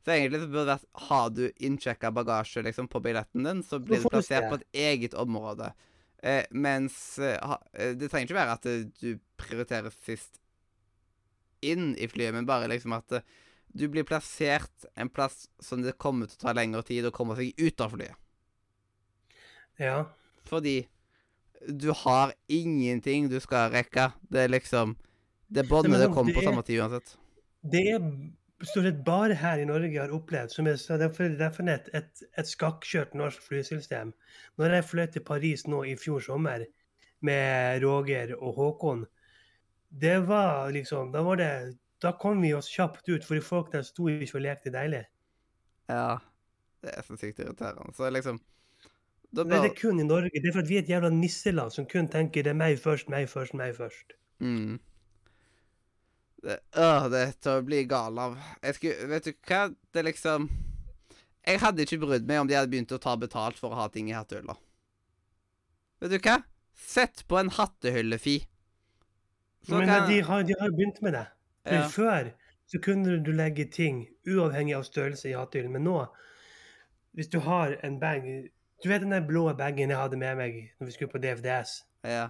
Så 0.05 0.11
egentlig 0.13 0.41
så 0.41 0.47
burde 0.51 0.65
det 0.67 0.75
vært 0.75 1.07
Har 1.09 1.29
du 1.29 1.51
innsjekka 1.59 2.11
bagasje 2.13 2.63
liksom 2.63 2.87
på 2.87 3.01
billetten 3.01 3.43
din, 3.43 3.63
så 3.63 3.79
blir 3.83 4.03
du 4.03 4.09
plassert 4.09 4.49
på 4.49 4.59
et 4.59 4.67
eget 4.73 5.13
område. 5.13 5.73
Eh, 6.21 6.43
mens 6.51 7.17
eh, 7.17 7.39
ha, 7.41 7.57
eh, 7.73 7.93
det 7.95 8.11
trenger 8.11 8.27
ikke 8.27 8.35
være 8.35 8.51
at 8.57 8.65
eh, 8.65 8.83
du 8.99 9.19
prioriterer 9.37 9.89
sist 10.05 10.37
inn 11.61 11.95
i 11.97 12.07
flyet, 12.07 12.33
men 12.33 12.45
bare 12.45 12.67
liksom 12.67 12.93
at 12.93 13.11
eh, 13.11 13.21
du 13.73 13.87
blir 13.87 14.03
plassert 14.03 14.85
en 14.95 15.09
plass 15.09 15.47
som 15.59 15.81
det 15.81 15.97
kommer 15.97 16.27
til 16.29 16.39
å 16.39 16.43
ta 16.47 16.53
lengre 16.57 16.81
tid 16.87 17.05
å 17.05 17.11
komme 17.13 17.35
seg 17.37 17.53
ut 17.57 17.81
av 17.81 17.93
flyet. 17.93 18.15
Ja. 19.79 20.05
Fordi 20.49 20.87
du 21.67 21.91
har 21.91 22.33
ingenting 22.47 23.29
du 23.29 23.39
skal 23.43 23.71
rekke. 23.73 24.11
Det 24.31 24.45
er 24.45 24.51
liksom 24.51 24.95
Det 25.49 25.65
båndet 25.69 25.99
det 25.99 26.13
kommer 26.13 26.33
på 26.33 26.41
er- 26.43 26.45
samme 26.51 26.63
tid 26.63 26.79
uansett. 26.79 27.15
Det 27.63 27.81
er 27.93 27.99
stort 28.63 28.85
sett 28.85 29.03
bare 29.03 29.33
her 29.33 29.59
i 29.59 29.65
Norge 29.65 29.89
jeg 29.91 30.01
har 30.01 30.13
opplevd, 30.13 30.51
som 30.51 30.67
er 30.67 30.75
så 30.75 30.97
derfor, 30.99 31.25
er 31.25 31.79
et, 31.93 32.23
et 32.37 32.45
skakkjørt 32.45 33.13
norsk 33.15 33.41
flysystem. 33.41 34.13
Når 34.57 34.75
jeg 34.75 34.83
fløy 34.85 35.07
til 35.11 35.21
Paris 35.23 35.65
nå 35.67 35.83
i 35.85 35.95
fjor 35.95 36.19
sommer 36.21 36.65
med 37.21 37.81
Roger 37.83 38.35
og 38.37 38.55
Håkon, 38.55 39.05
det 39.89 40.27
var 40.27 40.69
liksom 40.71 41.11
Da 41.11 41.23
var 41.23 41.35
det 41.37 41.77
da 42.01 42.11
kom 42.15 42.41
vi 42.41 42.53
oss 42.53 42.69
kjapt 42.71 43.09
ut, 43.09 43.23
fordi 43.25 43.41
folk 43.43 43.71
der 43.73 43.81
sto 43.83 44.07
ikke 44.07 44.37
og 44.39 44.41
lekte 44.45 44.71
deilig. 44.71 45.05
Ja. 45.89 46.17
Det 46.81 46.93
er 46.95 47.03
så 47.03 47.17
sykt 47.19 47.39
irriterende. 47.43 47.91
Så 47.97 48.09
liksom 48.13 48.39
Da 49.35 49.43
Men 49.43 49.61
det 49.61 49.71
er 49.71 49.75
kun 49.81 49.99
i 49.99 50.03
Norge. 50.03 50.31
Det 50.33 50.47
er 50.49 50.53
for 50.55 50.63
at 50.63 50.69
vi 50.69 50.77
er 50.79 50.81
et 50.81 50.89
jævla 50.89 51.09
nisseland 51.13 51.71
som 51.71 51.85
kun 51.85 52.07
tenker 52.09 52.41
det 52.43 52.49
er 52.49 52.57
meg 52.57 52.79
først, 52.79 53.09
meg 53.09 53.27
først, 53.29 53.53
meg 53.53 53.75
først. 53.75 54.13
mm. 54.39 54.79
det, 56.43 56.59
øh, 56.77 57.09
det 57.11 57.19
er 57.27 57.31
til 57.41 57.51
å 57.51 57.65
bli 57.67 57.83
gal 57.85 58.17
av. 58.19 58.37
Jeg 58.63 58.75
skulle 58.75 59.09
Vet 59.11 59.25
du 59.27 59.33
hva? 59.49 59.59
Det 59.93 59.99
er 59.99 60.07
liksom 60.07 60.49
Jeg 61.45 61.59
hadde 61.59 61.81
ikke 61.85 61.99
brydd 62.01 62.25
meg 62.27 62.39
om 62.41 62.47
de 62.47 62.55
hadde 62.57 62.71
begynt 62.71 62.91
å 62.95 62.99
ta 63.01 63.15
betalt 63.17 63.57
for 63.59 63.69
å 63.73 63.79
ha 63.83 63.87
ting 63.89 64.09
i 64.09 64.15
hattehylla. 64.15 64.55
Vet 66.01 66.11
du 66.11 66.17
hva? 66.19 66.39
Sett 66.75 67.25
på 67.27 67.37
en 67.39 67.49
hattehyllefi. 67.49 68.37
Så 69.67 69.77
Men 69.77 69.87
kan- 69.87 70.09
de 70.09 70.21
har, 70.21 70.43
de 70.43 70.53
har 70.59 70.69
begynt 70.71 71.01
med 71.01 71.13
det. 71.13 71.27
Ja. 71.69 71.87
Før 71.91 72.31
så 72.69 72.79
kunne 72.81 73.17
du 73.25 73.31
legge 73.33 73.65
ting 73.65 74.07
uavhengig 74.29 74.75
av 74.77 74.83
størrelse 74.85 75.29
i 75.29 75.37
hatthyllen. 75.37 75.71
men 75.71 75.83
nå 75.83 76.05
Hvis 77.13 77.27
du 77.27 77.39
har 77.39 77.75
en 77.83 77.99
bag 77.99 78.49
Du 78.83 78.89
vet 78.89 79.01
den 79.01 79.11
der 79.11 79.25
blå 79.27 79.53
bagen 79.53 79.89
jeg 79.89 79.97
hadde 79.97 80.17
med 80.17 80.35
meg 80.35 80.59
når 80.79 80.85
vi 80.85 80.91
skulle 80.91 81.11
på 81.11 81.17
DFDS? 81.17 81.83
Ja. 82.03 82.27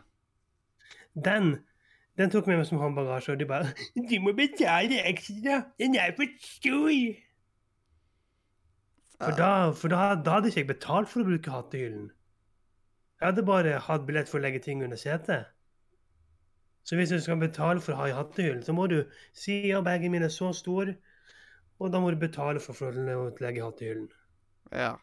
Den 1.14 1.60
den 2.20 2.30
tok 2.30 2.48
med 2.48 2.58
meg 2.60 2.66
som 2.68 2.82
håndbagasje, 2.82 3.32
og 3.32 3.40
de 3.40 3.46
bare 3.48 3.70
'Du 3.96 4.20
må 4.20 4.34
betale 4.36 4.98
ekstra! 5.08 5.62
Den 5.80 5.96
er 5.96 6.12
for 6.16 6.26
stor!' 6.44 7.16
For, 9.20 9.36
da, 9.36 9.72
for 9.72 9.92
da, 9.92 10.16
da 10.16 10.32
hadde 10.32 10.48
ikke 10.48 10.60
jeg 10.60 10.68
betalt 10.68 11.10
for 11.12 11.22
å 11.22 11.28
bruke 11.28 11.52
hattehyllen. 11.52 12.10
Jeg 13.20 13.26
hadde 13.26 13.44
bare 13.44 13.80
hatt 13.84 14.06
billett 14.08 14.30
for 14.32 14.40
å 14.40 14.42
legge 14.42 14.62
ting 14.64 14.84
under 14.84 15.00
setet. 15.00 15.50
Så 16.90 16.98
hvis 16.98 17.12
du 17.14 17.20
skal 17.22 17.38
betale 17.38 17.82
for 17.86 17.94
å 17.94 18.00
ha 18.00 18.08
i 18.10 18.16
hattehyllen, 18.18 18.64
så 18.66 18.74
må 18.74 18.88
du 18.90 19.04
si 19.38 19.60
ja, 19.70 19.78
bagen 19.86 20.10
min 20.10 20.26
er 20.26 20.32
så 20.34 20.50
stor, 20.58 20.90
og 21.78 21.92
da 21.94 22.00
må 22.02 22.10
du 22.10 22.18
betale 22.18 22.62
for 22.64 22.74
å 22.74 22.90
til 22.96 23.12
å 23.14 23.28
legge 23.44 23.62
i 23.62 23.66
hattehyllen. 23.66 24.08
Ja. 24.74 24.96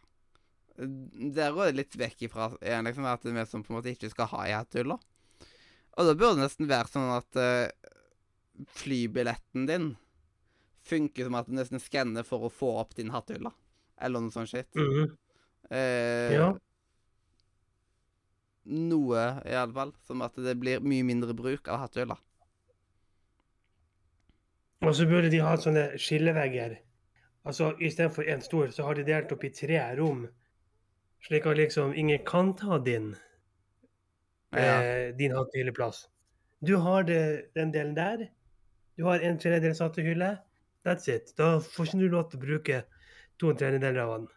Der 0.77 1.55
går 1.55 1.71
det 1.71 1.79
litt 1.79 1.95
vekk 1.97 2.27
ifra 2.27 2.49
liksom, 2.59 3.07
at 3.07 3.23
vi 3.23 3.45
som 3.47 3.63
på 3.63 3.71
en 3.71 3.79
måte 3.79 3.95
ikke 3.95 4.11
skal 4.11 4.33
ha 4.35 4.43
i 4.49 4.57
hattehylla. 4.57 4.99
Og 5.97 6.11
da 6.11 6.17
burde 6.19 6.35
det 6.41 6.49
nesten 6.49 6.69
være 6.69 6.91
sånn 6.91 7.13
at 7.15 7.39
uh, 7.39 8.67
flybilletten 8.83 9.71
din 9.71 9.87
funker 10.87 11.29
som 11.29 11.39
at 11.39 11.47
du 11.47 11.55
nesten 11.57 11.81
skanner 11.83 12.27
for 12.27 12.49
å 12.49 12.53
få 12.53 12.75
opp 12.83 12.99
din 12.99 13.15
hattehylle. 13.15 13.55
Eller 14.03 14.27
noe 14.27 14.35
sånt 14.35 14.51
skitt. 14.51 14.75
Mm 14.75 14.91
-hmm. 14.91 15.17
uh, 15.71 16.35
Ja. 16.35 16.51
Noe, 18.67 19.25
i 19.47 19.55
alle 19.55 19.73
fall. 19.73 19.93
Som 20.07 20.23
at 20.27 20.35
det 20.43 20.57
blir 20.61 20.81
mye 20.83 21.05
mindre 21.07 21.35
bruk 21.39 21.69
av 21.69 21.85
hattehylla. 21.85 22.17
Og 24.85 24.95
så 24.97 25.07
burde 25.09 25.31
de 25.33 25.41
ha 25.43 25.55
sånne 25.59 25.85
skillevegger. 26.01 26.77
Altså 27.47 27.71
istedenfor 27.81 28.27
én 28.29 28.43
stor, 28.45 28.69
så 28.75 28.85
har 28.87 28.99
de 28.99 29.05
delt 29.07 29.33
opp 29.33 29.45
i 29.47 29.53
tre 29.55 29.79
rom. 29.99 30.27
Slik 31.27 31.47
at 31.47 31.57
liksom 31.59 31.95
ingen 31.95 32.25
kan 32.27 32.55
ta 32.59 32.79
din, 32.79 33.15
Ja. 34.53 34.83
eh, 34.83 35.15
din 35.17 35.33
hattehylleplass. 35.33 36.09
Du 36.65 36.77
har 36.77 37.03
det, 37.03 37.53
den 37.55 37.73
delen 37.73 37.95
der. 37.95 38.29
Du 38.97 39.05
har 39.05 39.21
en 39.21 39.39
tredjedels 39.39 39.79
hattehylle. 39.81 40.39
That's 40.85 41.09
it. 41.09 41.35
Da 41.37 41.59
får 41.61 41.87
ikke 41.87 41.99
du 41.99 42.09
lov 42.09 42.31
til 42.31 42.39
å 42.41 42.43
bruke 42.43 42.85
to 43.39 43.53
tredjedeler 43.53 43.99
av 44.01 44.19
den. 44.19 44.29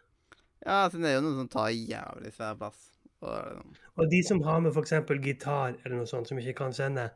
ja, 0.66 0.84
altså, 0.84 0.98
det 0.98 1.08
er 1.10 1.14
jo 1.14 1.20
noen 1.22 1.36
som 1.38 1.48
tar 1.48 1.68
jævlig 1.70 2.32
svær 2.32 2.56
plass. 2.58 2.89
Og, 3.20 3.76
Og 4.00 4.08
de 4.10 4.22
som 4.24 4.40
har 4.46 4.62
med 4.64 4.72
f.eks. 4.72 4.94
gitar 5.24 5.76
eller 5.84 6.00
noe 6.00 6.08
sånt 6.08 6.30
som 6.30 6.40
ikke 6.40 6.56
kan 6.62 6.74
sende, 6.76 7.10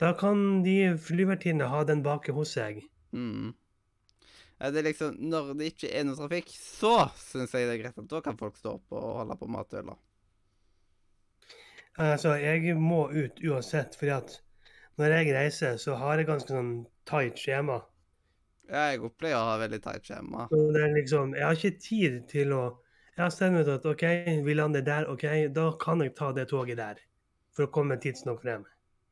da 0.00 0.12
kan 0.16 0.62
de 0.64 0.96
flyvertinnene 1.00 1.68
ha 1.72 1.84
den 1.88 2.02
baki 2.04 2.34
hos 2.36 2.56
seg. 2.56 2.82
mm. 3.12 3.54
Ja, 4.56 4.70
det 4.72 4.80
er 4.80 4.86
liksom, 4.88 5.16
Når 5.20 5.52
det 5.58 5.66
ikke 5.72 5.90
er 5.92 6.04
noe 6.08 6.16
trafikk, 6.16 6.48
så 6.48 7.10
syns 7.20 7.52
jeg 7.52 7.68
det 7.68 7.74
er 7.74 7.82
greit 7.82 7.98
at 8.00 8.08
da 8.08 8.22
kan 8.24 8.38
folk 8.40 8.56
stå 8.56 8.78
opp 8.78 8.94
og 8.96 9.18
holde 9.18 9.36
på 9.36 9.48
med 9.52 9.60
hattehylla. 9.60 9.96
Altså, 12.00 12.34
jeg 12.40 12.76
må 12.76 13.06
ut 13.12 13.40
uansett, 13.44 13.96
fordi 13.96 14.12
at 14.16 14.38
når 15.00 15.12
jeg 15.12 15.34
reiser, 15.36 15.76
så 15.80 15.96
har 16.00 16.20
jeg 16.20 16.28
ganske 16.28 16.52
sånn 16.52 16.72
tight 17.08 17.40
skjema. 17.40 17.82
Ja, 18.66 18.88
jeg 18.90 19.04
opplever 19.06 19.38
å 19.38 19.44
ha 19.50 19.60
veldig 19.60 19.80
tight 19.84 20.08
skjema. 20.08 20.48
Så 20.50 20.60
det 20.74 20.82
er 20.82 20.96
liksom, 20.96 21.36
jeg 21.36 21.46
har 21.46 21.60
ikke 21.60 21.84
tid 21.84 22.18
til 22.32 22.56
å 22.56 22.62
Stemt 23.16 23.62
ut 23.62 23.70
at 23.72 23.86
OK, 23.88 24.02
vi 24.44 24.54
lander 24.54 24.82
der, 24.84 25.06
OK, 25.08 25.24
da 25.56 25.70
kan 25.80 26.02
jeg 26.04 26.12
ta 26.18 26.32
det 26.36 26.50
toget 26.52 26.76
der. 26.80 27.00
For 27.56 27.64
å 27.64 27.72
komme 27.72 27.96
tidsnok 28.00 28.42
frem. 28.42 28.66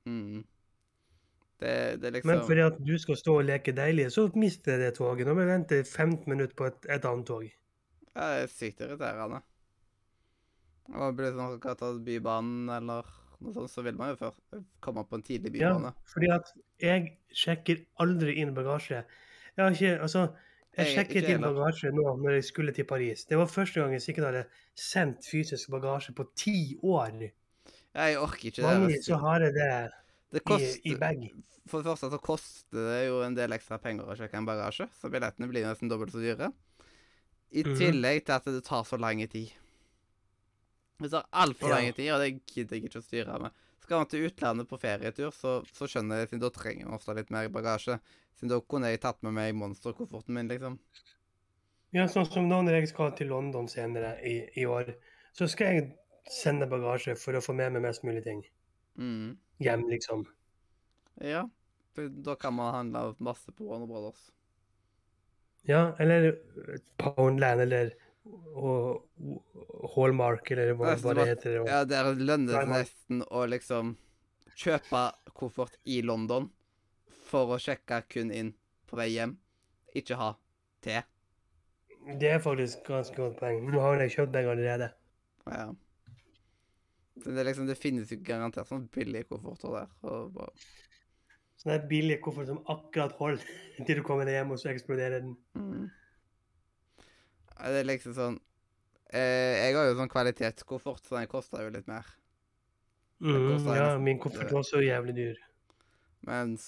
Mm. 0.05 0.43
Det, 1.63 1.97
det 2.03 2.11
liksom 2.19 2.29
Men 2.29 2.43
fordi 2.45 2.65
at 2.67 2.77
du 2.85 2.93
skal 3.01 3.17
stå 3.17 3.39
og 3.41 3.49
leke 3.49 3.73
deilig, 3.73 4.11
så 4.13 4.27
mister 4.37 4.75
jeg 4.75 4.83
det 4.83 4.93
toget. 4.99 5.25
Nå 5.27 5.37
må 5.37 5.47
jeg 5.47 5.53
vente 5.55 5.81
15 5.87 6.29
minutter 6.29 6.53
på 6.59 6.69
et, 6.69 6.79
et 6.93 7.09
annet 7.09 7.29
tog. 7.31 7.47
Ja, 8.15 8.29
det 8.35 8.45
er 8.45 8.53
sykt 8.53 8.85
irriterende. 8.85 9.41
Og 10.93 11.15
blir 11.17 11.31
det 11.31 11.39
sånn 11.39 11.79
ta 11.81 11.93
Bybanen 12.05 12.69
eller 12.75 13.09
noe 13.41 13.55
sånt, 13.57 13.73
så 13.73 13.85
vil 13.87 13.97
man 13.97 14.13
jo 14.13 14.19
før 14.21 14.65
komme 14.85 15.05
på 15.09 15.19
en 15.19 15.25
tidlig 15.25 15.55
bybane. 15.55 15.93
Ja, 15.95 16.09
fordi 16.13 16.31
at 16.35 16.51
jeg 16.83 17.15
sjekker 17.33 17.81
aldri 18.05 18.37
inn 18.43 18.53
bagasje. 18.57 19.05
Jeg 19.55 19.63
har 19.65 19.77
ikke 19.77 19.95
Altså, 20.05 20.27
jeg 20.77 20.93
sjekket 20.95 21.29
inn 21.31 21.41
bagasje 21.45 21.91
nå 21.95 22.17
når 22.21 22.37
jeg 22.39 22.45
skulle 22.45 22.73
til 22.75 22.85
Paris. 22.85 23.25
Det 23.29 23.39
var 23.39 23.47
første 23.47 23.81
gang 23.81 23.93
jeg 23.93 24.03
sikkert 24.03 24.25
hadde 24.31 24.45
sendt 24.75 25.25
fysisk 25.27 25.71
bagasje 25.71 26.15
på 26.15 26.27
ti 26.37 26.77
år. 26.83 27.31
Jeg 27.95 28.19
orker 28.19 28.49
ikke 28.51 28.63
det. 28.63 28.65
Mange 28.67 29.03
så 29.03 29.17
har 29.23 29.41
jeg 29.47 29.55
det 29.55 29.71
Det 30.35 30.41
i, 30.43 30.45
koster, 30.51 30.81
i 30.85 30.95
bag. 30.99 31.27
For 31.71 31.79
det 31.81 31.87
første 31.87 32.11
så 32.11 32.19
koster 32.21 32.89
det 32.91 33.03
jo 33.09 33.23
en 33.23 33.35
del 33.39 33.55
ekstra 33.57 33.79
penger 33.81 34.05
å 34.11 34.17
sjekke 34.19 34.37
en 34.37 34.47
bagasje, 34.49 34.89
så 35.01 35.09
billettene 35.13 35.49
blir 35.49 35.65
nesten 35.65 35.89
dobbelt 35.89 36.13
så 36.13 36.21
dyre. 36.21 36.53
I 37.55 37.63
Mhm. 37.63 37.77
tillegg 37.79 38.25
til 38.27 38.33
at 38.35 38.45
det 38.45 38.65
tar 38.65 38.83
så 38.83 38.99
lang 38.99 39.23
tid. 39.29 39.53
Det 41.01 41.11
tar 41.11 41.25
altfor 41.33 41.69
Ja. 41.69 41.77
lang 41.79 41.93
tid, 41.95 42.11
og 42.11 42.21
det 42.21 42.47
gidder 42.47 42.77
jeg 42.77 42.85
ikke 42.85 42.99
å 42.99 43.03
styre 43.03 43.41
med. 43.41 43.53
Skal 43.85 44.01
man 44.01 44.09
til 44.09 44.25
utlandet 44.25 44.69
på 44.71 44.79
ferietur, 44.81 45.33
så, 45.37 45.59
så 45.77 45.87
skjønner 45.91 46.23
jeg, 46.23 46.31
siden 46.31 46.41
da 46.41 46.49
trenger 46.55 46.89
man 46.89 46.97
ofte 46.97 47.17
litt 47.19 47.33
mer 47.35 47.51
bagasje. 47.53 47.99
Siden 48.39 48.53
da 48.55 48.61
kunne 48.65 48.89
jeg 48.89 49.03
tatt 49.03 49.21
med 49.27 49.37
meg 49.37 49.53
monsterkofferten 49.61 50.33
min, 50.37 50.49
liksom. 50.49 50.79
Ja, 51.95 52.07
sånn 52.11 52.25
som 52.27 52.49
nå 52.49 52.63
når 52.65 52.81
jeg 52.81 52.91
skal 52.91 53.13
til 53.19 53.29
London 53.31 53.69
senere 53.71 54.17
i, 54.25 54.39
i 54.59 54.65
år, 54.67 54.95
så 55.37 55.47
skal 55.51 55.77
jeg 55.77 55.85
sende 56.33 56.67
bagasje 56.71 57.13
for 57.21 57.37
å 57.37 57.43
få 57.45 57.53
med 57.55 57.77
meg 57.77 57.85
mest 57.85 58.07
mulig 58.07 58.25
ting 58.25 58.41
Mm. 58.97 59.37
hjem, 59.59 59.85
liksom. 59.91 60.25
Ja. 61.21 61.45
For 61.95 62.09
da 62.09 62.35
kan 62.39 62.55
man 62.57 62.73
handle 62.75 63.15
masse 63.23 63.53
på 63.53 63.67
Warner 63.69 63.91
Brothers. 63.91 64.31
Ja, 65.69 65.95
eller 65.99 66.39
Poundland 67.01 67.61
eller 67.61 67.93
Hallmark, 69.95 70.51
eller 70.55 70.73
hva, 70.79 70.95
hva 71.01 71.15
det 71.19 71.27
heter. 71.29 71.61
Og, 71.61 71.69
Ja, 71.69 71.83
der 71.89 72.13
lønner 72.17 72.65
det 72.65 72.71
nesten 72.71 73.25
å 73.29 73.45
liksom 73.51 73.95
kjøpe 74.57 75.03
koffert 75.37 75.77
i 75.85 76.01
London 76.07 76.49
for 77.29 77.55
å 77.55 77.61
sjekke 77.61 78.01
kun 78.09 78.31
inn 78.33 78.55
på 78.89 78.97
vei 79.01 79.11
hjem. 79.15 79.37
Ikke 79.95 80.17
ha 80.19 80.31
te. 80.85 81.03
Det 82.21 82.31
er 82.35 82.41
faktisk 82.43 82.85
ganske 82.89 83.17
godt 83.17 83.39
poeng. 83.41 83.63
Nå 83.73 83.81
har 83.81 84.01
jeg 84.05 84.15
kjøpt 84.19 84.35
den 84.35 84.49
allerede. 84.53 84.91
Ja. 85.49 85.67
Så 87.23 87.31
det, 87.31 87.45
liksom, 87.47 87.69
det 87.69 87.77
finnes 87.79 88.11
jo 88.13 88.19
garantert 88.27 88.69
sånn 88.69 88.89
billige 88.93 89.29
kofferter 89.31 89.77
der. 89.79 89.93
Og 90.11 90.33
bare, 90.35 90.53
Sånn 91.61 91.71
billige 91.71 91.89
billig 91.93 92.17
koffert 92.25 92.51
som 92.51 92.59
akkurat 92.69 93.15
holder 93.21 93.45
til 93.87 94.01
du 94.01 94.03
kommer 94.07 94.29
deg 94.29 94.41
hjem, 94.41 94.53
og 94.53 94.61
så 94.61 94.73
eksploderer 94.73 95.23
den. 95.25 95.37
mm. 95.57 95.85
Det 97.55 97.81
er 97.81 97.87
liksom 97.87 98.15
sånn 98.17 98.37
eh, 99.15 99.61
Jeg 99.61 99.77
har 99.77 99.89
jo 99.89 99.99
sånn 99.99 100.11
kvalitetskoffert, 100.11 101.05
så 101.07 101.19
den 101.21 101.31
koster 101.31 101.65
jo 101.65 101.75
litt 101.75 101.87
mer. 101.91 102.09
Mm, 103.25 103.63
ja, 103.71 103.95
min 104.03 104.19
koffert 104.21 104.51
var 104.53 104.67
så 104.67 104.83
jævlig 104.83 105.15
dyr. 105.17 105.39
Mens 106.27 106.67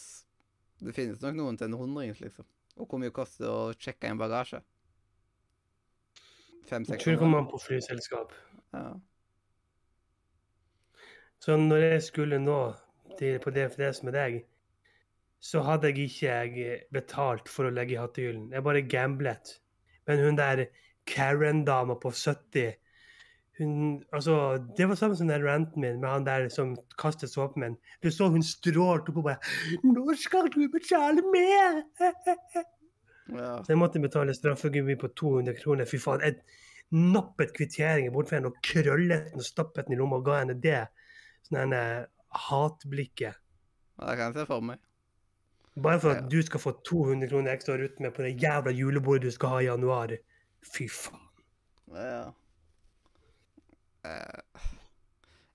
det 0.80 0.94
finnes 0.96 1.20
nok 1.20 1.36
noen 1.36 1.58
til 1.58 1.70
en 1.70 1.78
hundrings, 1.80 2.20
liksom. 2.22 2.46
Og 2.76 2.88
hvor 2.88 3.00
mye 3.00 3.12
koster 3.14 3.46
det 3.46 3.52
å 3.52 3.74
sjekke 3.80 4.08
inn 4.10 4.20
bagasje? 4.20 4.60
Fem-seks 6.66 7.02
tror 7.02 7.14
det 7.14 7.20
kommer 7.20 7.42
an 7.42 7.50
på 7.50 7.60
flyselskap. 7.62 8.34
Ja. 8.74 8.88
Så 11.42 11.56
når 11.60 11.84
jeg 11.84 12.02
skulle 12.02 12.40
nå 12.42 12.58
til, 13.18 13.38
på 13.40 13.52
DFDS 13.54 14.02
med 14.06 14.16
deg, 14.16 14.40
så 15.40 15.62
hadde 15.62 15.92
jeg 15.92 16.08
ikke 16.08 16.26
jeg 16.26 16.80
betalt 16.92 17.48
for 17.52 17.68
å 17.68 17.72
legge 17.74 17.94
i 17.94 18.00
hattehyllen. 18.00 18.50
Jeg 18.52 18.64
bare 18.66 18.82
gamblet. 18.82 19.56
Men 20.06 20.24
hun 20.24 20.38
der 20.38 20.66
Karen-dama 21.06 21.94
på 22.02 22.10
70 22.10 22.74
hun, 23.58 24.02
altså, 24.12 24.58
Det 24.76 24.88
var 24.88 24.94
samme 24.94 25.16
som 25.16 25.28
den 25.28 25.44
ranten 25.46 25.80
min 25.80 26.00
med 26.00 26.08
han 26.08 26.26
der 26.26 26.48
som 26.52 26.76
kastet 26.98 27.30
såpen 27.30 27.62
min. 27.62 27.76
Du 28.02 28.10
så 28.10 28.28
hun 28.28 28.42
strålte 28.42 29.10
opp 29.10 29.16
og 29.16 29.24
bare 29.24 29.38
'Nå 29.82 30.16
skal 30.16 30.50
du 30.52 30.68
betale 30.68 31.22
mer!' 31.32 31.82
Ja. 33.28 33.56
Så 33.62 33.72
jeg 33.72 33.78
måtte 33.78 34.00
betale 34.00 34.34
straffegummi 34.34 34.94
på 34.94 35.08
200 35.08 35.54
kroner. 35.62 35.84
Fy 35.84 35.98
faen. 35.98 36.20
Jeg 36.20 36.36
nappet 36.90 37.56
kvitteringen 37.56 38.12
bort 38.12 38.28
fra 38.28 38.36
henne 38.36 38.52
og 38.52 38.60
krøllet 38.62 39.32
den 39.32 39.42
og 39.42 39.42
stappet 39.42 39.86
den 39.86 39.96
i 39.96 39.98
lomma 39.98 40.16
og 40.16 40.24
ga 40.24 40.38
henne 40.38 40.60
det. 40.62 40.86
Sånn 41.42 41.74
hatblikket. 42.30 43.34
Ja, 43.98 44.10
Det 44.10 44.16
kan 44.16 44.32
jeg 44.32 44.34
se 44.34 44.46
for 44.46 44.60
meg. 44.60 44.78
Bare 45.76 46.00
for 46.00 46.12
Ja. 46.14 46.18
at 46.22 46.28
du 46.30 46.42
skal 46.42 46.60
få 46.60 46.72
200 46.84 47.28
kroner 47.28 47.52
ekstra 47.52 47.74
å 47.76 47.80
rutte 47.82 48.00
med 48.00 48.14
på 48.14 48.22
det 48.24 48.38
jævla 48.40 48.72
julebordet 48.72 49.22
du 49.22 49.30
skal 49.30 49.48
ha 49.48 49.58
i 49.60 49.66
januar. 49.68 50.16
Fy 50.64 50.88
faen. 50.88 51.20
Ja. 51.92 52.32
Eh, 54.04 54.40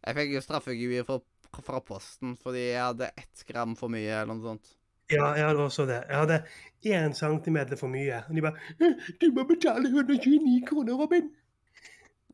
Jeg 0.08 0.16
fikk 0.18 0.32
jo 0.34 0.42
straffegebyr 0.42 1.04
fra, 1.06 1.20
fra 1.62 1.80
Posten 1.86 2.36
fordi 2.42 2.72
jeg 2.72 2.82
hadde 2.82 3.12
ett 3.22 3.44
gram 3.48 3.76
for 3.78 3.92
mye, 3.94 4.10
eller 4.22 4.34
noe 4.34 4.42
sånt. 4.56 4.72
Ja, 5.12 5.34
jeg 5.36 5.44
hadde 5.46 5.66
også 5.66 5.86
det. 5.90 6.00
Jeg 6.08 6.18
hadde 6.22 6.38
én 6.88 7.14
centimeter 7.14 7.76
for 7.78 7.92
mye. 7.92 8.22
Og 8.30 8.36
de 8.36 8.42
bare 8.42 8.58
«Hm, 8.80 8.96
'Du 9.20 9.32
må 9.36 9.44
betale 9.48 9.90
129 9.92 10.66
kroner, 10.68 10.94
Robin'. 10.96 11.30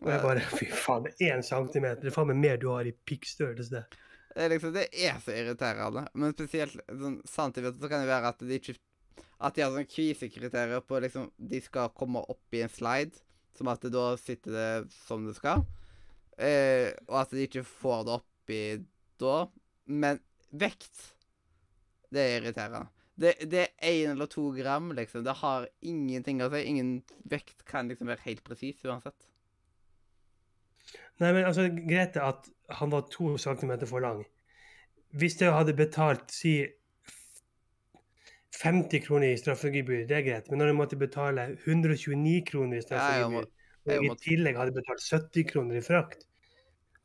Og 0.01 0.11
jeg 0.11 0.21
bare 0.21 0.39
Fy 0.41 0.65
faen, 0.69 1.07
én 1.19 1.41
centimeter. 1.43 2.01
Det 2.01 2.11
er 2.11 2.15
faen 2.15 2.27
meg 2.27 2.37
mer 2.37 2.57
du 2.57 2.69
har 2.69 2.85
i 2.85 2.91
pikkstørrelse. 3.05 3.83
Det 4.37 4.43
er 4.45 4.51
liksom, 4.53 4.73
det 4.75 4.85
er 4.93 5.15
så 5.17 5.33
irriterende. 5.33 6.03
Men 6.13 6.35
spesielt 6.35 6.77
sånn, 6.85 7.15
samtidig 7.25 7.71
så 7.79 7.89
kan 7.89 8.03
det 8.03 8.11
være 8.11 8.29
at 8.35 8.43
de 8.45 8.59
ikke 8.59 8.75
At 9.41 9.55
de 9.55 9.63
har 9.63 9.73
sånn 9.73 9.89
kvisekriterier 9.89 10.83
på 10.85 10.99
liksom 11.01 11.31
De 11.37 11.59
skal 11.61 11.89
komme 11.97 12.21
opp 12.21 12.53
i 12.57 12.61
en 12.65 12.73
slide, 12.73 13.17
som 13.57 13.69
at 13.69 13.81
da 13.93 14.05
sitter 14.21 14.53
det 14.53 14.69
som 15.07 15.25
det 15.25 15.33
skal. 15.37 15.63
Eh, 16.37 16.93
og 17.09 17.15
at 17.23 17.33
de 17.33 17.47
ikke 17.47 17.65
får 17.65 18.05
det 18.05 18.13
oppi 18.19 18.61
da. 19.21 19.37
Men 19.89 20.21
vekt, 20.53 21.01
det 22.13 22.21
er 22.21 22.37
irriterende. 22.37 22.85
Det, 23.17 23.33
det 23.49 23.63
er 23.63 23.89
én 23.89 24.13
eller 24.13 24.29
to 24.29 24.51
gram, 24.53 24.91
liksom. 24.93 25.25
Det 25.25 25.39
har 25.41 25.65
ingenting 25.81 26.43
å 26.45 26.51
si. 26.53 26.61
Ingen 26.69 26.91
vekt 27.25 27.65
kan 27.65 27.89
liksom 27.89 28.13
være 28.13 28.25
helt 28.27 28.45
presis 28.45 28.85
uansett. 28.85 29.17
Nei, 31.21 31.31
men 31.33 31.45
altså, 31.45 31.67
Greit 31.89 32.17
at 32.21 32.49
han 32.79 32.91
var 32.91 33.07
to 33.11 33.37
centimeter 33.41 33.89
for 33.89 34.03
lang. 34.03 34.25
Hvis 35.17 35.39
jeg 35.41 35.53
hadde 35.53 35.73
betalt 35.77 36.31
si 36.35 36.59
50 38.57 39.05
kroner 39.05 39.33
i 39.33 39.37
straffegebyr, 39.37 40.05
det 40.09 40.17
er 40.17 40.25
greit. 40.25 40.49
Men 40.49 40.61
når 40.61 40.71
jeg 40.71 40.77
måtte 40.77 40.99
betale 40.99 41.45
129 41.65 42.41
kroner 42.47 42.77
i 42.79 42.85
straffegebyr, 42.85 43.47
og 43.87 44.05
i 44.05 44.15
tillegg 44.23 44.57
hadde 44.59 44.75
betalt 44.75 45.03
70 45.03 45.47
kroner 45.51 45.79
i 45.79 45.85
frakt 45.85 46.25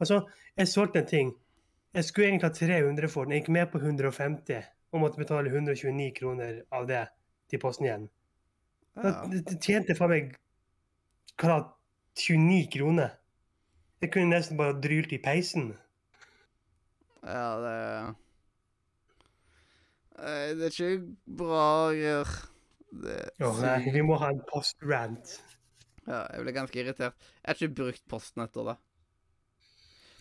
Altså, 0.03 0.17
jeg 0.59 0.67
solgte 0.69 0.99
en 0.99 1.07
ting. 1.07 1.29
Jeg 1.95 2.05
skulle 2.05 2.27
egentlig 2.29 2.49
ha 2.49 2.55
300 2.57 3.09
for 3.09 3.25
den. 3.25 3.33
Jeg 3.37 3.45
gikk 3.45 3.53
med 3.55 3.69
på 3.71 3.79
150 3.79 4.65
og 4.93 5.01
måtte 5.01 5.21
betale 5.21 5.53
129 5.53 6.09
kroner 6.17 6.57
av 6.75 6.89
det 6.89 7.05
til 7.51 7.61
Posten 7.63 7.87
igjen. 7.87 8.09
Da 8.99 9.13
tjente 9.63 9.95
faen 9.95 10.11
meg 10.11 10.33
hva 11.39 11.53
da, 11.53 11.59
29 12.19 12.67
kroner. 12.75 13.15
Jeg 14.03 14.11
kunne 14.11 14.33
nesten 14.35 14.59
bare 14.59 14.75
drylt 14.83 15.13
i 15.15 15.21
peisen. 15.23 15.73
Ja, 17.23 17.47
det 17.63 17.77
Det 20.23 20.67
er 20.67 20.75
ikke 20.75 21.15
bra 21.39 21.67
å 21.87 21.93
gjøre. 21.95 22.41
Det 23.03 23.19
Åh, 23.41 23.61
nei, 23.63 23.93
vi 23.95 24.03
må 24.05 24.19
ha 24.21 24.33
en 24.35 24.43
postrant. 24.51 25.37
Ja, 26.03 26.25
jeg 26.35 26.43
ble 26.43 26.55
ganske 26.57 26.81
irritert. 26.83 27.29
Jeg 27.41 27.47
har 27.47 27.61
ikke 27.61 27.77
brukt 27.79 28.03
Posten 28.11 28.43
etter 28.45 28.67
det. 28.73 28.75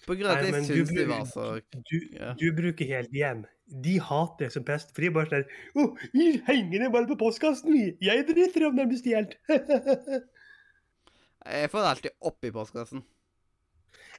På 0.06 0.16
grunn 0.18 0.30
av 0.32 0.40
at 0.40 0.48
jeg 0.48 0.66
syns 0.70 0.94
de 0.94 1.06
var 1.10 1.26
så 1.30 1.48
Du, 1.90 1.98
Ja. 2.18 2.34
du 2.38 2.48
bruker 2.58 2.86
helt 2.90 3.12
hjem. 3.14 3.44
De 3.66 3.98
hater 4.00 4.46
det 4.46 4.52
som 4.54 4.64
pest. 4.68 4.94
For 4.94 5.02
de 5.02 5.10
bare 5.14 5.30
sånn 5.30 5.46
oh, 5.82 5.98
vi 6.14 6.38
henger 6.48 6.86
det 6.86 6.92
bare 6.94 7.10
på 7.10 7.18
postkassen, 7.18 7.74
vi. 7.74 7.98
Jeg 8.02 8.26
driter 8.30 8.68
om 8.68 8.78
den 8.78 8.90
blir 8.92 9.02
stjålet. 9.02 9.38
Jeg 11.42 11.70
får 11.74 11.82
det 11.82 11.92
alltid 11.92 12.12
oppi 12.30 12.52
postkassen. 12.54 13.02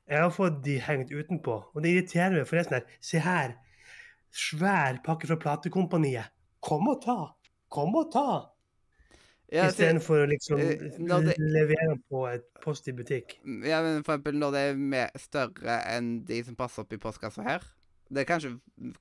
Jeg 0.08 0.20
har 0.20 0.30
fått 0.34 0.62
de 0.64 0.78
hengt 0.82 1.10
utenpå, 1.10 1.54
og 1.74 1.82
det 1.82 1.92
irriterer 1.94 2.34
meg. 2.36 2.46
For 2.46 2.56
det 2.58 2.66
er 2.66 2.70
sånn 2.70 2.80
her 2.80 2.96
Se 3.00 3.18
her. 3.22 3.54
Svær 4.32 4.98
pakke 5.04 5.28
fra 5.28 5.36
platekompaniet. 5.36 6.30
Kom 6.64 6.88
og 6.88 7.02
ta. 7.04 7.34
Kom 7.72 7.94
og 7.96 8.10
ta. 8.12 8.48
Ja, 9.52 9.66
så- 9.68 9.74
Istedenfor 9.84 10.24
å 10.24 10.28
liksom 10.30 10.58
eh, 10.60 10.76
det- 10.78 11.36
levere 11.38 11.98
på 12.10 12.26
et 12.32 12.44
post 12.62 12.88
i 12.88 12.92
butikk. 12.92 13.36
ja, 13.44 13.82
men 13.82 14.02
for 14.02 14.16
eksempel 14.16 14.32
når 14.34 14.52
det 14.52 14.60
er 14.70 14.74
mer 14.76 15.10
større 15.16 15.82
enn 15.86 16.24
de 16.24 16.42
som 16.42 16.56
passer 16.56 16.82
opp 16.82 16.92
i 16.92 16.96
postkassa 16.96 17.42
her. 17.42 17.60
Det 18.10 18.26
kanskje, 18.26 18.58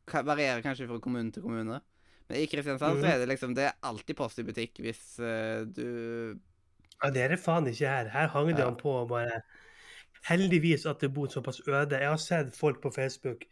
varierer 0.08 0.62
kanskje 0.62 0.88
fra 0.88 1.00
kommune 1.00 1.32
til 1.32 1.42
kommune. 1.44 1.82
Men 2.30 2.38
i 2.38 2.46
Kristiansand 2.48 3.00
så 3.00 3.04
Mhm. 3.06 3.12
er 3.14 3.18
det 3.26 3.30
liksom 3.30 3.56
Det 3.56 3.64
er 3.66 3.74
alltid 3.84 4.16
post 4.16 4.40
i 4.40 4.44
butikk 4.44 4.76
hvis 4.80 5.20
uh, 5.20 5.66
du 5.66 6.38
Ja, 7.04 7.10
det 7.10 7.22
er 7.24 7.28
det 7.30 7.40
faen 7.40 7.66
ikke 7.66 7.88
her. 7.88 8.10
Her 8.10 8.28
hang 8.28 8.48
det 8.48 8.60
Ja. 8.60 8.66
han 8.66 8.76
på 8.76 8.86
og 9.04 9.10
bare 9.10 9.42
Heldigvis 10.30 10.86
at 10.86 11.02
det 11.02 11.14
bor 11.14 11.28
såpass 11.32 11.62
øde. 11.68 11.98
Jeg 11.98 12.10
har 12.10 12.22
sett 12.22 12.56
folk 12.58 12.82
på 12.84 12.92
Facebook 12.94 13.48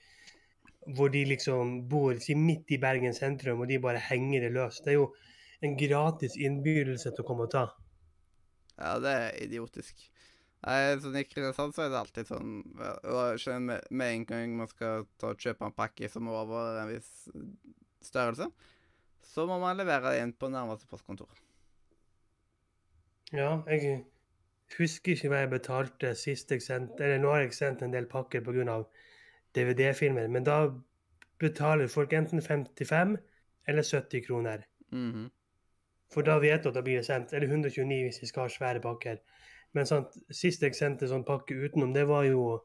hvor 0.95 1.09
de 1.13 1.23
liksom 1.27 1.89
bor 1.89 2.15
si, 2.23 2.33
midt 2.33 2.71
i 2.73 2.77
Bergen 2.81 3.13
sentrum, 3.13 3.59
og 3.61 3.67
de 3.69 3.79
bare 3.81 3.99
henger 4.01 4.45
det 4.45 4.53
løs. 4.55 4.79
Det 4.85 4.93
er 4.93 4.97
jo 4.97 5.09
en 5.65 5.75
gratis 5.77 6.37
innbydelse 6.39 7.11
til 7.11 7.25
å 7.25 7.27
komme 7.27 7.45
og 7.45 7.51
ta. 7.53 7.65
Ja, 8.79 8.95
det 9.03 9.11
er 9.11 9.35
idiotisk. 9.43 10.05
Nei, 10.63 10.79
sånn 11.03 11.15
I 11.19 11.23
Kristiansand 11.27 11.75
så 11.75 11.85
er 11.85 11.91
det 11.91 11.99
alltid 11.99 12.27
sånn 12.27 13.67
med 13.69 14.07
en 14.07 14.25
gang 14.27 14.55
man 14.59 14.71
skal 14.71 15.05
ta 15.19 15.33
og 15.33 15.39
kjøpe 15.39 15.67
en 15.67 15.75
pakke 15.75 16.09
som 16.11 16.27
er 16.27 16.39
over 16.41 16.81
en 16.81 16.89
viss 16.91 17.11
størrelse, 18.03 18.49
så 19.29 19.45
må 19.47 19.59
man 19.61 19.77
levere 19.79 20.15
det 20.15 20.23
inn 20.23 20.33
på 20.35 20.49
nærmeste 20.51 20.87
postkontor. 20.89 21.31
Ja, 23.31 23.61
jeg 23.69 24.01
husker 24.77 25.15
ikke 25.15 25.29
hva 25.31 25.43
jeg 25.43 25.51
betalte 25.53 26.13
sist 26.15 26.51
jeg 26.51 26.61
sendte 26.61 27.03
Eller 27.03 27.17
nå 27.17 27.31
har 27.33 27.41
jeg 27.41 27.53
sendt 27.57 27.81
en 27.81 27.93
del 27.93 28.05
pakker 28.05 28.43
pga. 28.45 28.83
DVD-filmer, 29.57 30.27
men 30.29 30.43
da 30.45 30.59
betaler 31.41 31.89
folk 31.89 32.13
enten 32.13 32.41
55 32.41 33.15
eller 33.67 33.83
70 33.83 34.25
kroner. 34.27 34.65
Mhm. 34.91 35.29
For 36.13 36.25
da 36.25 36.39
vet 36.41 36.63
du 36.63 36.69
at 36.69 36.75
da 36.75 36.81
blir 36.81 36.97
det 36.97 37.05
sendt. 37.05 37.33
Eller 37.33 37.47
129 37.47 38.03
hvis 38.03 38.21
vi 38.21 38.27
skal 38.29 38.47
ha 38.47 38.49
svære 38.49 38.81
pakker. 38.81 39.17
Men 39.73 39.85
sant, 39.85 40.17
sist 40.33 40.63
jeg 40.65 40.75
sendte 40.75 41.09
sånn 41.09 41.25
pakke 41.25 41.53
utenom, 41.53 41.93
det 41.93 42.07
var 42.09 42.25
jo 42.25 42.63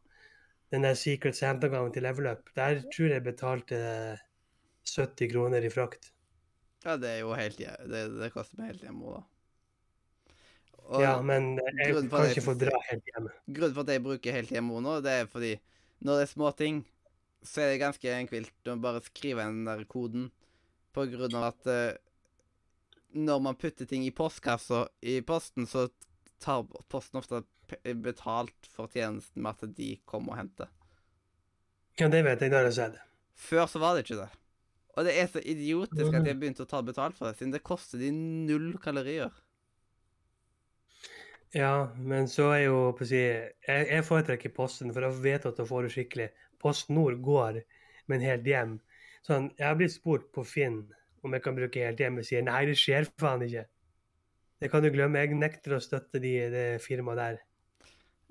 den 0.72 0.86
der 0.86 0.96
Secret 0.96 1.36
Santa-gangen 1.36 1.92
til 1.92 2.02
Level 2.02 2.30
Up. 2.30 2.48
Der 2.56 2.80
tror 2.94 3.12
jeg 3.12 3.24
betalte 3.26 3.80
70 4.88 5.32
kroner 5.32 5.64
i 5.64 5.72
frakt. 5.72 6.10
Ja, 6.84 6.96
det 6.96 7.10
er 7.10 7.20
jo 7.20 7.32
helt 7.36 7.58
Det, 7.58 8.02
det 8.20 8.32
koster 8.32 8.60
meg 8.60 8.72
helt 8.72 8.82
hjemme 8.84 9.04
òg, 9.08 9.20
da. 9.20 9.33
Ja, 11.00 11.14
men 11.24 11.54
jeg 11.80 11.94
kan 12.12 12.26
ikke 12.28 12.44
få 12.44 12.54
dra 12.60 12.78
helt 12.90 13.06
hjemme. 13.08 13.30
grunnen 13.46 13.76
for 13.76 13.86
at 13.86 13.92
jeg 13.94 14.02
bruker 14.04 14.36
helt 14.36 14.50
hjemme 14.52 14.82
nå, 14.84 14.98
det 15.04 15.14
er 15.22 15.30
fordi 15.30 15.54
når 16.04 16.18
det 16.18 16.26
er 16.26 16.32
små 16.32 16.50
ting, 16.56 16.82
så 17.44 17.62
er 17.64 17.72
det 17.72 17.80
ganske 17.80 18.16
enkelt 18.18 18.68
å 18.68 18.76
bare 18.80 19.00
skrive 19.04 19.46
den 19.46 19.64
der 19.68 19.84
koden. 19.88 20.28
På 20.94 21.06
grunn 21.10 21.34
av 21.38 21.48
at 21.48 21.70
uh, 21.70 21.96
når 23.16 23.40
man 23.46 23.58
putter 23.58 23.88
ting 23.88 24.04
i 24.06 24.12
postkassa 24.14 24.84
i 25.00 25.18
posten, 25.26 25.66
så 25.66 25.88
tar 26.42 26.66
posten 26.92 27.20
ofte 27.20 27.42
betalt 28.04 28.68
for 28.70 28.92
tjenesten 28.92 29.42
med 29.42 29.56
at 29.56 29.76
de 29.76 29.90
kommer 30.08 30.34
og 30.34 30.40
henter. 30.42 30.70
Ja, 31.98 32.10
det 32.10 32.24
vet 32.26 32.42
jeg, 32.42 32.52
Da 32.52 32.60
har 32.60 32.68
jeg 32.68 32.76
sett. 32.76 32.98
Før 33.34 33.68
så 33.70 33.80
var 33.82 33.94
det 33.94 34.04
ikke 34.04 34.20
det. 34.20 34.30
Og 34.94 35.06
det 35.06 35.14
er 35.18 35.30
så 35.30 35.40
idiotisk 35.42 36.12
at 36.12 36.22
de 36.22 36.30
har 36.30 36.38
begynt 36.38 36.62
å 36.62 36.68
ta 36.70 36.80
betalt 36.86 37.16
for 37.18 37.26
det, 37.26 37.38
siden 37.38 37.54
det 37.54 37.64
koster 37.66 38.02
de 38.02 38.12
null 38.14 38.74
kalorier. 38.82 39.32
Ja, 41.54 41.92
men 41.96 42.26
så 42.26 42.48
er 42.50 42.64
jo 42.64 42.78
på 42.98 43.04
å 43.04 43.06
si 43.06 43.20
Jeg, 43.20 43.52
jeg 43.86 44.04
foretrekker 44.08 44.50
Posten, 44.56 44.90
for 44.94 45.06
da 45.06 45.10
vet 45.14 45.44
du 45.44 45.52
at 45.52 45.60
da 45.60 45.66
får 45.68 45.86
du 45.86 45.92
skikkelig 45.94 46.32
Post 46.62 46.90
Nord 46.90 47.20
går, 47.22 47.60
men 48.10 48.24
helt 48.24 48.46
hjem. 48.48 48.78
Sånn, 49.24 49.50
jeg 49.58 49.68
har 49.68 49.76
blitt 49.78 49.94
spurt 49.94 50.30
på 50.34 50.42
Finn 50.48 50.82
om 51.24 51.32
jeg 51.32 51.44
kan 51.44 51.56
bruke 51.56 51.86
helt 51.86 52.00
hjem, 52.00 52.18
og 52.20 52.26
sier 52.26 52.42
nei, 52.44 52.64
det 52.68 52.76
skjer 52.80 53.06
faen 53.20 53.44
ikke. 53.46 53.64
Det 54.60 54.70
kan 54.72 54.84
du 54.84 54.90
glemme. 54.92 55.20
Jeg 55.20 55.38
nekter 55.38 55.76
å 55.76 55.82
støtte 55.82 56.20
de, 56.20 56.32
det 56.52 56.64
firmaet 56.84 57.20
der. 57.20 57.38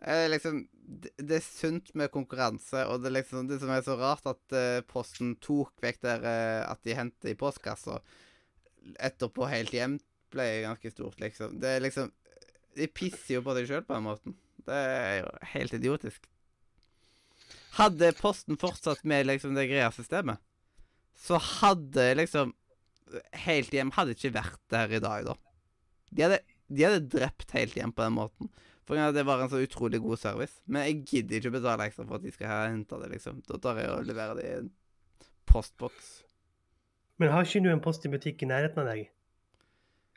Eh, 0.04 0.26
liksom, 0.30 0.60
det, 0.74 1.14
det 1.18 1.38
er 1.40 1.46
sunt 1.46 1.94
med 1.98 2.12
konkurranse, 2.14 2.84
og 2.90 3.06
det 3.06 3.14
liksom 3.16 3.48
det 3.50 3.62
som 3.62 3.72
er 3.74 3.86
så 3.86 3.96
rart, 4.00 4.28
at 4.30 4.58
eh, 4.58 4.82
Posten 4.90 5.38
tok 5.42 5.72
vekk 5.84 6.02
der 6.04 6.28
eh, 6.28 6.62
at 6.68 6.84
de 6.86 6.98
henter 6.98 7.32
i 7.32 7.38
postkassa 7.40 8.02
etterpå 9.00 9.48
helt 9.48 9.74
hjem, 9.74 9.98
ble 10.34 10.48
ganske 10.66 10.92
stort, 10.92 11.22
liksom. 11.24 11.56
Det 11.62 11.78
er 11.78 11.86
liksom 11.86 12.12
De 12.78 12.88
pisser 12.90 13.38
jo 13.38 13.44
på 13.46 13.56
deg 13.58 13.68
sjøl 13.70 13.86
på 13.86 13.96
den 13.96 14.08
måten. 14.08 14.38
Det 14.64 14.78
er 14.78 15.16
jo 15.22 15.32
helt 15.54 15.76
idiotisk. 15.78 16.28
Hadde 17.78 18.12
Posten 18.20 18.60
fortsatt 18.62 19.04
med 19.08 19.28
liksom 19.28 19.56
det 19.58 19.68
greia 19.72 19.90
systemet, 19.94 20.42
så 21.18 21.40
hadde 21.42 22.14
liksom 22.20 22.54
Helt 23.44 23.70
hjem 23.76 23.92
hadde 23.94 24.16
ikke 24.16 24.32
vært 24.34 24.62
der 24.74 24.94
i 24.98 25.00
dag, 25.04 25.28
da. 25.28 25.34
De 26.10 26.24
hadde, 26.24 26.38
de 26.74 26.86
hadde 26.88 27.10
drept 27.14 27.52
Helt 27.54 27.76
hjem 27.78 27.92
på 27.94 28.02
den 28.02 28.16
måten. 28.16 28.50
For 28.88 28.98
det 29.16 29.24
var 29.28 29.44
en 29.44 29.52
så 29.52 29.62
utrolig 29.64 30.00
god 30.02 30.18
service. 30.20 30.58
Men 30.66 30.88
jeg 30.88 31.04
gidder 31.12 31.38
ikke 31.38 31.52
å 31.52 31.56
betale 31.60 31.86
ekstra 31.88 32.08
for 32.08 32.18
at 32.18 32.26
de 32.26 32.34
skal 32.34 32.50
hente 32.74 33.00
det, 33.04 33.12
liksom. 33.14 33.44
Da 33.48 33.60
tar 33.62 33.80
jeg 33.80 33.92
og 33.94 34.08
leverer 34.10 34.40
det 34.40 34.48
i 34.48 34.56
en 34.64 34.72
postboks. 35.52 36.10
Men 37.22 37.32
har 37.32 37.46
ikke 37.46 37.62
du 37.64 37.70
en 37.72 37.84
post 37.84 38.08
i 38.08 38.12
butikk 38.12 38.44
i 38.44 38.50
nærheten 38.50 38.82
av 38.82 38.90
deg? 38.90 39.06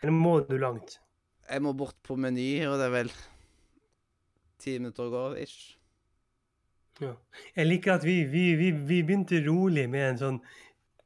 Eller 0.02 0.16
må 0.16 0.38
du 0.48 0.56
langt? 0.58 0.98
Jeg 1.46 1.62
må 1.62 1.72
bort 1.78 1.96
på 2.06 2.16
Meny, 2.18 2.66
og 2.66 2.78
det 2.80 2.86
er 2.88 2.94
vel 2.94 3.10
ti 4.62 4.76
minutter 4.80 5.06
å 5.06 5.12
gå, 5.12 5.24
ish. 5.44 5.76
Ja. 7.02 7.12
Jeg 7.58 7.68
liker 7.68 7.98
at 7.98 8.06
vi, 8.06 8.22
vi, 8.30 8.48
vi, 8.56 8.70
vi 8.72 9.02
begynte 9.04 9.42
rolig 9.44 9.84
med 9.92 10.08
en 10.10 10.20
sånn 10.22 10.38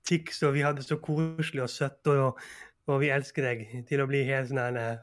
tics, 0.06 0.40
og 0.46 0.54
vi 0.56 0.64
hadde 0.64 0.84
så 0.86 1.00
koselig 1.02 1.64
og 1.66 1.72
søtt, 1.72 2.10
og, 2.10 2.40
og 2.88 3.02
vi 3.02 3.10
elsker 3.12 3.48
deg, 3.50 3.66
til 3.88 4.02
å 4.02 4.08
bli 4.10 4.22
helt 4.28 4.50
sånn 4.50 4.78
her. 4.80 5.02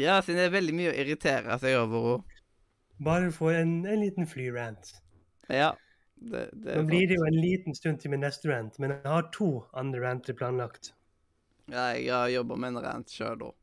Ja, 0.00 0.20
siden 0.24 0.38
det 0.40 0.46
er 0.48 0.56
veldig 0.56 0.76
mye 0.78 0.92
å 0.92 0.96
irritere 1.04 1.58
seg 1.62 1.76
over 1.82 2.06
henne. 2.08 2.40
Bare 3.02 3.32
for 3.34 3.50
en, 3.56 3.80
en 3.88 3.98
liten 3.98 4.28
flyrant. 4.30 4.92
Ja. 5.50 5.72
Det, 6.22 6.44
det 6.54 6.76
Nå 6.78 6.84
blir 6.86 7.08
det 7.10 7.16
jo 7.18 7.24
en 7.26 7.38
liten 7.42 7.74
stund 7.74 7.98
til 7.98 8.12
min 8.12 8.22
neste 8.22 8.46
rant, 8.46 8.76
men 8.78 8.94
jeg 8.94 9.10
har 9.10 9.26
to 9.34 9.64
andre 9.78 10.04
ranter 10.04 10.36
planlagt. 10.38 10.92
Jeg 11.70 12.08
har 12.10 12.28
jobba 12.32 12.56
med 12.58 12.68
en 12.72 12.82
rant 12.84 13.08
sjøl 13.12 13.42
òg, 13.46 13.54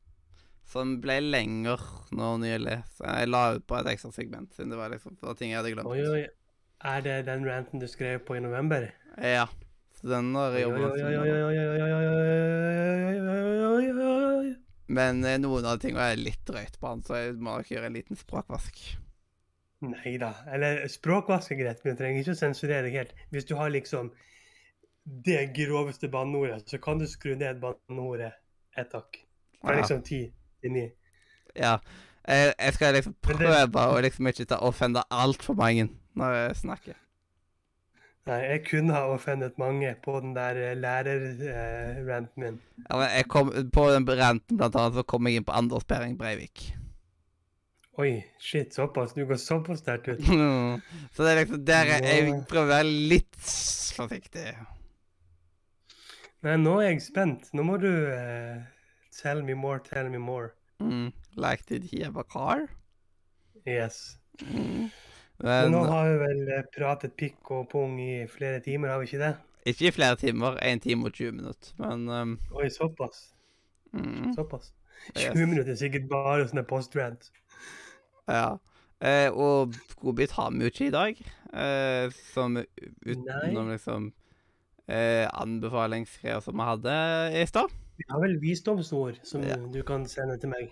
som 0.69 1.01
ble 1.03 1.19
lenger 1.25 1.81
nå 2.15 2.37
nylig. 2.43 2.77
Så 2.95 3.03
jeg 3.07 3.31
la 3.31 3.43
ut 3.57 3.65
på 3.67 3.75
et 3.79 3.89
ekstra 3.93 4.11
segment, 4.15 4.53
siden 4.55 4.71
det 4.73 4.79
var 4.79 4.93
liksom 4.93 5.17
det 5.17 5.27
var 5.27 5.35
ting 5.39 5.51
jeg 5.51 5.59
hadde 5.59 5.73
glemt. 5.75 5.91
Oi, 5.91 6.03
oi. 6.07 6.23
Er 6.89 7.01
det 7.03 7.17
den 7.27 7.43
ranten 7.43 7.81
du 7.81 7.87
skrev 7.91 8.21
på 8.23 8.37
i 8.37 8.43
november? 8.43 8.87
Ja. 9.19 9.49
Så 9.99 10.07
den 10.07 10.31
har 10.35 10.53
jeg 10.55 10.63
jobba 10.69 10.77
med. 10.79 10.95
Men 14.89 15.19
noen 15.43 15.67
av 15.67 15.77
tingene 15.83 16.07
er 16.13 16.17
litt 16.17 16.39
drøyt 16.47 16.79
på 16.79 16.87
han, 16.87 17.03
så 17.05 17.19
jeg 17.19 17.35
må 17.37 17.57
nok 17.59 17.67
gjøre 17.69 17.91
en 17.91 17.97
liten 17.99 18.17
språkvask. 18.17 18.79
Nei 19.85 20.17
da. 20.19 20.31
Eller 20.51 20.87
språkvask 20.91 21.51
er 21.53 21.59
greit, 21.61 21.83
men 21.83 21.95
du 21.95 21.99
trenger 22.01 22.23
ikke 22.23 22.35
å 22.35 22.39
sensurere 22.39 22.89
helt. 22.95 23.11
Hvis 23.31 23.47
du 23.47 23.53
har 23.59 23.69
liksom 23.75 24.09
det 25.05 25.53
groveste 25.55 26.09
banneordet, 26.09 26.69
så 26.69 26.77
kan 26.77 26.99
du 26.99 27.07
skru 27.07 27.35
ned 27.35 27.61
banneordet 27.61 28.33
ett 28.77 28.93
hakk. 28.93 29.17
Fra 29.61 29.73
Ja. 29.73 29.79
liksom 29.81 30.01
ti 30.03 30.31
til 30.61 30.71
ni. 30.71 30.89
Ja. 31.55 31.77
Jeg, 32.27 32.53
jeg 32.59 32.73
skal 32.73 32.93
liksom 32.93 33.15
prøve 33.21 33.65
det- 33.65 33.75
å 33.75 34.01
liksom 34.01 34.27
ikke 34.27 34.45
ta 34.45 34.55
offende 34.61 35.03
altfor 35.11 35.55
mange 35.55 35.89
når 36.15 36.33
jeg 36.35 36.55
snakker. 36.55 36.93
Nei, 38.27 38.37
jeg 38.45 38.65
kunne 38.65 38.93
ha 38.93 39.07
offendet 39.09 39.57
mange 39.57 39.95
på 40.03 40.19
den 40.21 40.35
der 40.35 40.55
eh, 40.55 40.75
lærer-ranten 40.77 42.43
min. 42.43 42.59
Ja, 42.89 42.97
men 42.97 43.09
jeg 43.15 43.25
kom, 43.27 43.49
på 43.73 43.85
den 43.89 44.05
ranten 44.05 44.57
blant 44.57 44.75
annet, 44.75 44.93
så 44.99 45.03
kom 45.03 45.25
jeg 45.27 45.35
inn 45.39 45.45
på 45.47 45.55
Anders 45.55 45.83
Behring 45.85 46.17
Breivik. 46.19 46.75
Oi, 47.97 48.23
shit, 48.39 48.73
såpass. 48.75 49.13
Du 49.13 49.25
går 49.25 49.35
såpass 49.41 49.79
sterkt 49.79 50.07
ut. 50.07 50.21
så 51.15 51.23
det 51.23 51.31
er 51.31 51.39
liksom 51.41 51.65
der 51.65 51.85
jeg, 51.85 52.03
jeg 52.03 52.43
prøver 52.47 52.67
å 52.67 52.73
være 52.75 52.93
litt 53.09 53.41
forsiktig. 53.97 54.53
Nei, 56.45 56.55
nå 56.55 56.77
er 56.79 56.93
jeg 56.93 57.01
spent. 57.03 57.49
Nå 57.53 57.65
må 57.67 57.75
du 57.81 57.89
uh, 57.89 58.61
tell 59.15 59.43
me 59.43 59.55
more, 59.59 59.81
tell 59.83 60.09
me 60.09 60.21
more. 60.21 60.53
Mm. 60.79 61.11
Like 61.35 61.65
did 61.67 61.83
he 61.91 62.03
have 62.03 62.19
a 62.19 62.23
car? 62.23 62.69
Yes. 63.67 64.17
Mm. 64.39 64.87
Men 65.43 65.71
nå 65.71 65.83
har 65.87 66.07
vi 66.09 66.17
vel 66.19 66.41
eh, 66.51 66.65
pratet 66.75 67.13
pikk 67.19 67.51
og 67.55 67.69
pung 67.71 67.93
i 68.03 68.25
flere 68.27 68.59
timer, 68.63 68.91
har 68.91 68.99
vi 68.99 69.07
ikke 69.07 69.21
det? 69.23 69.35
ikke 69.69 69.87
i 69.87 69.91
flere 69.91 70.15
timer. 70.19 70.57
1 70.63 70.81
time 70.83 71.05
og 71.05 71.13
20 71.13 71.31
minutter. 71.35 71.73
Men 71.77 72.07
um, 72.09 72.39
Oi, 72.55 72.69
såpass. 72.69 73.29
mm, 73.93 74.33
Såpass. 74.35 74.73
Yes. 75.15 75.35
minutter 75.35 75.71
er 75.71 75.79
sikkert 75.79 76.09
bare 76.09 76.47
sånne 76.47 76.65
post-rant. 76.67 77.29
Ja. 78.27 78.57
Eh, 78.99 79.31
og 79.31 79.75
godbit 80.01 80.33
har 80.35 80.51
vi 80.51 80.65
jo 80.65 80.71
ikke 80.73 80.87
i 80.87 80.95
dag. 80.95 81.21
Eh, 81.53 82.11
som 82.33 82.57
utenom 82.59 83.71
liksom 83.71 84.09
eh, 84.89 85.27
anbefalingsgreier 85.37 86.41
som 86.43 86.57
vi 86.57 86.65
hadde 86.67 86.95
i 87.37 87.45
stad. 87.49 87.69
Vi 87.99 88.05
har 88.09 88.21
vel 88.23 88.37
visdomsord 88.41 89.19
som 89.27 89.43
Ja. 89.45 89.55
du 89.57 89.81
kan 89.83 90.05
sende 90.09 90.39
til 90.41 90.49
meg. 90.49 90.71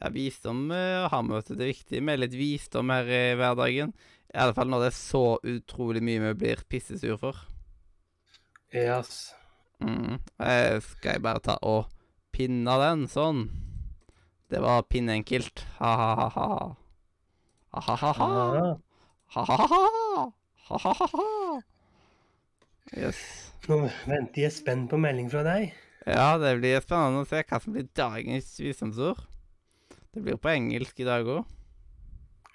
Ja, 0.00 0.08
visdom 0.12 0.70
eh, 0.72 1.08
har 1.08 1.22
vi, 1.22 1.32
vet 1.34 1.48
du. 1.48 1.54
Det 1.56 1.64
er 1.66 1.72
viktig 1.74 2.02
med 2.02 2.20
litt 2.20 2.32
visdom 2.36 2.90
her 2.92 3.04
i 3.08 3.22
hverdagen. 3.38 3.94
I 4.32 4.38
alle 4.38 4.54
fall 4.54 4.68
når 4.70 4.84
det 4.84 4.90
er 4.92 4.98
så 4.98 5.24
utrolig 5.42 6.02
mye 6.06 6.20
vi 6.28 6.34
blir 6.44 6.60
pissesur 6.70 7.16
for. 7.18 7.36
Yes. 8.72 9.32
Mm. 9.82 10.20
Eh, 10.38 10.76
skal 10.84 11.16
jeg 11.16 11.22
bare 11.24 11.40
ta 11.42 11.56
og 11.66 11.88
pinne 12.32 12.76
den 12.84 13.08
sånn? 13.10 13.48
Det 14.50 14.60
var 14.62 14.82
pinnenkelt. 14.90 15.64
Ha-ha-ha-ha. 15.78 16.74
Ha-ha-ha-ha. 17.74 18.28
Ah. 18.70 18.76
Ha-ha-ha-ha. 19.34 20.26
Yes. 22.96 23.18
nå, 23.70 23.84
venter 24.08 24.46
jeg 24.46 24.54
spent 24.56 24.90
på 24.90 24.98
melding 24.98 25.28
fra 25.30 25.44
deg. 25.46 25.70
Ja, 26.08 26.34
det 26.40 26.56
blir 26.58 26.80
spennende 26.82 27.22
å 27.22 27.28
se 27.28 27.42
hva 27.44 27.60
som 27.62 27.76
blir 27.76 27.86
dagens 27.96 28.50
visdomsord. 28.58 29.20
Det 30.10 30.24
blir 30.24 30.40
på 30.42 30.50
engelsk 30.50 30.98
i 31.02 31.06
dag 31.06 31.28
òg. 31.28 31.44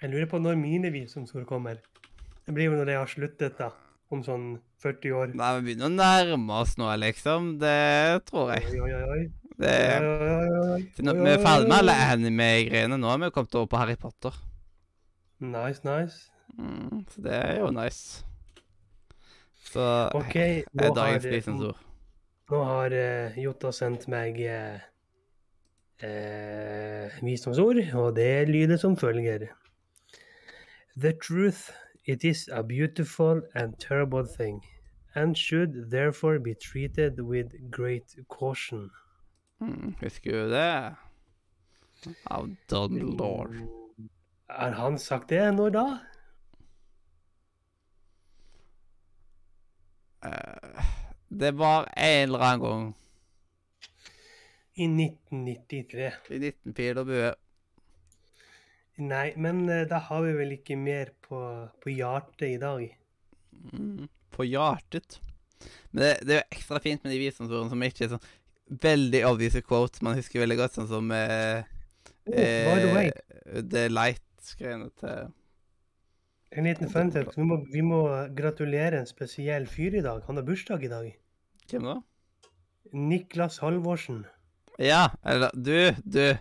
Jeg 0.02 0.12
lurer 0.12 0.28
på 0.28 0.40
når 0.42 0.58
mine 0.60 0.90
visdomsord 0.92 1.46
kommer. 1.48 1.80
Det 2.44 2.52
blir 2.54 2.68
jo 2.68 2.76
når 2.76 2.92
jeg 2.92 3.00
har 3.00 3.12
sluttet, 3.14 3.56
da. 3.58 3.70
Om 4.12 4.20
sånn 4.22 4.44
40 4.84 5.14
år. 5.18 5.32
Nei, 5.34 5.48
vi 5.56 5.64
begynner 5.70 5.88
å 5.88 5.94
nærme 5.94 6.60
oss 6.60 6.76
nå, 6.78 6.90
liksom. 7.00 7.56
Det 7.62 8.26
tror 8.28 8.52
jeg. 8.54 8.68
Oi, 8.76 8.92
oi, 8.92 9.16
oi. 9.16 9.24
Det 9.56 9.72
Oi, 10.04 10.82
Vi 11.00 11.32
er 11.32 11.40
ferdig 11.40 11.70
med 11.70 11.78
alle 11.78 11.96
anime-greiene. 12.12 13.00
Nå 13.00 13.08
har 13.08 13.22
vi 13.24 13.32
kommet 13.32 13.56
over 13.56 13.72
på 13.72 13.80
Harry 13.80 13.96
Potter. 13.96 14.36
Nice, 15.40 15.80
nice. 15.86 16.28
Mm, 16.58 17.06
så 17.08 17.24
det 17.24 17.36
er 17.40 17.60
jo 17.62 17.72
nice. 17.72 18.20
Så 19.66 20.10
OK, 20.14 20.36
er 20.36 20.62
nå 20.72 20.84
har, 20.84 20.94
dagens 20.94 21.26
visdomsord. 21.26 21.80
nå 22.50 22.62
har 22.64 22.94
uh, 22.94 23.38
Jota 23.42 23.72
sendt 23.74 24.06
meg 24.08 24.38
uh, 24.46 24.78
eh, 26.06 27.16
visdomsord, 27.22 27.80
og 27.94 28.16
det 28.16 28.48
lyder 28.48 28.78
som 28.80 28.96
følger. 28.96 29.48
The 30.96 31.12
truth, 31.12 31.70
it 32.04 32.24
is 32.24 32.48
a 32.52 32.62
beautiful 32.62 33.42
and 33.54 33.74
terrible 33.78 34.26
thing, 34.26 34.62
and 35.14 35.36
should 35.36 35.90
therefore 35.90 36.38
be 36.38 36.54
treated 36.54 37.20
with 37.20 37.52
great 37.70 38.14
caution. 38.30 38.90
Mm, 39.60 39.94
husker 40.00 40.30
du 40.32 40.50
det? 40.52 40.94
Av 42.30 42.48
Dumbledore. 42.70 43.66
Har 44.48 44.70
han 44.70 44.98
sagt 44.98 45.30
det 45.30 45.54
når 45.54 45.70
da? 45.70 45.86
Det 51.28 51.52
var 51.58 51.88
en 51.96 52.28
eller 52.28 52.44
annen 52.46 52.62
gang 52.64 52.86
I 54.76 54.86
1993. 54.86 56.10
i 56.30 56.38
19 56.38 56.74
pil 56.76 57.00
og 57.00 57.08
bue. 57.08 57.30
Nei, 58.96 59.30
men 59.40 59.62
eh, 59.68 59.84
da 59.88 60.00
har 60.08 60.24
vi 60.24 60.34
vel 60.36 60.56
ikke 60.56 60.76
mer 60.80 61.12
på, 61.24 61.38
på 61.82 61.92
hjertet 61.92 62.48
i 62.48 62.58
dag. 62.60 62.84
Mm, 63.72 64.08
på 64.32 64.46
hjertet. 64.48 65.18
Men 65.90 66.02
det, 66.02 66.10
det 66.28 66.34
er 66.34 66.42
jo 66.42 66.58
ekstra 66.58 66.80
fint 66.84 67.04
med 67.04 67.12
de 67.14 67.22
visdomsordene 67.22 67.72
som 67.72 67.86
ikke 67.88 68.04
er 68.06 68.12
sånn 68.14 68.28
veldig 68.82 69.22
obvious 69.28 69.56
quotes 69.64 70.02
man 70.02 70.16
husker 70.18 70.42
veldig 70.42 70.58
godt, 70.58 70.76
sånn 70.76 70.90
som 70.90 71.12
eh, 71.14 71.64
Oh, 72.26 72.34
by 72.34 72.80
the 72.82 73.02
eh, 73.06 73.62
The 73.62 73.84
Light-greiene 73.92 74.88
til 74.98 75.28
en 76.50 76.64
liten 76.64 76.88
fun 76.90 77.10
fact. 77.12 77.36
Vi 77.36 77.42
må, 77.44 77.56
vi 77.72 77.82
må 77.82 78.00
gratulere 78.36 79.00
en 79.00 79.06
spesiell 79.08 79.66
fyr 79.66 79.94
i 79.98 80.02
dag. 80.04 80.22
Han 80.26 80.36
har 80.36 80.44
bursdag 80.46 80.84
i 80.84 80.88
dag. 80.92 81.08
Hvem 81.70 81.82
da? 81.88 81.96
Niklas 82.92 83.58
Halvorsen. 83.58 84.24
Ja, 84.78 85.08
eller 85.24 85.50
du, 85.54 85.90
du. 86.04 86.36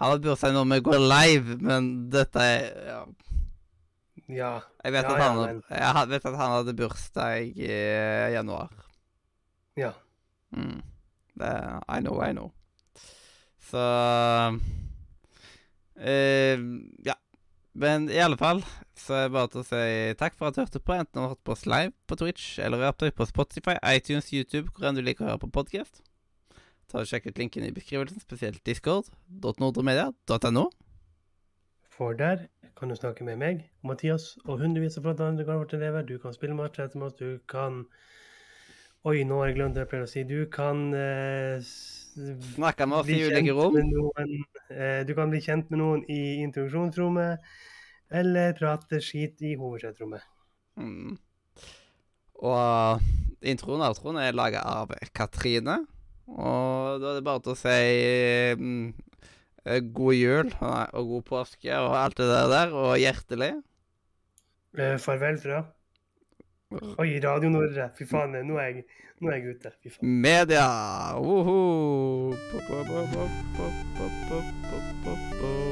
Han 0.00 0.10
har 0.14 0.18
bursdag 0.22 0.52
når 0.54 0.68
vi 0.74 0.80
går 0.86 1.02
live, 1.10 1.56
men 1.60 1.90
dette 2.12 2.40
er 2.40 2.68
ja. 2.92 3.00
Ja. 4.30 4.50
Jeg 4.84 4.92
vet, 4.94 5.04
Ja, 5.08 5.16
ja, 5.18 5.24
han, 5.26 5.38
men- 5.42 5.62
jeg 5.74 6.08
vet 6.12 6.26
at 6.30 6.36
han 6.38 6.52
hadde 6.54 6.74
bursdag 6.78 7.48
i 7.56 7.66
eh, 7.66 8.30
januar. 8.36 8.70
ja. 9.76 9.90
Mm. 10.52 10.80
Det, 11.40 11.50
I 11.88 12.00
know, 12.00 12.20
I 12.26 12.32
know. 12.32 12.50
Så 13.70 13.82
eh, 15.96 16.58
Ja. 17.06 17.14
Men 17.80 18.10
i 18.12 18.18
alle 18.20 18.36
fall 18.36 18.60
så 18.98 19.14
er 19.16 19.22
det 19.28 19.32
bare 19.32 19.48
til 19.48 19.62
å 19.62 19.64
si 19.64 19.84
takk 20.20 20.34
for 20.36 20.50
at 20.50 20.56
du 20.56 20.60
hørte 20.60 20.82
på, 20.84 20.92
enten 20.92 21.16
du 21.16 21.22
har 21.22 21.30
hørt 21.32 21.44
på 21.48 21.54
oss 21.54 21.64
live 21.64 21.94
på 22.10 22.18
Twitch 22.20 22.58
eller 22.60 22.82
hørt 22.84 23.06
på 23.16 23.26
Spotify, 23.28 23.78
iTunes, 23.88 24.28
YouTube, 24.36 24.68
hvor 24.74 24.90
enn 24.90 24.98
du 24.98 25.02
liker 25.04 25.24
å 25.24 25.30
høre 25.30 25.44
på 25.46 25.54
podkast. 25.60 26.02
Ta 26.90 27.00
og 27.00 27.08
Sjekk 27.08 27.30
ut 27.30 27.40
linken 27.40 27.64
i 27.64 27.72
beskrivelsen, 27.72 28.20
spesielt 28.20 28.60
discord.nordremedia.no. 28.66 30.64
For 31.94 32.16
der 32.18 32.48
kan 32.76 32.92
du 32.92 32.96
snakke 32.98 33.24
med 33.24 33.40
meg, 33.40 33.64
Mathias, 33.86 34.34
og 34.44 34.60
hundrevis 34.60 34.98
av 34.98 35.04
flotte 35.06 35.24
andre 35.24 35.44
elever. 35.78 36.02
Du 36.02 36.18
kan 36.18 36.36
spille 36.36 36.56
match 36.56 36.80
etter 36.80 37.02
oss. 37.04 37.16
Du 37.16 37.38
kan 37.48 37.86
Oi, 39.08 39.22
nå 39.24 39.38
har 39.40 39.48
jeg 39.48 39.56
glemt 39.56 39.74
det 39.76 39.86
jeg 39.86 39.88
pleier 39.88 40.04
å 40.04 40.10
si. 40.10 40.22
Du 40.28 40.44
kan 40.52 40.92
eh, 40.92 41.62
Snakke 42.10 42.86
med 42.88 43.00
oss 43.00 43.10
i 43.12 43.18
ulike 43.22 43.54
rom. 43.54 43.76
noen, 43.76 44.32
eh, 44.70 45.02
Du 45.06 45.14
kan 45.14 45.30
bli 45.30 45.40
kjent 45.40 45.70
med 45.70 45.78
noen 45.78 46.04
i 46.10 46.42
introduksjonsrommet, 46.42 47.38
eller 48.10 48.52
prate 48.58 49.00
skit 49.00 49.42
i 49.42 49.54
hovedsetrommet. 49.56 50.22
Mm. 50.76 51.18
Og 52.40 53.00
introen 53.42 53.80
og 53.80 53.94
outroen 53.94 54.18
er 54.18 54.36
laga 54.36 54.62
av 54.66 54.94
Katrine. 55.14 55.84
Og 56.30 57.00
da 57.02 57.12
er 57.12 57.18
det 57.18 57.26
bare 57.26 57.42
til 57.44 57.52
å 57.52 57.58
si 57.58 57.78
mm, 58.60 58.94
god 59.94 60.14
jul 60.14 60.52
og 60.60 61.10
god 61.14 61.26
påske 61.26 61.74
og 61.74 61.96
alt 61.98 62.16
det 62.20 62.30
der, 62.30 62.48
der 62.52 62.74
og 62.74 62.94
hjertelig. 62.98 63.52
Eh, 64.78 64.96
farvel 65.02 65.38
fra 65.42 65.64
Oi, 66.70 67.18
Radio 67.18 67.48
Nordre. 67.50 67.88
Fy 67.98 68.04
faen, 68.06 68.36
nå 68.46 68.58
er 68.62 68.68
jeg, 68.68 68.84
nå 69.18 69.32
er 69.32 69.40
jeg 69.40 69.56
ute. 69.56 69.72
Fy 69.82 69.90
faen. 69.90 70.12
Media! 70.22 70.68
Woho! 71.18 71.56
Pop, 72.52 72.68
pop, 72.68 72.86
pop, 72.86 73.34
pop, 73.56 73.82
pop, 73.98 74.14
pop, 74.30 74.94
pop, 75.02 75.26
pop. 75.42 75.69